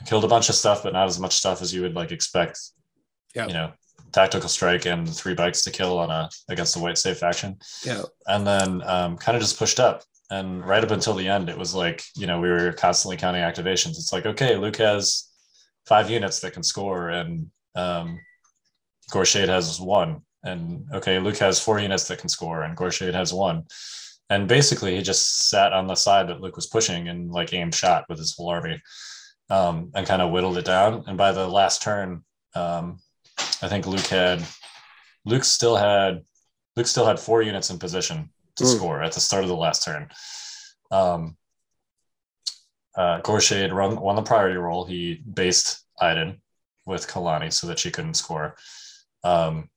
killed 0.05 0.23
a 0.23 0.27
bunch 0.27 0.49
of 0.49 0.55
stuff, 0.55 0.83
but 0.83 0.93
not 0.93 1.07
as 1.07 1.19
much 1.19 1.35
stuff 1.35 1.61
as 1.61 1.73
you 1.73 1.81
would 1.81 1.93
like 1.95 2.11
expect. 2.11 2.59
Yeah. 3.35 3.47
You 3.47 3.53
know, 3.53 3.71
tactical 4.11 4.49
strike 4.49 4.85
and 4.85 5.07
three 5.07 5.33
bikes 5.35 5.63
to 5.63 5.71
kill 5.71 5.99
on 5.99 6.09
a 6.09 6.29
against 6.49 6.73
the 6.73 6.79
white 6.79 6.97
safe 6.97 7.19
faction 7.19 7.57
Yeah. 7.83 8.03
and 8.27 8.47
then 8.47 8.81
um, 8.83 9.17
kind 9.17 9.35
of 9.35 9.41
just 9.41 9.59
pushed 9.59 9.79
up. 9.79 10.03
And 10.29 10.65
right 10.65 10.83
up 10.83 10.91
until 10.91 11.15
the 11.15 11.27
end, 11.27 11.49
it 11.49 11.57
was 11.57 11.73
like, 11.73 12.03
you 12.15 12.27
know, 12.27 12.39
we 12.41 12.49
were 12.49 12.73
constantly 12.73 13.15
counting 13.17 13.43
activations. 13.43 13.91
It's 13.91 14.11
like, 14.11 14.25
okay, 14.25 14.57
Luke 14.57 14.75
has 14.77 15.29
five 15.85 16.09
units 16.09 16.41
that 16.41 16.53
can 16.53 16.63
score, 16.63 17.09
and 17.09 17.49
um, 17.75 18.19
Gorshade 19.11 19.47
has 19.47 19.79
one. 19.79 20.21
And 20.43 20.85
okay, 20.93 21.19
Luke 21.19 21.37
has 21.37 21.59
four 21.59 21.79
units 21.79 22.07
that 22.07 22.19
can 22.19 22.29
score, 22.29 22.63
and 22.63 22.75
Gorshade 22.75 23.13
has 23.13 23.33
one. 23.33 23.63
And 24.29 24.47
basically, 24.47 24.95
he 24.95 25.01
just 25.01 25.49
sat 25.49 25.71
on 25.71 25.87
the 25.87 25.95
side 25.95 26.27
that 26.27 26.41
Luke 26.41 26.57
was 26.57 26.67
pushing 26.67 27.07
and 27.07 27.31
like 27.31 27.53
aimed 27.53 27.73
shot 27.73 28.05
with 28.09 28.17
his 28.17 28.35
whole 28.35 28.49
army 28.49 28.81
um, 29.49 29.91
and 29.95 30.05
kind 30.05 30.21
of 30.21 30.31
whittled 30.31 30.57
it 30.57 30.65
down. 30.65 31.05
And 31.07 31.17
by 31.17 31.31
the 31.31 31.47
last 31.47 31.81
turn, 31.81 32.25
um, 32.53 32.99
I 33.61 33.69
think 33.69 33.87
Luke 33.87 34.07
had, 34.07 34.43
Luke 35.25 35.45
still 35.45 35.77
had, 35.77 36.23
Luke 36.75 36.87
still 36.87 37.05
had 37.05 37.19
four 37.19 37.41
units 37.41 37.69
in 37.69 37.79
position 37.79 38.29
to 38.57 38.63
Mm. 38.63 38.75
score 38.75 39.03
at 39.03 39.13
the 39.13 39.19
start 39.19 39.43
of 39.43 39.49
the 39.49 39.55
last 39.55 39.83
turn. 39.83 40.09
Um, 40.91 41.37
uh, 42.95 43.21
Gorshade 43.21 43.71
run, 43.73 43.99
won 43.99 44.15
the 44.15 44.23
priority 44.23 44.57
roll. 44.57 44.85
He 44.85 45.15
based 45.15 45.83
Iden 45.99 46.41
with 46.85 47.07
Kalani 47.07 47.51
so 47.53 47.67
that 47.67 47.79
she 47.79 47.91
couldn't 47.91 48.15
score. 48.15 48.55
Um, 49.23 49.69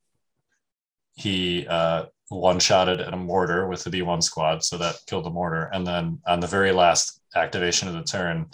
he 1.15 1.67
uh, 1.67 2.07
one 2.29 2.61
shotted 2.61 3.01
at 3.01 3.13
a 3.13 3.17
mortar 3.17 3.67
with 3.69 3.85
the 3.85 3.91
B1 3.91 4.23
squad, 4.23 4.65
so 4.65 4.79
that 4.79 5.01
killed 5.07 5.25
the 5.25 5.31
mortar. 5.31 5.65
And 5.73 5.87
then 5.87 6.21
on 6.27 6.41
the 6.41 6.47
very 6.47 6.73
last 6.73 7.21
activation 7.35 7.89
of 7.89 7.95
the 7.95 8.05
turn, 8.05 8.51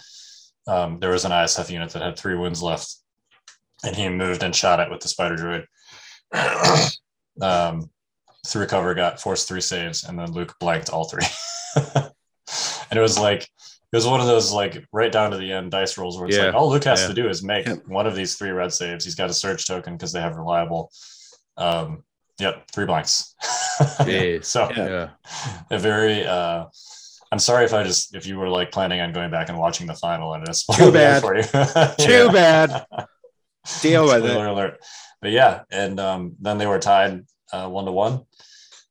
um, 0.67 0.99
there 0.99 1.11
was 1.11 1.23
an 1.23 1.31
ISF 1.31 1.69
unit 1.69 1.91
that 1.91 2.01
had 2.01 2.17
three 2.17 2.35
wounds 2.35 2.61
left, 2.61 2.95
and 3.83 3.95
he 3.95 4.09
moved 4.09 4.43
and 4.43 4.55
shot 4.55 4.79
it 4.79 4.89
with 4.89 4.99
the 5.01 5.07
spider 5.07 5.65
droid. 6.33 6.97
um, 7.41 7.89
through 8.47 8.67
cover, 8.67 8.93
got 8.93 9.19
forced 9.21 9.47
three 9.47 9.61
saves, 9.61 10.03
and 10.03 10.17
then 10.17 10.31
Luke 10.31 10.55
blanked 10.59 10.89
all 10.89 11.03
three. 11.05 11.25
and 12.89 12.97
it 12.97 13.01
was 13.01 13.19
like 13.19 13.43
it 13.43 13.95
was 13.95 14.05
one 14.05 14.19
of 14.19 14.27
those 14.27 14.51
like 14.51 14.83
right 14.91 15.11
down 15.11 15.31
to 15.31 15.37
the 15.37 15.51
end 15.51 15.71
dice 15.71 15.97
rolls 15.97 16.17
where 16.17 16.27
it's 16.27 16.37
Yeah. 16.37 16.45
like 16.47 16.55
all 16.55 16.69
Luke 16.69 16.83
has 16.85 17.01
Yeah. 17.01 17.07
to 17.07 17.13
do 17.13 17.29
is 17.29 17.43
make 17.43 17.65
Yep. 17.67 17.87
one 17.87 18.05
of 18.07 18.15
these 18.15 18.35
three 18.35 18.49
red 18.51 18.73
saves. 18.73 19.05
He's 19.05 19.15
got 19.15 19.29
a 19.29 19.33
surge 19.33 19.65
token 19.65 19.93
because 19.95 20.11
they 20.11 20.19
have 20.21 20.35
reliable. 20.35 20.91
Um, 21.57 22.03
yep, 22.39 22.69
three 22.71 22.85
blanks. 22.85 23.33
Jeez. 23.79 24.45
so 24.45 24.69
Yeah. 24.75 24.87
yeah. 24.89 25.09
a 25.71 25.79
very 25.79 26.25
uh 26.25 26.65
I'm 27.31 27.39
sorry 27.39 27.65
if 27.65 27.73
I 27.73 27.83
just 27.83 28.15
if 28.15 28.25
you 28.25 28.37
were 28.37 28.49
like 28.49 28.71
planning 28.71 29.01
on 29.01 29.11
going 29.13 29.31
back 29.31 29.49
and 29.49 29.57
watching 29.57 29.87
the 29.87 29.93
final 29.93 30.33
and 30.33 30.47
it's 30.47 30.65
Too 30.65 30.91
bad. 31.01 31.21
for 31.21 31.35
you. 31.35 31.43
Too 31.43 32.29
bad. 32.31 32.85
Deal 33.81 34.05
with 34.05 34.25
it. 34.25 34.35
Alert. 34.35 34.79
But 35.21 35.31
yeah, 35.31 35.61
and 35.71 35.99
um, 35.99 36.35
then 36.39 36.57
they 36.57 36.67
were 36.67 36.79
tied 36.79 37.25
one 37.51 37.85
to 37.85 37.91
one 37.91 38.21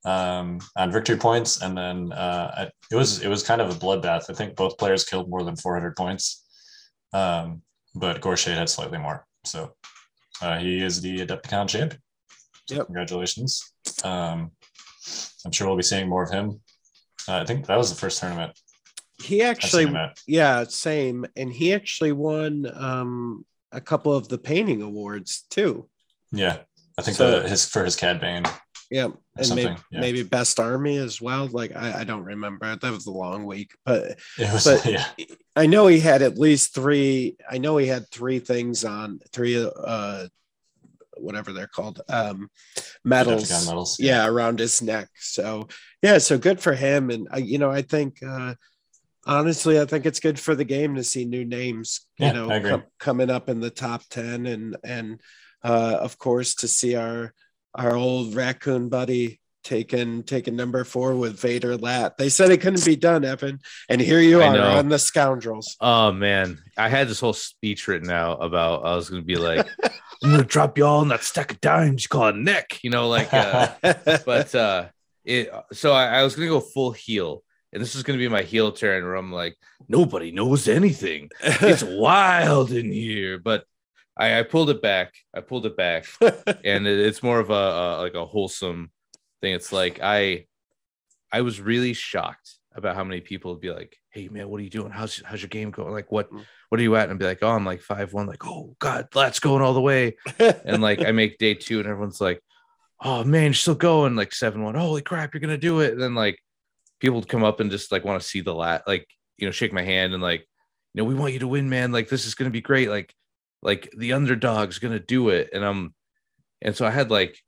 um, 0.06 0.60
on 0.76 0.92
victory 0.92 1.16
points, 1.16 1.62
and 1.62 1.76
then 1.76 2.12
uh, 2.12 2.70
it 2.90 2.94
was 2.94 3.22
it 3.22 3.28
was 3.28 3.42
kind 3.42 3.60
of 3.60 3.70
a 3.70 3.78
bloodbath. 3.78 4.30
I 4.30 4.34
think 4.34 4.56
both 4.56 4.78
players 4.78 5.04
killed 5.04 5.28
more 5.28 5.42
than 5.42 5.56
400 5.56 5.96
points, 5.96 6.44
um, 7.12 7.62
but 7.94 8.20
Gorshade 8.20 8.54
had 8.54 8.68
slightly 8.68 8.98
more. 8.98 9.26
So 9.44 9.74
uh, 10.40 10.58
he 10.58 10.82
is 10.82 11.00
the 11.00 11.18
Adepticon 11.18 11.68
champion. 11.68 12.00
So 12.68 12.76
Yep. 12.76 12.86
Congratulations. 12.86 13.72
Um, 14.04 14.50
I'm 15.44 15.52
sure 15.52 15.66
we'll 15.66 15.76
be 15.76 15.82
seeing 15.82 16.08
more 16.08 16.24
of 16.24 16.30
him. 16.30 16.60
Uh, 17.28 17.38
I 17.38 17.44
think 17.44 17.66
that 17.66 17.78
was 17.78 17.90
the 17.90 17.98
first 17.98 18.20
tournament 18.20 18.52
He 19.22 19.42
actually 19.42 19.84
seen 19.84 19.94
him 19.94 19.96
at. 19.96 20.20
Yeah, 20.26 20.64
same. 20.64 21.26
And 21.36 21.52
he 21.52 21.72
actually 21.74 22.12
won 22.12 22.66
um, 22.74 23.44
a 23.72 23.80
couple 23.80 24.14
of 24.14 24.28
the 24.28 24.38
painting 24.38 24.82
awards 24.82 25.44
too. 25.50 25.88
Yeah, 26.32 26.58
I 26.98 27.02
think 27.02 27.16
So- 27.16 27.42
the, 27.42 27.48
his 27.48 27.66
for 27.68 27.84
his 27.84 27.96
Cad 27.96 28.20
Bane. 28.20 28.44
Yeah, 28.88 29.08
and 29.36 29.48
maybe, 29.56 29.74
yeah. 29.90 30.00
maybe 30.00 30.22
best 30.22 30.60
army 30.60 30.96
as 30.98 31.20
well. 31.20 31.48
Like 31.48 31.74
I, 31.74 32.00
I 32.00 32.04
don't 32.04 32.22
remember. 32.22 32.76
That 32.76 32.92
was 32.92 33.06
a 33.06 33.10
long 33.10 33.44
week, 33.44 33.72
but 33.84 34.16
was 34.38 34.64
But- 34.64 34.86
yeah. 34.86 35.04
I 35.56 35.66
know 35.66 35.88
he 35.88 35.98
had 35.98 36.22
at 36.22 36.38
least 36.38 36.72
three. 36.72 37.36
I 37.50 37.58
know 37.58 37.78
he 37.78 37.88
had 37.88 38.08
three 38.10 38.38
things 38.38 38.84
on 38.84 39.18
three, 39.32 39.56
uh, 39.58 40.28
whatever 41.16 41.52
they're 41.52 41.66
called, 41.66 42.00
um, 42.08 42.48
medals. 43.04 43.50
Medals. 43.66 43.98
yeah 43.98 44.26
around 44.28 44.58
his 44.60 44.80
neck 44.82 45.08
so 45.18 45.66
yeah 46.02 46.18
so 46.18 46.36
good 46.38 46.60
for 46.60 46.74
him 46.74 47.08
and 47.10 47.26
I, 47.30 47.38
you 47.38 47.56
know 47.58 47.70
i 47.70 47.80
think 47.80 48.18
uh 48.22 48.54
honestly 49.26 49.80
i 49.80 49.86
think 49.86 50.04
it's 50.06 50.20
good 50.20 50.38
for 50.38 50.54
the 50.54 50.64
game 50.64 50.94
to 50.96 51.02
see 51.04 51.24
new 51.24 51.44
names 51.44 52.02
you 52.18 52.26
Yeah, 52.26 52.32
know 52.32 52.60
com- 52.60 52.84
coming 52.98 53.30
up 53.30 53.48
in 53.48 53.60
the 53.60 53.70
top 53.70 54.02
10 54.10 54.44
and 54.46 54.76
and 54.84 55.20
uh 55.62 55.98
of 56.00 56.18
course 56.18 56.54
to 56.56 56.68
see 56.68 56.94
our 56.94 57.32
our 57.74 57.94
old 57.94 58.34
raccoon 58.34 58.88
buddy 58.88 59.40
taken 59.66 60.22
taken 60.22 60.54
number 60.54 60.84
four 60.84 61.16
with 61.16 61.40
vader 61.40 61.76
lat 61.76 62.16
they 62.18 62.28
said 62.28 62.52
it 62.52 62.60
couldn't 62.60 62.84
be 62.84 62.94
done 62.94 63.24
evan 63.24 63.58
and 63.88 64.00
here 64.00 64.20
you 64.20 64.40
are 64.40 64.56
on 64.56 64.88
the 64.88 64.98
scoundrels. 64.98 65.76
Oh 65.80 66.12
man, 66.12 66.58
I 66.76 66.88
had 66.88 67.08
this 67.08 67.18
whole 67.18 67.32
speech 67.32 67.88
written 67.88 68.10
out 68.10 68.44
about 68.44 68.84
I 68.84 68.94
was 68.94 69.10
gonna 69.10 69.22
be 69.22 69.36
like, 69.36 69.66
I'm 70.22 70.30
gonna 70.30 70.44
drop 70.44 70.78
you 70.78 70.86
all 70.86 71.02
in 71.02 71.08
that 71.08 71.24
stack 71.24 71.50
of 71.50 71.60
dimes 71.60 72.04
you 72.04 72.08
call 72.08 72.28
it 72.28 72.36
Nick, 72.36 72.78
you 72.84 72.90
know, 72.90 73.08
like 73.08 73.32
uh 73.32 73.72
but 74.24 74.54
uh 74.54 74.86
it 75.24 75.50
so 75.72 75.92
I, 75.92 76.20
I 76.20 76.22
was 76.22 76.36
gonna 76.36 76.48
go 76.48 76.60
full 76.60 76.92
heel, 76.92 77.42
and 77.72 77.82
this 77.82 77.96
is 77.96 78.04
gonna 78.04 78.18
be 78.18 78.28
my 78.28 78.42
heel 78.42 78.70
turn 78.70 79.02
where 79.04 79.16
I'm 79.16 79.32
like, 79.32 79.56
nobody 79.88 80.30
knows 80.30 80.68
anything. 80.68 81.30
It's 81.42 81.82
wild 81.86 82.70
in 82.70 82.92
here, 82.92 83.38
but 83.38 83.64
I, 84.16 84.40
I 84.40 84.42
pulled 84.42 84.70
it 84.70 84.80
back. 84.80 85.14
I 85.34 85.40
pulled 85.40 85.66
it 85.66 85.76
back, 85.76 86.06
and 86.20 86.86
it, 86.86 86.98
it's 86.98 87.22
more 87.22 87.38
of 87.38 87.50
a, 87.50 87.52
a 87.52 88.00
like 88.00 88.14
a 88.14 88.24
wholesome 88.24 88.90
thing. 89.40 89.54
It's 89.54 89.72
like 89.72 90.00
I 90.02 90.46
I 91.32 91.42
was 91.42 91.60
really 91.60 91.92
shocked 91.92 92.54
about 92.74 92.96
how 92.96 93.04
many 93.04 93.20
people 93.20 93.52
would 93.52 93.60
be 93.60 93.70
like, 93.70 93.96
"Hey 94.10 94.28
man, 94.28 94.48
what 94.48 94.60
are 94.60 94.64
you 94.64 94.70
doing? 94.70 94.90
How's 94.90 95.22
how's 95.24 95.42
your 95.42 95.48
game 95.48 95.70
going? 95.70 95.92
Like 95.92 96.10
what 96.10 96.30
what 96.68 96.80
are 96.80 96.82
you 96.82 96.96
at?" 96.96 97.04
And 97.04 97.12
I'd 97.12 97.18
be 97.18 97.26
like, 97.26 97.42
"Oh, 97.42 97.50
I'm 97.50 97.64
like 97.64 97.80
five 97.80 98.12
one." 98.12 98.26
Like, 98.26 98.46
"Oh 98.46 98.74
God, 98.78 99.08
that's 99.12 99.40
going 99.40 99.62
all 99.62 99.74
the 99.74 99.80
way." 99.80 100.16
And 100.38 100.82
like 100.82 101.04
I 101.04 101.12
make 101.12 101.38
day 101.38 101.54
two, 101.54 101.78
and 101.78 101.88
everyone's 101.88 102.20
like, 102.20 102.40
"Oh 103.02 103.24
man, 103.24 103.44
you're 103.44 103.54
still 103.54 103.74
going." 103.74 104.16
Like 104.16 104.32
seven 104.32 104.62
one. 104.62 104.74
Holy 104.74 105.02
crap, 105.02 105.34
you're 105.34 105.40
gonna 105.40 105.58
do 105.58 105.80
it! 105.80 105.92
And 105.92 106.00
then 106.00 106.14
like 106.14 106.38
people 107.00 107.20
would 107.20 107.28
come 107.28 107.44
up 107.44 107.60
and 107.60 107.70
just 107.70 107.92
like 107.92 108.04
want 108.04 108.20
to 108.20 108.26
see 108.26 108.40
the 108.40 108.54
lat, 108.54 108.82
like 108.86 109.06
you 109.36 109.46
know, 109.46 109.52
shake 109.52 109.72
my 109.72 109.82
hand 109.82 110.14
and 110.14 110.22
like, 110.22 110.40
you 110.94 111.02
know, 111.02 111.04
we 111.04 111.14
want 111.14 111.34
you 111.34 111.40
to 111.40 111.48
win, 111.48 111.68
man. 111.68 111.92
Like 111.92 112.08
this 112.08 112.26
is 112.26 112.34
gonna 112.34 112.50
be 112.50 112.62
great. 112.62 112.88
Like 112.88 113.14
like 113.62 113.92
the 113.96 114.12
underdog's 114.12 114.78
gonna 114.78 114.98
do 115.00 115.28
it. 115.30 115.50
And 115.52 115.64
i'm 115.64 115.94
and 116.62 116.74
so 116.76 116.86
I 116.86 116.90
had 116.90 117.10
like 117.10 117.38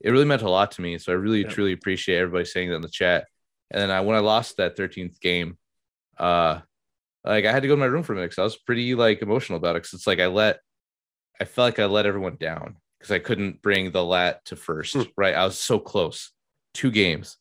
it 0.00 0.10
really 0.10 0.24
meant 0.24 0.42
a 0.42 0.50
lot 0.50 0.72
to 0.72 0.82
me. 0.82 0.98
So 0.98 1.12
I 1.12 1.16
really 1.16 1.42
Yeah. 1.42 1.48
truly 1.48 1.72
appreciate 1.72 2.18
everybody 2.18 2.44
saying 2.44 2.68
that 2.68 2.76
in 2.76 2.82
the 2.82 2.88
chat. 2.88 3.26
And 3.70 3.80
then 3.80 3.90
I 3.90 4.00
when 4.02 4.16
I 4.16 4.20
lost 4.20 4.56
that 4.58 4.76
13th 4.76 5.20
game, 5.20 5.58
uh 6.18 6.60
like 7.24 7.44
I 7.44 7.52
had 7.52 7.62
to 7.62 7.68
go 7.68 7.74
to 7.74 7.80
my 7.80 7.86
room 7.86 8.02
for 8.02 8.12
a 8.12 8.16
minute 8.16 8.28
because 8.30 8.38
I 8.40 8.44
was 8.44 8.56
pretty 8.56 8.94
like 8.94 9.22
emotional 9.22 9.56
about 9.58 9.76
it. 9.76 9.80
Cause 9.80 9.94
it's 9.94 10.06
like 10.06 10.20
I 10.20 10.26
let 10.26 10.60
I 11.40 11.44
felt 11.44 11.66
like 11.66 11.78
I 11.78 11.86
let 11.86 12.06
everyone 12.06 12.36
down 12.36 12.76
because 12.98 13.10
I 13.12 13.18
couldn't 13.20 13.62
bring 13.62 13.90
the 13.92 14.04
lat 14.04 14.44
to 14.46 14.56
first, 14.56 14.94
Hmm. 14.94 15.02
right? 15.16 15.34
I 15.34 15.44
was 15.44 15.58
so 15.58 15.78
close. 15.78 16.32
two 16.74 16.90
games. 16.90 17.38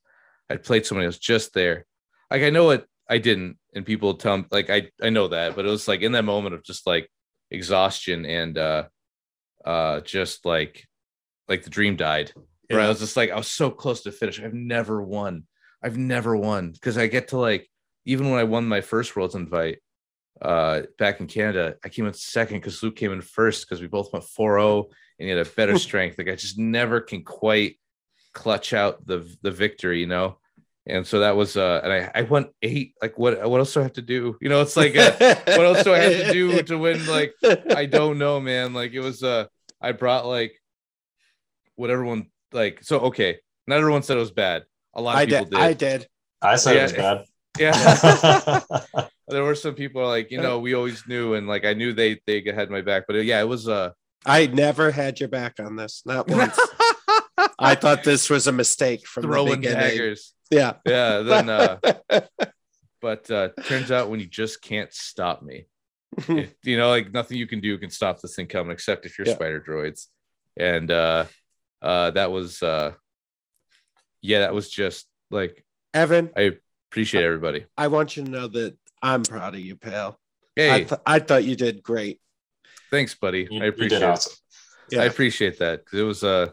I'd 0.49 0.63
played 0.63 0.85
somebody 0.85 1.05
else 1.05 1.17
just 1.19 1.53
there. 1.53 1.85
Like 2.31 2.41
I 2.43 2.49
know 2.49 2.71
it 2.71 2.85
I 3.09 3.17
didn't, 3.19 3.57
and 3.75 3.85
people 3.85 4.15
tell 4.15 4.37
me 4.37 4.45
like 4.51 4.69
I 4.69 4.89
I 5.01 5.09
know 5.09 5.27
that, 5.27 5.55
but 5.55 5.65
it 5.65 5.69
was 5.69 5.87
like 5.87 6.01
in 6.01 6.13
that 6.13 6.25
moment 6.25 6.55
of 6.55 6.63
just 6.63 6.87
like 6.87 7.09
exhaustion 7.51 8.25
and 8.25 8.57
uh 8.57 8.83
uh 9.65 10.01
just 10.01 10.45
like 10.45 10.85
like 11.47 11.63
the 11.63 11.69
dream 11.69 11.95
died. 11.95 12.31
Where 12.69 12.81
I 12.81 12.89
was 12.89 12.99
just 12.99 13.15
like 13.15 13.31
I 13.31 13.37
was 13.37 13.47
so 13.47 13.69
close 13.69 14.01
to 14.03 14.11
finish. 14.11 14.41
I've 14.41 14.53
never 14.53 15.01
won. 15.01 15.43
I've 15.81 15.97
never 15.97 16.35
won 16.35 16.71
because 16.71 16.97
I 16.97 17.07
get 17.07 17.29
to 17.29 17.37
like 17.37 17.69
even 18.05 18.29
when 18.29 18.39
I 18.39 18.43
won 18.43 18.67
my 18.67 18.81
first 18.81 19.15
Worlds 19.15 19.35
invite 19.35 19.79
uh 20.41 20.81
back 20.99 21.19
in 21.19 21.27
Canada, 21.27 21.75
I 21.83 21.89
came 21.89 22.05
in 22.05 22.13
second 22.13 22.57
because 22.57 22.83
Luke 22.83 22.95
came 22.95 23.13
in 23.13 23.21
first 23.21 23.67
because 23.67 23.81
we 23.81 23.87
both 23.87 24.11
went 24.11 24.25
4-0 24.25 24.85
and 25.19 25.29
he 25.29 25.29
had 25.29 25.45
a 25.45 25.49
better 25.49 25.77
strength. 25.87 26.17
Like 26.17 26.29
I 26.29 26.35
just 26.35 26.57
never 26.57 26.99
can 26.99 27.23
quite 27.23 27.79
clutch 28.33 28.73
out 28.73 29.05
the 29.05 29.27
the 29.41 29.51
victory, 29.51 29.99
you 29.99 30.07
know. 30.07 30.39
And 30.89 31.05
so 31.05 31.19
that 31.19 31.35
was 31.35 31.57
uh 31.57 31.81
and 31.83 31.91
I 31.91 32.11
I 32.15 32.21
went 32.23 32.47
eight. 32.61 32.93
Like 33.01 33.17
what 33.19 33.47
what 33.49 33.59
else 33.59 33.73
do 33.73 33.81
I 33.81 33.83
have 33.83 33.93
to 33.93 34.01
do? 34.01 34.37
You 34.41 34.49
know, 34.49 34.61
it's 34.61 34.77
like 34.77 34.95
uh, 34.95 35.11
what 35.45 35.65
else 35.65 35.83
do 35.83 35.93
I 35.93 35.99
have 35.99 36.27
to 36.27 36.31
do 36.33 36.61
to 36.69 36.77
win? 36.77 37.05
Like 37.05 37.33
I 37.75 37.85
don't 37.85 38.17
know, 38.17 38.39
man. 38.39 38.73
Like 38.73 38.93
it 38.93 39.01
was 39.01 39.21
uh 39.23 39.45
I 39.81 39.91
brought 39.91 40.25
like 40.25 40.53
what 41.75 41.89
everyone 41.89 42.27
like 42.53 42.83
so 42.83 42.99
okay. 43.11 43.39
Not 43.67 43.79
everyone 43.79 44.01
said 44.03 44.17
it 44.17 44.21
was 44.21 44.31
bad. 44.31 44.63
A 44.93 45.01
lot 45.01 45.15
of 45.15 45.19
I 45.19 45.25
people 45.25 45.45
did. 45.45 45.51
did. 45.51 45.59
I 45.59 45.73
did. 45.73 46.07
I 46.41 46.55
said 46.55 46.75
Yeah. 46.75 46.79
it 46.79 46.83
was 46.83 46.93
bad. 46.93 47.25
Yeah. 47.59 48.59
there 49.27 49.43
were 49.43 49.55
some 49.55 49.73
people 49.73 50.05
like, 50.07 50.29
you 50.29 50.39
know, 50.39 50.59
we 50.59 50.75
always 50.75 51.07
knew 51.07 51.33
and 51.33 51.47
like 51.47 51.65
I 51.65 51.73
knew 51.73 51.91
they 51.91 52.21
they 52.27 52.41
had 52.41 52.69
my 52.69 52.81
back. 52.81 53.05
But 53.07 53.15
uh, 53.15 53.19
yeah, 53.19 53.41
it 53.41 53.47
was 53.47 53.67
uh 53.67 53.91
I 54.25 54.45
never 54.47 54.91
had 54.91 55.19
your 55.19 55.29
back 55.29 55.59
on 55.59 55.75
this. 55.75 56.03
Not 56.05 56.27
once. 56.29 56.57
I 57.59 57.75
thought 57.75 58.03
this 58.03 58.29
was 58.29 58.47
a 58.47 58.51
mistake 58.51 59.07
from 59.07 59.23
the 59.23 59.27
throwing 59.29 59.61
beginning. 59.61 59.79
daggers. 59.97 60.33
Yeah. 60.51 60.73
Yeah. 60.85 61.19
Then 61.19 61.49
uh 61.49 61.77
but 63.01 63.29
uh 63.29 63.49
turns 63.65 63.91
out 63.91 64.09
when 64.09 64.19
you 64.19 64.27
just 64.27 64.61
can't 64.61 64.93
stop 64.93 65.41
me. 65.41 65.67
it- 66.29 66.55
you 66.63 66.77
know, 66.77 66.89
like 66.89 67.11
nothing 67.11 67.37
you 67.37 67.47
can 67.47 67.59
do 67.59 67.77
can 67.77 67.89
stop 67.89 68.21
this 68.21 68.35
thing 68.35 68.47
coming 68.47 68.71
except 68.71 69.05
if 69.05 69.17
you're 69.17 69.27
Yeah. 69.27 69.35
spider 69.35 69.61
droids. 69.61 70.07
And 70.55 70.89
uh 70.91 71.25
uh 71.81 72.11
that 72.11 72.31
was 72.31 72.61
uh 72.63 72.93
yeah, 74.21 74.39
that 74.39 74.53
was 74.53 74.69
just 74.69 75.07
like 75.31 75.63
Evan, 75.93 76.31
I 76.35 76.53
appreciate 76.91 77.23
everybody. 77.23 77.65
I 77.77 77.87
want 77.87 78.17
you 78.17 78.23
to 78.23 78.29
know 78.29 78.47
that 78.47 78.77
I'm 79.01 79.23
proud 79.23 79.53
of 79.55 79.59
you, 79.61 79.75
pal. 79.75 80.19
I, 80.57 80.61
Hey, 80.61 80.83
th- 80.85 81.01
I 81.05 81.19
thought 81.19 81.43
you 81.43 81.55
did 81.55 81.83
great. 81.83 82.19
thanks, 82.89 83.13
buddy. 83.15 83.47
You, 83.49 83.61
I 83.61 83.65
you 83.65 83.69
appreciate 83.69 83.99
did 83.99 84.05
it. 84.05 84.09
awesome. 84.09 84.33
Yeah. 84.91 85.01
I 85.01 85.05
appreciate 85.05 85.59
that. 85.59 85.85
'cause 85.85 85.99
It 85.99 86.03
was 86.03 86.23
uh 86.23 86.49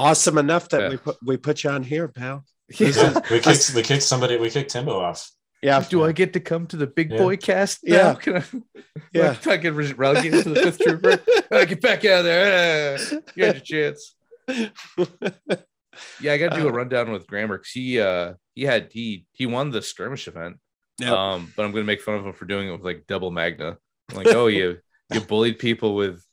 Awesome 0.00 0.38
enough 0.38 0.68
that 0.70 0.80
Yeah. 0.82 0.88
we 0.88 0.96
put 0.96 1.16
we 1.24 1.36
put 1.36 1.62
you 1.62 1.70
on 1.70 1.82
here, 1.82 2.08
pal. 2.08 2.44
Yeah, 2.78 3.20
we 3.30 3.40
kicked 3.40 3.74
we 3.74 3.82
kicked 3.82 4.02
somebody 4.02 4.36
we 4.38 4.48
kicked 4.50 4.70
Timbo 4.70 4.98
off. 5.00 5.28
Yeah. 5.62 5.84
do 5.88 6.04
I 6.04 6.12
get 6.12 6.32
to 6.32 6.40
come 6.40 6.66
to 6.68 6.76
the 6.76 6.86
big 6.86 7.10
Yeah. 7.12 7.18
boy 7.18 7.36
cast? 7.36 7.80
Yeah. 7.82 7.96
Now? 8.02 8.14
Can 8.14 8.36
I, 8.38 8.44
Yeah. 9.12 9.34
Can 9.34 9.52
I 9.52 9.56
get 9.64 9.74
re- 9.74 9.92
relegated 9.92 10.44
to 10.44 10.50
the 10.50 10.62
fifth 10.62 10.78
trooper? 10.78 11.20
I 11.52 11.64
get 11.66 11.80
back 11.82 12.04
out 12.06 12.20
of 12.20 12.24
there. 12.24 12.98
You 13.36 13.44
had 13.44 13.56
your 13.68 13.90
chance. 13.90 14.16
Yeah, 16.20 16.32
I 16.32 16.38
got 16.38 16.52
to 16.54 16.60
do 16.60 16.66
a 16.66 16.70
Uh, 16.70 16.72
rundown 16.80 17.10
with 17.12 17.26
Grammar 17.26 17.58
because 17.58 17.72
he 17.72 18.00
uh 18.00 18.34
he 18.54 18.62
had 18.62 18.88
he 18.92 19.26
he 19.32 19.44
won 19.46 19.70
the 19.70 19.82
skirmish 19.82 20.28
event. 20.28 20.56
Yep. 20.98 21.12
Um, 21.12 21.52
but 21.56 21.64
I'm 21.64 21.72
gonna 21.72 21.84
make 21.84 22.00
fun 22.00 22.14
of 22.16 22.24
him 22.26 22.32
for 22.32 22.46
doing 22.46 22.68
it 22.68 22.72
with 22.72 22.82
like 22.82 23.04
double 23.06 23.30
magna. 23.30 23.76
I'm 24.10 24.16
like, 24.16 24.28
oh, 24.28 24.46
you 24.46 24.78
you 25.12 25.20
bullied 25.20 25.58
people 25.58 25.94
with 25.94 26.24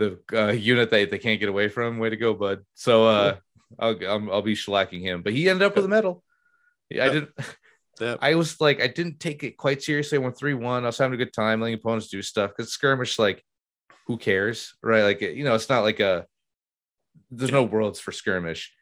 the 0.00 0.18
uh, 0.32 0.52
unit 0.52 0.90
that 0.90 1.10
they 1.10 1.18
can't 1.18 1.38
get 1.38 1.48
away 1.48 1.68
from. 1.68 1.98
Way 1.98 2.10
to 2.10 2.16
go, 2.16 2.34
bud. 2.34 2.64
So 2.74 3.06
uh, 3.06 3.36
I'll 3.78 3.96
I'll, 4.08 4.32
I'll 4.32 4.42
be 4.42 4.54
shellacking 4.54 5.02
him. 5.02 5.22
But 5.22 5.34
he 5.34 5.48
ended 5.48 5.66
up 5.66 5.76
with 5.76 5.84
a 5.84 5.88
medal. 5.88 6.24
Yeah, 6.88 7.04
I 7.04 7.08
didn't. 7.08 7.30
Yep. 8.00 8.20
I 8.22 8.34
was 8.34 8.58
like, 8.62 8.80
I 8.80 8.86
didn't 8.86 9.20
take 9.20 9.44
it 9.44 9.58
quite 9.58 9.82
seriously. 9.82 10.16
I 10.16 10.22
went 10.22 10.34
three 10.34 10.54
one. 10.54 10.84
I 10.84 10.86
was 10.86 10.96
having 10.96 11.12
a 11.12 11.22
good 11.22 11.34
time 11.34 11.60
letting 11.60 11.74
opponents 11.74 12.08
do 12.08 12.22
stuff 12.22 12.50
because 12.56 12.72
skirmish, 12.72 13.18
like, 13.18 13.44
who 14.06 14.16
cares, 14.16 14.74
right? 14.82 15.02
Like, 15.02 15.20
you 15.20 15.44
know, 15.44 15.54
it's 15.54 15.68
not 15.68 15.82
like 15.82 16.00
a. 16.00 16.24
There's 17.30 17.52
no 17.52 17.62
worlds 17.62 18.00
for 18.00 18.10
skirmish, 18.10 18.72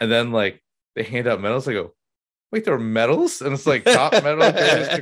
and 0.00 0.10
then 0.10 0.32
like 0.32 0.64
they 0.96 1.04
hand 1.04 1.28
out 1.28 1.40
medals. 1.40 1.68
I 1.68 1.74
go, 1.74 1.94
wait, 2.50 2.64
there 2.64 2.74
are 2.74 2.80
medals, 2.80 3.40
and 3.40 3.52
it's 3.52 3.68
like 3.68 3.84
top 3.84 4.12
medal 4.14 4.50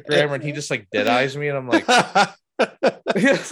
grammar, 0.06 0.34
and 0.34 0.44
he 0.44 0.52
just 0.52 0.70
like 0.70 0.88
dead 0.92 1.08
eyes 1.08 1.34
me, 1.34 1.48
and 1.48 1.56
I'm 1.56 1.68
like, 1.68 1.86
yes. 3.16 3.50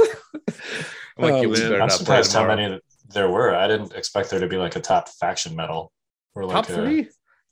I'm 1.18 1.24
like, 1.24 1.32
Oh, 1.34 1.42
you 1.42 1.48
man. 1.48 1.60
better 1.60 1.74
I'm 1.74 1.78
not 1.80 1.88
play 1.90 1.96
surprised 1.98 2.32
how 2.32 2.40
tomorrow. 2.42 2.56
many 2.56 2.80
there 3.08 3.28
were. 3.30 3.54
I 3.54 3.68
didn't 3.68 3.94
expect 3.94 4.30
there 4.30 4.40
to 4.40 4.46
be 4.48 4.56
like 4.56 4.76
a 4.76 4.80
top 4.80 5.08
faction 5.08 5.54
medal 5.54 5.92
or 6.34 6.44
like 6.46 6.54
Top 6.54 6.68
a, 6.70 6.74
three, 6.74 7.00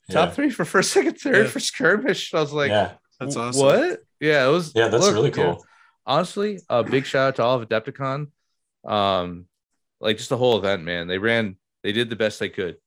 yeah. 0.09 0.13
top 0.15 0.33
three 0.33 0.49
for 0.49 0.65
first, 0.65 0.91
second, 0.91 1.15
third 1.19 1.45
Yeah. 1.45 1.51
for 1.51 1.59
skirmish. 1.59 2.33
I 2.33 2.39
was 2.39 2.51
like, 2.53 2.69
yeah, 2.69 2.93
That's 3.19 3.35
awesome. 3.35 3.61
What? 3.65 3.99
Yeah, 4.19 4.47
it 4.47 4.51
was. 4.51 4.71
yeah, 4.75 4.87
that's 4.87 5.03
look, 5.05 5.13
really 5.13 5.29
yeah. 5.29 5.53
cool. 5.53 5.65
honestly, 6.05 6.59
a 6.69 6.83
big 6.83 7.05
shout 7.05 7.27
out 7.29 7.35
to 7.37 7.43
all 7.43 7.61
of 7.61 7.67
Adepticon. 7.69 8.27
Um, 8.85 9.45
like 9.99 10.17
just 10.17 10.29
the 10.29 10.37
whole 10.37 10.57
event, 10.57 10.83
man. 10.83 11.07
They 11.07 11.17
ran, 11.19 11.57
they 11.83 11.91
did 11.91 12.09
the 12.09 12.15
best 12.15 12.39
they 12.39 12.49
could, 12.49 12.77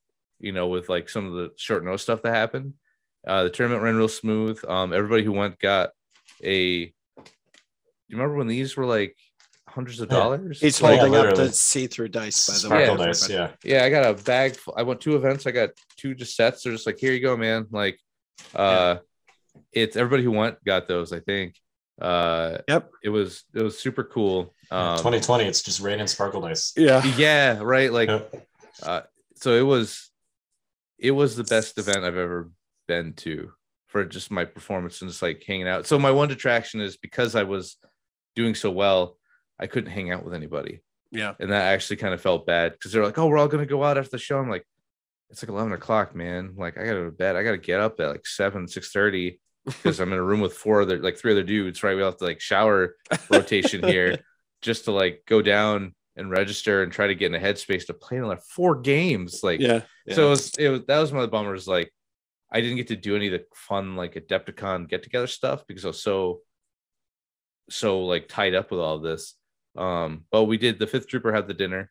you 0.41 0.51
know, 0.53 0.67
with 0.69 0.89
like 0.89 1.09
some 1.09 1.27
of 1.27 1.33
the 1.35 1.51
short 1.57 1.85
notice 1.85 2.03
stuff 2.03 2.23
that 2.23 2.35
happened. 2.35 2.75
Uh, 3.27 3.45
the 3.45 3.51
tournament 3.51 3.83
ran 3.83 3.95
real 3.97 4.09
smooth. 4.09 4.61
Um, 4.69 4.93
everybody 4.93 5.23
who 5.23 5.33
went 5.33 5.59
got 5.61 5.91
a. 6.43 6.87
Do 6.87 6.93
you 8.09 8.17
remember 8.19 8.35
when 8.37 8.49
these 8.49 8.77
were 8.77 8.85
like 8.85 9.17
hundreds 9.75 10.01
of 10.01 10.11
Yeah. 10.11 10.19
dollars? 10.19 10.61
He's 10.61 10.81
Yeah, 10.81 10.97
holding 10.97 11.15
up 11.17 11.35
the 11.35 11.53
see-through 11.53 12.09
dice, 12.09 12.47
by 12.47 12.53
the 12.55 12.59
Sparkle 12.61 12.97
way. 12.97 13.07
dice, 13.07 13.29
yeah. 13.29 13.51
yeah, 13.65 13.85
I 13.85 13.91
got 13.91 14.07
a 14.09 14.15
bag. 14.23 14.57
Full. 14.57 14.75
I 14.77 14.83
went 14.83 15.01
two 15.01 15.17
events. 15.17 15.47
I 15.47 15.51
got 15.51 15.71
two 15.97 16.15
just 16.15 16.37
sets. 16.37 16.63
They're 16.63 16.73
just 16.73 16.87
like, 16.87 16.99
here 16.99 17.13
you 17.13 17.21
go, 17.21 17.37
man. 17.37 17.67
Like, 17.71 17.99
uh, 18.55 18.99
it's 19.73 19.97
everybody 19.97 20.23
who 20.23 20.31
went 20.31 20.63
got 20.65 20.87
those. 20.89 21.13
I 21.13 21.21
think. 21.21 21.57
Uh, 22.01 22.59
Yep. 22.69 22.91
it 23.05 23.09
was 23.11 23.45
it 23.55 23.63
was 23.63 23.79
super 23.79 24.03
cool. 24.05 24.53
Um, 24.71 24.97
2020, 24.99 25.45
it's 25.45 25.63
just 25.63 25.81
rain 25.81 26.01
and 26.01 26.09
sparkle 26.11 26.41
dice. 26.41 26.73
Yeah. 26.77 27.05
yeah, 27.17 27.59
right. 27.61 27.93
Like, 27.93 28.09
Yep. 28.09 28.47
uh, 28.83 29.01
so 29.37 29.53
it 29.55 29.63
was, 29.63 30.11
it 30.99 31.13
was 31.13 31.37
the 31.37 31.45
best 31.45 31.79
event 31.79 31.99
I've 31.99 32.17
ever 32.17 32.51
been 32.89 33.13
to 33.15 33.53
for 33.87 34.05
just 34.05 34.31
my 34.33 34.45
performance 34.45 35.01
and 35.03 35.11
just 35.11 35.23
like 35.23 35.45
hanging 35.47 35.69
out. 35.69 35.87
So 35.87 35.97
my 35.99 36.11
one 36.11 36.29
detraction 36.29 36.81
is 36.81 36.97
because 36.97 37.37
I 37.37 37.45
was 37.45 37.77
doing 38.35 38.57
so 38.57 38.71
well, 38.73 39.17
I 39.59 39.67
couldn't 39.67 39.91
hang 39.91 40.11
out 40.11 40.25
with 40.25 40.35
anybody. 40.35 40.81
Yeah. 41.11 41.35
and 41.39 41.53
that 41.53 41.73
actually 41.73 41.97
kind 41.97 42.13
of 42.13 42.21
felt 42.21 42.45
bad 42.47 42.73
because 42.73 42.91
they're 42.91 43.05
like, 43.05 43.19
"Oh, 43.19 43.29
we're 43.29 43.39
all 43.39 43.47
gonna 43.49 43.67
go 43.67 43.85
out 43.85 43.99
after 43.99 44.11
the 44.11 44.19
show." 44.19 44.39
I'm 44.41 44.51
like, 44.51 44.67
"It's 45.31 45.43
like 45.43 45.49
eleven 45.51 45.73
o'clock, 45.73 46.15
man. 46.15 46.55
Like, 46.57 46.77
I 46.77 46.81
gotta 46.85 47.01
go 47.01 47.05
to 47.05 47.11
bed. 47.13 47.37
I 47.37 47.45
gotta 47.45 47.59
get 47.59 47.79
up 47.81 48.01
at 48.01 48.09
like 48.09 48.27
seven, 48.27 48.67
six 48.67 48.91
thirty 48.91 49.41
because 49.65 50.01
I'm 50.01 50.13
in 50.13 50.19
a 50.19 50.23
room 50.23 50.41
with 50.41 50.55
four 50.57 50.83
other, 50.83 50.99
like 50.99 51.17
three 51.17 51.31
other 51.33 51.45
dudes. 51.45 51.83
Right, 51.85 51.95
we 51.97 52.03
have 52.03 52.17
to 52.17 52.25
like 52.25 52.41
shower 52.41 52.97
rotation 53.31 53.85
here 53.85 54.19
just 54.63 54.87
to 54.87 54.91
like 54.93 55.23
go 55.29 55.41
down 55.41 55.95
and 56.17 56.31
register 56.31 56.83
and 56.83 56.91
try 56.93 57.07
to 57.07 57.15
get 57.15 57.33
in 57.33 57.41
a 57.41 57.45
headspace 57.45 57.87
to 57.87 57.95
play 57.95 58.21
like 58.21 58.43
four 58.43 58.77
games. 58.81 59.41
Like, 59.45 59.61
Yeah. 59.61 59.83
so 60.13 60.27
it 60.27 60.31
was, 60.31 60.55
it 60.59 60.69
was 60.69 60.81
that 60.89 60.99
was 60.99 61.13
one 61.13 61.23
of 61.23 61.29
the 61.29 61.37
bummers. 61.37 61.69
Like, 61.69 61.93
I 62.53 62.61
didn't 62.61 62.77
get 62.77 62.89
to 62.89 62.97
do 62.97 63.15
any 63.15 63.27
of 63.29 63.33
the 63.33 63.45
fun 63.55 63.95
like 63.95 64.15
Adepticon 64.15 64.89
get 64.89 65.03
together 65.05 65.27
stuff 65.29 65.65
because 65.69 65.85
I 65.85 65.89
was 65.89 66.03
so 66.03 66.41
so 67.71 68.05
like 68.05 68.29
tied 68.29 68.55
up 68.55 68.71
with 68.71 68.81
all 68.81 68.99
this. 68.99 69.35
Um, 69.77 70.25
but 70.31 70.45
we 70.45 70.57
did 70.59 70.79
the 70.79 70.87
fifth 70.87 71.09
trooper 71.09 71.33
had 71.33 71.49
the 71.49 71.55
dinner, 71.55 71.91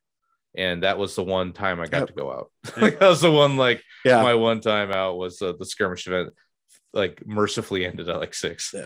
and 0.55 0.83
that 0.83 0.97
was 0.97 1.15
the 1.15 1.23
one 1.23 1.53
time 1.53 1.79
I 1.79 1.85
got 1.87 1.99
Yep. 2.01 2.07
to 2.07 2.13
go 2.13 2.31
out. 2.31 2.51
like 2.81 2.99
that 2.99 3.09
was 3.09 3.21
the 3.21 3.31
one 3.31 3.57
like 3.57 3.81
Yeah. 4.05 4.21
my 4.23 4.35
one 4.35 4.61
time 4.61 4.91
out 4.91 5.17
was 5.17 5.41
uh, 5.41 5.53
the 5.57 5.65
skirmish 5.65 6.07
event. 6.07 6.29
Like 6.95 7.25
mercifully 7.25 7.87
ended 7.87 8.07
at 8.07 8.19
like 8.19 8.35
six, 8.35 8.71
Yeah. 8.73 8.85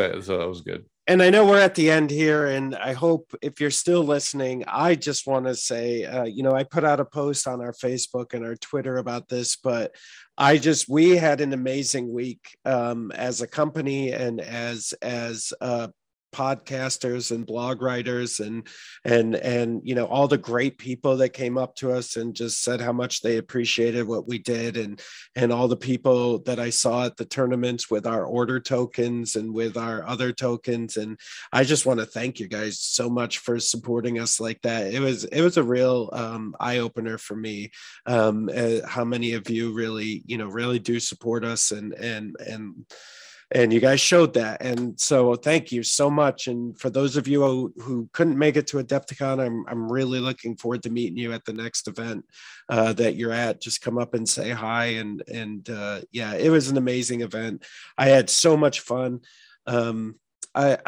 Uh, 0.00 0.20
so 0.22 0.38
that 0.38 0.48
was 0.48 0.60
good. 0.60 0.84
and 1.08 1.20
I 1.20 1.30
know 1.30 1.44
we're 1.44 1.58
at 1.58 1.74
the 1.74 1.90
end 1.90 2.08
here, 2.08 2.46
and 2.46 2.76
I 2.76 2.92
hope 2.92 3.34
if 3.42 3.60
you're 3.60 3.72
still 3.72 4.04
listening, 4.04 4.62
I 4.68 4.94
just 4.94 5.26
want 5.26 5.46
to 5.46 5.56
say, 5.56 6.04
uh, 6.04 6.22
you 6.24 6.44
know, 6.44 6.52
I 6.52 6.62
put 6.62 6.84
out 6.84 7.00
a 7.00 7.04
post 7.04 7.48
on 7.48 7.60
our 7.60 7.72
Facebook 7.72 8.32
and 8.32 8.44
our 8.44 8.54
Twitter 8.54 8.98
about 8.98 9.28
this, 9.28 9.56
but 9.56 9.92
I 10.36 10.56
just 10.58 10.88
we 10.88 11.16
had 11.16 11.40
an 11.40 11.52
amazing 11.52 12.12
week 12.12 12.56
um, 12.64 13.10
as 13.10 13.40
a 13.42 13.48
company 13.48 14.12
and 14.12 14.40
as 14.40 14.94
as 15.02 15.52
uh, 15.60 15.88
podcasters 16.32 17.30
and 17.30 17.46
blog 17.46 17.82
writers 17.82 18.40
and 18.40 18.66
and 19.04 19.34
and 19.36 19.80
you 19.84 19.94
know 19.94 20.06
all 20.06 20.28
the 20.28 20.38
great 20.38 20.78
people 20.78 21.16
that 21.16 21.30
came 21.30 21.56
up 21.56 21.74
to 21.76 21.92
us 21.92 22.16
and 22.16 22.34
just 22.34 22.62
said 22.62 22.80
how 22.80 22.92
much 22.92 23.20
they 23.20 23.36
appreciated 23.36 24.06
what 24.06 24.28
we 24.28 24.38
did 24.38 24.76
and 24.76 25.00
and 25.34 25.52
all 25.52 25.68
the 25.68 25.76
people 25.76 26.40
that 26.40 26.58
I 26.58 26.70
saw 26.70 27.06
at 27.06 27.16
the 27.16 27.24
tournaments 27.24 27.90
with 27.90 28.06
our 28.06 28.24
order 28.24 28.60
tokens 28.60 29.36
and 29.36 29.52
with 29.52 29.76
our 29.76 30.06
other 30.06 30.32
tokens. 30.32 30.96
And 30.96 31.18
I 31.52 31.64
just 31.64 31.86
want 31.86 32.00
to 32.00 32.06
thank 32.06 32.40
you 32.40 32.48
guys 32.48 32.78
so 32.78 33.08
much 33.08 33.38
for 33.38 33.58
supporting 33.58 34.18
us 34.18 34.40
like 34.40 34.60
that. 34.62 34.92
It 34.92 35.00
was 35.00 35.24
it 35.24 35.42
was 35.42 35.56
a 35.56 35.62
real 35.62 36.10
um, 36.12 36.54
eye 36.60 36.78
opener 36.78 37.18
for 37.18 37.36
me 37.36 37.70
um, 38.06 38.50
uh, 38.54 38.86
how 38.86 39.04
many 39.04 39.32
of 39.32 39.48
you 39.50 39.72
really 39.72 40.22
you 40.26 40.38
know 40.38 40.48
really 40.48 40.78
do 40.78 41.00
support 41.00 41.44
us 41.44 41.70
and 41.70 41.92
and 41.94 42.36
and 42.40 42.86
and 43.50 43.72
you 43.72 43.80
guys 43.80 44.00
showed 44.00 44.34
that. 44.34 44.60
And 44.62 44.98
so 45.00 45.34
thank 45.34 45.72
you 45.72 45.82
so 45.82 46.10
much. 46.10 46.48
And 46.48 46.78
for 46.78 46.90
those 46.90 47.16
of 47.16 47.26
you 47.26 47.42
who, 47.42 47.72
who 47.78 48.08
couldn't 48.12 48.38
make 48.38 48.56
it 48.56 48.66
to 48.68 48.76
Adepticon, 48.76 49.40
I'm 49.40 49.64
I'm 49.68 49.90
really 49.90 50.20
looking 50.20 50.56
forward 50.56 50.82
to 50.82 50.90
meeting 50.90 51.16
you 51.16 51.32
at 51.32 51.44
the 51.44 51.54
next 51.54 51.88
event 51.88 52.24
uh, 52.68 52.92
that 52.94 53.16
you're 53.16 53.32
at. 53.32 53.60
Just 53.60 53.80
come 53.80 53.98
up 53.98 54.14
and 54.14 54.28
say 54.28 54.50
hi. 54.50 54.86
And 54.86 55.22
and 55.28 55.68
uh, 55.70 56.00
yeah, 56.12 56.34
it 56.34 56.50
was 56.50 56.68
an 56.68 56.76
amazing 56.76 57.22
event. 57.22 57.64
I 57.96 58.08
had 58.08 58.28
so 58.28 58.56
much 58.56 58.80
fun. 58.80 59.20
Um, 59.66 60.16
I, 60.54 60.78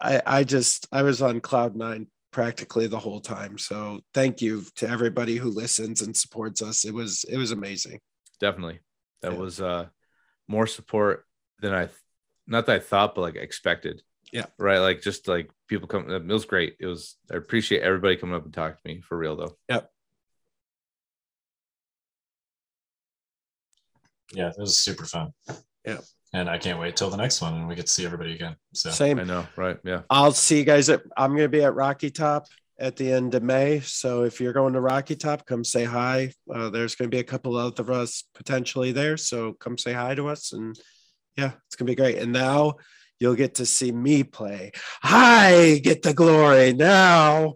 I 0.00 0.22
I 0.24 0.44
just 0.44 0.86
I 0.92 1.02
was 1.02 1.20
on 1.20 1.40
cloud 1.40 1.76
nine 1.76 2.06
practically 2.30 2.86
the 2.86 2.98
whole 2.98 3.20
time. 3.20 3.58
So 3.58 4.00
thank 4.14 4.40
you 4.40 4.64
to 4.76 4.88
everybody 4.88 5.36
who 5.36 5.50
listens 5.50 6.02
and 6.02 6.16
supports 6.16 6.62
us. 6.62 6.84
It 6.84 6.94
was 6.94 7.24
it 7.24 7.36
was 7.36 7.50
amazing. 7.50 8.00
Definitely. 8.40 8.80
That 9.22 9.32
yeah. 9.32 9.38
was 9.38 9.60
uh 9.60 9.86
more 10.48 10.66
support 10.66 11.24
than 11.60 11.74
I 11.74 11.88
not 12.46 12.66
that 12.66 12.76
I 12.76 12.78
thought, 12.78 13.14
but 13.14 13.22
like 13.22 13.36
expected. 13.36 14.02
Yeah. 14.32 14.46
Right. 14.58 14.78
Like 14.78 15.02
just 15.02 15.28
like 15.28 15.50
people 15.68 15.88
come 15.88 16.10
it 16.10 16.26
was 16.26 16.44
great. 16.44 16.76
It 16.80 16.86
was 16.86 17.16
I 17.30 17.36
appreciate 17.36 17.82
everybody 17.82 18.16
coming 18.16 18.34
up 18.34 18.44
and 18.44 18.54
talking 18.54 18.76
to 18.84 18.94
me 18.94 19.00
for 19.00 19.16
real 19.16 19.36
though. 19.36 19.56
Yep. 19.68 19.90
Yeah, 24.32 24.48
it 24.48 24.56
was 24.58 24.78
super 24.78 25.04
fun. 25.04 25.32
Yeah 25.84 25.98
and 26.32 26.50
I 26.50 26.58
can't 26.58 26.78
wait 26.78 26.96
till 26.96 27.10
the 27.10 27.16
next 27.16 27.40
one 27.40 27.54
and 27.54 27.68
we 27.68 27.74
get 27.74 27.86
to 27.86 27.92
see 27.92 28.04
everybody 28.04 28.34
again. 28.34 28.56
So 28.74 28.90
same. 28.90 29.18
I 29.18 29.24
know, 29.24 29.46
right? 29.56 29.78
Yeah. 29.84 30.02
I'll 30.10 30.32
see 30.32 30.58
you 30.58 30.64
guys 30.64 30.88
at. 30.90 31.02
I'm 31.16 31.30
going 31.30 31.44
to 31.44 31.48
be 31.48 31.64
at 31.64 31.74
Rocky 31.74 32.10
Top 32.10 32.46
at 32.78 32.96
the 32.96 33.10
end 33.10 33.34
of 33.34 33.42
May. 33.42 33.80
So 33.80 34.24
if 34.24 34.40
you're 34.40 34.52
going 34.52 34.74
to 34.74 34.80
Rocky 34.80 35.16
Top, 35.16 35.46
come 35.46 35.64
say 35.64 35.84
hi. 35.84 36.32
Uh, 36.52 36.68
there's 36.68 36.94
going 36.94 37.10
to 37.10 37.14
be 37.14 37.20
a 37.20 37.24
couple 37.24 37.56
of 37.56 37.90
us 37.90 38.24
potentially 38.34 38.92
there, 38.92 39.16
so 39.16 39.54
come 39.54 39.78
say 39.78 39.92
hi 39.92 40.14
to 40.14 40.28
us, 40.28 40.52
and 40.52 40.78
yeah, 41.36 41.52
it's 41.66 41.76
going 41.76 41.86
to 41.86 41.92
be 41.92 41.96
great. 41.96 42.18
And 42.18 42.32
now 42.32 42.74
you'll 43.20 43.34
get 43.34 43.56
to 43.56 43.66
see 43.66 43.92
me 43.92 44.24
play. 44.24 44.72
I 45.02 45.80
get 45.82 46.02
the 46.02 46.14
glory 46.14 46.72
now. 46.72 47.54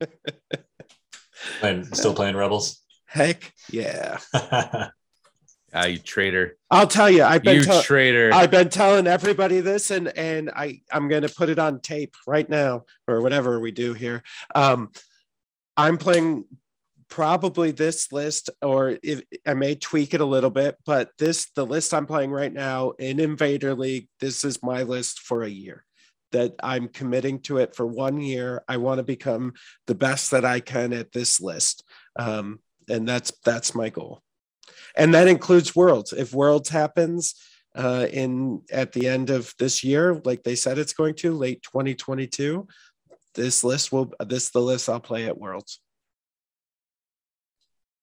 and 1.62 1.96
still 1.96 2.14
playing 2.14 2.36
Rebels. 2.36 2.80
Heck 3.06 3.52
yeah. 3.70 4.18
Ah, 5.74 5.86
you 5.86 5.98
traitor! 5.98 6.58
I'll 6.70 6.86
tell 6.86 7.08
you, 7.08 7.24
I've 7.24 7.42
been 7.42 7.56
you 7.56 7.64
te- 7.64 7.80
traitor. 7.80 8.30
I've 8.30 8.50
been 8.50 8.68
telling 8.68 9.06
everybody 9.06 9.60
this, 9.60 9.90
and 9.90 10.08
and 10.18 10.50
I 10.50 10.82
I'm 10.92 11.08
going 11.08 11.22
to 11.22 11.30
put 11.30 11.48
it 11.48 11.58
on 11.58 11.80
tape 11.80 12.14
right 12.26 12.46
now, 12.46 12.84
or 13.08 13.22
whatever 13.22 13.58
we 13.58 13.70
do 13.70 13.94
here. 13.94 14.22
Um, 14.54 14.90
I'm 15.74 15.96
playing 15.96 16.44
probably 17.12 17.72
this 17.72 18.10
list, 18.10 18.48
or 18.62 18.98
if 19.02 19.20
I 19.44 19.52
may 19.52 19.74
tweak 19.74 20.14
it 20.14 20.22
a 20.22 20.24
little 20.24 20.48
bit, 20.50 20.76
but 20.86 21.10
this 21.18 21.50
the 21.54 21.66
list 21.66 21.92
I'm 21.92 22.06
playing 22.06 22.30
right 22.30 22.52
now 22.52 22.92
in 22.92 23.20
Invader 23.20 23.74
League. 23.74 24.08
This 24.18 24.44
is 24.46 24.62
my 24.62 24.82
list 24.82 25.20
for 25.20 25.42
a 25.42 25.48
year. 25.48 25.84
That 26.30 26.54
I'm 26.62 26.88
committing 26.88 27.40
to 27.40 27.58
it 27.58 27.76
for 27.76 27.86
one 27.86 28.18
year. 28.22 28.64
I 28.66 28.78
want 28.78 28.96
to 28.96 29.02
become 29.02 29.52
the 29.86 29.94
best 29.94 30.30
that 30.30 30.46
I 30.46 30.60
can 30.60 30.94
at 30.94 31.12
this 31.12 31.38
list, 31.38 31.84
um, 32.18 32.60
and 32.88 33.06
that's 33.06 33.30
that's 33.44 33.74
my 33.74 33.90
goal 33.90 34.22
and 34.96 35.14
that 35.14 35.28
includes 35.28 35.76
worlds 35.76 36.12
if 36.12 36.34
worlds 36.34 36.68
happens 36.68 37.34
uh, 37.74 38.06
in 38.10 38.62
at 38.70 38.92
the 38.92 39.06
end 39.06 39.30
of 39.30 39.52
this 39.58 39.82
year 39.84 40.20
like 40.24 40.42
they 40.42 40.54
said 40.54 40.78
it's 40.78 40.92
going 40.92 41.14
to 41.14 41.32
late 41.32 41.62
2022 41.62 42.66
this 43.34 43.64
list 43.64 43.92
will 43.92 44.12
this 44.26 44.50
the 44.50 44.60
list 44.60 44.88
i'll 44.88 45.00
play 45.00 45.26
at 45.26 45.38
worlds 45.38 45.80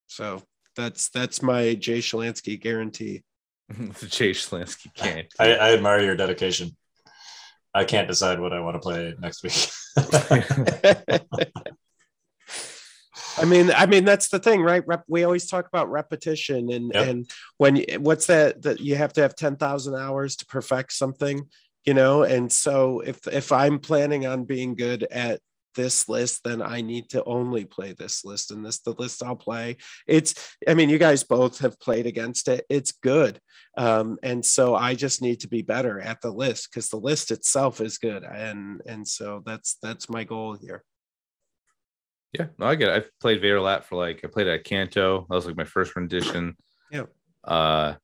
so 0.09 0.41
that's 0.75 1.09
that's 1.09 1.41
my 1.41 1.75
jay 1.75 1.99
Shalansky 1.99 2.59
guarantee 2.59 3.23
the 3.69 4.07
jay 4.09 4.31
Shalansky 4.31 4.93
can't 4.93 5.27
I, 5.39 5.53
I 5.53 5.73
admire 5.73 6.01
your 6.01 6.15
dedication 6.15 6.75
i 7.73 7.83
can't 7.83 8.07
decide 8.07 8.39
what 8.39 8.53
i 8.53 8.59
want 8.59 8.75
to 8.75 8.79
play 8.79 9.13
next 9.19 9.43
week 9.43 9.69
I 13.37 13.45
mean, 13.45 13.71
I 13.71 13.85
mean 13.85 14.05
that's 14.05 14.29
the 14.29 14.39
thing, 14.39 14.61
right? 14.61 14.85
Rep, 14.85 15.03
we 15.07 15.23
always 15.23 15.47
talk 15.47 15.67
about 15.67 15.89
repetition, 15.89 16.71
and 16.71 16.91
yep. 16.93 17.07
and 17.07 17.29
when 17.57 17.83
what's 17.99 18.27
that 18.27 18.61
that 18.63 18.81
you 18.81 18.95
have 18.95 19.13
to 19.13 19.21
have 19.21 19.35
ten 19.35 19.55
thousand 19.55 19.95
hours 19.95 20.35
to 20.37 20.45
perfect 20.45 20.93
something, 20.93 21.47
you 21.85 21.93
know. 21.93 22.23
And 22.23 22.51
so 22.51 22.99
if 22.99 23.25
if 23.27 23.51
I'm 23.51 23.79
planning 23.79 24.25
on 24.25 24.43
being 24.43 24.75
good 24.75 25.03
at 25.09 25.39
this 25.75 26.09
list, 26.09 26.43
then 26.43 26.61
I 26.61 26.81
need 26.81 27.09
to 27.09 27.23
only 27.23 27.65
play 27.65 27.93
this 27.93 28.25
list, 28.25 28.51
and 28.51 28.65
this 28.65 28.79
the 28.79 28.95
list 28.97 29.23
I'll 29.23 29.35
play. 29.35 29.77
It's, 30.07 30.55
I 30.67 30.73
mean, 30.73 30.89
you 30.89 30.97
guys 30.97 31.23
both 31.23 31.59
have 31.59 31.79
played 31.79 32.05
against 32.05 32.47
it. 32.47 32.65
It's 32.69 32.91
good, 32.91 33.39
um, 33.77 34.17
and 34.23 34.45
so 34.45 34.75
I 34.75 34.95
just 34.95 35.21
need 35.21 35.39
to 35.41 35.47
be 35.47 35.61
better 35.61 35.99
at 35.99 36.21
the 36.21 36.31
list 36.31 36.69
because 36.71 36.89
the 36.89 36.97
list 36.97 37.31
itself 37.31 37.81
is 37.81 37.97
good, 37.97 38.23
and 38.23 38.81
and 38.85 39.07
so 39.07 39.43
that's 39.45 39.77
that's 39.81 40.09
my 40.09 40.23
goal 40.23 40.57
here. 40.59 40.83
Yeah, 42.33 42.47
no, 42.57 42.67
I 42.67 42.75
get 42.75 42.89
it. 42.89 42.95
I've 42.95 43.19
played 43.19 43.41
Vader 43.41 43.59
Lat 43.59 43.85
for 43.85 43.95
like 43.95 44.21
I 44.23 44.27
played 44.27 44.47
at 44.47 44.63
Kanto. 44.63 45.25
That 45.29 45.35
was 45.35 45.45
like 45.45 45.57
my 45.57 45.63
first 45.63 45.95
rendition. 45.95 46.55
Yeah. 46.91 47.05
Uh 47.43 47.95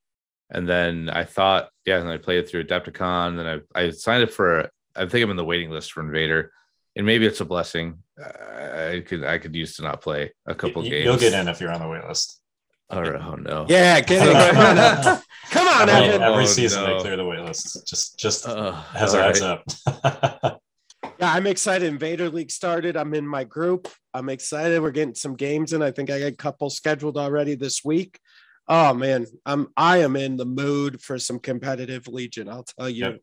and 0.51 0.67
then 0.67 1.09
I 1.09 1.23
thought, 1.23 1.69
yeah, 1.85 1.99
and 1.99 2.09
I 2.09 2.17
played 2.17 2.39
it 2.39 2.49
through 2.49 2.65
Adepticon. 2.65 3.29
And 3.29 3.39
then 3.39 3.61
I 3.75 3.79
I 3.79 3.89
signed 3.91 4.23
up 4.23 4.31
for 4.31 4.69
I 4.95 5.05
think 5.05 5.23
I'm 5.23 5.31
in 5.31 5.37
the 5.37 5.45
waiting 5.45 5.69
list 5.69 5.91
for 5.91 6.01
Invader. 6.01 6.51
And 6.95 7.05
maybe 7.05 7.25
it's 7.25 7.41
a 7.41 7.45
blessing. 7.45 7.99
I 8.17 9.03
could 9.05 9.23
I 9.23 9.37
could 9.37 9.53
use 9.53 9.75
to 9.77 9.83
not 9.83 10.01
play 10.01 10.31
a 10.45 10.55
couple 10.55 10.83
you, 10.83 10.91
games. 10.91 11.05
You'll 11.05 11.17
get 11.17 11.33
in 11.33 11.47
if 11.47 11.59
you're 11.59 11.71
on 11.71 11.81
the 11.81 11.87
wait 11.87 12.05
list. 12.07 12.41
All 12.89 13.01
right. 13.01 13.21
Oh 13.21 13.35
no. 13.35 13.65
Yeah, 13.67 13.99
get 14.01 14.27
in. 14.27 14.33
Come 15.51 15.67
on, 15.67 15.67
Come 15.67 15.67
on 15.67 15.89
every, 15.89 16.23
every 16.23 16.43
oh, 16.43 16.45
season 16.45 16.83
no. 16.83 16.95
they 16.95 17.01
clear 17.01 17.17
the 17.17 17.25
wait 17.25 17.41
list. 17.41 17.85
Just 17.87 18.17
just 18.17 18.47
uh, 18.47 18.81
as 18.93 19.13
a 19.13 19.23
heads 19.23 19.41
right. 19.41 19.61
up. 19.85 20.61
yeah, 21.19 21.33
I'm 21.33 21.47
excited. 21.47 21.87
Invader 21.87 22.29
League 22.29 22.51
started. 22.51 22.95
I'm 22.95 23.13
in 23.13 23.27
my 23.27 23.43
group. 23.43 23.87
I'm 24.13 24.29
excited. 24.29 24.81
We're 24.81 24.91
getting 24.91 25.15
some 25.15 25.35
games 25.35 25.73
in. 25.73 25.81
I 25.81 25.91
think 25.91 26.09
I 26.09 26.19
got 26.19 26.27
a 26.27 26.35
couple 26.35 26.69
scheduled 26.69 27.17
already 27.17 27.55
this 27.55 27.83
week. 27.83 28.19
Oh 28.67 28.93
man, 28.93 29.25
I'm 29.45 29.67
I 29.75 29.99
am 29.99 30.15
in 30.15 30.37
the 30.37 30.45
mood 30.45 31.01
for 31.01 31.19
some 31.19 31.39
competitive 31.39 32.07
Legion. 32.07 32.49
I'll 32.49 32.63
tell 32.63 32.89
you. 32.89 33.05
Yep. 33.05 33.19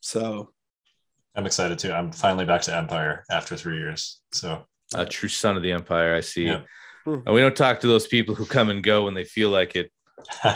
So 0.00 0.50
I'm 1.36 1.46
excited 1.46 1.78
too. 1.78 1.92
I'm 1.92 2.12
finally 2.12 2.46
back 2.46 2.62
to 2.62 2.74
Empire 2.74 3.24
after 3.30 3.56
three 3.56 3.78
years. 3.78 4.20
So 4.32 4.64
a 4.94 5.04
true 5.04 5.28
son 5.28 5.56
of 5.56 5.62
the 5.62 5.72
Empire, 5.72 6.14
I 6.14 6.20
see. 6.20 6.46
Yep. 6.46 6.66
Hmm. 7.04 7.18
And 7.26 7.34
we 7.34 7.40
don't 7.40 7.56
talk 7.56 7.80
to 7.80 7.86
those 7.86 8.06
people 8.06 8.34
who 8.34 8.46
come 8.46 8.70
and 8.70 8.82
go 8.82 9.04
when 9.04 9.14
they 9.14 9.24
feel 9.24 9.50
like 9.50 9.76
it. 9.76 9.92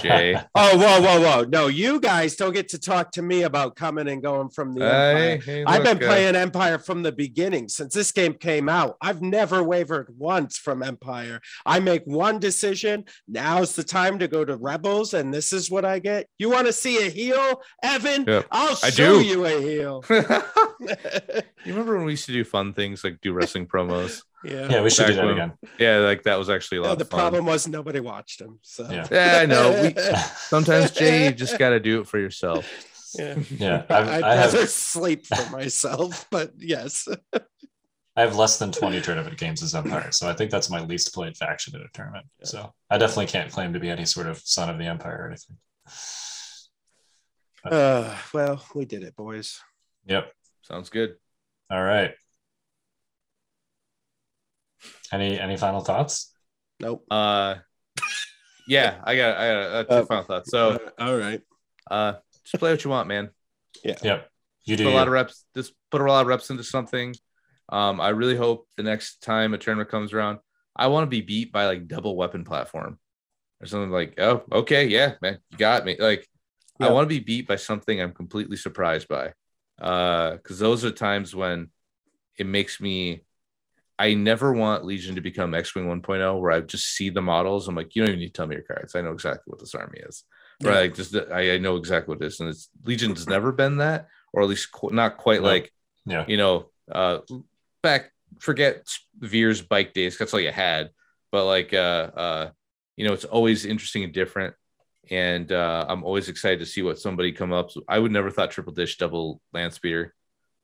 Jay. 0.00 0.34
oh, 0.54 0.78
whoa, 0.78 1.00
whoa, 1.00 1.20
whoa. 1.20 1.44
No, 1.44 1.66
you 1.68 2.00
guys 2.00 2.36
don't 2.36 2.52
get 2.52 2.68
to 2.70 2.78
talk 2.78 3.12
to 3.12 3.22
me 3.22 3.42
about 3.42 3.76
coming 3.76 4.08
and 4.08 4.22
going 4.22 4.48
from 4.48 4.74
the 4.74 4.84
Empire. 4.84 5.16
Hey, 5.16 5.38
hey, 5.38 5.64
I've 5.64 5.84
been 5.84 6.02
uh, 6.02 6.06
playing 6.06 6.36
Empire 6.36 6.78
from 6.78 7.02
the 7.02 7.12
beginning 7.12 7.68
since 7.68 7.94
this 7.94 8.12
game 8.12 8.34
came 8.34 8.68
out. 8.68 8.96
I've 9.00 9.22
never 9.22 9.62
wavered 9.62 10.14
once 10.16 10.58
from 10.58 10.82
Empire. 10.82 11.40
I 11.66 11.80
make 11.80 12.04
one 12.04 12.38
decision. 12.38 13.04
Now's 13.28 13.74
the 13.74 13.84
time 13.84 14.18
to 14.20 14.28
go 14.28 14.44
to 14.44 14.56
Rebels, 14.56 15.14
and 15.14 15.32
this 15.32 15.52
is 15.52 15.70
what 15.70 15.84
I 15.84 15.98
get. 15.98 16.26
You 16.38 16.50
want 16.50 16.66
to 16.66 16.72
see 16.72 17.06
a 17.06 17.10
heel, 17.10 17.62
Evan? 17.82 18.24
Yep. 18.26 18.46
I'll 18.50 18.76
show 18.76 19.18
you 19.18 19.44
a 19.44 19.60
heel. 19.60 20.04
you 20.10 20.96
remember 21.66 21.96
when 21.96 22.06
we 22.06 22.12
used 22.12 22.26
to 22.26 22.32
do 22.32 22.44
fun 22.44 22.72
things 22.74 23.04
like 23.04 23.20
do 23.20 23.32
wrestling 23.32 23.66
promos? 23.68 24.22
Yeah. 24.44 24.68
Yeah, 24.70 24.82
we 24.82 24.90
should 24.90 25.06
do 25.06 25.14
that 25.14 25.24
when, 25.24 25.34
again. 25.34 25.52
Yeah, 25.78 25.98
like 25.98 26.22
that 26.22 26.38
was 26.38 26.48
actually 26.48 26.78
a 26.78 26.82
lot. 26.82 26.88
Yeah, 26.90 26.94
the 26.96 27.04
problem 27.04 27.44
was 27.44 27.68
nobody 27.68 28.00
watched 28.00 28.40
him. 28.40 28.58
So 28.62 28.90
yeah, 28.90 29.06
yeah 29.10 29.38
I 29.42 29.46
know. 29.46 29.82
We, 29.82 30.02
sometimes 30.36 30.92
Jay, 30.92 31.26
you 31.26 31.32
just 31.32 31.58
got 31.58 31.70
to 31.70 31.80
do 31.80 32.00
it 32.00 32.06
for 32.06 32.18
yourself. 32.18 32.66
Yeah, 33.18 33.38
yeah. 33.50 33.84
I've, 33.90 34.08
I'd 34.08 34.22
I 34.22 34.36
rather 34.36 34.60
have... 34.60 34.70
sleep 34.70 35.26
for 35.26 35.50
myself, 35.50 36.26
but 36.30 36.52
yes. 36.58 37.06
I 38.16 38.22
have 38.22 38.36
less 38.36 38.58
than 38.58 38.72
20 38.72 39.00
tournament 39.02 39.36
games 39.38 39.62
as 39.62 39.74
Empire, 39.74 40.10
so 40.10 40.28
I 40.28 40.32
think 40.32 40.50
that's 40.50 40.70
my 40.70 40.80
least 40.80 41.14
played 41.14 41.36
faction 41.36 41.74
in 41.76 41.82
a 41.82 41.88
tournament. 41.92 42.26
Yeah. 42.40 42.46
So 42.46 42.74
I 42.90 42.98
definitely 42.98 43.26
can't 43.26 43.52
claim 43.52 43.72
to 43.72 43.80
be 43.80 43.90
any 43.90 44.04
sort 44.04 44.26
of 44.26 44.38
son 44.38 44.68
of 44.68 44.78
the 44.78 44.84
Empire 44.84 45.22
or 45.22 45.26
anything. 45.28 45.56
But... 47.62 47.72
Uh, 47.72 48.16
well, 48.32 48.64
we 48.74 48.84
did 48.84 49.02
it, 49.02 49.14
boys. 49.16 49.60
Yep. 50.06 50.32
Sounds 50.62 50.88
good. 50.88 51.14
All 51.70 51.82
right. 51.82 52.14
Any 55.12 55.38
any 55.38 55.56
final 55.56 55.80
thoughts? 55.80 56.32
Nope. 56.80 57.04
Uh, 57.10 57.56
yeah, 58.66 59.00
I 59.04 59.16
got 59.16 59.36
I 59.36 59.48
got 59.48 59.56
uh, 59.56 59.84
two 59.84 59.94
uh, 59.94 60.04
final 60.06 60.24
thoughts. 60.24 60.50
So, 60.50 60.70
uh, 60.70 61.02
all 61.04 61.16
right. 61.16 61.40
Uh, 61.90 62.14
just 62.44 62.58
play 62.58 62.70
what 62.70 62.84
you 62.84 62.90
want, 62.90 63.08
man. 63.08 63.30
Yeah. 63.84 63.96
Yep. 64.02 64.30
You 64.64 64.76
do 64.76 64.84
put 64.84 64.92
a 64.92 64.96
lot 64.96 65.08
of 65.08 65.12
reps. 65.12 65.44
Just 65.54 65.72
put 65.90 66.00
a 66.00 66.04
lot 66.04 66.22
of 66.22 66.26
reps 66.26 66.50
into 66.50 66.62
something. 66.62 67.14
Um, 67.68 68.00
I 68.00 68.10
really 68.10 68.36
hope 68.36 68.66
the 68.76 68.82
next 68.82 69.22
time 69.22 69.54
a 69.54 69.58
tournament 69.58 69.90
comes 69.90 70.12
around, 70.12 70.38
I 70.74 70.88
want 70.88 71.04
to 71.04 71.08
be 71.10 71.20
beat 71.20 71.52
by 71.52 71.66
like 71.66 71.86
double 71.86 72.16
weapon 72.16 72.44
platform 72.44 72.98
or 73.60 73.66
something 73.66 73.90
like, 73.90 74.18
oh, 74.18 74.42
okay, 74.50 74.86
yeah, 74.86 75.14
man, 75.22 75.38
you 75.50 75.58
got 75.58 75.84
me. 75.84 75.96
Like, 75.98 76.26
yeah. 76.78 76.88
I 76.88 76.92
want 76.92 77.08
to 77.08 77.14
be 77.14 77.24
beat 77.24 77.46
by 77.46 77.56
something 77.56 78.00
I'm 78.00 78.12
completely 78.12 78.56
surprised 78.56 79.08
by. 79.08 79.32
Uh, 79.80 80.32
because 80.32 80.58
those 80.58 80.84
are 80.84 80.90
times 80.90 81.34
when 81.34 81.70
it 82.36 82.46
makes 82.46 82.80
me 82.80 83.22
I 84.00 84.14
never 84.14 84.52
want 84.52 84.84
Legion 84.84 85.14
to 85.16 85.20
become 85.20 85.54
X 85.54 85.74
Wing 85.74 85.86
1.0, 85.86 86.40
where 86.40 86.52
I 86.52 86.60
just 86.60 86.86
see 86.96 87.10
the 87.10 87.20
models. 87.20 87.68
I'm 87.68 87.74
like, 87.74 87.94
you 87.94 88.02
don't 88.02 88.08
even 88.10 88.20
need 88.20 88.28
to 88.28 88.32
tell 88.32 88.46
me 88.46 88.56
your 88.56 88.64
cards. 88.64 88.94
I 88.96 89.02
know 89.02 89.12
exactly 89.12 89.42
what 89.50 89.60
this 89.60 89.74
army 89.74 89.98
is. 90.00 90.24
Yeah. 90.60 90.70
Right. 90.70 90.94
Just 90.94 91.14
I, 91.14 91.54
I 91.54 91.58
know 91.58 91.76
exactly 91.76 92.14
what 92.14 92.22
it 92.24 92.26
is. 92.26 92.40
And 92.40 92.48
it's 92.48 92.68
Legion's 92.84 93.26
never 93.26 93.52
been 93.52 93.76
that, 93.78 94.08
or 94.32 94.42
at 94.42 94.48
least 94.48 94.72
qu- 94.72 94.90
not 94.94 95.16
quite 95.18 95.42
No. 95.42 95.48
like, 95.48 95.72
Yeah. 96.06 96.24
you 96.26 96.36
know, 96.38 96.70
uh 96.90 97.18
back 97.82 98.10
forget 98.40 98.86
Veer's 99.18 99.60
bike 99.62 99.92
days, 99.94 100.16
that's 100.18 100.32
all 100.34 100.40
you 100.40 100.50
had. 100.52 100.90
But 101.32 101.44
like 101.46 101.72
uh 101.74 102.10
uh, 102.24 102.50
you 102.96 103.06
know, 103.06 103.12
it's 103.12 103.24
always 103.26 103.64
interesting 103.66 104.04
and 104.04 104.12
different. 104.12 104.54
And 105.10 105.50
uh 105.52 105.84
I'm 105.88 106.04
always 106.04 106.28
excited 106.28 106.58
to 106.60 106.66
see 106.66 106.82
what 106.82 106.98
somebody 106.98 107.32
come 107.32 107.52
up. 107.52 107.70
I 107.88 107.98
would 107.98 108.12
never 108.12 108.30
thought 108.30 108.50
triple 108.50 108.72
dish 108.72 108.96
double 108.98 109.40
land 109.52 109.72
speeder. 109.74 110.14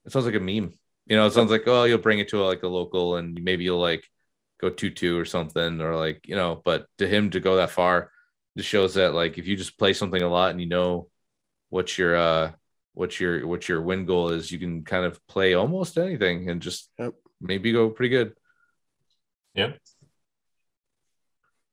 It 0.04 0.12
sounds 0.12 0.26
like 0.26 0.34
a 0.34 0.40
meme. 0.40 0.72
You 1.06 1.16
know, 1.16 1.26
it 1.26 1.32
sounds 1.32 1.50
like, 1.50 1.62
oh, 1.66 1.84
you'll 1.84 1.98
bring 1.98 2.18
it 2.18 2.28
to 2.30 2.42
like 2.42 2.62
a 2.62 2.68
local 2.68 3.16
and 3.16 3.40
maybe 3.42 3.64
you'll 3.64 3.80
like 3.80 4.04
go 4.60 4.70
two 4.70 4.90
two 4.90 5.18
or 5.18 5.24
something, 5.24 5.80
or 5.80 5.94
like, 5.96 6.26
you 6.26 6.34
know, 6.34 6.60
but 6.64 6.86
to 6.98 7.06
him 7.06 7.30
to 7.30 7.40
go 7.40 7.56
that 7.56 7.70
far 7.70 8.10
just 8.56 8.68
shows 8.68 8.94
that 8.94 9.12
like 9.14 9.38
if 9.38 9.46
you 9.46 9.56
just 9.56 9.78
play 9.78 9.92
something 9.92 10.22
a 10.22 10.28
lot 10.28 10.50
and 10.50 10.60
you 10.60 10.66
know 10.66 11.08
what 11.68 11.98
your 11.98 12.16
uh 12.16 12.52
what 12.94 13.20
your 13.20 13.46
what 13.46 13.68
your 13.68 13.82
win 13.82 14.06
goal 14.06 14.30
is, 14.30 14.50
you 14.50 14.58
can 14.58 14.82
kind 14.82 15.04
of 15.04 15.24
play 15.26 15.54
almost 15.54 15.98
anything 15.98 16.48
and 16.50 16.62
just 16.62 16.90
Yep. 16.98 17.14
maybe 17.40 17.72
go 17.72 17.90
pretty 17.90 18.08
good. 18.10 18.32
Yep. 19.54 19.78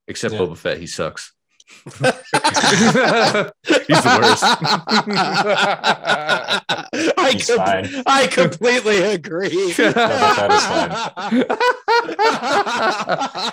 Except 0.08 0.34
Yeah. 0.34 0.40
Boba 0.42 0.58
Fett, 0.58 0.78
he 0.78 0.88
sucks. 0.88 1.33
He's 1.86 1.94
the 4.04 4.20
worst. 4.22 4.44
I, 7.18 7.32
He's 7.34 7.48
com- 7.48 8.04
I 8.06 8.28
completely 8.28 9.02
agree. 9.04 9.74
that 9.78 9.96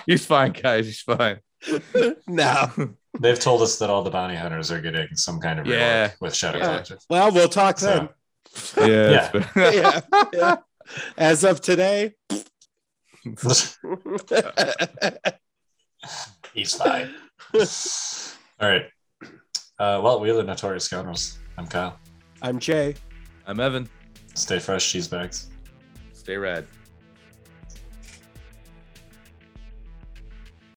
He's 0.07 0.27
fine, 0.27 0.53
guys. 0.53 0.87
He's 0.87 1.01
fine. 1.01 1.39
no. 2.27 2.71
They've 3.19 3.39
told 3.41 3.63
us 3.63 3.79
that 3.79 3.91
all 3.91 4.03
the 4.03 4.11
bounty 4.11 4.37
hunters 4.37 4.71
are 4.71 4.81
getting 4.81 5.09
some 5.15 5.41
kind 5.41 5.59
of 5.59 5.67
rework 5.67 5.71
Yeah. 5.79 6.13
with 6.21 6.35
Shadow 6.35 6.59
Yeah. 6.59 6.65
Collective. 6.67 6.99
Well, 7.09 7.33
we'll 7.33 7.49
talk 7.49 7.79
then. 7.79 8.09
So, 8.53 8.85
Yeah. 8.87 9.31
yeah, 9.57 10.01
yeah. 10.33 10.57
As 11.17 11.45
of 11.45 11.61
today. 11.61 12.15
he's 16.55 16.75
fine. 16.75 17.15
All 18.61 18.69
right. 18.69 18.85
Uh, 19.79 20.01
well, 20.03 20.21
we 20.21 20.31
are 20.31 20.35
the 20.35 20.43
Notorious 20.43 20.85
Scoundrels. 20.85 21.39
I'm 21.57 21.67
Kyle. 21.67 21.99
I'm 22.43 22.59
Jay. 22.59 22.95
I'm 23.47 23.61
Evan. 23.61 23.89
Stay 24.35 24.59
fresh, 24.59 24.91
cheese 24.91 25.09
bags. 25.09 25.49
Stay 26.13 26.37
rad. 26.37 26.67